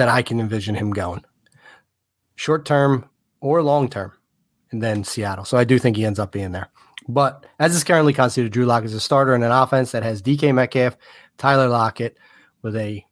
that 0.00 0.08
I 0.08 0.22
can 0.22 0.40
envision 0.40 0.74
him 0.74 0.92
going 0.92 1.22
short 2.34 2.64
term 2.64 3.04
or 3.42 3.62
long 3.62 3.86
term, 3.86 4.12
and 4.70 4.82
then 4.82 5.04
Seattle. 5.04 5.44
So 5.44 5.58
I 5.58 5.64
do 5.64 5.78
think 5.78 5.94
he 5.94 6.06
ends 6.06 6.18
up 6.18 6.32
being 6.32 6.52
there. 6.52 6.70
But 7.06 7.44
as 7.58 7.76
is 7.76 7.84
currently 7.84 8.14
constituted, 8.14 8.50
Drew 8.50 8.64
Lock 8.64 8.84
is 8.84 8.94
a 8.94 9.00
starter 9.00 9.34
in 9.34 9.42
an 9.42 9.52
offense 9.52 9.92
that 9.92 10.02
has 10.02 10.22
DK 10.22 10.54
Metcalf, 10.54 10.96
Tyler 11.36 11.68
Lockett, 11.68 12.16
with 12.62 12.76
a 12.76 13.04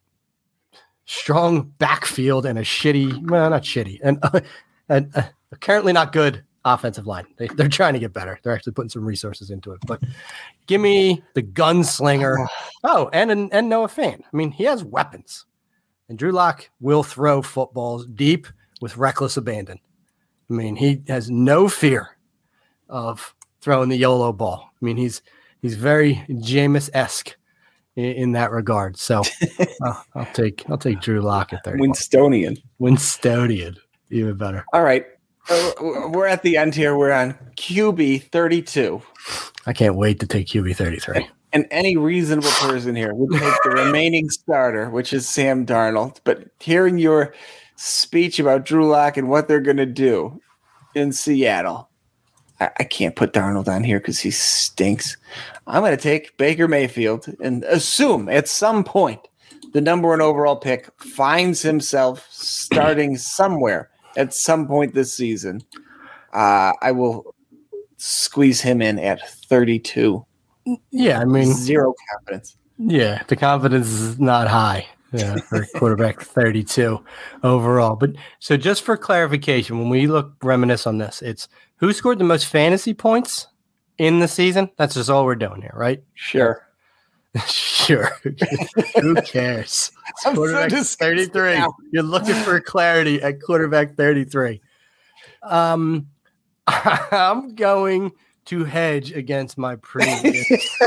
strong 1.05 1.71
backfield 1.77 2.47
and 2.47 2.57
a 2.57 2.63
shitty, 2.63 3.29
well, 3.29 3.51
not 3.51 3.61
shitty, 3.61 3.99
and 4.03 4.17
uh, 4.23 4.41
uh, 4.89 5.01
currently 5.61 5.93
not 5.93 6.11
good 6.11 6.43
offensive 6.65 7.05
line. 7.05 7.27
They, 7.37 7.49
they're 7.49 7.69
trying 7.69 7.93
to 7.93 7.99
get 7.99 8.13
better. 8.13 8.39
They're 8.41 8.55
actually 8.55 8.73
putting 8.73 8.89
some 8.89 9.05
resources 9.05 9.51
into 9.51 9.73
it. 9.73 9.79
But 9.85 10.01
give 10.65 10.81
me 10.81 11.21
the 11.35 11.43
gunslinger. 11.43 12.47
Oh, 12.81 13.09
and 13.11 13.51
and 13.51 13.67
Noah 13.67 13.89
Fant. 13.89 14.21
I 14.21 14.37
mean, 14.37 14.51
he 14.51 14.63
has 14.63 14.85
weapons. 14.85 15.45
And 16.09 16.17
Drew 16.17 16.31
Lock 16.31 16.69
will 16.81 17.03
throw 17.03 17.41
footballs 17.41 18.05
deep 18.07 18.47
with 18.81 18.97
reckless 18.97 19.37
abandon. 19.37 19.79
I 20.49 20.53
mean, 20.53 20.75
he 20.75 21.03
has 21.07 21.29
no 21.29 21.69
fear 21.69 22.17
of 22.89 23.35
throwing 23.61 23.89
the 23.89 23.97
YOLO 23.97 24.33
ball. 24.33 24.71
I 24.81 24.85
mean, 24.85 24.97
he's 24.97 25.21
he's 25.61 25.75
very 25.75 26.15
Jameis 26.27 26.89
esque 26.93 27.37
in, 27.95 28.05
in, 28.05 28.31
that 28.31 28.49
regard. 28.49 28.97
So 28.97 29.21
uh, 29.83 29.93
I'll 30.15 30.25
take 30.33 30.67
I'll 30.69 30.79
take 30.79 31.01
Drew 31.01 31.21
Lock 31.21 31.53
at 31.53 31.63
thirty. 31.63 31.79
Winstonian. 31.79 32.59
Winstonian, 32.81 33.77
even 34.09 34.35
better. 34.35 34.65
All 34.73 34.83
right, 34.83 35.05
uh, 35.51 35.71
we're 36.09 36.25
at 36.25 36.41
the 36.41 36.57
end 36.57 36.73
here. 36.73 36.97
We're 36.97 37.11
on 37.11 37.33
QB 37.55 38.31
thirty 38.31 38.63
two. 38.63 39.03
I 39.67 39.73
can't 39.73 39.95
wait 39.95 40.19
to 40.21 40.27
take 40.27 40.47
QB 40.47 40.75
thirty 40.75 40.99
three 40.99 41.27
and 41.51 41.65
any 41.71 41.97
reasonable 41.97 42.51
person 42.51 42.95
here 42.95 43.13
would 43.13 43.39
take 43.39 43.53
the 43.63 43.71
remaining 43.71 44.29
starter, 44.29 44.89
which 44.89 45.13
is 45.13 45.27
Sam 45.27 45.65
Darnold. 45.65 46.19
But 46.23 46.47
hearing 46.59 46.97
your 46.97 47.33
speech 47.75 48.39
about 48.39 48.65
Drew 48.65 48.87
Lock 48.87 49.17
and 49.17 49.29
what 49.29 49.47
they're 49.47 49.59
going 49.59 49.77
to 49.77 49.85
do 49.85 50.41
in 50.95 51.11
Seattle. 51.11 51.89
I, 52.59 52.69
I 52.79 52.83
can't 52.83 53.15
put 53.15 53.33
Darnold 53.33 53.67
on 53.67 53.83
here 53.83 53.99
because 53.99 54.19
he 54.19 54.31
stinks. 54.31 55.17
I'm 55.65 55.81
going 55.81 55.95
to 55.95 56.01
take 56.01 56.37
Baker 56.37 56.67
Mayfield 56.67 57.33
and 57.41 57.63
assume 57.65 58.29
at 58.29 58.47
some 58.47 58.83
point 58.83 59.27
the 59.73 59.81
number 59.81 60.09
one 60.09 60.21
overall 60.21 60.55
pick 60.55 60.89
finds 60.97 61.61
himself 61.61 62.27
starting 62.29 63.17
somewhere 63.17 63.89
at 64.17 64.33
some 64.33 64.67
point 64.67 64.93
this 64.93 65.13
season. 65.13 65.61
Uh, 66.33 66.73
I 66.81 66.91
will 66.91 67.35
squeeze 67.97 68.61
him 68.61 68.81
in 68.81 68.99
at 68.99 69.27
32. 69.29 70.25
Yeah, 70.91 71.19
I 71.19 71.25
mean, 71.25 71.53
Zero 71.53 71.93
confidence. 72.11 72.57
yeah, 72.77 73.23
the 73.27 73.35
confidence 73.35 73.87
is 73.87 74.19
not 74.19 74.47
high 74.47 74.87
yeah, 75.11 75.35
for 75.37 75.65
quarterback 75.75 76.21
32 76.21 77.03
overall. 77.43 77.95
But 77.95 78.11
so 78.39 78.57
just 78.57 78.83
for 78.83 78.97
clarification, 78.97 79.79
when 79.79 79.89
we 79.89 80.07
look 80.07 80.33
reminisce 80.41 80.85
on 80.87 80.97
this, 80.97 81.21
it's 81.21 81.47
who 81.77 81.93
scored 81.93 82.19
the 82.19 82.25
most 82.25 82.45
fantasy 82.45 82.93
points 82.93 83.47
in 83.97 84.19
the 84.19 84.27
season? 84.27 84.69
That's 84.77 84.95
just 84.95 85.09
all 85.09 85.25
we're 85.25 85.35
doing 85.35 85.61
here, 85.61 85.73
right? 85.75 86.03
Sure. 86.13 86.65
sure. 87.47 88.11
who 89.01 89.15
cares? 89.15 89.91
It's 90.09 90.25
I'm 90.25 90.35
quarterback 90.35 90.69
disgusted 90.69 91.33
33. 91.33 91.53
now. 91.53 91.73
You're 91.91 92.03
looking 92.03 92.35
for 92.35 92.59
clarity 92.59 93.21
at 93.21 93.41
quarterback 93.41 93.95
33. 93.95 94.61
Um, 95.43 96.07
I'm 96.67 97.55
going 97.55 98.11
to 98.49 98.63
hedge 98.63 99.11
against 99.11 99.57
my 99.57 99.75
previous 99.81 100.79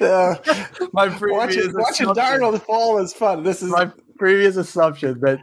Uh, 0.00 0.34
my 0.92 1.08
previous 1.18 1.72
watching 1.72 1.74
watching 1.74 2.06
Darnold 2.08 2.62
fall 2.62 2.98
is 2.98 3.12
fun. 3.12 3.42
This 3.42 3.62
is 3.62 3.70
my 3.70 3.90
previous 4.16 4.56
assumption 4.56 5.20
that 5.20 5.38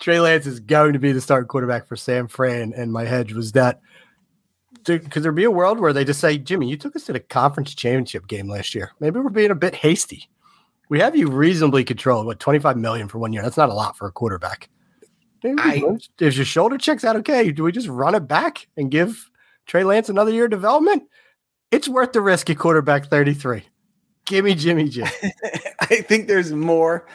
Trey 0.00 0.20
Lance 0.20 0.46
is 0.46 0.60
going 0.60 0.92
to 0.94 0.98
be 0.98 1.12
the 1.12 1.20
starting 1.20 1.48
quarterback 1.48 1.86
for 1.86 1.96
San 1.96 2.26
Fran, 2.28 2.72
and 2.74 2.92
my 2.92 3.04
hedge 3.04 3.32
was 3.32 3.52
that 3.52 3.80
could 4.84 5.22
there 5.22 5.30
be 5.32 5.44
a 5.44 5.50
world 5.50 5.78
where 5.78 5.92
they 5.92 6.04
just 6.04 6.18
say, 6.20 6.36
Jimmy, 6.38 6.68
you 6.68 6.76
took 6.76 6.96
us 6.96 7.04
to 7.04 7.12
the 7.12 7.20
conference 7.20 7.72
championship 7.74 8.26
game 8.26 8.48
last 8.48 8.74
year. 8.74 8.90
Maybe 8.98 9.20
we're 9.20 9.30
being 9.30 9.52
a 9.52 9.54
bit 9.54 9.74
hasty. 9.76 10.28
We 10.88 10.98
have 10.98 11.14
you 11.14 11.28
reasonably 11.28 11.84
controlled. 11.84 12.26
What 12.26 12.40
twenty 12.40 12.58
five 12.58 12.76
million 12.76 13.08
for 13.08 13.18
one 13.18 13.32
year? 13.32 13.42
That's 13.42 13.56
not 13.56 13.68
a 13.68 13.74
lot 13.74 13.96
for 13.96 14.08
a 14.08 14.12
quarterback. 14.12 14.68
Maybe 15.44 15.60
I- 15.60 15.82
if 16.18 16.36
your 16.36 16.44
shoulder 16.44 16.78
checks 16.78 17.04
out 17.04 17.16
okay, 17.16 17.50
do 17.52 17.62
we 17.62 17.72
just 17.72 17.88
run 17.88 18.14
it 18.14 18.26
back 18.28 18.66
and 18.76 18.90
give 18.90 19.30
Trey 19.66 19.84
Lance 19.84 20.08
another 20.08 20.30
year 20.32 20.44
of 20.44 20.50
development? 20.50 21.04
It's 21.70 21.88
worth 21.88 22.12
the 22.12 22.20
risk 22.20 22.50
at 22.50 22.58
quarterback 22.58 23.06
thirty 23.06 23.34
three. 23.34 23.64
Give 24.26 24.44
me 24.44 24.54
Jimmy 24.54 24.88
G. 24.88 25.02
I 25.80 25.96
think 26.02 26.28
there's 26.28 26.52
more. 26.52 27.06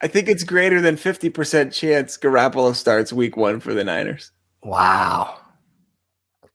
I 0.00 0.06
think 0.08 0.28
it's 0.28 0.42
greater 0.44 0.80
than 0.80 0.96
50% 0.96 1.72
chance 1.72 2.16
Garoppolo 2.18 2.74
starts 2.74 3.12
week 3.12 3.36
one 3.36 3.60
for 3.60 3.72
the 3.72 3.84
Niners. 3.84 4.32
Wow. 4.64 5.38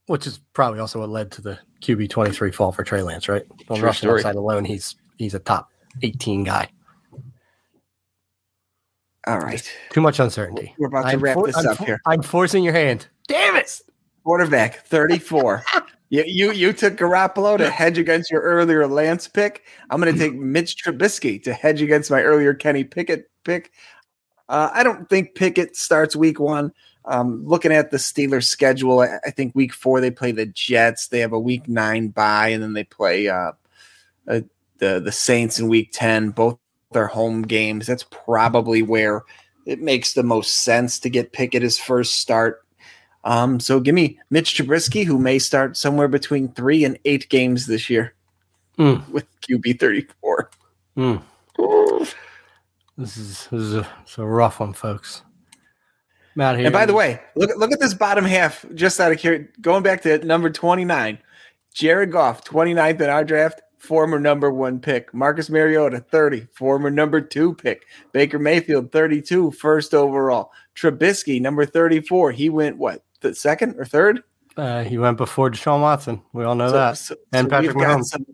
Which 0.07 0.27
is 0.27 0.39
probably 0.53 0.79
also 0.79 0.99
what 0.99 1.09
led 1.09 1.31
to 1.33 1.41
the 1.41 1.59
QB 1.81 2.09
twenty 2.09 2.31
three 2.31 2.51
fall 2.51 2.71
for 2.71 2.83
Trey 2.83 3.01
Lance, 3.01 3.27
right? 3.29 3.43
On 3.69 3.77
True 3.77 3.85
rushing 3.87 4.07
story. 4.07 4.19
upside 4.21 4.35
alone, 4.35 4.63
he's 4.65 4.95
he's 5.17 5.33
a 5.33 5.39
top 5.39 5.69
eighteen 6.01 6.43
guy. 6.43 6.69
All 9.25 9.39
right. 9.39 9.69
Too 9.89 9.99
much 10.01 10.19
uncertainty. 10.19 10.73
We're 10.77 10.87
about 10.87 11.01
to 11.03 11.07
I'm 11.09 11.19
wrap 11.19 11.33
for- 11.35 11.47
this 11.47 11.57
I'm 11.57 11.67
up 11.67 11.77
for- 11.77 11.85
here. 11.85 11.99
I'm 12.05 12.21
forcing 12.21 12.63
your 12.63 12.73
hand. 12.73 13.07
Damn 13.27 13.57
it! 13.57 13.81
Quarterback 14.27 14.85
34. 14.87 15.63
you, 16.09 16.21
you 16.27 16.51
you 16.51 16.73
took 16.73 16.97
Garoppolo 16.97 17.57
to 17.57 17.69
hedge 17.69 17.97
against 17.97 18.29
your 18.29 18.41
earlier 18.41 18.85
Lance 18.85 19.25
pick. 19.25 19.63
I'm 19.89 20.01
going 20.01 20.13
to 20.13 20.19
take 20.19 20.33
Mitch 20.33 20.83
Trubisky 20.83 21.41
to 21.43 21.53
hedge 21.53 21.81
against 21.81 22.11
my 22.11 22.21
earlier 22.21 22.53
Kenny 22.53 22.83
Pickett 22.83 23.31
pick. 23.45 23.71
Uh, 24.49 24.69
I 24.73 24.83
don't 24.83 25.09
think 25.09 25.33
Pickett 25.35 25.77
starts 25.77 26.13
week 26.13 26.41
one. 26.41 26.73
Um, 27.05 27.41
looking 27.47 27.71
at 27.71 27.89
the 27.89 27.95
Steelers' 27.95 28.47
schedule, 28.47 28.99
I, 28.99 29.17
I 29.25 29.31
think 29.31 29.55
week 29.55 29.73
four 29.73 30.01
they 30.01 30.11
play 30.11 30.33
the 30.33 30.47
Jets. 30.47 31.07
They 31.07 31.19
have 31.19 31.31
a 31.31 31.39
week 31.39 31.69
nine 31.69 32.09
bye, 32.09 32.49
and 32.49 32.61
then 32.61 32.73
they 32.73 32.83
play 32.83 33.29
uh, 33.29 33.53
uh, 34.27 34.41
the 34.79 34.99
the 34.99 35.13
Saints 35.13 35.57
in 35.57 35.69
week 35.69 35.91
ten. 35.93 36.31
Both 36.31 36.59
their 36.91 37.07
home 37.07 37.43
games. 37.43 37.87
That's 37.87 38.03
probably 38.03 38.81
where 38.81 39.23
it 39.65 39.81
makes 39.81 40.11
the 40.11 40.23
most 40.23 40.65
sense 40.65 40.99
to 40.99 41.09
get 41.09 41.31
Pickett 41.31 41.61
his 41.61 41.77
first 41.79 42.15
start. 42.15 42.65
Um, 43.27 43.59
so 43.59 43.81
give 43.81 43.93
me 43.93 44.17
Mitch 44.29 44.55
Trubisky, 44.55 45.03
who 45.05 45.19
may 45.19 45.37
start 45.37 45.75
somewhere 45.75 46.07
between 46.07 46.47
three 46.53 46.85
and 46.85 46.97
eight 47.03 47.27
games 47.29 47.67
this 47.67 47.89
year 47.89 48.13
Mm. 48.79 49.07
with 49.09 49.25
QB 49.41 49.79
thirty 49.79 50.07
four. 50.21 50.49
Mm. 50.95 51.21
This 52.97 53.17
is 53.17 53.47
this 53.51 53.61
is 53.61 53.73
a, 53.75 53.87
it's 54.03 54.17
a 54.17 54.25
rough 54.25 54.59
one, 54.59 54.73
folks. 54.73 55.23
Matt 56.35 56.55
here. 56.57 56.67
And 56.67 56.73
by 56.73 56.85
the 56.85 56.93
way, 56.93 57.19
look 57.35 57.49
look 57.57 57.71
at 57.71 57.79
this 57.79 57.93
bottom 57.93 58.23
half. 58.23 58.65
Just 58.75 58.99
out 58.99 59.11
of 59.11 59.19
here, 59.19 59.51
going 59.61 59.83
back 59.83 60.01
to 60.03 60.23
number 60.25 60.49
twenty 60.49 60.85
nine, 60.85 61.17
Jared 61.73 62.11
Goff, 62.11 62.43
29th 62.43 63.01
in 63.01 63.09
our 63.09 63.23
draft, 63.25 63.61
former 63.77 64.19
number 64.19 64.51
one 64.51 64.79
pick. 64.79 65.13
Marcus 65.13 65.49
Mariota, 65.49 65.99
30, 65.99 66.47
former 66.53 66.89
number 66.89 67.21
two 67.21 67.53
pick. 67.55 67.85
Baker 68.13 68.39
Mayfield, 68.39 68.91
32, 68.91 69.51
first 69.51 69.93
overall. 69.93 70.51
Trubisky, 70.75 71.41
number 71.41 71.65
34. 71.65 72.31
He 72.31 72.49
went 72.49 72.77
what, 72.77 73.03
the 73.21 73.33
second 73.35 73.75
or 73.77 73.85
third? 73.85 74.21
uh, 74.57 74.83
he 74.83 74.97
went 74.97 75.17
before 75.17 75.51
Deshaun 75.51 75.81
Watson. 75.81 76.21
We 76.33 76.43
all 76.43 76.55
know 76.55 76.69
So- 76.69 76.73
that. 76.73 76.97
so- 76.97 77.15
And 77.31 77.45
so 77.45 77.49
Patrick 77.49 77.75
we've 77.75 77.85
got 77.85 77.99
Mahomes. 77.99 78.05
some 78.05 78.25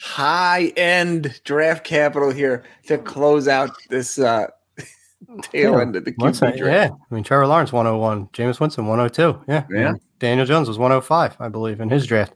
high 0.00 0.72
end 0.76 1.40
draft 1.44 1.84
capital 1.84 2.30
here 2.30 2.62
to 2.86 2.98
close 2.98 3.48
out 3.48 3.70
this 3.90 4.18
uh, 4.18 4.46
tail 5.42 5.72
Yeah. 5.72 5.80
end 5.80 5.96
of 5.96 6.04
the 6.04 6.12
QB 6.12 6.38
draft. 6.38 6.58
Yeah. 6.58 6.90
I 7.10 7.14
mean, 7.14 7.24
Trevor 7.24 7.46
Lawrence 7.48 7.72
101, 7.72 8.26
Jameis 8.28 8.60
Winston 8.60 8.86
102. 8.86 9.44
Yeah. 9.48 9.64
Yeah. 9.70 9.88
And 9.88 10.00
Daniel 10.20 10.46
Jones 10.46 10.68
was 10.68 10.78
105, 10.78 11.36
I 11.40 11.48
believe, 11.48 11.80
in 11.80 11.90
his 11.90 12.06
draft. 12.06 12.32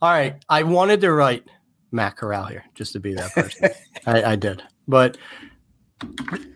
All 0.00 0.10
right. 0.12 0.36
I 0.48 0.62
wanted 0.62 1.00
to 1.00 1.12
write 1.12 1.44
Matt 1.90 2.16
Corral 2.16 2.46
here 2.46 2.64
just 2.74 2.92
to 2.92 3.00
be 3.00 3.14
that 3.14 3.32
person. 3.32 3.70
I, 4.06 4.22
I 4.22 4.36
did. 4.36 4.62
But 4.86 5.16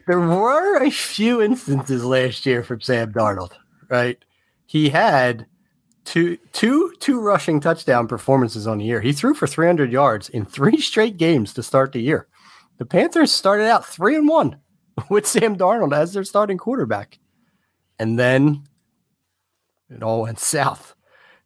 there 0.07 0.21
were 0.21 0.83
a 0.83 0.91
few 0.91 1.43
instances 1.43 2.05
last 2.05 2.45
year 2.47 2.63
from 2.63 2.81
Sam 2.81 3.13
Darnold, 3.13 3.53
right? 3.89 4.19
He 4.69 4.91
had 4.91 5.47
two 6.05 6.37
two 6.53 6.93
two 7.01 7.21
rushing 7.21 7.59
touchdown 7.59 8.07
performances 8.07 8.67
on 8.67 8.77
the 8.77 8.85
year. 8.85 9.01
He 9.01 9.15
threw 9.15 9.33
for 9.33 9.47
300 9.47 9.91
yards 9.91 10.29
in 10.29 10.45
three 10.45 10.79
straight 10.79 11.17
games 11.17 11.55
to 11.55 11.63
start 11.63 11.93
the 11.93 12.03
year. 12.03 12.29
The 12.77 12.85
Panthers 12.85 13.33
started 13.33 13.67
out 13.67 13.87
3 13.87 14.17
and 14.17 14.29
1 14.29 14.57
with 15.11 15.27
Sam 15.27 15.57
Darnold 15.57 15.97
as 15.97 16.13
their 16.13 16.23
starting 16.23 16.59
quarterback. 16.59 17.19
And 17.99 18.19
then 18.19 18.65
it 19.89 20.03
all 20.03 20.23
went 20.23 20.39
south. 20.39 20.95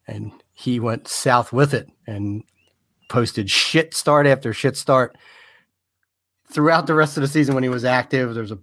And 0.09 0.32
he 0.53 0.81
went 0.81 1.07
south 1.07 1.53
with 1.53 1.74
it 1.74 1.89
and 2.05 2.43
posted 3.09 3.49
shit 3.49 3.94
start 3.94 4.27
after 4.27 4.53
shit 4.53 4.77
start 4.77 5.16
throughout 6.51 6.89
the 6.89 6.94
rest 6.94 7.16
of 7.16 7.20
the 7.20 7.28
season 7.28 7.55
when 7.55 7.62
he 7.62 7.70
was 7.70 7.85
active. 7.85 8.35
There's 8.35 8.51
a 8.51 8.59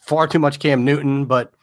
far 0.00 0.26
too 0.26 0.40
much 0.40 0.58
Cam 0.58 0.84
Newton, 0.84 1.26
but 1.26 1.54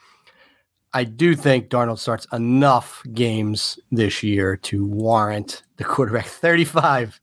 I 0.94 1.04
do 1.04 1.36
think 1.36 1.70
Darnold 1.70 2.00
starts 2.00 2.26
enough 2.34 3.04
games 3.14 3.80
this 3.92 4.24
year 4.24 4.58
to 4.58 4.86
warrant 4.86 5.64
the 5.78 5.84
quarterback 5.84 6.26
35 6.28 7.20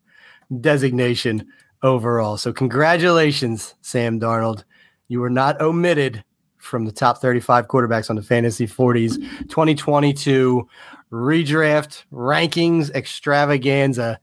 designation 0.60 1.48
overall. 1.82 2.36
So 2.36 2.52
congratulations, 2.52 3.74
Sam 3.82 4.20
Darnold. 4.20 4.64
You 5.08 5.20
were 5.20 5.30
not 5.30 5.60
omitted 5.60 6.24
from 6.58 6.84
the 6.84 6.92
top 6.92 7.18
35 7.18 7.68
quarterbacks 7.68 8.10
on 8.10 8.16
the 8.16 8.22
fantasy 8.22 8.66
40s 8.66 9.16
2022 9.48 10.68
redraft 11.12 12.04
rankings 12.12 12.90
extravaganza 12.90 14.18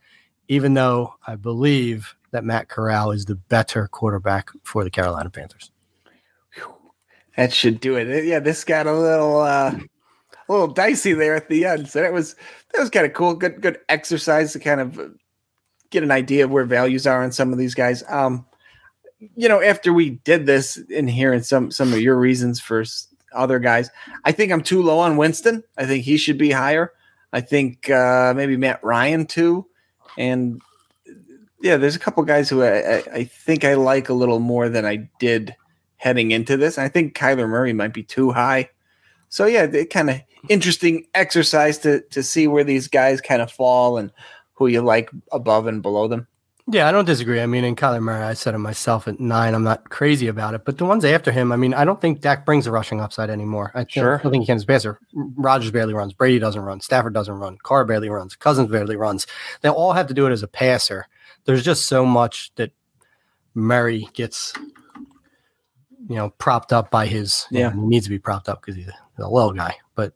even 0.48 0.74
though 0.74 1.14
i 1.26 1.34
believe 1.34 2.14
that 2.32 2.44
matt 2.44 2.68
corral 2.68 3.12
is 3.12 3.24
the 3.24 3.34
better 3.34 3.88
quarterback 3.88 4.50
for 4.62 4.84
the 4.84 4.90
carolina 4.90 5.30
panthers 5.30 5.70
That 7.36 7.52
should 7.52 7.80
do 7.80 7.96
it. 7.96 8.24
Yeah, 8.24 8.38
this 8.38 8.64
got 8.64 8.86
a 8.86 8.92
little 8.92 9.40
uh 9.40 9.76
a 10.48 10.52
little 10.52 10.68
dicey 10.68 11.12
there 11.12 11.34
at 11.34 11.48
the 11.48 11.64
end. 11.64 11.88
So 11.88 12.00
that 12.00 12.12
was 12.12 12.36
that 12.72 12.80
was 12.80 12.90
kind 12.90 13.06
of 13.06 13.12
cool. 13.12 13.34
Good 13.34 13.60
good 13.60 13.78
exercise 13.88 14.52
to 14.52 14.60
kind 14.60 14.80
of 14.80 15.00
get 15.90 16.02
an 16.02 16.10
idea 16.10 16.44
of 16.44 16.50
where 16.50 16.64
values 16.64 17.06
are 17.06 17.22
on 17.22 17.32
some 17.32 17.52
of 17.52 17.58
these 17.58 17.74
guys. 17.74 18.04
Um 18.08 18.46
you 19.36 19.48
know, 19.48 19.62
after 19.62 19.92
we 19.92 20.10
did 20.10 20.46
this 20.46 20.76
in 20.90 21.08
hearing 21.08 21.42
some 21.42 21.70
some 21.70 21.92
of 21.92 22.00
your 22.00 22.16
reasons 22.16 22.60
for 22.60 22.84
other 23.32 23.58
guys, 23.58 23.90
I 24.24 24.32
think 24.32 24.52
I'm 24.52 24.62
too 24.62 24.82
low 24.82 24.98
on 24.98 25.16
Winston. 25.16 25.64
I 25.76 25.86
think 25.86 26.04
he 26.04 26.16
should 26.16 26.38
be 26.38 26.50
higher. 26.50 26.92
I 27.32 27.40
think 27.40 27.90
uh 27.90 28.32
maybe 28.36 28.56
Matt 28.56 28.84
Ryan 28.84 29.26
too. 29.26 29.66
And 30.16 30.60
yeah, 31.60 31.78
there's 31.78 31.96
a 31.96 32.00
couple 32.00 32.22
guys 32.24 32.48
who 32.48 32.62
I, 32.62 32.96
I, 32.96 33.02
I 33.12 33.24
think 33.24 33.64
I 33.64 33.74
like 33.74 34.08
a 34.08 34.14
little 34.14 34.38
more 34.38 34.68
than 34.68 34.84
I 34.84 35.08
did 35.18 35.56
heading 36.04 36.32
into 36.32 36.58
this. 36.58 36.76
I 36.76 36.88
think 36.88 37.16
Kyler 37.16 37.48
Murray 37.48 37.72
might 37.72 37.94
be 37.94 38.02
too 38.02 38.30
high. 38.30 38.68
So 39.30 39.46
yeah, 39.46 39.64
it 39.64 39.88
kind 39.90 40.10
of 40.10 40.20
interesting 40.48 41.06
exercise 41.14 41.78
to 41.78 42.02
to 42.10 42.22
see 42.22 42.46
where 42.46 42.62
these 42.62 42.86
guys 42.86 43.20
kind 43.20 43.40
of 43.40 43.50
fall 43.50 43.96
and 43.96 44.12
who 44.52 44.66
you 44.66 44.82
like 44.82 45.10
above 45.32 45.66
and 45.66 45.82
below 45.82 46.06
them. 46.06 46.28
Yeah, 46.66 46.88
I 46.88 46.92
don't 46.92 47.04
disagree. 47.04 47.40
I 47.40 47.46
mean, 47.46 47.64
in 47.64 47.76
Kyler 47.76 48.00
Murray, 48.00 48.22
I 48.22 48.32
said 48.32 48.54
it 48.54 48.58
myself 48.58 49.06
at 49.06 49.20
nine. 49.20 49.54
I'm 49.54 49.64
not 49.64 49.90
crazy 49.90 50.28
about 50.28 50.54
it, 50.54 50.64
but 50.64 50.78
the 50.78 50.86
ones 50.86 51.04
after 51.04 51.30
him, 51.30 51.52
I 51.52 51.56
mean, 51.56 51.74
I 51.74 51.84
don't 51.84 52.00
think 52.00 52.22
Dak 52.22 52.46
brings 52.46 52.66
a 52.66 52.70
rushing 52.70 53.02
upside 53.02 53.28
anymore. 53.28 53.70
I 53.74 53.84
Sure. 53.86 54.18
I 54.18 54.22
don't 54.22 54.32
think 54.32 54.42
he 54.42 54.46
can 54.46 54.56
as 54.56 54.64
passer. 54.64 54.98
Rodgers 55.14 55.70
barely 55.70 55.92
runs. 55.92 56.14
Brady 56.14 56.38
doesn't 56.38 56.62
run. 56.62 56.80
Stafford 56.80 57.12
doesn't 57.12 57.34
run. 57.34 57.58
Carr 57.62 57.84
barely 57.84 58.08
runs. 58.08 58.34
Cousins 58.34 58.70
barely 58.70 58.96
runs. 58.96 59.26
They 59.60 59.68
all 59.68 59.92
have 59.92 60.06
to 60.06 60.14
do 60.14 60.26
it 60.26 60.32
as 60.32 60.42
a 60.42 60.48
passer. 60.48 61.06
There's 61.44 61.64
just 61.64 61.84
so 61.84 62.06
much 62.06 62.50
that 62.54 62.72
Murray 63.54 64.08
gets, 64.14 64.54
you 66.08 66.16
know, 66.16 66.30
propped 66.38 66.72
up 66.72 66.90
by 66.90 67.06
his. 67.06 67.46
Yeah. 67.50 67.72
he 67.72 67.78
needs 67.80 68.06
to 68.06 68.10
be 68.10 68.18
propped 68.18 68.48
up 68.48 68.60
because 68.60 68.76
he's 68.76 68.88
a, 69.18 69.28
little 69.28 69.52
guy, 69.52 69.76
but 69.94 70.12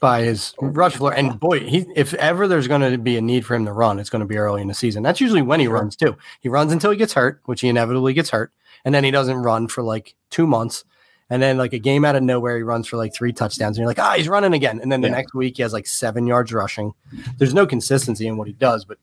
by 0.00 0.22
his 0.22 0.54
rush 0.60 0.96
floor. 0.96 1.12
And 1.14 1.38
boy, 1.38 1.60
he 1.60 1.86
if 1.94 2.12
ever 2.14 2.48
there's 2.48 2.68
going 2.68 2.90
to 2.90 2.98
be 2.98 3.16
a 3.16 3.20
need 3.20 3.46
for 3.46 3.54
him 3.54 3.64
to 3.66 3.72
run, 3.72 3.98
it's 3.98 4.10
going 4.10 4.20
to 4.20 4.26
be 4.26 4.36
early 4.36 4.60
in 4.62 4.68
the 4.68 4.74
season. 4.74 5.02
That's 5.02 5.20
usually 5.20 5.42
when 5.42 5.60
he 5.60 5.68
runs 5.68 5.96
too. 5.96 6.16
He 6.40 6.48
runs 6.48 6.72
until 6.72 6.90
he 6.90 6.96
gets 6.96 7.12
hurt, 7.14 7.40
which 7.44 7.60
he 7.60 7.68
inevitably 7.68 8.12
gets 8.12 8.30
hurt, 8.30 8.52
and 8.84 8.94
then 8.94 9.04
he 9.04 9.10
doesn't 9.10 9.36
run 9.36 9.68
for 9.68 9.82
like 9.82 10.14
two 10.30 10.46
months. 10.46 10.84
And 11.30 11.40
then 11.40 11.56
like 11.56 11.72
a 11.72 11.78
game 11.78 12.04
out 12.04 12.14
of 12.14 12.22
nowhere, 12.22 12.56
he 12.58 12.62
runs 12.62 12.86
for 12.86 12.98
like 12.98 13.14
three 13.14 13.32
touchdowns, 13.32 13.78
and 13.78 13.82
you're 13.82 13.88
like, 13.88 13.98
ah, 13.98 14.14
he's 14.16 14.28
running 14.28 14.52
again. 14.52 14.80
And 14.80 14.92
then 14.92 15.00
the 15.00 15.08
Yeah. 15.08 15.14
next 15.14 15.34
week, 15.34 15.56
he 15.56 15.62
has 15.62 15.72
like 15.72 15.86
seven 15.86 16.26
yards 16.26 16.52
rushing. 16.52 16.92
There's 17.38 17.54
no 17.54 17.64
consistency 17.66 18.26
in 18.26 18.36
what 18.36 18.48
he 18.48 18.52
does, 18.52 18.84
but 18.84 18.98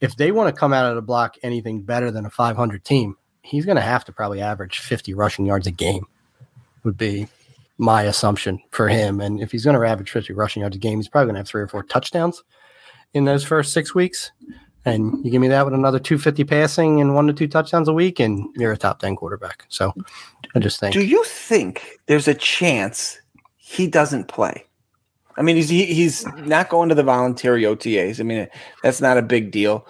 if 0.00 0.16
they 0.16 0.32
want 0.32 0.54
to 0.54 0.58
come 0.58 0.72
out 0.72 0.86
of 0.86 0.94
the 0.94 1.02
block 1.02 1.34
anything 1.42 1.82
better 1.82 2.10
than 2.10 2.24
a 2.24 2.30
500 2.30 2.82
team, 2.82 3.16
he's 3.42 3.64
going 3.64 3.76
to 3.76 3.82
have 3.82 4.04
to 4.06 4.12
probably 4.12 4.40
average 4.40 4.78
50 4.78 5.14
rushing 5.14 5.46
yards 5.46 5.66
a 5.66 5.70
game. 5.70 6.06
Would 6.84 6.96
be 6.96 7.28
my 7.78 8.02
assumption 8.02 8.60
for 8.70 8.88
him. 8.88 9.20
And 9.20 9.40
if 9.40 9.52
he's 9.52 9.64
going 9.64 9.78
to 9.78 9.86
average 9.86 10.10
50 10.10 10.32
rushing 10.34 10.60
yards 10.60 10.76
a 10.76 10.78
game, 10.78 10.98
he's 10.98 11.08
probably 11.08 11.26
going 11.26 11.34
to 11.34 11.40
have 11.40 11.48
three 11.48 11.62
or 11.62 11.68
four 11.68 11.82
touchdowns 11.82 12.42
in 13.14 13.24
those 13.24 13.44
first 13.44 13.72
six 13.72 13.94
weeks. 13.94 14.32
And 14.84 15.22
you 15.24 15.30
give 15.30 15.42
me 15.42 15.48
that 15.48 15.64
with 15.64 15.74
another 15.74 15.98
250 15.98 16.44
passing 16.44 17.00
and 17.00 17.14
one 17.14 17.26
to 17.26 17.32
two 17.32 17.48
touchdowns 17.48 17.88
a 17.88 17.92
week, 17.92 18.18
and 18.18 18.48
you're 18.56 18.72
a 18.72 18.78
top 18.78 18.98
10 19.00 19.16
quarterback. 19.16 19.66
So 19.68 19.92
I 20.54 20.58
just 20.58 20.80
think. 20.80 20.94
Do 20.94 21.04
you 21.04 21.22
think 21.24 21.98
there's 22.06 22.28
a 22.28 22.34
chance 22.34 23.20
he 23.56 23.86
doesn't 23.86 24.28
play? 24.28 24.64
I 25.36 25.42
mean, 25.42 25.56
he's 25.56 25.68
he, 25.68 25.86
he's 25.86 26.26
not 26.38 26.70
going 26.70 26.88
to 26.88 26.94
the 26.94 27.02
voluntary 27.02 27.62
OTAs. 27.62 28.20
I 28.20 28.22
mean, 28.22 28.48
that's 28.82 29.00
not 29.00 29.18
a 29.18 29.22
big 29.22 29.50
deal. 29.50 29.86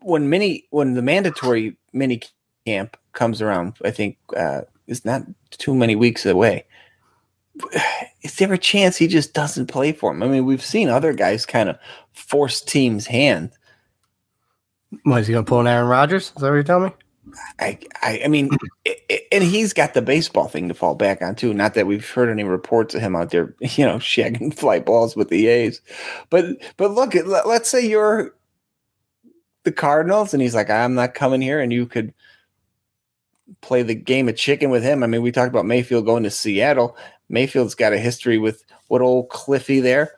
When 0.00 0.28
mini 0.28 0.66
when 0.70 0.94
the 0.94 1.02
mandatory 1.02 1.76
mini 1.92 2.20
camp 2.66 2.96
comes 3.12 3.42
around, 3.42 3.76
I 3.84 3.90
think 3.90 4.16
uh, 4.36 4.62
it's 4.86 5.04
not 5.04 5.22
too 5.50 5.74
many 5.74 5.96
weeks 5.96 6.24
away. 6.26 6.64
Is 8.22 8.36
there 8.36 8.52
a 8.52 8.58
chance 8.58 8.96
he 8.96 9.06
just 9.08 9.34
doesn't 9.34 9.66
play 9.66 9.92
for 9.92 10.10
him? 10.12 10.22
I 10.22 10.28
mean, 10.28 10.46
we've 10.46 10.64
seen 10.64 10.88
other 10.88 11.12
guys 11.12 11.44
kind 11.44 11.68
of 11.68 11.78
force 12.12 12.60
teams' 12.60 13.06
hand. 13.06 13.50
What, 15.04 15.20
is 15.20 15.26
he 15.26 15.32
going 15.34 15.44
to 15.44 15.48
pull 15.48 15.60
an 15.60 15.66
Aaron 15.66 15.88
Rodgers? 15.88 16.28
Is 16.28 16.32
that 16.36 16.42
what 16.48 16.54
you're 16.54 16.62
telling 16.62 16.90
me? 16.90 16.94
I, 17.60 17.78
I, 18.02 18.22
I 18.24 18.28
mean, 18.28 18.50
i- 18.86 18.96
i- 19.10 19.20
and 19.30 19.44
he's 19.44 19.72
got 19.72 19.94
the 19.94 20.02
baseball 20.02 20.48
thing 20.48 20.68
to 20.68 20.74
fall 20.74 20.94
back 20.94 21.22
on 21.22 21.34
too. 21.34 21.54
Not 21.54 21.74
that 21.74 21.86
we've 21.86 22.08
heard 22.08 22.28
any 22.28 22.44
reports 22.44 22.94
of 22.94 23.00
him 23.00 23.14
out 23.16 23.30
there, 23.30 23.54
you 23.60 23.86
know, 23.86 23.96
shagging 23.96 24.52
fly 24.58 24.80
balls 24.80 25.14
with 25.16 25.28
the 25.28 25.46
A's. 25.46 25.80
But, 26.30 26.46
but 26.76 26.90
look, 26.92 27.14
let's 27.46 27.70
say 27.70 27.86
you're 27.86 28.34
the 29.64 29.72
Cardinals, 29.72 30.34
and 30.34 30.42
he's 30.42 30.54
like, 30.54 30.68
I'm 30.70 30.94
not 30.94 31.14
coming 31.14 31.40
here, 31.40 31.60
and 31.60 31.72
you 31.72 31.86
could 31.86 32.12
play 33.60 33.82
the 33.82 33.94
game 33.94 34.28
of 34.28 34.36
chicken 34.36 34.70
with 34.70 34.82
him. 34.82 35.02
I 35.02 35.06
mean, 35.06 35.22
we 35.22 35.32
talked 35.32 35.50
about 35.50 35.66
Mayfield 35.66 36.06
going 36.06 36.22
to 36.24 36.30
Seattle. 36.30 36.96
Mayfield's 37.28 37.74
got 37.74 37.92
a 37.92 37.98
history 37.98 38.38
with 38.38 38.64
what 38.88 39.02
old 39.02 39.28
Kliffy 39.28 39.82
there. 39.82 40.12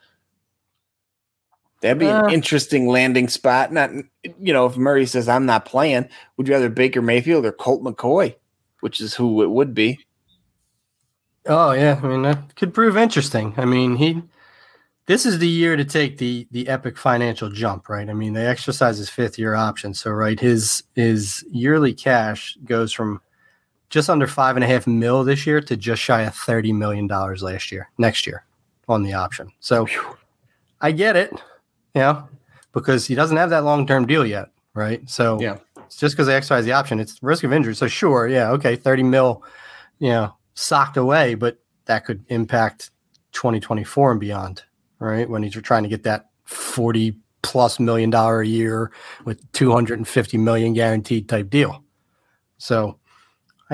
That'd 1.81 1.99
be 1.99 2.07
Uh. 2.07 2.25
an 2.27 2.33
interesting 2.33 2.87
landing 2.89 3.29
spot. 3.29 3.73
Not, 3.73 3.91
you 4.41 4.53
know, 4.53 4.67
if 4.67 4.77
Murray 4.77 5.05
says 5.07 5.29
I'm 5.29 5.47
not 5.47 5.67
playing, 5.67 6.09
would 6.37 6.49
you 6.49 6.55
rather 6.55 6.71
Baker 6.71 7.03
Mayfield 7.03 7.45
or 7.45 7.53
Colt 7.53 7.83
McCoy, 7.83 8.35
which 8.81 9.01
is 9.01 9.15
who 9.15 9.43
it 9.43 9.51
would 9.51 9.75
be? 9.75 9.99
Oh 11.47 11.73
yeah, 11.73 12.01
I 12.03 12.07
mean 12.07 12.23
that 12.23 12.57
could 12.57 12.73
prove 12.73 12.97
interesting. 12.97 13.53
I 13.59 13.67
mean 13.67 13.97
he, 13.97 14.23
this 15.05 15.27
is 15.27 15.39
the 15.39 15.47
year 15.49 15.77
to 15.77 15.85
take 15.85 16.17
the 16.17 16.49
the 16.53 16.69
epic 16.69 16.97
financial 16.97 17.51
jump, 17.51 17.91
right? 17.91 18.09
I 18.09 18.15
mean 18.15 18.33
they 18.33 18.47
exercise 18.47 18.97
his 18.97 19.11
fifth 19.11 19.39
year 19.39 19.55
option, 19.55 19.93
so 19.93 20.11
right 20.11 20.41
his 20.41 20.85
his 20.95 21.45
yearly 21.51 21.93
cash 21.93 22.57
goes 22.65 22.93
from 22.93 23.21
just 23.95 24.11
under 24.11 24.27
five 24.27 24.57
and 24.57 24.65
a 24.65 24.67
half 24.67 24.89
mil 24.89 25.23
this 25.23 25.47
year 25.47 25.61
to 25.61 25.77
just 25.77 26.03
shy 26.03 26.23
of 26.23 26.35
thirty 26.35 26.73
million 26.73 27.07
dollars 27.07 27.45
last 27.45 27.71
year, 27.71 27.89
next 27.97 28.27
year 28.27 28.45
on 28.89 29.05
the 29.05 29.13
option. 29.13 29.49
So 29.61 29.87
I 30.81 30.91
get 30.91 31.15
it, 31.15 31.31
you 31.95 32.01
know, 32.01 32.29
because 32.73 33.07
he 33.07 33.15
doesn't 33.15 33.37
have 33.37 33.51
that 33.51 33.63
long 33.63 33.87
term 33.87 34.05
deal 34.05 34.27
yet, 34.27 34.49
right? 34.75 35.09
So 35.09 35.41
Yeah. 35.41 35.59
it's 35.87 35.97
just 35.97 36.17
because 36.17 36.27
they 36.27 36.35
exercise 36.35 36.65
the 36.65 36.73
option, 36.73 36.99
it's 36.99 37.23
risk 37.23 37.45
of 37.45 37.53
injury. 37.53 37.77
So 37.77 37.87
sure, 37.87 38.27
yeah, 38.27 38.51
okay, 38.51 38.75
thirty 38.75 39.05
mil, 39.05 39.45
you 40.01 40.09
know, 40.09 40.35
socked 40.55 40.97
away, 40.97 41.35
but 41.37 41.59
that 41.87 42.05
could 42.05 42.25
impact 42.29 42.91
2024 43.33 44.11
and 44.11 44.21
beyond, 44.21 44.65
right? 44.99 45.31
When 45.31 45.45
he's 45.45 45.53
trying 45.63 45.85
to 45.85 45.89
get 45.89 46.03
that 46.03 46.31
40 46.47 47.17
plus 47.43 47.79
million 47.79 48.11
dollar 48.11 48.41
a 48.41 48.47
year 48.47 48.91
with 49.25 49.41
250 49.53 50.37
million 50.39 50.73
guaranteed 50.73 51.29
type 51.29 51.49
deal. 51.49 51.85
So 52.59 52.99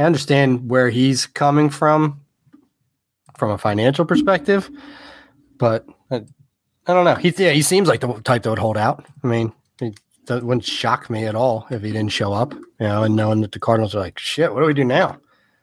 I 0.01 0.05
understand 0.05 0.71
where 0.71 0.89
he's 0.89 1.27
coming 1.27 1.69
from 1.69 2.21
from 3.37 3.51
a 3.51 3.59
financial 3.59 4.05
perspective, 4.07 4.71
but 5.59 5.85
I, 6.11 6.17
I 6.87 6.95
don't 6.95 7.05
know. 7.05 7.17
He 7.17 7.35
yeah, 7.37 7.51
he 7.51 7.61
seems 7.61 7.87
like 7.87 8.01
the 8.01 8.09
type 8.23 8.43
that 8.45 8.51
would 8.51 8.59
hold 8.59 8.79
out. 8.79 9.05
I 9.23 9.27
mean, 9.27 9.53
it 9.81 9.99
wouldn't 10.29 10.65
shock 10.65 11.11
me 11.11 11.27
at 11.27 11.35
all 11.35 11.67
if 11.71 11.83
he 11.83 11.93
didn't 11.93 12.13
show 12.13 12.33
up, 12.33 12.55
you 12.55 12.63
know, 12.81 13.03
and 13.03 13.15
knowing 13.15 13.43
that 13.43 13.53
the 13.53 13.59
Cardinals 13.59 13.95
are 13.95 14.01
like, 14.01 14.19
shit, 14.19 14.55
what 14.55 14.61
do 14.61 14.67
we 14.67 14.73
do 14.75 14.85
now? 14.85 15.19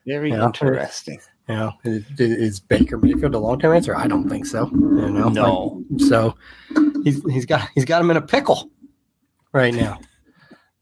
Very 0.05 0.29
Yeah. 0.29 0.45
interesting. 0.45 1.19
You 1.49 1.55
know, 1.55 1.71
is, 1.83 2.03
is 2.19 2.59
Baker 2.59 2.97
Mayfield 2.97 3.33
a 3.33 3.39
long 3.39 3.59
term 3.59 3.75
answer? 3.75 3.95
I 3.95 4.05
don't 4.05 4.29
think 4.29 4.45
so. 4.45 4.69
You 4.71 5.09
know, 5.09 5.29
No. 5.29 5.83
Like, 5.89 6.01
so 6.01 6.35
he's 7.03 7.23
he's 7.31 7.45
got 7.47 7.69
he's 7.73 7.85
got 7.85 8.01
him 8.01 8.11
in 8.11 8.17
a 8.17 8.21
pickle 8.21 8.69
right 9.51 9.73
now. 9.73 9.99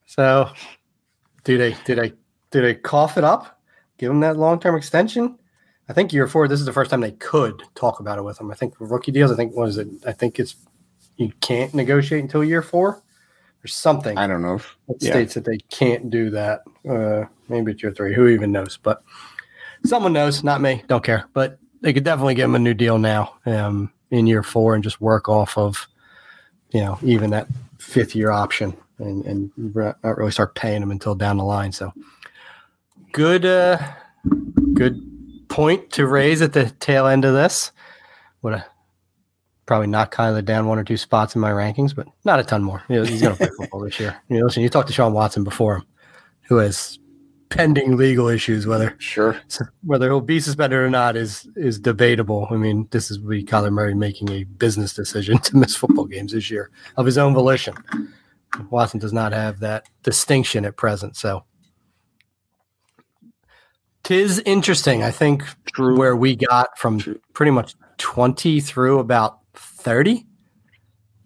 So 0.07 0.49
do 1.45 1.57
they 1.57 1.75
do 1.85 1.95
they 1.95 2.13
do 2.55 2.61
they 2.61 2.73
cough 2.73 3.17
it 3.17 3.25
up? 3.25 3.59
Give 3.97 4.09
him 4.09 4.21
that 4.21 4.37
long 4.37 4.61
term 4.61 4.77
extension? 4.77 5.37
I 5.89 5.93
think 5.93 6.13
year 6.13 6.25
four. 6.25 6.47
This 6.47 6.61
is 6.61 6.65
the 6.65 6.71
first 6.71 6.89
time 6.89 7.01
they 7.01 7.11
could 7.11 7.61
talk 7.75 7.99
about 7.99 8.17
it 8.17 8.21
with 8.23 8.39
him. 8.39 8.49
I 8.49 8.55
think 8.55 8.75
rookie 8.79 9.11
deals. 9.11 9.29
I 9.29 9.35
think 9.35 9.53
what 9.57 9.67
is 9.67 9.77
it? 9.77 9.89
I 10.07 10.13
think 10.13 10.39
it's 10.39 10.55
you 11.17 11.33
can't 11.41 11.73
negotiate 11.73 12.21
until 12.23 12.45
year 12.45 12.61
four. 12.61 13.01
or 13.63 13.67
something 13.67 14.17
I 14.17 14.25
don't 14.27 14.41
know. 14.41 14.55
If, 14.55 14.77
that 14.87 15.01
Yeah. 15.01 15.11
states 15.11 15.33
that 15.33 15.43
they 15.43 15.57
can't 15.69 16.09
do 16.09 16.29
that. 16.29 16.61
Uh, 16.87 17.25
maybe 17.49 17.71
it's 17.73 17.83
year 17.83 17.91
three. 17.91 18.13
Who 18.13 18.27
even 18.27 18.51
knows? 18.53 18.77
But 18.81 19.03
someone 19.83 20.13
knows, 20.13 20.43
not 20.43 20.61
me. 20.61 20.83
Don't 20.87 21.03
care. 21.03 21.25
But 21.33 21.57
they 21.81 21.91
could 21.91 22.03
definitely 22.05 22.35
give 22.35 22.45
him 22.45 22.55
a 22.55 22.59
new 22.59 22.73
deal 22.73 22.99
now 22.99 23.33
um, 23.45 23.91
in 24.11 24.27
year 24.27 24.43
four 24.43 24.75
and 24.75 24.83
just 24.83 25.01
work 25.01 25.27
off 25.27 25.57
of, 25.57 25.87
you 26.71 26.79
know, 26.79 26.97
even 27.03 27.31
that 27.31 27.47
fifth 27.79 28.15
year 28.15 28.31
option 28.31 28.77
and, 28.99 29.25
and 29.25 29.51
not 29.57 29.97
not 30.03 30.17
really 30.17 30.31
start 30.31 30.55
paying 30.55 30.81
him 30.81 30.91
until 30.91 31.15
down 31.15 31.37
the 31.37 31.43
line. 31.43 31.71
So 31.71 31.91
good, 33.15 33.45
uh, 33.45 33.77
good 34.73 35.01
point 35.47 35.89
to 35.91 36.05
raise 36.05 36.41
at 36.41 36.51
the 36.51 36.69
tail 36.81 37.07
end 37.07 37.23
of 37.23 37.33
this. 37.33 37.71
Would 38.41 38.55
have 38.55 38.67
probably 39.65 39.87
knock 39.87 40.13
Kyler 40.13 40.43
down 40.43 40.67
one 40.67 40.77
or 40.77 40.83
two 40.83 40.97
spots 40.97 41.33
in 41.33 41.41
my 41.41 41.49
rankings, 41.49 41.95
but 41.95 42.07
not 42.25 42.41
a 42.41 42.43
ton 42.43 42.61
more. 42.61 42.83
You 42.89 42.97
know, 42.97 43.03
he's 43.05 43.21
going 43.21 43.35
to 43.35 43.37
play 43.37 43.49
football 43.57 43.79
this 43.79 43.99
year. 43.99 44.15
You 44.29 44.39
know, 44.39 44.45
listen, 44.45 44.63
you 44.63 44.69
talked 44.69 44.87
to 44.89 44.93
Sean 44.93 45.13
Watson 45.13 45.45
before 45.45 45.77
him, 45.77 45.83
who 46.41 46.57
has 46.57 46.99
pending 47.49 47.95
legal 47.95 48.27
issues. 48.27 48.67
Whether 48.67 48.95
sure. 48.99 49.39
whether 49.85 50.07
he'll 50.07 50.19
be 50.19 50.41
suspended 50.41 50.77
or 50.77 50.89
not 50.89 51.15
is 51.15 51.47
is 51.55 51.79
debatable. 51.79 52.47
I 52.51 52.55
mean, 52.55 52.89
this 52.91 53.09
is 53.09 53.19
we 53.21 53.45
Kyler 53.45 53.71
Murray 53.71 53.95
making 53.95 54.29
a 54.29 54.43
business 54.43 54.93
decision 54.93 55.37
to 55.39 55.55
miss 55.55 55.75
football 55.75 56.05
games 56.05 56.33
this 56.33 56.51
year 56.51 56.69
of 56.97 57.05
his 57.05 57.17
own 57.17 57.33
volition. 57.33 57.75
Watson 58.69 58.99
does 58.99 59.13
not 59.13 59.31
have 59.31 59.61
that 59.61 59.87
distinction 60.03 60.65
at 60.65 60.75
present, 60.75 61.15
so. 61.15 61.45
Tis 64.05 64.39
interesting. 64.45 65.03
I 65.03 65.11
think 65.11 65.43
True. 65.73 65.97
where 65.97 66.15
we 66.15 66.35
got 66.35 66.77
from 66.77 66.99
True. 66.99 67.19
pretty 67.33 67.51
much 67.51 67.75
20 67.97 68.61
through 68.61 68.99
about 68.99 69.39
30 69.55 70.25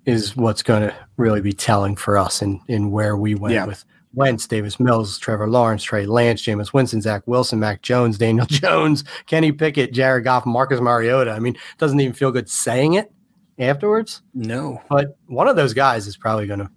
is 0.06 0.36
what's 0.36 0.64
going 0.64 0.82
to 0.84 0.96
really 1.18 1.42
be 1.42 1.54
telling 1.54 1.96
for 1.96 2.18
us 2.18 2.42
in, 2.42 2.60
in 2.68 2.90
where 2.90 3.16
we 3.18 3.36
went 3.36 3.54
Yeah. 3.54 3.66
with 3.66 3.84
Wentz, 4.14 4.48
Davis 4.48 4.80
Mills, 4.80 5.20
Trevor 5.20 5.48
Lawrence, 5.48 5.84
Trey 5.84 6.06
Lance, 6.08 6.42
Jameis 6.42 6.74
Winston, 6.74 7.02
Zach 7.02 7.22
Wilson, 7.28 7.60
Mac 7.60 7.82
Jones, 7.84 8.18
Daniel 8.18 8.46
Jones, 8.50 9.04
Kenny 9.28 9.52
Pickett, 9.52 9.94
Jared 9.94 10.24
Goff, 10.24 10.46
Marcus 10.48 10.82
Mariota. 10.82 11.32
I 11.32 11.40
mean, 11.40 11.56
it 11.56 11.78
doesn't 11.78 12.00
even 12.00 12.14
feel 12.14 12.32
good 12.32 12.50
saying 12.50 12.94
it 12.94 13.12
afterwards, 13.60 14.22
No. 14.34 14.82
but 14.90 15.18
one 15.28 15.48
of 15.48 15.56
those 15.58 15.74
guys 15.74 16.08
is 16.08 16.18
probably 16.18 16.48
going 16.48 16.60
to 16.62 16.72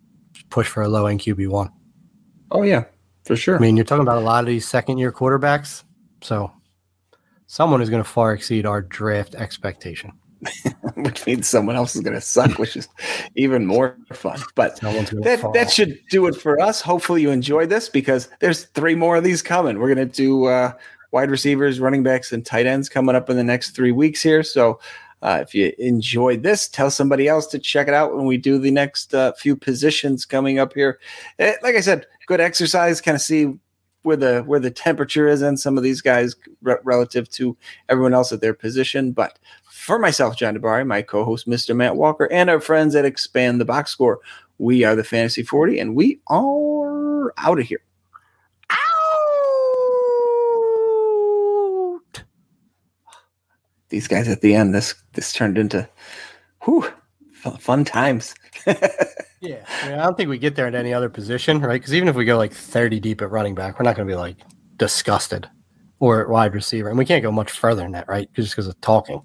push 0.51 0.67
for 0.67 0.83
a 0.83 0.89
low 0.89 1.07
end 1.07 1.21
QB1. 1.21 1.71
Oh 2.51 2.63
yeah, 2.65 2.85
for 3.25 3.37
sure. 3.37 3.57
I 3.57 3.61
mean, 3.61 3.77
you're 3.77 3.85
talking 3.87 4.03
about 4.03 4.19
a 4.19 4.21
lot 4.27 4.41
of 4.45 4.49
these 4.49 4.67
second 4.69 4.99
year 4.99 5.11
quarterbacks. 5.13 5.85
So 6.23 6.53
someone 7.47 7.83
is 7.83 7.91
going 7.91 8.03
to 8.03 8.09
far 8.09 8.33
exceed 8.33 8.67
our 8.67 8.83
draft 8.83 9.35
expectation. 9.35 10.13
which 10.97 11.25
means 11.25 11.47
someone 11.47 11.77
else 11.77 11.95
is 11.95 12.03
going 12.03 12.15
to 12.15 12.21
suck, 12.21 12.59
which 12.59 12.77
is 12.77 12.89
even 13.37 13.65
more 13.65 13.97
fun. 14.13 14.41
But 14.55 14.81
that, 14.81 15.51
that 15.55 15.71
should 15.71 15.99
do 16.11 16.27
it 16.27 16.35
for 16.35 16.61
us. 16.61 16.81
Hopefully, 16.81 17.23
you 17.23 17.31
enjoyed 17.31 17.69
this 17.69 17.89
because 17.89 18.29
there's 18.41 18.65
three 18.67 18.95
more 18.95 19.17
of 19.17 19.25
these 19.25 19.41
coming. 19.41 19.79
We're 19.79 19.95
going 19.95 20.09
to 20.09 20.15
do 20.15 20.47
uh, 20.47 20.73
wide 21.13 21.31
receivers, 21.31 21.79
running 21.79 22.03
backs, 22.03 22.33
and 22.33 22.45
tight 22.45 22.67
ends 22.67 22.89
coming 22.89 23.15
up 23.15 23.31
in 23.31 23.37
the 23.37 23.45
next 23.45 23.71
three 23.71 23.93
weeks 23.93 24.23
here. 24.23 24.43
So, 24.43 24.81
uh, 25.23 25.39
if 25.41 25.55
you 25.55 25.73
enjoyed 25.79 26.43
this, 26.43 26.67
tell 26.67 26.91
somebody 26.91 27.29
else 27.29 27.47
to 27.49 27.59
check 27.61 27.87
it 27.87 27.95
out 27.95 28.17
when 28.17 28.27
we 28.27 28.37
do 28.37 28.59
the 28.59 28.73
next 28.73 29.15
uh, 29.15 29.33
few 29.35 29.55
positions 29.55 30.25
coming 30.25 30.59
up 30.59 30.75
here. 30.75 30.99
Eh, 31.39 31.55
like 31.63 31.77
I 31.77 31.81
said, 31.81 32.07
good 32.27 32.41
exercise, 32.41 33.01
kind 33.01 33.15
of 33.15 33.21
see 33.21 33.57
where 34.03 34.17
the 34.17 34.43
where 34.43 34.61
the 34.61 34.71
temperature 34.71 35.29
is 35.29 35.43
in 35.43 35.57
some 35.57 35.77
of 35.77 35.83
these 35.83 36.01
guys 36.01 36.37
re- 36.63 36.77
relative 36.85 37.29
to 37.31 37.57
everyone 37.89 38.15
else 38.15 38.33
at 38.33 38.41
their 38.41 38.55
position. 38.55 39.13
But 39.13 39.39
for 39.65 39.99
myself, 39.99 40.37
John 40.37 40.57
DeBari, 40.57 40.87
my 40.87 41.03
co-host, 41.03 41.49
Mr. 41.49 41.75
Matt 41.75 41.97
Walker, 41.97 42.31
and 42.33 42.49
our 42.51 42.61
friends 42.61 42.95
at 42.95 43.05
Expand 43.05 43.61
the 43.61 43.65
Box 43.65 43.91
Score, 43.91 44.21
we 44.59 44.85
are 44.85 44.95
the 44.95 45.05
Fantasy 45.05 45.43
40, 45.43 45.79
and 45.79 45.95
we 45.95 46.21
are 46.29 47.33
out 47.39 47.59
of 47.59 47.67
here. 47.67 47.83
Out. 48.71 48.79
These 53.89 54.09
guys 54.09 54.29
at 54.29 54.41
the 54.41 54.55
end, 54.55 54.75
this 54.75 54.95
this 55.15 55.33
turned 55.33 55.59
into 55.59 55.89
whew, 56.65 56.89
fun 57.59 57.85
times. 57.85 58.35
yeah, 58.67 59.65
I, 59.83 59.89
mean, 59.89 59.99
I 59.99 60.05
don't 60.05 60.17
think 60.17 60.29
we 60.29 60.39
get 60.39 60.57
there 60.57 60.67
at 60.67 60.75
any 60.75 60.95
other 60.95 61.09
position, 61.09 61.61
right? 61.61 61.81
Because 61.81 61.95
even 61.95 62.09
if 62.09 62.17
we 62.17 62.25
go 62.25 62.37
like 62.37 62.53
30 62.53 63.01
deep 63.01 63.23
at 63.23 63.31
running 63.31 63.55
back, 63.55 63.79
we're 63.79 63.85
not 63.85 63.97
going 63.97 64.07
to 64.07 64.13
be 64.13 64.17
like 64.17 64.37
disgusted 64.77 65.49
or 65.99 66.23
at 66.23 66.29
wide 66.29 66.55
receiver, 66.55 66.89
and 66.89 66.99
we 66.99 67.05
can't 67.05 67.23
go 67.23 67.31
much 67.31 67.51
further 67.51 67.83
than 67.83 67.93
that, 67.93 68.09
right? 68.09 68.29
Just 68.35 68.53
because 68.53 68.67
of 68.67 68.81
talking. 68.81 69.23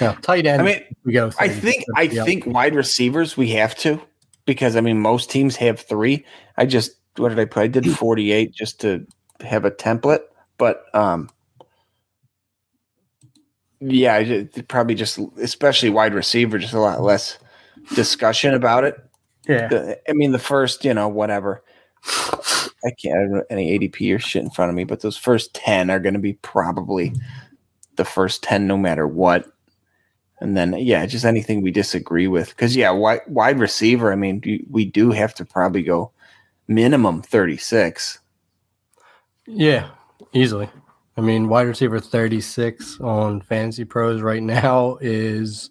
Yeah, 0.00 0.16
tight 0.22 0.46
end. 0.46 0.62
I 0.62 0.64
mean, 0.64 0.82
we 1.04 1.12
go. 1.12 1.30
I 1.38 1.48
think 1.48 1.84
I 1.96 2.08
think 2.08 2.46
wide 2.46 2.74
receivers 2.74 3.36
we 3.36 3.50
have 3.50 3.74
to 3.76 4.00
because 4.44 4.76
I 4.76 4.80
mean 4.80 5.00
most 5.00 5.30
teams 5.30 5.56
have 5.56 5.80
three. 5.80 6.24
I 6.56 6.66
just 6.66 6.92
what 7.16 7.30
did 7.30 7.38
I 7.38 7.44
put? 7.44 7.62
I 7.62 7.66
did 7.68 7.86
48 7.86 8.54
just 8.54 8.80
to 8.82 9.06
have 9.40 9.64
a 9.64 9.70
template, 9.70 10.20
but 10.56 10.84
um 10.94 11.30
yeah, 13.80 14.42
probably 14.68 14.94
just 14.94 15.18
especially 15.40 15.90
wide 15.90 16.14
receiver, 16.14 16.58
just 16.58 16.74
a 16.74 16.80
lot 16.80 17.00
less 17.00 17.38
discussion 17.94 18.54
about 18.54 18.84
it. 18.84 18.96
Yeah, 19.48 19.94
I 20.08 20.12
mean 20.12 20.32
the 20.32 20.38
first, 20.38 20.84
you 20.84 20.94
know, 20.94 21.08
whatever. 21.08 21.62
I 22.04 22.90
can't 23.02 23.34
have 23.34 23.42
any 23.50 23.78
ADP 23.78 24.14
or 24.14 24.18
shit 24.18 24.42
in 24.42 24.50
front 24.50 24.68
of 24.68 24.76
me, 24.76 24.84
but 24.84 25.00
those 25.00 25.16
first 25.16 25.54
ten 25.54 25.90
are 25.90 25.98
going 25.98 26.14
to 26.14 26.20
be 26.20 26.34
probably 26.34 27.12
the 27.96 28.04
first 28.04 28.42
ten, 28.42 28.66
no 28.66 28.76
matter 28.76 29.06
what. 29.06 29.46
And 30.40 30.56
then, 30.56 30.74
yeah, 30.78 31.04
just 31.06 31.24
anything 31.24 31.62
we 31.62 31.72
disagree 31.72 32.28
with. 32.28 32.50
Because, 32.50 32.76
yeah, 32.76 32.90
wide, 32.90 33.22
wide 33.26 33.58
receiver, 33.58 34.12
I 34.12 34.14
mean, 34.14 34.40
we 34.70 34.84
do 34.84 35.10
have 35.10 35.34
to 35.34 35.44
probably 35.44 35.82
go 35.82 36.12
minimum 36.68 37.22
36. 37.22 38.20
Yeah, 39.46 39.90
easily. 40.32 40.68
I 41.18 41.20
mean, 41.20 41.48
wide 41.48 41.66
receiver 41.66 41.98
36 41.98 43.00
on 43.00 43.40
Fantasy 43.40 43.84
Pros 43.84 44.22
right 44.22 44.42
now 44.42 44.98
is 45.00 45.70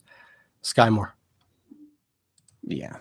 Skyy 0.61 0.91
Moore. 0.91 1.15
Yeah. 2.63 2.97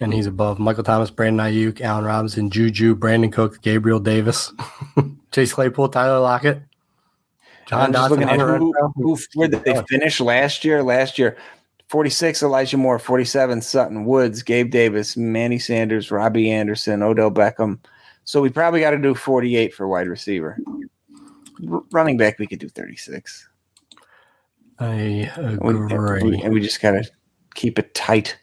And 0.00 0.12
he's 0.12 0.26
above 0.26 0.58
Michael 0.58 0.82
Thomas, 0.82 1.12
Brandon 1.12 1.46
Aiyuk, 1.46 1.80
Allen 1.80 2.04
Robinson, 2.04 2.50
Juju, 2.50 2.96
Brandin 2.96 3.32
Cooks, 3.32 3.58
Gabriel 3.58 4.00
Davis, 4.00 4.52
Chase 5.30 5.52
Claypool, 5.52 5.88
Tyler 5.90 6.18
Lockett. 6.18 6.62
John 7.66 7.80
I'm 7.80 7.92
just 7.92 8.10
looking 8.10 8.28
at 8.28 8.40
who, 8.40 8.74
who, 8.96 9.16
where 9.34 9.46
did 9.46 9.62
they 9.62 9.80
finish 9.88 10.20
last 10.20 10.64
year? 10.64 10.82
Last 10.82 11.16
year, 11.16 11.36
46 11.90 12.42
Elijah 12.42 12.76
Moore, 12.76 12.98
47 12.98 13.62
Sutton 13.62 14.04
Woods, 14.04 14.42
Gabe 14.42 14.72
Davis, 14.72 15.16
Manny 15.16 15.60
Sanders, 15.60 16.10
Robbie 16.10 16.50
Anderson, 16.50 17.04
Odell 17.04 17.30
Beckham. 17.30 17.78
So 18.24 18.40
we 18.40 18.50
probably 18.50 18.80
got 18.80 18.90
to 18.90 18.98
do 18.98 19.14
48 19.14 19.72
for 19.72 19.86
wide 19.86 20.08
receiver. 20.08 20.58
Running 21.60 22.16
back, 22.16 22.38
we 22.38 22.46
could 22.46 22.58
do 22.58 22.68
36. 22.68 23.48
I 24.78 24.86
agree. 25.36 25.92
And 25.92 26.22
we, 26.22 26.42
and 26.42 26.52
we 26.52 26.60
just 26.60 26.80
got 26.82 26.92
to 26.92 27.04
keep 27.54 27.78
it 27.78 27.94
tight. 27.94 28.36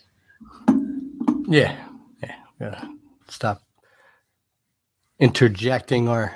Yeah. 1.48 1.76
Yeah. 2.24 2.36
Gotta 2.60 2.90
stop 3.28 3.62
interjecting 5.20 6.08
our 6.08 6.34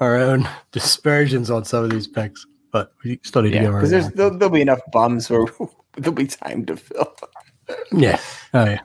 our 0.00 0.16
own 0.16 0.48
dispersions 0.72 1.50
on 1.50 1.64
some 1.64 1.84
of 1.84 1.90
these 1.90 2.06
picks, 2.06 2.46
but 2.70 2.92
we 3.04 3.18
still 3.22 3.42
need 3.42 3.54
yeah, 3.54 3.62
to 3.62 3.66
go 3.66 3.72
because 3.74 3.90
there's 3.90 4.10
there'll, 4.10 4.36
there'll, 4.36 4.54
be 4.54 4.60
enough 4.60 4.80
bums 4.92 5.30
where 5.30 5.46
there'll 5.96 6.12
be 6.12 6.26
time 6.26 6.64
to 6.66 6.76
fill. 6.76 7.14
yeah. 7.92 8.20
Oh 8.54 8.64
yeah. 8.64 8.80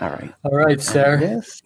All 0.00 0.10
right. 0.10 0.34
All 0.44 0.56
right, 0.56 0.80
sir. 0.80 1.18
Yes. 1.20 1.62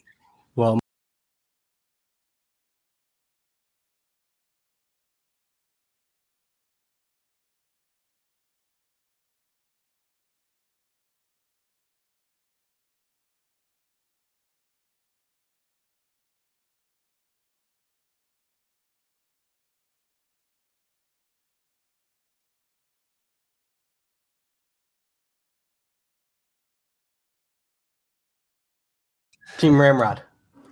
Team 29.58 29.80
Ramrod. 29.80 30.22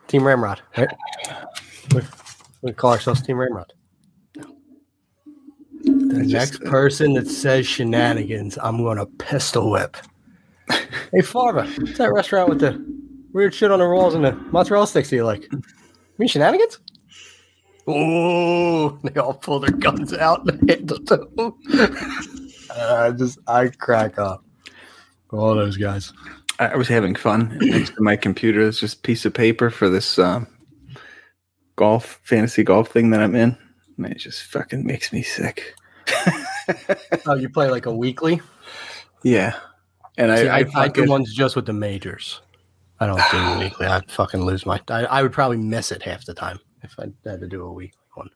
Team 0.08 0.24
Ramrod, 0.24 0.60
right? 0.76 0.90
We, 1.94 2.02
we 2.62 2.72
call 2.72 2.92
ourselves 2.92 3.22
Team 3.22 3.38
Ramrod. 3.38 3.72
The 5.84 6.24
next 6.26 6.62
uh, 6.62 6.70
person 6.70 7.14
that 7.14 7.26
says 7.26 7.66
shenanigans, 7.66 8.58
I'm 8.62 8.78
going 8.78 8.98
to 8.98 9.06
pistol 9.06 9.70
whip. 9.70 9.96
hey, 10.68 11.22
Farva, 11.22 11.66
what's 11.78 11.98
that 11.98 12.12
restaurant 12.12 12.48
with 12.48 12.60
the 12.60 12.84
weird 13.32 13.54
shit 13.54 13.70
on 13.70 13.78
the 13.78 13.88
walls 13.88 14.14
and 14.14 14.24
the 14.24 14.32
mozzarella 14.32 14.86
sticks 14.86 15.10
do 15.10 15.16
you 15.16 15.24
like? 15.24 15.50
You 15.50 15.62
mean 16.18 16.28
shenanigans? 16.28 16.78
Oh, 17.86 18.90
they 19.02 19.18
all 19.20 19.34
pull 19.34 19.58
their 19.60 19.70
guns 19.70 20.12
out 20.14 20.48
and 20.48 20.70
handle 20.70 20.98
them. 21.02 21.54
I 22.70 22.74
uh, 22.76 23.12
just, 23.12 23.38
I 23.46 23.68
crack 23.68 24.18
up. 24.18 24.44
All 25.32 25.54
those 25.54 25.78
guys. 25.78 26.12
I 26.68 26.76
was 26.76 26.88
having 26.88 27.14
fun 27.14 27.58
next 27.60 27.94
to 27.94 28.02
my 28.02 28.16
computer. 28.16 28.66
It's 28.66 28.80
just 28.80 28.98
a 28.98 29.02
piece 29.02 29.24
of 29.24 29.34
paper 29.34 29.70
for 29.70 29.88
this 29.88 30.18
um, 30.18 30.46
golf 31.76 32.20
fantasy 32.22 32.62
golf 32.62 32.90
thing 32.90 33.10
that 33.10 33.22
I'm 33.22 33.34
in. 33.34 33.56
And 33.96 34.06
it 34.06 34.18
just 34.18 34.42
fucking 34.44 34.84
makes 34.86 35.12
me 35.12 35.22
sick. 35.22 35.74
oh, 37.26 37.34
you 37.34 37.48
play 37.48 37.70
like 37.70 37.86
a 37.86 37.94
weekly? 37.94 38.40
Yeah, 39.22 39.54
and 40.18 40.36
See, 40.36 40.48
I, 40.48 40.58
I, 40.58 40.66
I, 40.74 40.88
do 40.88 41.08
ones 41.08 41.32
just 41.32 41.56
with 41.56 41.66
the 41.66 41.72
majors. 41.72 42.40
I 43.00 43.06
don't 43.06 43.20
do 43.30 43.58
weekly. 43.64 43.86
I'd 43.86 44.10
fucking 44.10 44.44
lose 44.44 44.66
my. 44.66 44.80
I, 44.88 45.04
I 45.04 45.22
would 45.22 45.32
probably 45.32 45.56
miss 45.56 45.92
it 45.92 46.02
half 46.02 46.24
the 46.24 46.34
time 46.34 46.60
if 46.82 46.94
I 46.98 47.06
had 47.28 47.40
to 47.40 47.48
do 47.48 47.64
a 47.64 47.72
weekly 47.72 47.98
one. 48.14 48.30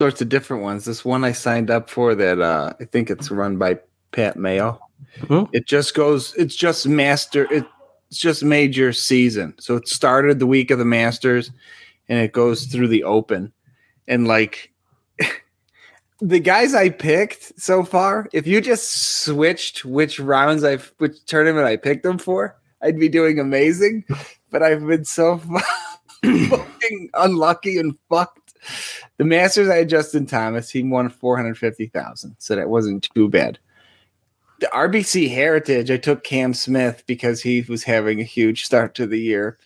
Sorts 0.00 0.20
of 0.20 0.28
different 0.28 0.62
ones. 0.62 0.84
This 0.84 1.04
one 1.04 1.24
I 1.24 1.32
signed 1.32 1.70
up 1.70 1.88
for 1.88 2.14
that 2.14 2.40
uh, 2.40 2.74
I 2.78 2.84
think 2.84 3.10
it's 3.10 3.30
run 3.30 3.56
by 3.58 3.78
Pat 4.12 4.36
Mayo. 4.36 4.80
Mm-hmm. 5.20 5.54
It 5.54 5.66
just 5.66 5.94
goes. 5.94 6.34
It's 6.34 6.56
just 6.56 6.86
master. 6.86 7.46
It's 7.52 8.18
just 8.18 8.44
major 8.44 8.92
season. 8.92 9.54
So 9.58 9.76
it 9.76 9.88
started 9.88 10.38
the 10.38 10.46
week 10.46 10.70
of 10.70 10.78
the 10.78 10.84
Masters, 10.84 11.50
and 12.08 12.18
it 12.18 12.32
goes 12.32 12.66
through 12.66 12.88
the 12.88 13.04
Open, 13.04 13.52
and 14.06 14.28
like 14.28 14.72
the 16.20 16.40
guys 16.40 16.74
I 16.74 16.90
picked 16.90 17.58
so 17.60 17.82
far. 17.82 18.28
If 18.32 18.46
you 18.46 18.60
just 18.60 19.24
switched 19.24 19.84
which 19.84 20.20
rounds 20.20 20.64
I 20.64 20.76
which 20.98 21.24
tournament 21.26 21.66
I 21.66 21.76
picked 21.76 22.02
them 22.02 22.18
for, 22.18 22.56
I'd 22.82 22.98
be 22.98 23.08
doing 23.08 23.38
amazing. 23.38 24.04
But 24.48 24.62
I've 24.62 24.86
been 24.86 25.04
so 25.04 25.38
fucking 26.24 27.10
unlucky 27.14 27.78
and 27.78 27.96
fucked. 28.08 28.54
The 29.18 29.24
Masters, 29.24 29.68
I 29.68 29.78
had 29.78 29.88
Justin 29.88 30.24
Thomas. 30.24 30.70
He 30.70 30.84
won 30.84 31.10
four 31.10 31.36
hundred 31.36 31.58
fifty 31.58 31.88
thousand, 31.88 32.36
so 32.38 32.54
that 32.54 32.70
wasn't 32.70 33.10
too 33.12 33.28
bad 33.28 33.58
the 34.60 34.68
RBC 34.72 35.30
Heritage, 35.30 35.90
I 35.90 35.96
took 35.96 36.24
Cam 36.24 36.54
Smith 36.54 37.02
because 37.06 37.42
he 37.42 37.62
was 37.62 37.84
having 37.84 38.20
a 38.20 38.24
huge 38.24 38.64
start 38.64 38.94
to 38.96 39.06
the 39.06 39.20
year 39.20 39.58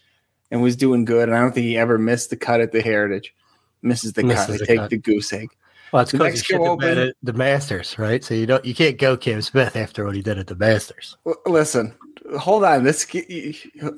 and 0.50 0.62
was 0.62 0.76
doing 0.76 1.04
good. 1.04 1.28
And 1.28 1.36
I 1.36 1.40
don't 1.40 1.52
think 1.52 1.66
he 1.66 1.76
ever 1.76 1.98
missed 1.98 2.30
the 2.30 2.36
cut 2.36 2.60
at 2.60 2.72
the 2.72 2.82
Heritage. 2.82 3.34
Misses 3.82 4.12
the 4.12 4.24
Misses 4.24 4.46
cut. 4.46 4.58
The 4.58 4.66
take 4.66 4.78
cut. 4.78 4.90
the 4.90 4.98
goose 4.98 5.32
egg. 5.32 5.50
Well, 5.92 6.02
it's 6.02 6.12
because 6.12 6.40
he 6.40 6.54
open, 6.54 6.98
at 6.98 7.14
the 7.22 7.32
Masters, 7.32 7.98
right? 7.98 8.22
So 8.22 8.34
you 8.34 8.46
don't 8.46 8.64
you 8.64 8.74
can't 8.74 8.96
go 8.96 9.16
Cam 9.16 9.42
Smith 9.42 9.74
after 9.74 10.04
what 10.04 10.14
he 10.14 10.22
did 10.22 10.38
at 10.38 10.46
the 10.46 10.54
Masters. 10.54 11.16
listen, 11.46 11.94
hold 12.38 12.62
on. 12.62 12.84
This 12.84 13.06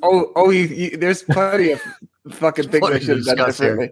oh 0.02 0.32
oh, 0.34 0.50
you, 0.50 0.64
you, 0.64 0.96
there's 0.96 1.22
plenty 1.22 1.72
of 1.72 1.82
fucking 2.30 2.70
things 2.70 2.88
I 2.88 2.98
should 2.98 3.26
have 3.26 3.36
done 3.36 3.46
differently. 3.46 3.90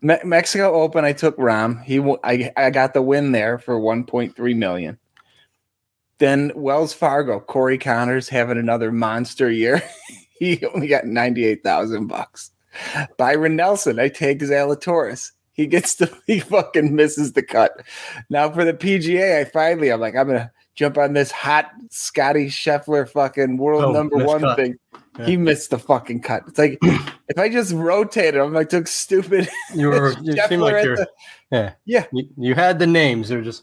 Me- 0.00 0.18
Mexico 0.24 0.72
Open, 0.74 1.04
I 1.04 1.12
took 1.12 1.36
Rahm. 1.38 1.82
He 1.82 1.98
I 2.22 2.52
I 2.56 2.70
got 2.70 2.94
the 2.94 3.02
win 3.02 3.32
there 3.32 3.58
for 3.58 3.80
1.3 3.80 4.56
million. 4.56 4.98
Then 6.18 6.52
Wells 6.54 6.92
Fargo, 6.92 7.40
Corey 7.40 7.78
Conners 7.78 8.28
having 8.28 8.58
another 8.58 8.92
monster 8.92 9.50
year. 9.50 9.82
he 10.38 10.64
only 10.66 10.86
got 10.86 11.06
98,000 11.06 12.06
bucks. 12.06 12.50
Byron 13.18 13.56
Nelson, 13.56 13.98
I 13.98 14.08
take 14.08 14.38
Zalatoris. 14.40 15.32
He 15.52 15.66
gets 15.66 15.96
the 15.96 16.10
he 16.26 16.40
fucking 16.40 16.94
misses 16.96 17.32
the 17.34 17.42
cut. 17.42 17.72
Now 18.30 18.50
for 18.50 18.64
the 18.64 18.72
PGA, 18.72 19.40
I 19.40 19.44
finally 19.44 19.90
I'm 19.90 20.00
like, 20.00 20.16
I'm 20.16 20.26
gonna 20.28 20.50
jump 20.74 20.96
on 20.96 21.12
this 21.12 21.30
hot 21.30 21.70
Scotty 21.90 22.46
Scheffler 22.46 23.06
fucking 23.06 23.58
world 23.58 23.84
Oh, 23.84 23.92
number 23.92 24.16
one 24.24 24.40
miscut. 24.40 24.56
thing. 24.56 24.76
Yeah. 25.18 25.26
He 25.26 25.36
missed 25.36 25.68
the 25.68 25.78
fucking 25.78 26.22
cut. 26.22 26.44
It's 26.48 26.58
like 26.58 26.78
if 26.82 27.38
I 27.38 27.50
just 27.50 27.74
rotated 27.74 28.36
him, 28.40 28.56
I 28.56 28.64
took 28.64 28.86
stupid 28.86 29.46
You 29.74 29.88
were 29.90 30.12
you 30.22 30.32
Scheffler 30.34 30.48
seem 30.48 30.60
like 30.60 30.84
you're 30.84 30.96
the- 30.96 31.10
yeah 31.50 31.72
Yeah. 31.84 32.06
You, 32.12 32.28
you 32.38 32.54
had 32.54 32.78
the 32.78 32.86
names. 32.86 33.28
They're 33.28 33.42
just 33.42 33.62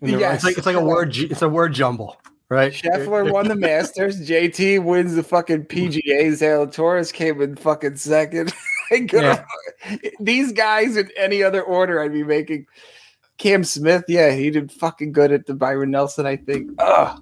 Yes. 0.00 0.36
it's 0.36 0.44
like 0.44 0.58
it's 0.58 0.66
like 0.66 0.76
a 0.76 0.84
word 0.84 1.16
it's 1.16 1.42
a 1.42 1.48
word 1.48 1.72
jumble, 1.74 2.16
right? 2.48 2.72
Scheffler 2.72 3.30
won 3.32 3.48
the 3.48 3.56
Masters. 3.56 4.20
JT 4.28 4.84
wins 4.84 5.14
the 5.14 5.22
fucking 5.22 5.64
PGA. 5.64 6.26
Zalatoris 6.32 7.12
came 7.12 7.40
in 7.42 7.56
fucking 7.56 7.96
second. 7.96 8.52
Could've- 8.90 9.42
These 10.20 10.52
guys 10.52 10.96
in 10.96 11.10
any 11.16 11.42
other 11.42 11.62
order, 11.62 12.00
I'd 12.00 12.12
be 12.12 12.22
making. 12.24 12.66
Cam 13.38 13.64
Smith, 13.64 14.04
yeah, 14.06 14.30
he 14.30 14.50
did 14.50 14.70
fucking 14.70 15.10
good 15.10 15.32
at 15.32 15.46
the 15.46 15.54
Byron 15.54 15.90
Nelson. 15.90 16.26
I 16.26 16.36
think. 16.36 16.70
Ugh. 16.78 17.20